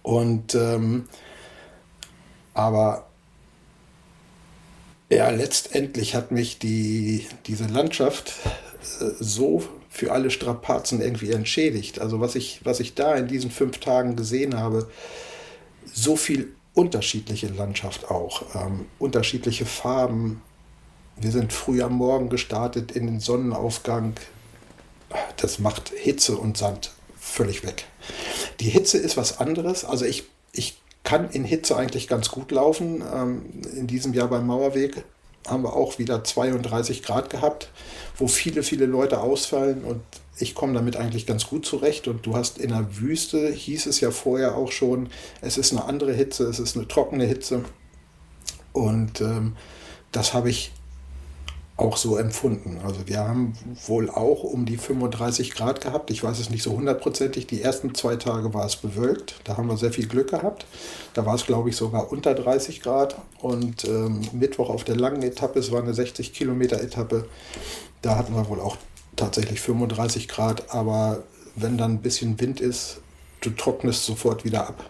Und 0.01 0.55
ähm, 0.55 1.07
aber 2.53 3.07
ja, 5.09 5.29
letztendlich 5.29 6.15
hat 6.15 6.31
mich 6.31 6.59
die, 6.59 7.25
diese 7.47 7.65
Landschaft 7.65 8.33
äh, 8.99 9.05
so 9.19 9.63
für 9.89 10.11
alle 10.11 10.29
Strapazen 10.29 11.01
irgendwie 11.01 11.31
entschädigt. 11.31 11.99
Also 11.99 12.19
was 12.19 12.35
ich, 12.35 12.61
was 12.63 12.79
ich 12.79 12.95
da 12.95 13.15
in 13.15 13.27
diesen 13.27 13.49
fünf 13.49 13.79
Tagen 13.79 14.15
gesehen 14.15 14.57
habe, 14.57 14.89
so 15.85 16.15
viel 16.15 16.53
unterschiedliche 16.79 17.47
Landschaft 17.47 18.09
auch, 18.09 18.55
ähm, 18.55 18.85
unterschiedliche 18.99 19.65
Farben. 19.65 20.41
Wir 21.17 21.31
sind 21.31 21.51
früh 21.51 21.81
am 21.81 21.95
Morgen 21.95 22.29
gestartet 22.29 22.93
in 22.93 23.05
den 23.05 23.19
Sonnenaufgang. 23.19 24.13
Das 25.35 25.59
macht 25.59 25.89
Hitze 25.89 26.37
und 26.37 26.57
Sand 26.57 26.91
völlig 27.19 27.65
weg. 27.65 27.85
Die 28.61 28.69
Hitze 28.69 28.97
ist 28.97 29.17
was 29.17 29.39
anderes. 29.39 29.83
Also 29.83 30.05
ich, 30.05 30.23
ich 30.53 30.79
kann 31.03 31.29
in 31.31 31.43
Hitze 31.43 31.75
eigentlich 31.75 32.07
ganz 32.07 32.31
gut 32.31 32.49
laufen. 32.49 33.03
Ähm, 33.13 33.61
in 33.75 33.87
diesem 33.87 34.13
Jahr 34.13 34.29
beim 34.29 34.47
Mauerweg 34.47 35.03
haben 35.47 35.63
wir 35.63 35.73
auch 35.73 35.99
wieder 35.99 36.23
32 36.23 37.03
Grad 37.03 37.29
gehabt, 37.29 37.69
wo 38.17 38.27
viele, 38.27 38.63
viele 38.63 38.85
Leute 38.85 39.21
ausfallen 39.21 39.83
und 39.83 40.01
ich 40.41 40.55
komme 40.55 40.73
damit 40.73 40.95
eigentlich 40.95 41.25
ganz 41.25 41.47
gut 41.47 41.65
zurecht. 41.65 42.07
Und 42.07 42.25
du 42.25 42.35
hast 42.35 42.57
in 42.57 42.69
der 42.69 42.97
Wüste, 42.97 43.51
hieß 43.51 43.85
es 43.87 43.99
ja 43.99 44.11
vorher 44.11 44.55
auch 44.55 44.71
schon, 44.71 45.09
es 45.41 45.57
ist 45.57 45.71
eine 45.71 45.85
andere 45.85 46.13
Hitze, 46.13 46.45
es 46.45 46.59
ist 46.59 46.77
eine 46.77 46.87
trockene 46.87 47.25
Hitze. 47.25 47.63
Und 48.71 49.21
ähm, 49.21 49.55
das 50.11 50.33
habe 50.33 50.49
ich 50.49 50.71
auch 51.79 51.97
so 51.97 52.17
empfunden. 52.17 52.79
Also 52.83 53.07
wir 53.07 53.19
haben 53.19 53.53
wohl 53.87 54.09
auch 54.09 54.43
um 54.43 54.65
die 54.65 54.77
35 54.77 55.51
Grad 55.51 55.81
gehabt. 55.81 56.11
Ich 56.11 56.23
weiß 56.23 56.39
es 56.39 56.49
nicht 56.49 56.63
so 56.63 56.73
hundertprozentig. 56.73 57.47
Die 57.47 57.61
ersten 57.61 57.95
zwei 57.95 58.15
Tage 58.17 58.53
war 58.53 58.65
es 58.65 58.75
bewölkt. 58.75 59.39
Da 59.45 59.57
haben 59.57 59.67
wir 59.67 59.77
sehr 59.77 59.91
viel 59.91 60.07
Glück 60.07 60.29
gehabt. 60.29 60.65
Da 61.13 61.25
war 61.25 61.35
es, 61.35 61.45
glaube 61.45 61.69
ich, 61.69 61.75
sogar 61.75 62.11
unter 62.11 62.33
30 62.33 62.81
Grad. 62.81 63.15
Und 63.41 63.85
ähm, 63.85 64.21
Mittwoch 64.33 64.69
auf 64.69 64.83
der 64.83 64.97
langen 64.97 65.23
Etappe, 65.23 65.59
es 65.59 65.71
war 65.71 65.81
eine 65.81 65.93
60 65.93 66.33
Kilometer 66.33 66.81
Etappe, 66.81 67.25
da 68.01 68.17
hatten 68.17 68.35
wir 68.35 68.47
wohl 68.49 68.59
auch 68.59 68.77
tatsächlich 69.15 69.61
35 69.61 70.27
Grad. 70.27 70.73
Aber 70.73 71.23
wenn 71.55 71.77
dann 71.77 71.93
ein 71.93 72.01
bisschen 72.01 72.39
Wind 72.39 72.59
ist, 72.59 72.99
du 73.41 73.51
trocknest 73.51 74.05
sofort 74.05 74.43
wieder 74.43 74.67
ab. 74.67 74.89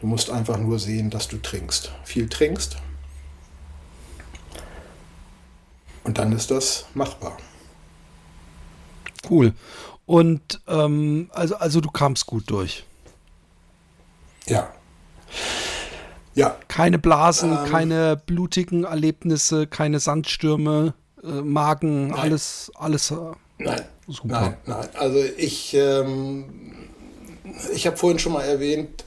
Du 0.00 0.06
musst 0.06 0.30
einfach 0.30 0.58
nur 0.58 0.78
sehen, 0.78 1.10
dass 1.10 1.28
du 1.28 1.38
trinkst. 1.38 1.92
Viel 2.04 2.28
trinkst 2.28 2.76
Und 6.06 6.18
dann 6.18 6.30
ist 6.30 6.52
das 6.52 6.86
machbar. 6.94 7.36
Cool. 9.28 9.52
Und 10.06 10.60
ähm, 10.68 11.28
also, 11.32 11.56
also 11.56 11.80
du 11.80 11.90
kamst 11.90 12.26
gut 12.26 12.48
durch. 12.48 12.84
Ja. 14.46 14.72
Ja. 16.34 16.56
Keine 16.68 17.00
Blasen, 17.00 17.50
ähm, 17.50 17.64
keine 17.68 18.16
blutigen 18.24 18.84
Erlebnisse, 18.84 19.66
keine 19.66 19.98
Sandstürme, 19.98 20.94
äh, 21.24 21.26
Magen, 21.26 22.08
nein. 22.08 22.18
alles, 22.18 22.70
alles 22.76 23.10
äh, 23.10 23.16
nein. 23.58 23.82
super. 24.06 24.40
Nein, 24.40 24.56
nein. 24.64 24.88
Also 24.94 25.18
ich, 25.36 25.74
ähm, 25.74 26.44
ich 27.74 27.88
habe 27.88 27.96
vorhin 27.96 28.20
schon 28.20 28.32
mal 28.32 28.44
erwähnt, 28.44 29.04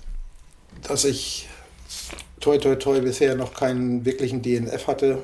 dass 0.85 1.05
ich 1.05 1.47
toi 2.41 2.57
toi 2.57 2.75
toi 2.75 2.99
bisher 2.99 3.35
noch 3.35 3.53
keinen 3.53 4.03
wirklichen 4.03 4.41
DNF 4.41 4.87
hatte. 4.87 5.19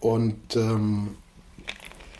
Und 0.00 0.56
ähm, 0.56 1.16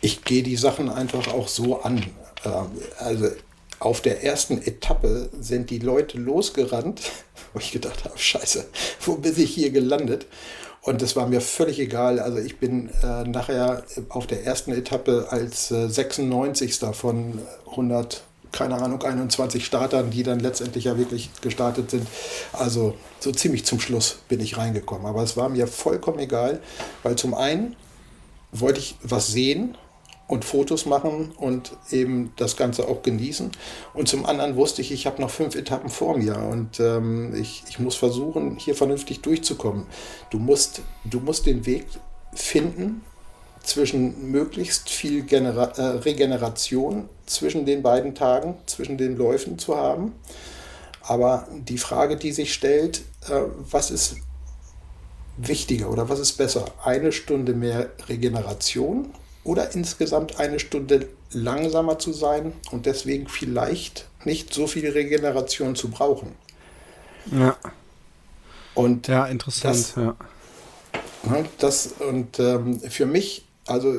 ich 0.01 0.23
gehe 0.23 0.43
die 0.43 0.55
Sachen 0.55 0.89
einfach 0.89 1.27
auch 1.33 1.47
so 1.47 1.81
an. 1.81 2.05
Ähm, 2.45 2.67
also 2.97 3.29
auf 3.79 4.01
der 4.01 4.23
ersten 4.23 4.61
Etappe 4.61 5.29
sind 5.39 5.69
die 5.69 5.79
Leute 5.79 6.17
losgerannt, 6.17 7.01
wo 7.53 7.59
ich 7.59 7.71
gedacht 7.71 8.03
habe, 8.03 8.17
scheiße, 8.17 8.65
wo 9.01 9.15
bin 9.15 9.33
ich 9.37 9.53
hier 9.53 9.71
gelandet? 9.71 10.27
Und 10.81 11.01
das 11.01 11.15
war 11.15 11.27
mir 11.27 11.41
völlig 11.41 11.79
egal. 11.79 12.19
Also 12.19 12.37
ich 12.39 12.57
bin 12.57 12.89
äh, 13.03 13.23
nachher 13.23 13.83
auf 14.07 14.27
der 14.27 14.45
ersten 14.45 14.71
Etappe 14.71 15.27
als 15.29 15.71
äh, 15.71 15.89
96. 15.89 16.79
von 16.93 17.39
100, 17.71 18.23
keine 18.51 18.75
Ahnung, 18.75 19.01
21 19.01 19.65
Startern, 19.65 20.09
die 20.09 20.23
dann 20.23 20.39
letztendlich 20.39 20.85
ja 20.85 20.97
wirklich 20.97 21.29
gestartet 21.41 21.91
sind. 21.91 22.07
Also 22.53 22.95
so 23.19 23.31
ziemlich 23.31 23.65
zum 23.65 23.79
Schluss 23.79 24.19
bin 24.27 24.39
ich 24.39 24.57
reingekommen. 24.57 25.05
Aber 25.05 25.23
es 25.23 25.37
war 25.37 25.49
mir 25.49 25.67
vollkommen 25.67 26.19
egal, 26.19 26.61
weil 27.03 27.15
zum 27.15 27.33
einen 27.33 27.75
wollte 28.51 28.79
ich 28.79 28.95
was 29.03 29.27
sehen 29.27 29.77
und 30.27 30.45
Fotos 30.45 30.85
machen 30.85 31.31
und 31.37 31.75
eben 31.91 32.31
das 32.37 32.55
Ganze 32.55 32.87
auch 32.87 33.01
genießen. 33.01 33.51
Und 33.93 34.07
zum 34.07 34.25
anderen 34.25 34.55
wusste 34.55 34.81
ich, 34.81 34.91
ich 34.91 35.05
habe 35.05 35.21
noch 35.21 35.31
fünf 35.31 35.55
Etappen 35.55 35.89
vor 35.89 36.17
mir 36.17 36.37
und 36.37 36.79
ähm, 36.79 37.33
ich, 37.35 37.63
ich 37.67 37.79
muss 37.79 37.95
versuchen, 37.95 38.57
hier 38.57 38.75
vernünftig 38.75 39.21
durchzukommen. 39.21 39.85
Du 40.29 40.37
musst, 40.37 40.81
du 41.03 41.19
musst 41.19 41.47
den 41.47 41.65
Weg 41.65 41.87
finden 42.33 43.01
zwischen 43.63 44.31
möglichst 44.31 44.89
viel 44.89 45.23
Genera 45.23 45.65
äh, 45.77 45.81
Regeneration 45.99 47.09
zwischen 47.25 47.65
den 47.65 47.83
beiden 47.83 48.15
Tagen, 48.15 48.55
zwischen 48.65 48.97
den 48.97 49.17
Läufen 49.17 49.59
zu 49.59 49.77
haben. 49.77 50.13
Aber 51.01 51.47
die 51.51 51.77
Frage, 51.77 52.17
die 52.17 52.31
sich 52.31 52.53
stellt, 52.53 52.99
äh, 53.27 53.41
was 53.69 53.91
ist 53.91 54.15
wichtiger 55.37 55.89
oder 55.89 56.09
was 56.09 56.19
ist 56.19 56.33
besser? 56.33 56.65
Eine 56.83 57.11
Stunde 57.11 57.53
mehr 57.53 57.89
Regeneration 58.07 59.13
oder 59.43 59.73
insgesamt 59.73 60.39
eine 60.39 60.59
Stunde 60.59 61.07
langsamer 61.31 61.99
zu 61.99 62.13
sein 62.13 62.53
und 62.71 62.85
deswegen 62.85 63.27
vielleicht 63.27 64.07
nicht 64.25 64.53
so 64.53 64.67
viel 64.67 64.89
Regeneration 64.89 65.75
zu 65.75 65.89
brauchen. 65.89 66.35
Ja. 67.31 67.55
Und 68.73 69.07
ja, 69.07 69.25
interessant. 69.25 69.75
Das, 69.75 69.95
ja. 69.95 70.15
Ne, 71.23 71.45
das 71.57 71.95
und 71.99 72.39
ähm, 72.39 72.79
für 72.79 73.05
mich, 73.05 73.45
also 73.69 73.95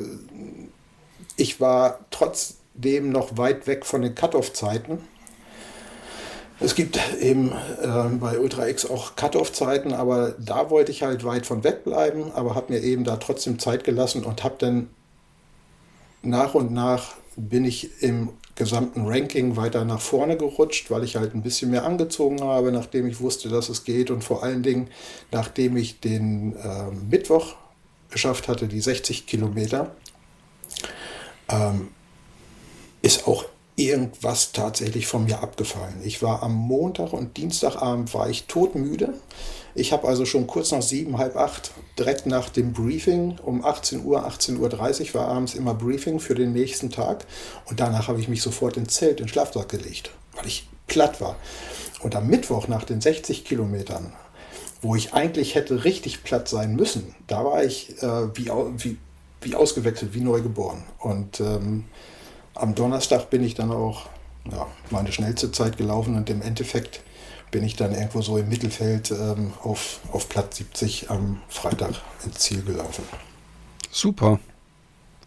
ich 1.37 1.59
war 1.59 1.99
trotzdem 2.11 3.11
noch 3.11 3.37
weit 3.37 3.67
weg 3.67 3.85
von 3.85 4.01
den 4.01 4.15
Cut-off-Zeiten. 4.15 4.99
Es 6.59 6.75
gibt 6.75 6.99
eben 7.19 7.51
äh, 7.81 8.09
bei 8.19 8.37
Ultra 8.37 8.67
X 8.67 8.85
auch 8.85 9.15
Cut-off-Zeiten, 9.15 9.93
aber 9.93 10.35
da 10.37 10.69
wollte 10.69 10.91
ich 10.91 11.01
halt 11.01 11.23
weit 11.23 11.47
von 11.47 11.63
weg 11.63 11.83
bleiben, 11.83 12.31
aber 12.33 12.53
habe 12.53 12.73
mir 12.73 12.81
eben 12.81 13.03
da 13.03 13.17
trotzdem 13.17 13.57
Zeit 13.57 13.83
gelassen 13.83 14.23
und 14.23 14.43
habe 14.43 14.55
dann 14.59 14.89
nach 16.21 16.53
und 16.53 16.71
nach 16.71 17.15
bin 17.35 17.65
ich 17.65 18.03
im 18.03 18.29
gesamten 18.55 19.07
Ranking 19.07 19.55
weiter 19.55 19.85
nach 19.85 20.01
vorne 20.01 20.37
gerutscht, 20.37 20.91
weil 20.91 21.03
ich 21.03 21.15
halt 21.15 21.33
ein 21.33 21.41
bisschen 21.41 21.71
mehr 21.71 21.83
angezogen 21.83 22.41
habe, 22.41 22.71
nachdem 22.71 23.07
ich 23.07 23.19
wusste, 23.19 23.49
dass 23.49 23.69
es 23.69 23.83
geht 23.83 24.11
und 24.11 24.23
vor 24.23 24.43
allen 24.43 24.61
Dingen, 24.61 24.89
nachdem 25.31 25.77
ich 25.77 25.99
den 25.99 26.55
äh, 26.57 26.91
Mittwoch 27.09 27.55
geschafft 28.11 28.47
hatte, 28.47 28.67
die 28.67 28.81
60 28.81 29.25
Kilometer, 29.25 29.95
ähm, 31.49 31.89
ist 33.01 33.27
auch 33.27 33.45
irgendwas 33.75 34.51
tatsächlich 34.51 35.07
von 35.07 35.25
mir 35.25 35.41
abgefallen. 35.41 36.01
Ich 36.03 36.21
war 36.21 36.43
am 36.43 36.53
Montag 36.53 37.13
und 37.13 37.37
Dienstagabend 37.37 38.13
war 38.13 38.29
ich 38.29 38.45
todmüde. 38.45 39.13
Ich 39.73 39.93
habe 39.93 40.07
also 40.07 40.25
schon 40.25 40.47
kurz 40.47 40.71
nach 40.71 40.81
sieben, 40.81 41.17
halb 41.17 41.37
acht, 41.37 41.71
direkt 41.97 42.25
nach 42.25 42.49
dem 42.49 42.73
Briefing 42.73 43.39
um 43.41 43.63
18 43.63 44.03
Uhr, 44.03 44.27
18.30 44.27 44.59
Uhr 45.09 45.13
war 45.15 45.27
abends 45.29 45.55
immer 45.55 45.73
Briefing 45.73 46.19
für 46.19 46.35
den 46.35 46.51
nächsten 46.51 46.89
Tag. 46.89 47.25
Und 47.65 47.79
danach 47.79 48.07
habe 48.07 48.19
ich 48.19 48.27
mich 48.27 48.41
sofort 48.41 48.77
ins 48.77 48.95
Zelt, 48.95 49.19
in 49.19 49.25
den 49.25 49.29
Schlafsack 49.29 49.69
gelegt, 49.69 50.11
weil 50.33 50.45
ich 50.45 50.67
platt 50.87 51.21
war. 51.21 51.37
Und 52.01 52.15
am 52.15 52.27
Mittwoch 52.27 52.67
nach 52.67 52.83
den 52.83 52.99
60 52.99 53.45
Kilometern, 53.45 54.13
wo 54.81 54.95
ich 54.95 55.13
eigentlich 55.13 55.55
hätte 55.55 55.83
richtig 55.83 56.23
platt 56.23 56.47
sein 56.47 56.75
müssen, 56.75 57.15
da 57.27 57.45
war 57.45 57.63
ich 57.63 58.01
äh, 58.01 58.35
wie, 58.35 58.51
wie, 58.77 58.97
wie 59.41 59.55
ausgewechselt, 59.55 60.13
wie 60.13 60.21
neu 60.21 60.41
geboren. 60.41 60.83
Und 60.99 61.39
ähm, 61.39 61.85
am 62.55 62.75
Donnerstag 62.75 63.29
bin 63.29 63.43
ich 63.43 63.55
dann 63.55 63.71
auch 63.71 64.07
ja, 64.51 64.67
meine 64.89 65.11
schnellste 65.11 65.51
Zeit 65.51 65.77
gelaufen 65.77 66.15
und 66.15 66.29
im 66.29 66.41
Endeffekt 66.41 67.01
bin 67.51 67.63
ich 67.63 67.75
dann 67.75 67.93
irgendwo 67.93 68.21
so 68.21 68.37
im 68.37 68.49
Mittelfeld 68.49 69.11
ähm, 69.11 69.53
auf, 69.61 69.99
auf 70.11 70.29
Platz 70.29 70.57
70 70.57 71.11
am 71.11 71.41
Freitag 71.49 71.93
ins 72.25 72.39
Ziel 72.39 72.63
gelaufen. 72.63 73.03
Super. 73.91 74.39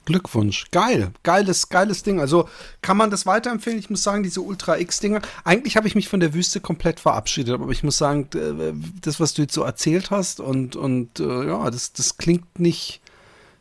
Glückwunsch. 0.05 0.66
Geil. 0.70 1.12
Geiles, 1.22 1.68
geiles 1.68 2.02
Ding. 2.02 2.20
Also 2.20 2.48
kann 2.82 2.97
man 2.97 3.10
das 3.10 3.26
weiterempfehlen? 3.26 3.78
Ich 3.78 3.90
muss 3.90 4.02
sagen, 4.02 4.22
diese 4.22 4.40
Ultra 4.40 4.78
X-Dinger. 4.78 5.22
Eigentlich 5.44 5.76
habe 5.76 5.89
ich 5.89 5.94
mich 5.94 6.09
von 6.09 6.20
der 6.20 6.35
Wüste 6.35 6.60
komplett 6.60 7.01
verabschiedet, 7.01 7.55
aber 7.55 7.70
ich 7.70 7.82
muss 7.82 7.98
sagen, 7.98 8.28
das, 9.01 9.20
was 9.20 9.35
du 9.35 9.43
jetzt 9.43 9.55
so 9.55 9.62
erzählt 9.62 10.10
hast 10.10 10.40
und, 10.40 10.76
und 10.76 11.20
äh, 11.20 11.47
ja, 11.47 11.70
das, 11.70 11.93
das 11.93 12.16
klingt 12.16 12.59
nicht, 12.59 13.01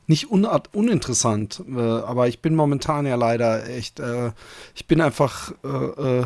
nicht 0.07 0.29
uninteressant. 0.29 1.63
Äh, 1.67 1.79
aber 1.79 2.27
ich 2.27 2.39
bin 2.39 2.55
momentan 2.55 3.05
ja 3.05 3.15
leider 3.15 3.67
echt, 3.69 3.99
äh, 3.99 4.31
ich 4.75 4.87
bin 4.87 5.01
einfach 5.01 5.53
äh, 5.63 6.25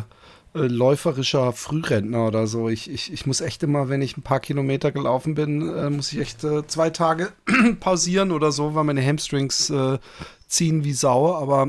äh, 0.58 0.64
äh, 0.64 0.68
läuferischer 0.68 1.52
Frührentner 1.52 2.26
oder 2.26 2.46
so. 2.46 2.68
Ich, 2.68 2.90
ich, 2.90 3.12
ich 3.12 3.26
muss 3.26 3.40
echt 3.40 3.62
immer, 3.62 3.88
wenn 3.88 4.02
ich 4.02 4.16
ein 4.16 4.22
paar 4.22 4.40
Kilometer 4.40 4.92
gelaufen 4.92 5.34
bin, 5.34 5.74
äh, 5.74 5.90
muss 5.90 6.12
ich 6.12 6.20
echt 6.20 6.44
äh, 6.44 6.66
zwei 6.66 6.90
Tage 6.90 7.32
pausieren 7.80 8.30
oder 8.32 8.52
so, 8.52 8.74
weil 8.74 8.84
meine 8.84 9.04
Hamstrings 9.04 9.70
äh, 9.70 9.98
ziehen 10.46 10.84
wie 10.84 10.92
Sau. 10.92 11.34
Aber 11.34 11.68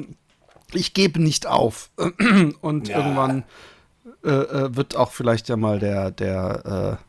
ich 0.73 0.93
gebe 0.93 1.21
nicht 1.21 1.47
auf. 1.47 1.91
Und 2.61 2.87
ja. 2.87 2.97
irgendwann 2.97 3.43
äh, 4.23 4.29
äh, 4.29 4.75
wird 4.75 4.95
auch 4.95 5.11
vielleicht 5.11 5.49
ja 5.49 5.57
mal 5.57 5.79
der, 5.79 6.11
der, 6.11 6.99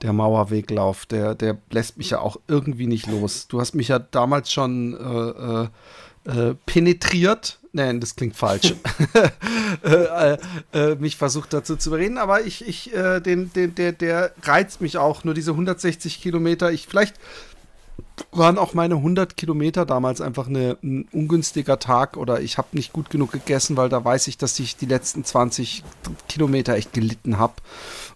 der 0.00 0.12
Mauerweglauf, 0.12 1.06
der, 1.06 1.34
der 1.34 1.58
lässt 1.70 1.96
mich 1.96 2.10
ja 2.10 2.20
auch 2.20 2.36
irgendwie 2.48 2.86
nicht 2.86 3.06
los. 3.06 3.46
Du 3.46 3.60
hast 3.60 3.74
mich 3.74 3.88
ja 3.88 3.98
damals 3.98 4.52
schon 4.52 5.70
penetriert 6.66 7.58
Nein, 7.74 8.00
das 8.00 8.16
klingt 8.16 8.36
falsch. 8.36 8.74
äh, 9.82 10.36
äh, 10.74 10.94
mich 10.96 11.16
versucht 11.16 11.54
dazu 11.54 11.76
zu 11.76 11.88
überreden, 11.88 12.18
aber 12.18 12.42
ich, 12.42 12.68
ich, 12.68 12.94
äh, 12.94 13.20
den, 13.20 13.50
den, 13.54 13.74
der, 13.74 13.92
der 13.92 14.32
reizt 14.42 14.82
mich 14.82 14.98
auch. 14.98 15.24
Nur 15.24 15.32
diese 15.32 15.52
160 15.52 16.20
Kilometer. 16.20 16.70
Ich, 16.70 16.86
vielleicht 16.86 17.14
waren 18.30 18.58
auch 18.58 18.74
meine 18.74 18.96
100 18.96 19.38
Kilometer 19.38 19.86
damals 19.86 20.20
einfach 20.20 20.48
eine, 20.48 20.76
ein 20.82 21.08
ungünstiger 21.12 21.78
Tag 21.78 22.18
oder 22.18 22.42
ich 22.42 22.58
habe 22.58 22.68
nicht 22.72 22.92
gut 22.92 23.08
genug 23.08 23.32
gegessen, 23.32 23.78
weil 23.78 23.88
da 23.88 24.04
weiß 24.04 24.26
ich, 24.26 24.36
dass 24.36 24.58
ich 24.58 24.76
die 24.76 24.86
letzten 24.86 25.24
20 25.24 25.82
Kilometer 26.28 26.74
echt 26.74 26.92
gelitten 26.92 27.38
habe. 27.38 27.54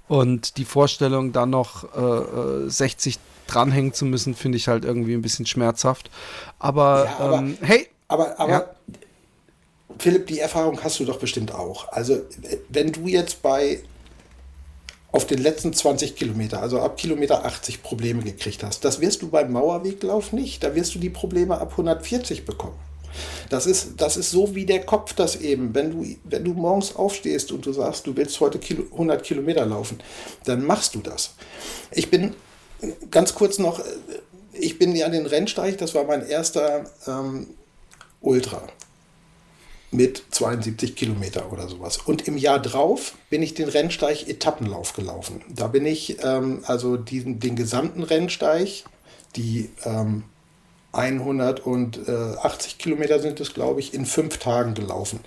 Und 0.06 0.58
die 0.58 0.66
Vorstellung, 0.66 1.32
dann 1.32 1.48
noch 1.48 1.84
äh, 1.96 2.68
60 2.68 3.16
äh, 3.16 3.18
dranhängen 3.46 3.94
zu 3.94 4.04
müssen, 4.04 4.34
finde 4.34 4.58
ich 4.58 4.68
halt 4.68 4.84
irgendwie 4.84 5.14
ein 5.14 5.22
bisschen 5.22 5.46
schmerzhaft. 5.46 6.10
Aber, 6.58 7.06
ja, 7.06 7.18
aber 7.18 7.38
ähm, 7.38 7.58
hey. 7.62 7.88
Aber, 8.08 8.38
aber 8.38 8.50
ja. 8.50 8.70
Philipp, 9.98 10.26
die 10.26 10.40
Erfahrung 10.40 10.82
hast 10.82 11.00
du 11.00 11.04
doch 11.04 11.18
bestimmt 11.18 11.52
auch. 11.52 11.90
Also, 11.92 12.20
wenn 12.68 12.92
du 12.92 13.06
jetzt 13.06 13.42
bei 13.42 13.82
auf 15.12 15.26
den 15.26 15.38
letzten 15.38 15.72
20 15.72 16.14
Kilometer, 16.14 16.60
also 16.60 16.80
ab 16.80 16.98
Kilometer 16.98 17.44
80 17.44 17.82
Probleme 17.82 18.22
gekriegt 18.22 18.62
hast, 18.62 18.84
das 18.84 19.00
wirst 19.00 19.22
du 19.22 19.28
beim 19.28 19.50
Mauerweglauf 19.50 20.32
nicht. 20.32 20.62
Da 20.62 20.74
wirst 20.74 20.94
du 20.94 20.98
die 20.98 21.10
Probleme 21.10 21.58
ab 21.58 21.70
140 21.72 22.44
bekommen. 22.44 22.76
Das 23.48 23.66
ist, 23.66 23.94
das 23.96 24.16
ist 24.16 24.30
so 24.30 24.54
wie 24.54 24.66
der 24.66 24.84
Kopf 24.84 25.14
das 25.14 25.36
eben. 25.36 25.74
Wenn 25.74 25.90
du, 25.90 26.16
wenn 26.24 26.44
du 26.44 26.52
morgens 26.52 26.94
aufstehst 26.94 27.50
und 27.50 27.64
du 27.64 27.72
sagst, 27.72 28.06
du 28.06 28.16
willst 28.16 28.38
heute 28.40 28.58
Kilo, 28.58 28.84
100 28.92 29.22
Kilometer 29.22 29.64
laufen, 29.64 30.00
dann 30.44 30.64
machst 30.64 30.94
du 30.94 31.00
das. 31.00 31.34
Ich 31.92 32.10
bin 32.10 32.34
ganz 33.10 33.34
kurz 33.34 33.58
noch, 33.58 33.80
ich 34.52 34.78
bin 34.78 34.94
ja 34.94 35.08
den 35.08 35.26
Rennsteig, 35.26 35.78
das 35.78 35.94
war 35.94 36.04
mein 36.04 36.26
erster 36.26 36.90
ähm, 37.06 37.46
Ultra 38.26 38.62
mit 39.92 40.22
72 40.30 40.96
Kilometer 40.96 41.52
oder 41.52 41.68
sowas. 41.68 41.98
Und 41.98 42.26
im 42.26 42.36
Jahr 42.36 42.60
drauf 42.60 43.14
bin 43.30 43.42
ich 43.42 43.54
den 43.54 43.68
Rennsteig 43.68 44.28
Etappenlauf 44.28 44.92
gelaufen. 44.92 45.42
Da 45.48 45.68
bin 45.68 45.86
ich 45.86 46.22
ähm, 46.22 46.62
also 46.66 46.96
diesen, 46.96 47.38
den 47.38 47.56
gesamten 47.56 48.02
Rennsteig, 48.02 48.84
die 49.36 49.70
ähm, 49.84 50.24
180 50.92 52.78
Kilometer 52.78 53.20
sind 53.20 53.38
es, 53.40 53.54
glaube 53.54 53.80
ich, 53.80 53.94
in 53.94 54.06
fünf 54.06 54.38
Tagen 54.38 54.74
gelaufen. 54.74 55.20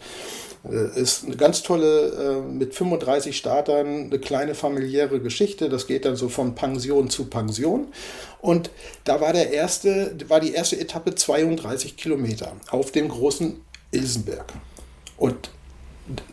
Äh, 0.63 0.99
ist 0.99 1.25
eine 1.25 1.37
ganz 1.37 1.63
tolle, 1.63 2.09
äh, 2.09 2.41
mit 2.41 2.73
35 2.73 3.37
Startern, 3.37 4.05
eine 4.05 4.19
kleine 4.19 4.55
familiäre 4.55 5.19
Geschichte. 5.19 5.69
Das 5.69 5.87
geht 5.87 6.05
dann 6.05 6.15
so 6.15 6.29
von 6.29 6.55
Pension 6.55 7.09
zu 7.09 7.25
Pension. 7.25 7.87
Und 8.41 8.69
da 9.03 9.21
war 9.21 9.33
der 9.33 9.51
erste, 9.51 10.15
war 10.27 10.39
die 10.39 10.53
erste 10.53 10.79
Etappe 10.79 11.15
32 11.15 11.97
Kilometer 11.97 12.53
auf 12.71 12.91
dem 12.91 13.09
großen 13.09 13.61
Ilsenberg. 13.91 14.53
Und 15.17 15.49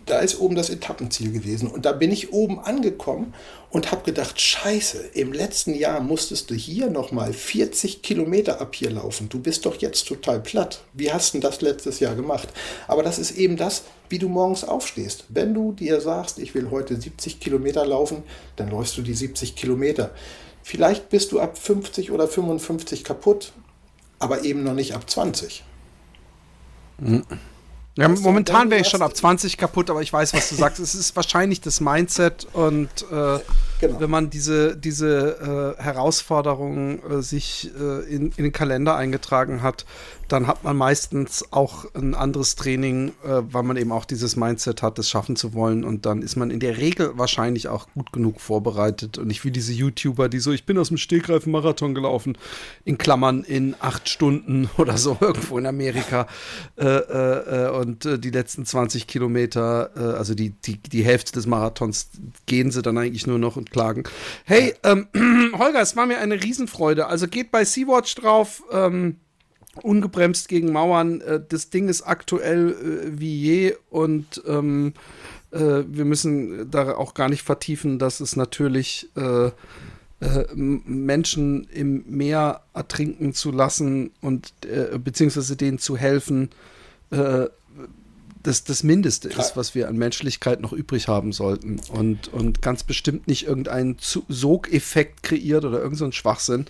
da 0.07 0.21
ist 0.21 0.41
oben 0.41 0.55
das 0.55 0.71
Etappenziel 0.71 1.33
gewesen. 1.33 1.69
Und 1.69 1.85
da 1.85 1.93
bin 1.93 2.11
ich 2.11 2.33
oben 2.33 2.59
angekommen 2.59 3.35
und 3.71 3.93
habe 3.93 4.05
gedacht, 4.05 4.41
scheiße, 4.41 5.11
im 5.15 5.33
letzten 5.33 5.75
Jahr 5.75 6.01
musstest 6.01 6.51
du 6.51 6.55
hier 6.55 6.89
nochmal 6.89 7.33
40 7.33 8.03
Kilometer 8.03 8.61
ab 8.61 8.75
hier 8.75 8.91
laufen. 8.91 9.29
Du 9.29 9.39
bist 9.39 9.67
doch 9.67 9.77
jetzt 9.77 10.09
total 10.09 10.41
platt. 10.41 10.83
Wie 10.95 11.13
hast 11.13 11.35
du 11.35 11.41
das 11.41 11.61
letztes 11.61 12.01
Jahr 12.01 12.15
gemacht? 12.15 12.49
Aber 12.89 13.03
das 13.03 13.19
ist 13.19 13.33
eben 13.33 13.57
das, 13.57 13.83
wie 14.09 14.19
du 14.19 14.29
morgens 14.29 14.65
aufstehst. 14.65 15.25
Wenn 15.29 15.53
du 15.53 15.73
dir 15.73 16.01
sagst, 16.01 16.39
ich 16.39 16.55
will 16.55 16.71
heute 16.71 16.99
70 16.99 17.41
Kilometer 17.41 17.85
laufen, 17.85 18.23
dann 18.57 18.71
läufst 18.71 18.97
du 18.97 19.03
die 19.03 19.15
70 19.15 19.57
Kilometer. 19.57 20.13
Vielleicht 20.63 21.11
bist 21.11 21.33
du 21.33 21.41
ab 21.41 21.59
50 21.59 22.11
oder 22.13 22.27
55 22.27 23.05
kaputt, 23.05 23.53
aber 24.19 24.45
eben 24.45 24.65
noch 24.65 24.75
nicht 24.75 24.95
ab 24.95 25.09
20. 25.09 25.65
Mhm. 26.99 27.25
Ja, 27.97 28.09
momentan 28.09 28.71
wäre 28.71 28.83
ich 28.83 28.89
schon 28.89 29.01
ab 29.01 29.17
20 29.17 29.57
kaputt, 29.57 29.89
aber 29.89 30.03
ich 30.03 30.13
weiß, 30.13 30.35
was 30.35 30.51
du 30.51 30.55
sagst. 30.55 30.81
Es 30.81 30.95
ist 30.95 31.17
wahrscheinlich 31.17 31.63
das 31.63 31.81
Mindset 31.81 32.47
und 32.53 32.91
äh, 33.11 33.39
genau. 33.81 34.01
wenn 34.01 34.11
man 34.11 34.31
diese, 34.31 34.77
diese 34.77 35.77
äh, 35.79 35.83
Herausforderung 35.83 37.03
äh, 37.03 37.23
sich 37.23 37.71
äh, 37.79 38.15
in, 38.15 38.33
in, 38.37 38.45
den 38.45 38.53
Kalender 38.53 38.97
eingetragen 38.97 39.63
hat, 39.63 39.85
dann 40.29 40.47
hat 40.47 40.65
man 40.65 40.77
meistens 40.77 41.45
auch 41.53 41.87
ein 41.95 42.15
anderes 42.15 42.57
Training, 42.57 43.13
äh, 43.25 43.43
weil 43.51 43.63
man 43.63 43.77
eben 43.77 43.93
auch 43.93 44.05
dieses 44.05 44.37
Mindset 44.37 44.83
hat, 44.83 44.99
das 44.99 45.09
schaffen 45.09 45.37
zu 45.37 45.55
wollen. 45.55 45.85
Und 45.85 46.05
dann 46.05 46.23
ist 46.23 46.37
man 46.37 46.51
in 46.51 46.59
der 46.59 46.79
Regel 46.79 47.13
wahrscheinlich 47.17 47.69
auch 47.69 47.87
gut 47.95 48.13
genug 48.13 48.41
vorbereitet. 48.41 49.19
Und 49.19 49.29
nicht 49.29 49.45
wie 49.45 49.51
diese 49.51 49.73
YouTuber, 49.73 50.29
die 50.29 50.39
so, 50.39 50.53
ich 50.53 50.67
bin 50.67 50.79
aus 50.79 50.89
dem 50.89 50.97
Stegreifen 50.97 51.53
Marathon 51.53 51.95
gelaufen, 51.95 52.37
in 52.85 52.99
Klammern 52.99 53.45
in 53.45 53.77
acht 53.79 54.09
Stunden 54.09 54.69
oder 54.79 54.99
so 54.99 55.17
irgendwo 55.21 55.59
in 55.59 55.67
Amerika. 55.67 56.27
Äh, 56.77 56.87
äh, 56.87 57.71
und 57.71 58.05
die 58.05 58.31
letzten 58.31 58.67
20 58.67 59.07
Kilometer, 59.07 59.91
also 59.97 60.35
die, 60.35 60.51
die, 60.51 60.79
die 60.79 61.05
Hälfte 61.05 61.33
des 61.33 61.47
Marathons, 61.47 62.11
gehen 62.47 62.71
sie 62.71 62.83
dann 62.83 62.99
eigentlich 62.99 63.27
nur 63.27 63.39
noch 63.39 63.57
und 63.57 63.66
klagen. 63.67 64.05
Hey, 64.45 64.75
ähm, 64.83 65.09
Holger, 65.59 65.81
es 65.81 65.97
war 65.97 66.07
mir 66.07 66.19
eine 66.19 66.43
Riesenfreude. 66.43 67.07
Also 67.07 67.29
geht 67.29 67.51
bei 67.51 67.65
Sea-Watch 67.65 68.15
drauf. 68.17 68.63
Ähm, 68.73 69.17
ungebremst 69.83 70.49
gegen 70.49 70.73
Mauern. 70.73 71.21
Äh, 71.21 71.41
das 71.49 71.71
Ding 71.71 71.89
ist 71.89 72.03
aktuell 72.03 72.71
äh, 72.71 73.21
wie 73.21 73.37
je 73.37 73.77
und 73.91 74.43
ähm, 74.47 74.95
äh, 75.51 75.85
wir 75.87 76.05
müssen 76.05 76.71
da 76.71 76.95
auch 76.97 77.15
gar 77.15 77.29
nicht 77.29 77.43
vertiefen, 77.43 77.99
dass 77.99 78.21
es 78.21 78.37
natürlich 78.37 79.09
äh, 79.17 79.47
äh, 79.47 79.53
Menschen 80.55 81.65
im 81.65 82.05
Meer 82.09 82.63
ertrinken 82.75 83.35
zu 83.35 83.53
lassen 83.53 84.13
und 84.21 84.53
äh, 84.65 84.99
beziehungsweise 84.99 85.57
denen 85.57 85.79
zu 85.79 85.97
helfen, 85.97 86.51
das, 88.47 88.63
das 88.63 88.85
Mindeste 88.85 89.29
ist, 89.29 89.57
was 89.57 89.75
wir 89.75 89.89
an 89.89 89.97
Menschlichkeit 89.97 90.61
noch 90.61 90.73
übrig 90.73 91.09
haben 91.09 91.33
sollten. 91.33 91.81
Und, 91.91 92.29
und 92.33 92.63
ganz 92.63 92.85
bestimmt 92.85 93.27
nicht 93.27 93.47
irgendeinen 93.47 93.97
Sogeffekt 94.01 95.25
kreiert 95.25 95.65
oder 95.65 95.79
irgendein 95.79 95.97
so 95.97 96.13
Schwachsinn, 96.13 96.67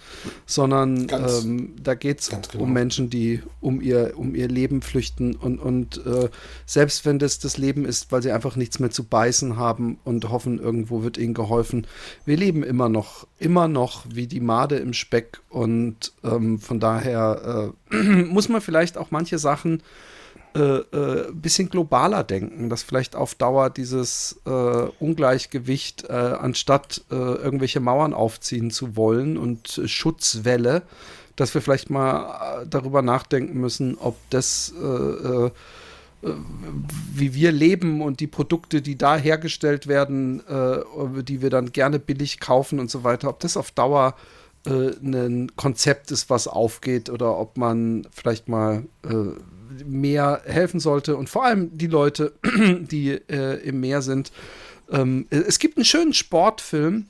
sondern 0.47 1.07
ganz, 1.07 1.45
ähm, 1.45 1.75
da 1.83 1.95
geht 1.95 2.21
es 2.21 2.31
genau. 2.31 2.65
um 2.65 2.73
Menschen, 2.73 3.11
die 3.11 3.43
um 3.61 3.83
ihr, 3.83 4.15
um 4.17 4.35
ihr 4.35 4.49
Leben 4.49 4.81
flüchten. 4.81 5.37
Und, 5.37 5.59
und 5.59 6.05
äh, 6.07 6.31
selbst 6.65 7.05
wenn 7.05 7.19
das 7.19 7.39
das 7.39 7.59
Leben 7.59 7.85
ist, 7.85 8.11
weil 8.11 8.23
sie 8.23 8.33
einfach 8.33 8.57
nichts 8.57 8.79
mehr 8.79 8.91
zu 8.91 9.05
beißen 9.05 9.57
haben 9.57 9.99
und 10.05 10.31
hoffen, 10.31 10.59
irgendwo 10.59 11.03
wird 11.03 11.19
ihnen 11.19 11.35
geholfen. 11.35 11.87
Wir 12.25 12.39
leben 12.39 12.63
immer 12.63 12.89
noch, 12.89 13.27
immer 13.39 13.69
noch 13.69 14.05
wie 14.09 14.27
die 14.27 14.41
Made 14.41 14.77
im 14.77 14.95
Speck. 14.95 15.41
Und 15.51 16.13
ähm, 16.25 16.59
von 16.59 16.81
daher 16.81 17.73
äh, 17.91 17.97
muss 18.25 18.49
man 18.49 18.63
vielleicht 18.63 18.97
auch 18.97 19.11
manche 19.11 19.39
Sachen 19.39 19.83
äh, 20.57 20.79
äh, 20.97 21.33
bisschen 21.33 21.69
globaler 21.69 22.25
denken, 22.25 22.71
dass 22.71 22.83
vielleicht 22.83 23.15
auf 23.15 23.35
Dauer 23.35 23.69
dieses 23.69 24.41
äh, 24.47 24.51
Ungleichgewicht, 24.51 26.05
äh, 26.05 26.13
anstatt 26.13 27.03
äh, 27.11 27.15
irgendwelche 27.15 27.81
Mauern 27.81 28.15
aufziehen 28.15 28.71
zu 28.71 28.97
wollen 28.97 29.37
und 29.37 29.83
Schutzwelle, 29.85 30.83
dass 31.35 31.53
wir 31.53 31.61
vielleicht 31.61 31.91
mal 31.91 32.63
äh, 32.63 32.67
darüber 32.71 33.03
nachdenken 33.03 33.61
müssen, 33.61 33.99
ob 33.99 34.17
das 34.31 34.73
wie 37.13 37.35
wir 37.35 37.53
leben 37.53 38.01
und 38.01 38.19
die 38.21 38.27
Produkte, 38.27 38.81
die 38.81 38.97
da 38.97 39.17
hergestellt 39.17 39.87
werden, 39.87 40.43
die 41.23 41.43
wir 41.43 41.51
dann 41.51 41.71
gerne 41.71 41.99
billig 42.01 42.41
kaufen 42.41 42.81
und 42.81 42.91
so 42.91 43.05
weiter, 43.05 43.29
ob 43.29 43.39
das 43.41 43.57
auf 43.57 43.71
Dauer 43.71 44.17
ein 44.67 45.53
Konzept 45.55 46.11
ist, 46.11 46.29
was 46.29 46.49
aufgeht 46.49 47.11
oder 47.11 47.39
ob 47.39 47.59
man 47.59 48.09
vielleicht 48.11 48.49
mal 48.49 48.85
mehr 49.85 50.43
helfen 50.45 50.81
sollte 50.81 51.17
und 51.17 51.29
vor 51.29 51.45
allem 51.45 51.77
die 51.77 51.87
Leute, 51.87 52.33
die 52.45 53.11
äh, 53.11 53.61
im 53.67 53.81
Meer 53.81 54.03
sind. 54.03 54.33
Ähm, 54.91 55.27
es 55.31 55.59
gibt 55.59 55.77
einen 55.77 55.85
schönen 55.85 56.15
Sportfilm. 56.15 57.07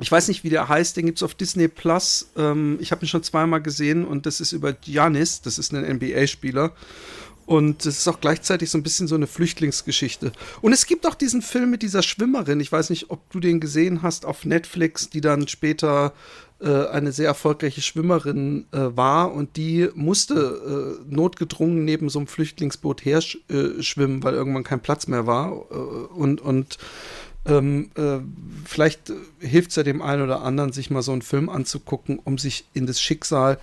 Ich 0.00 0.10
weiß 0.10 0.28
nicht, 0.28 0.42
wie 0.42 0.50
der 0.50 0.68
heißt, 0.68 0.96
den 0.96 1.06
gibt 1.06 1.18
es 1.18 1.22
auf 1.22 1.34
Disney 1.34 1.68
Plus. 1.68 2.30
Ähm, 2.36 2.78
ich 2.80 2.90
habe 2.90 3.04
ihn 3.04 3.08
schon 3.08 3.22
zweimal 3.22 3.62
gesehen 3.62 4.04
und 4.04 4.26
das 4.26 4.40
ist 4.40 4.52
über 4.52 4.72
Giannis, 4.72 5.40
das 5.40 5.58
ist 5.58 5.72
ein 5.72 5.84
NBA-Spieler. 5.96 6.72
Und 7.46 7.84
es 7.84 7.98
ist 7.98 8.08
auch 8.08 8.20
gleichzeitig 8.20 8.70
so 8.70 8.78
ein 8.78 8.82
bisschen 8.82 9.06
so 9.06 9.14
eine 9.14 9.26
Flüchtlingsgeschichte. 9.26 10.32
Und 10.62 10.72
es 10.72 10.86
gibt 10.86 11.06
auch 11.06 11.14
diesen 11.14 11.42
Film 11.42 11.70
mit 11.70 11.82
dieser 11.82 12.02
Schwimmerin. 12.02 12.60
Ich 12.60 12.72
weiß 12.72 12.90
nicht, 12.90 13.10
ob 13.10 13.30
du 13.30 13.38
den 13.38 13.60
gesehen 13.60 14.02
hast 14.02 14.24
auf 14.24 14.44
Netflix, 14.44 15.10
die 15.10 15.20
dann 15.20 15.46
später 15.46 16.14
äh, 16.60 16.86
eine 16.86 17.12
sehr 17.12 17.26
erfolgreiche 17.26 17.82
Schwimmerin 17.82 18.66
äh, 18.72 18.78
war 18.96 19.32
und 19.32 19.56
die 19.56 19.88
musste 19.94 20.98
äh, 21.08 21.14
notgedrungen 21.14 21.84
neben 21.84 22.08
so 22.08 22.18
einem 22.18 22.28
Flüchtlingsboot 22.28 23.04
her 23.04 23.22
äh, 23.48 23.82
schwimmen, 23.82 24.22
weil 24.22 24.34
irgendwann 24.34 24.64
kein 24.64 24.80
Platz 24.80 25.06
mehr 25.06 25.26
war. 25.26 25.52
Äh, 25.70 25.74
und 25.74 26.40
und 26.40 26.78
ähm, 27.46 27.90
äh, 27.96 28.18
vielleicht 28.64 29.12
hilft 29.40 29.70
es 29.70 29.76
ja 29.76 29.82
dem 29.82 30.00
einen 30.00 30.22
oder 30.22 30.42
anderen, 30.42 30.72
sich 30.72 30.90
mal 30.90 31.02
so 31.02 31.12
einen 31.12 31.22
Film 31.22 31.48
anzugucken, 31.48 32.18
um 32.18 32.38
sich 32.38 32.64
in 32.72 32.86
das 32.86 33.00
Schicksal 33.00 33.58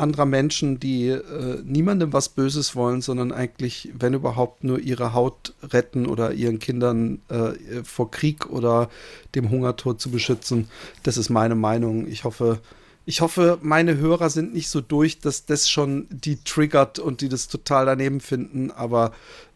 anderer 0.00 0.26
Menschen, 0.26 0.80
die 0.80 1.08
äh, 1.08 1.62
niemandem 1.64 2.12
was 2.12 2.28
Böses 2.28 2.74
wollen, 2.74 3.02
sondern 3.02 3.32
eigentlich, 3.32 3.90
wenn 3.98 4.14
überhaupt, 4.14 4.64
nur 4.64 4.78
ihre 4.78 5.14
Haut 5.14 5.54
retten 5.62 6.06
oder 6.06 6.32
ihren 6.32 6.58
Kindern 6.58 7.20
äh, 7.28 7.82
vor 7.84 8.10
Krieg 8.10 8.46
oder 8.46 8.90
dem 9.34 9.50
Hungertod 9.50 10.00
zu 10.00 10.10
beschützen. 10.10 10.68
Das 11.02 11.16
ist 11.16 11.30
meine 11.30 11.54
Meinung. 11.54 12.06
Ich 12.06 12.24
hoffe, 12.24 12.60
ich 13.06 13.20
hoffe, 13.20 13.58
meine 13.62 13.96
Hörer 13.96 14.30
sind 14.30 14.54
nicht 14.54 14.68
so 14.68 14.80
durch, 14.80 15.20
dass 15.20 15.46
das 15.46 15.68
schon 15.68 16.06
die 16.10 16.42
triggert 16.42 16.98
und 16.98 17.20
die 17.20 17.28
das 17.28 17.48
total 17.48 17.86
daneben 17.86 18.20
finden, 18.20 18.70
aber 18.70 19.12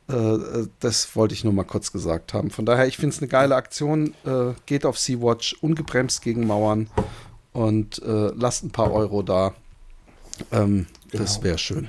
äh, 0.08 0.66
das 0.80 1.14
wollte 1.16 1.34
ich 1.34 1.44
nur 1.44 1.52
mal 1.52 1.64
kurz 1.64 1.92
gesagt 1.92 2.34
haben. 2.34 2.50
Von 2.50 2.66
daher, 2.66 2.86
ich 2.86 2.96
finde 2.96 3.14
es 3.14 3.22
eine 3.22 3.28
geile 3.28 3.56
Aktion. 3.56 4.14
Äh, 4.24 4.52
geht 4.66 4.84
auf 4.84 4.98
Sea-Watch, 4.98 5.56
ungebremst 5.60 6.22
gegen 6.22 6.46
Mauern 6.46 6.88
und 7.52 8.02
äh, 8.02 8.32
lasst 8.34 8.64
ein 8.64 8.70
paar 8.70 8.92
Euro 8.92 9.22
da 9.22 9.54
ähm, 10.52 10.86
genau. 11.10 11.22
Das 11.22 11.42
wäre 11.42 11.58
schön. 11.58 11.88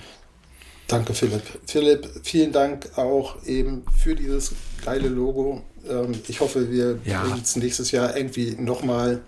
Danke, 0.88 1.14
Philipp. 1.14 1.42
Philipp, 1.66 2.08
vielen 2.24 2.52
Dank 2.52 2.90
auch 2.98 3.44
eben 3.46 3.84
für 3.98 4.16
dieses 4.16 4.52
geile 4.84 5.08
Logo. 5.08 5.64
Ähm, 5.90 6.14
ich 6.28 6.40
hoffe, 6.40 6.72
wir 6.72 7.00
ja. 7.06 7.24
bringen 7.24 7.42
es 7.42 7.56
nächstes 7.56 7.92
Jahr 7.92 8.16
irgendwie 8.16 8.56
nochmal, 8.60 9.22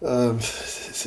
äh, 0.00 0.30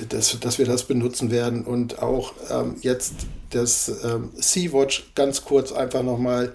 dass, 0.10 0.40
dass 0.40 0.58
wir 0.58 0.66
das 0.66 0.84
benutzen 0.84 1.30
werden 1.30 1.64
und 1.66 2.02
auch 2.02 2.34
ähm, 2.50 2.78
jetzt 2.82 3.14
das 3.52 3.92
ähm, 4.04 4.32
Sea-Watch 4.36 5.12
ganz 5.14 5.46
kurz 5.46 5.72
einfach 5.72 6.02
nochmal. 6.02 6.54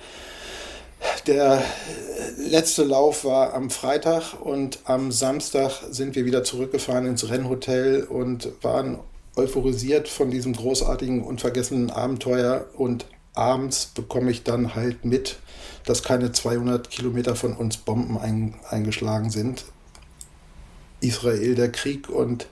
Der 1.26 1.62
letzte 2.36 2.82
Lauf 2.82 3.24
war 3.24 3.54
am 3.54 3.70
Freitag 3.70 4.34
und 4.40 4.80
am 4.84 5.12
Samstag 5.12 5.72
sind 5.90 6.14
wir 6.14 6.24
wieder 6.24 6.44
zurückgefahren 6.44 7.06
ins 7.06 7.28
Rennhotel 7.30 8.04
und 8.04 8.48
waren 8.62 8.98
euphorisiert 9.36 10.08
von 10.08 10.30
diesem 10.30 10.52
großartigen, 10.52 11.22
unvergessenen 11.22 11.90
Abenteuer 11.90 12.66
und 12.74 13.06
abends 13.34 13.86
bekomme 13.86 14.30
ich 14.30 14.42
dann 14.42 14.74
halt 14.74 15.04
mit, 15.04 15.38
dass 15.84 16.02
keine 16.02 16.32
200 16.32 16.90
Kilometer 16.90 17.36
von 17.36 17.54
uns 17.54 17.76
Bomben 17.76 18.18
ein, 18.18 18.54
eingeschlagen 18.68 19.30
sind. 19.30 19.64
Israel, 21.00 21.54
der 21.54 21.72
Krieg 21.72 22.08
und 22.08 22.46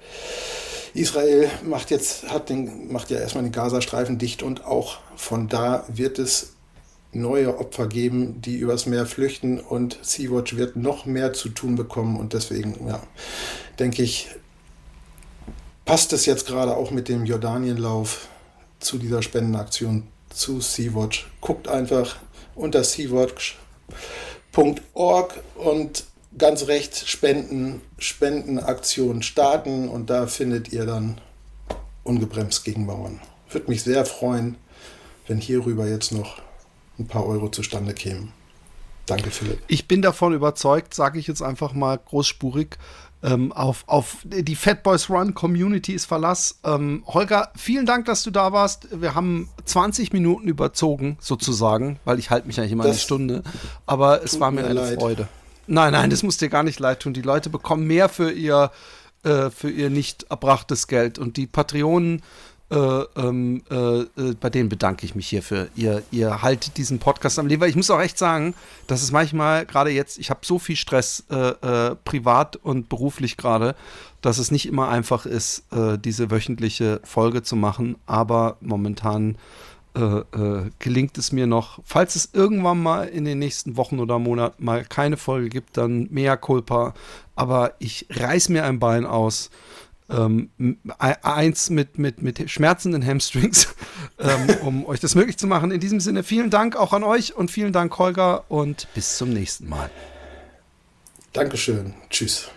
Israel 0.94 1.50
macht 1.62 1.90
jetzt, 1.90 2.30
hat 2.30 2.48
den, 2.48 2.90
macht 2.90 3.10
ja 3.10 3.18
erstmal 3.18 3.44
den 3.44 3.52
Gazastreifen 3.52 4.18
dicht 4.18 4.42
und 4.42 4.64
auch 4.64 4.98
von 5.16 5.48
da 5.48 5.84
wird 5.88 6.18
es 6.18 6.55
neue 7.12 7.59
Opfer 7.59 7.86
geben, 7.86 8.40
die 8.40 8.56
übers 8.56 8.86
Meer 8.86 9.06
flüchten 9.06 9.60
und 9.60 9.98
Sea-Watch 10.02 10.56
wird 10.56 10.76
noch 10.76 11.06
mehr 11.06 11.32
zu 11.32 11.48
tun 11.48 11.76
bekommen 11.76 12.18
und 12.18 12.32
deswegen, 12.32 12.86
ja, 12.86 13.02
denke 13.78 14.02
ich, 14.02 14.28
passt 15.89 16.12
es 16.12 16.27
jetzt 16.27 16.47
gerade 16.47 16.77
auch 16.77 16.90
mit 16.90 17.09
dem 17.09 17.24
Jordanienlauf 17.24 18.28
zu 18.78 18.98
dieser 18.98 19.23
Spendenaktion 19.23 20.06
zu 20.28 20.60
Sea-Watch. 20.60 21.31
Guckt 21.40 21.66
einfach 21.66 22.16
unter 22.55 22.85
sea-watch.org 22.85 23.55
und 25.55 26.05
ganz 26.36 26.66
rechts 26.66 27.09
Spenden, 27.09 27.81
Spendenaktion 27.97 29.23
starten 29.23 29.89
und 29.89 30.10
da 30.10 30.27
findet 30.27 30.74
ihr 30.74 30.85
dann 30.85 31.23
ungebremst 32.05 32.66
gegen 32.66 32.86
Bauern. 32.86 33.19
Würde 33.48 33.70
mich 33.70 33.82
sehr 33.82 34.05
freuen, 34.05 34.56
wenn 35.27 35.39
hierüber 35.39 35.89
jetzt 35.89 36.12
noch 36.12 36.43
ein 36.98 37.06
paar 37.06 37.24
Euro 37.24 37.48
zustande 37.48 37.94
kämen. 37.94 38.35
Danke, 39.06 39.31
Philipp. 39.31 39.62
Ich 39.69 39.89
bin 39.89 40.02
davon 40.02 40.35
überzeugt, 40.35 40.93
sage 40.93 41.19
ich 41.19 41.27
jetzt 41.28 41.40
einfach 41.40 41.73
mal 41.73 41.97
großspurig, 41.97 42.77
ähm, 43.22 43.52
auf, 43.52 43.84
auf 43.86 44.18
die 44.24 44.54
Fat 44.54 44.82
Boys 44.82 45.10
Run 45.10 45.34
Community 45.34 45.92
ist 45.92 46.06
Verlass. 46.06 46.60
Ähm, 46.64 47.02
Holger, 47.06 47.50
vielen 47.56 47.86
Dank, 47.86 48.06
dass 48.06 48.22
du 48.22 48.30
da 48.30 48.52
warst. 48.52 48.88
Wir 48.92 49.14
haben 49.14 49.48
20 49.64 50.12
Minuten 50.12 50.46
überzogen, 50.46 51.18
sozusagen, 51.20 51.98
weil 52.04 52.18
ich 52.18 52.30
halte 52.30 52.46
mich 52.46 52.58
eigentlich 52.58 52.72
immer 52.72 52.84
das 52.84 52.92
eine 52.92 53.00
Stunde. 53.00 53.42
Aber 53.86 54.22
es 54.22 54.38
war 54.38 54.50
mir, 54.50 54.62
mir 54.62 54.68
eine 54.68 54.80
leid. 54.80 55.00
Freude. 55.00 55.28
Nein, 55.66 55.92
nein, 55.92 56.10
das 56.10 56.22
muss 56.22 56.38
dir 56.38 56.48
gar 56.48 56.62
nicht 56.62 56.80
leid 56.80 57.00
tun. 57.00 57.12
Die 57.12 57.22
Leute 57.22 57.50
bekommen 57.50 57.86
mehr 57.86 58.08
für 58.08 58.30
ihr, 58.30 58.70
äh, 59.24 59.50
für 59.50 59.70
ihr 59.70 59.90
nicht 59.90 60.24
erbrachtes 60.30 60.86
Geld. 60.86 61.18
Und 61.18 61.36
die 61.36 61.46
Patreonen 61.46 62.22
äh, 62.70 62.76
ähm, 63.16 63.62
äh, 63.70 64.00
äh, 64.00 64.34
bei 64.38 64.50
denen 64.50 64.68
bedanke 64.68 65.06
ich 65.06 65.14
mich 65.14 65.26
hierfür. 65.28 65.68
Ihr, 65.74 66.02
ihr 66.10 66.42
haltet 66.42 66.76
diesen 66.76 66.98
Podcast 66.98 67.38
am 67.38 67.46
Leben. 67.46 67.64
Ich 67.64 67.76
muss 67.76 67.90
auch 67.90 68.00
echt 68.00 68.18
sagen, 68.18 68.54
dass 68.86 69.02
es 69.02 69.10
manchmal, 69.10 69.64
gerade 69.64 69.90
jetzt, 69.90 70.18
ich 70.18 70.28
habe 70.28 70.40
so 70.42 70.58
viel 70.58 70.76
Stress, 70.76 71.24
äh, 71.30 71.36
äh, 71.36 71.96
privat 72.04 72.56
und 72.56 72.90
beruflich 72.90 73.38
gerade, 73.38 73.74
dass 74.20 74.36
es 74.36 74.50
nicht 74.50 74.66
immer 74.66 74.88
einfach 74.88 75.26
ist, 75.26 75.62
diese 76.04 76.32
wöchentliche 76.32 77.00
Folge 77.04 77.44
zu 77.44 77.54
machen. 77.54 77.94
Aber 78.06 78.56
momentan 78.60 79.38
gelingt 80.80 81.18
es 81.18 81.30
mir 81.30 81.46
noch, 81.46 81.78
falls 81.84 82.16
es 82.16 82.30
irgendwann 82.32 82.82
mal 82.82 83.06
in 83.06 83.24
den 83.24 83.38
nächsten 83.38 83.76
Wochen 83.76 84.00
oder 84.00 84.18
Monaten 84.18 84.64
mal 84.64 84.84
keine 84.84 85.16
Folge 85.16 85.48
gibt, 85.50 85.76
dann 85.76 86.08
mehr 86.10 86.36
Culpa. 86.36 86.94
Aber 87.36 87.74
ich 87.78 88.06
reiß 88.10 88.48
mir 88.48 88.64
ein 88.64 88.80
Bein 88.80 89.06
aus 89.06 89.50
ähm, 90.10 90.51
eins 90.98 91.70
mit, 91.70 91.98
mit, 91.98 92.22
mit 92.22 92.51
schmerzenden 92.51 93.05
Hamstrings, 93.05 93.68
ähm, 94.18 94.56
um 94.62 94.86
euch 94.86 95.01
das 95.01 95.14
möglich 95.14 95.36
zu 95.36 95.47
machen. 95.47 95.70
In 95.70 95.80
diesem 95.80 96.01
Sinne 96.01 96.22
vielen 96.22 96.51
Dank 96.51 96.76
auch 96.76 96.93
an 96.93 97.05
euch 97.05 97.35
und 97.36 97.51
vielen 97.51 97.72
Dank, 97.72 97.97
Holger, 97.98 98.51
und 98.51 98.89
bis 98.94 99.16
zum 99.16 99.30
nächsten 99.30 99.68
Mal. 99.68 99.90
Dankeschön. 101.32 101.94
Tschüss. 102.10 102.51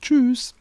Tschüss. 0.00 0.54